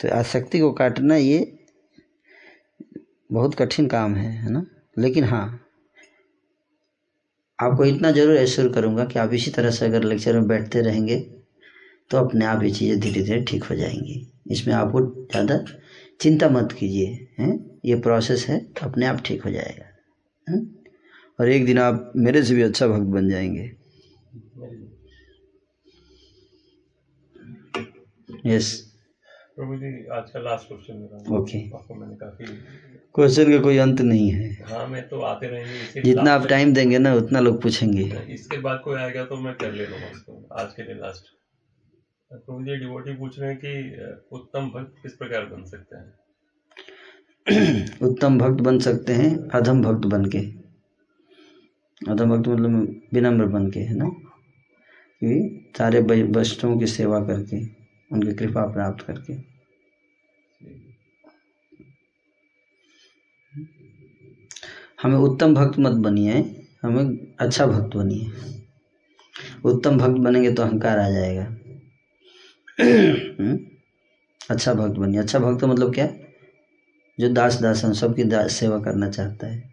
तो 0.00 0.08
आसक्ति 0.08 0.60
को 0.60 0.72
काटना 0.72 1.16
ये 1.16 1.38
बहुत 3.32 3.54
कठिन 3.54 3.86
काम 3.86 4.14
है 4.14 4.30
है 4.30 4.50
ना? 4.50 4.66
लेकिन 4.98 5.24
हाँ 5.24 5.60
आपको 7.58 7.84
इतना 7.84 8.10
ज़रूर 8.10 8.36
एश्योर 8.36 8.72
करूँगा 8.72 9.04
कि 9.04 9.18
आप 9.18 9.32
इसी 9.32 9.50
तरह 9.50 9.70
से 9.70 9.86
अगर 9.86 10.04
लेक्चर 10.04 10.34
में 10.34 10.46
बैठते 10.48 10.80
रहेंगे 10.80 11.18
तो 12.10 12.18
अपने 12.18 12.44
आप 12.44 12.62
ये 12.62 12.70
चीज़ें 12.70 13.00
धीरे 13.00 13.22
धीरे 13.22 13.42
ठीक 13.44 13.64
हो 13.64 13.74
जाएँगी। 13.74 14.33
इसमें 14.46 14.74
आपको 14.74 15.00
ज़्यादा 15.00 15.64
चिंता 16.20 16.48
मत 16.50 16.72
कीजिए 16.78 17.26
हैं? 17.38 17.80
ये 17.84 17.94
प्रोसेस 18.00 18.46
है 18.48 18.58
अपने 18.82 19.06
आप 19.06 19.22
ठीक 19.26 19.42
हो 19.44 19.50
जाएगा 19.50 19.84
है? 20.46 20.60
और 21.38 21.48
एक 21.48 21.66
दिन 21.66 21.78
आप 21.78 22.12
मेरे 22.16 22.42
से 22.44 22.54
भी 22.54 22.62
अच्छा 22.62 22.86
भक्त 22.86 23.06
बन 23.12 23.28
जाएँगे। 23.28 23.70
यस 28.46 28.72
प्रभु 29.56 29.76
जी 29.76 29.88
आज 30.12 30.30
का 30.30 30.40
लास्ट 30.40 30.68
क्वेश्चन 30.68 30.96
मेरा। 30.96 31.36
ओके 31.36 31.58
मैंने 31.94 32.14
काफ़ी 32.16 32.44
क्वेश्चन 33.14 33.50
का 33.50 33.58
कोई 33.62 33.76
अंत 33.78 34.00
नहीं 34.00 34.30
है। 34.30 34.48
हाँ 34.70 34.86
मैं 34.88 35.02
तो 35.08 35.20
आते 35.22 35.48
रहेंगे 35.48 36.02
जितना 36.02 36.32
आप 36.32 36.46
टाइम 36.48 36.72
देंगे 36.74 36.98
ना 36.98 37.14
उतना 37.14 37.40
लोग 37.40 37.60
पूछेंगे। 37.62 38.02
इसके 38.34 38.58
बाद 38.60 38.80
कोई 38.84 38.96
आएगा 38.96 39.24
तो 39.24 39.36
मैं 39.36 39.54
कर 39.54 39.72
ले 39.72 39.86
लूँगा 39.86 40.62
आज 40.62 40.72
के 40.72 40.82
लिए 40.82 40.94
लास्ट 40.94 41.32
प्रभु 42.32 42.64
जी 42.64 42.76
डिवोटी 42.76 43.12
पूछ 43.12 43.40
रहे 43.40 43.50
हैं 43.50 43.60
कि 43.64 44.02
उत्तम 44.32 44.60
भक्त 44.60 45.02
किस 45.02 45.12
प्रकार 45.12 45.44
बन 45.44 45.64
सकते 45.64 45.96
हैं? 45.96 46.14
उत्तम 48.02 48.38
भक्त 48.38 48.60
बन 48.60 48.78
सकते 48.78 49.12
हैं, 49.12 49.48
अधम 49.48 49.82
भक्त 49.82 50.06
बन 50.06 50.24
के। 50.24 50.38
अधम 52.12 52.36
भक्त 52.36 52.48
मतलब 52.48 53.02
विनम्र 53.14 53.46
बन 53.46 53.70
के, 53.70 53.80
है 53.80 53.96
ना? 53.96 54.08
कि 55.20 55.66
सारे 55.78 56.00
वै- 56.00 56.36
वैष्णवों 56.36 56.78
की 56.78 56.86
सेवा 56.86 57.20
करके, 57.20 57.64
उनकी 58.12 58.34
कृपा 58.34 58.72
प्राप्त 58.72 59.06
करके। 59.06 59.32
हमें 65.02 65.18
उत्तम 65.18 65.54
भक्त 65.54 65.78
मत 65.78 65.92
बनिए, 65.92 66.66
हमें 66.82 67.34
अच्छा 67.40 67.66
भक्त 67.66 67.96
बनिए। 67.96 68.30
उत्तम 69.64 69.98
भक्त 69.98 70.20
बनेंगे 70.20 70.52
तो 70.52 70.62
अहंकार 70.62 70.98
आ 70.98 71.10
जाएगा? 71.10 71.56
अच्छा 74.50 74.74
भक्त 74.74 74.98
बनिए 74.98 75.20
अच्छा 75.20 75.38
भक्त 75.38 75.64
मतलब 75.64 75.94
क्या? 75.94 76.06
जो 77.20 77.28
दास 77.28 77.54
दास 77.54 77.62
दासन 77.62 77.92
सबकी 77.92 78.24
दास 78.24 78.52
सेवा 78.52 78.78
करना 78.78 79.10
चाहता 79.10 79.46
है। 79.46 79.70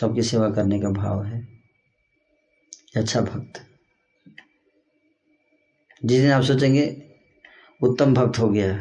सबकी 0.00 0.22
सेवा 0.22 0.50
करने 0.50 0.80
का 0.80 0.90
भाव 0.90 1.24
है। 1.24 1.48
अच्छा 2.96 3.20
भक्त। 3.20 3.66
जिस 6.04 6.22
दिन 6.22 6.30
आप 6.30 6.42
सोचेंगे, 6.42 7.02
उत्तम 7.82 8.14
भक्त 8.14 8.38
हो 8.38 8.48
गया। 8.48 8.76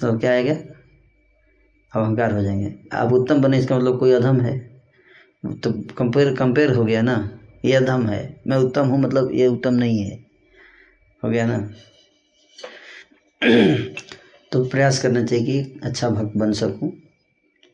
तो 0.00 0.18
क्या 0.18 0.30
आएगा? 0.30 0.52
अहंकार 1.96 2.32
हो 2.32 2.42
जाएँगे। 2.42 2.74
आप 2.92 3.12
उत्तम 3.12 3.42
बने, 3.42 3.58
इसका 3.58 3.78
मतलब 3.78 3.98
कोई 3.98 4.12
अधम 4.12 4.40
है। 4.40 4.58
तो 5.46 5.72
कंपेयर 5.72 6.34
कंपेयर 6.34 6.72
हो 6.72 6.84
गया 6.84 7.02
ना। 7.02 7.40
ये 7.64 7.72
अधम 7.72 8.06
है। 8.06 8.40
मैं 8.46 8.56
उत्तम 8.56 8.86
हूँ 8.86 9.00
मतलब 9.00 9.30
ये 9.32 9.46
उत्तम 9.46 9.74
नहीं 9.74 9.98
है। 9.98 10.25
हो 11.22 11.30
गया 11.30 11.46
ना? 11.46 11.58
तो 14.52 14.64
प्रयास 14.64 15.02
करना 15.02 15.24
चाहिए 15.24 15.44
कि 15.44 15.80
अच्छा 15.82 16.08
भक्त 16.10 16.36
बन 16.36 16.52
सकूँ 16.52 16.92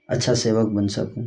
अच्छा 0.08 0.34
सेवक 0.34 0.68
बन 0.68 0.88
सकूँ। 0.88 1.24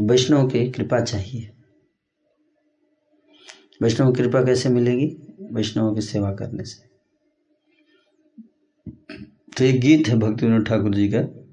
वैष्णव 0.00 0.48
की 0.48 0.66
कृपा 0.70 1.00
चाहिए। 1.00 1.50
वैष्णव 3.82 4.12
की 4.12 4.22
कृपा 4.22 4.42
कैसे 4.44 4.68
मिलेगी? 4.68 5.06
वैष्णव 5.52 5.94
की 5.94 6.00
सेवा 6.00 6.32
करने 6.32 6.64
से। 6.64 6.82
तो 9.56 9.64
एक 9.64 9.80
गीत 9.80 10.08
है 10.08 10.16
भक्ति 10.16 10.46
विनोद 10.46 10.66
ठाकुर 10.66 10.94
जी 10.94 11.08
का। 11.08 11.43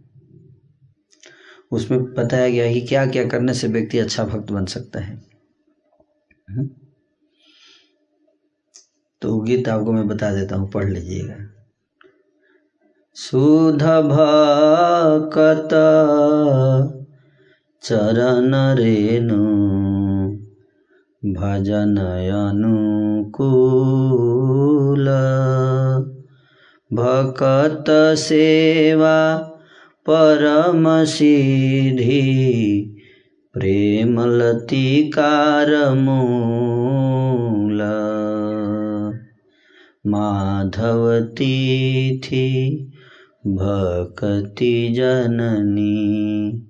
उसमें 1.71 2.13
बताया 2.13 2.49
गया 2.49 2.73
कि 2.73 2.81
क्या 2.81 3.05
क्या 3.05 3.27
करने 3.27 3.53
से 3.53 3.67
व्यक्ति 3.67 3.99
अच्छा 3.99 4.23
भक्त 4.25 4.51
बन 4.51 4.65
सकता 4.65 4.99
है 4.99 5.21
हम्म? 6.49 6.69
तो 9.21 9.39
गीत 9.39 9.67
आपको 9.69 9.91
मैं 9.91 10.07
बता 10.07 10.31
देता 10.31 10.55
हूँ, 10.55 10.71
पढ़ 10.71 10.89
लीजिएगा 10.89 11.35
सुध 13.15 13.83
भकत 13.83 15.69
चरण 17.83 18.55
रेणु, 18.55 19.37
भजन 21.23 21.97
अनुकूल, 21.97 23.31
भकत 26.93 27.85
सेवा 28.17 29.50
परम 30.09 31.05
सिद्धि 31.05 32.21
प्रेमलतिकार 33.53 35.93
मूल 35.93 37.81
माधव 40.07 41.21
तिथि 41.21 42.47
भक्ति 43.47 44.93
जननी 44.97 46.63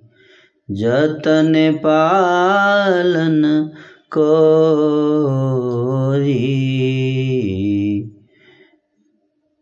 जतन 0.70 1.82
पालन 1.86 3.70
कोरी। 4.18 6.38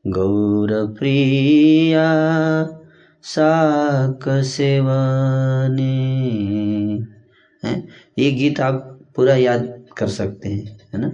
गौर 0.06 0.94
प्रिया 0.98 2.10
साक 3.24 4.28
सेवने। 4.28 5.84
है? 7.64 7.88
ये 8.18 8.30
गीत 8.30 8.60
आप 8.60 9.00
पूरा 9.16 9.34
याद 9.34 9.84
कर 9.98 10.08
सकते 10.08 10.48
हैं, 10.48 10.78
है 10.94 11.00
ना? 11.00 11.12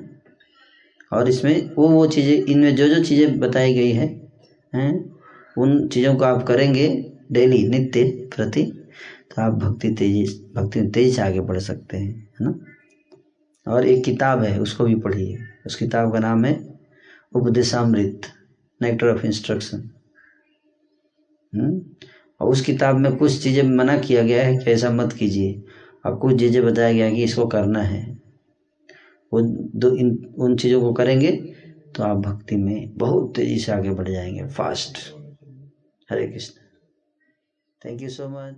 और 1.12 1.28
इसमें 1.28 1.74
वो 1.74 1.88
वो 1.88 2.06
चीज़ें, 2.06 2.44
इनमें 2.44 2.76
जो 2.76 2.88
जो 2.88 3.04
चीज़ें 3.04 3.38
बताई 3.40 3.74
गई 3.74 3.92
है, 3.92 4.30
हैं, 4.74 5.16
उन 5.58 5.88
चीज़ों 5.88 6.14
को 6.16 6.24
आप 6.24 6.42
करेंगे 6.42 7.12
डेली, 7.32 7.68
नित्य 7.68 8.04
प्रति 8.36 8.62
तो 9.30 9.42
आप 9.42 9.52
भक्ति 9.52 9.90
तेज़ी, 9.90 10.52
भक्ति 10.54 10.80
में 10.80 10.90
तेज़ी 10.90 11.12
से 11.12 11.22
आगे 11.22 11.40
बढ़ 11.40 11.58
सकते 11.58 11.96
हैं, 11.96 12.28
है 12.40 12.46
ना? 12.46 12.54
और 13.72 13.86
एक 13.86 14.04
किताब 14.04 14.42
है, 14.42 14.60
उसको 14.60 14.84
भी 14.84 14.94
पढ़िए। 14.94 15.38
उस 15.66 15.74
किताब 15.74 16.12
का 16.12 16.18
नाम 16.18 16.44
है 16.44 16.80
उपदेशामृत 17.34 18.20
नेक्टर 18.82 19.08
ऑफ़ 19.08 19.26
इंस्ट्रक्शन 19.26 19.90
और 22.40 22.48
उस 22.48 22.60
किताब 22.60 22.96
में 22.96 23.16
कुछ 23.16 23.42
चीज़ें 23.42 23.62
मना 23.70 23.96
किया 23.98 24.22
गया 24.22 24.42
है 24.42 24.54
कि 24.56 24.70
ऐसा 24.70 24.90
मत 24.92 25.12
कीजिए। 25.12 25.60
और 26.04 26.16
कुछ 26.16 26.38
चीज़ें 26.38 26.62
बताया 26.64 26.92
गया 26.92 27.06
है 27.06 27.14
कि 27.14 27.24
इसको 27.24 27.46
करना 27.48 27.80
है। 27.82 28.02
वो 29.32 29.40
दो 29.76 29.94
इन, 29.96 30.18
उन 30.38 30.56
चीज़ों 30.56 30.80
को 30.82 30.92
करेंगे 30.92 31.30
तो 31.94 32.02
आप 32.02 32.16
भक्ति 32.18 32.56
में 32.56 32.92
बहुत 32.98 33.32
तेज़ी 33.36 33.58
से 33.58 33.72
आगे 33.72 33.90
बढ़ 33.92 34.08
जाएँगे 34.08 34.46
fast 34.48 34.98
Hare 36.08 36.26
Krishna. 36.26 36.60
Thank 37.82 38.02
you 38.02 38.08
so 38.08 38.28
much 38.28 38.54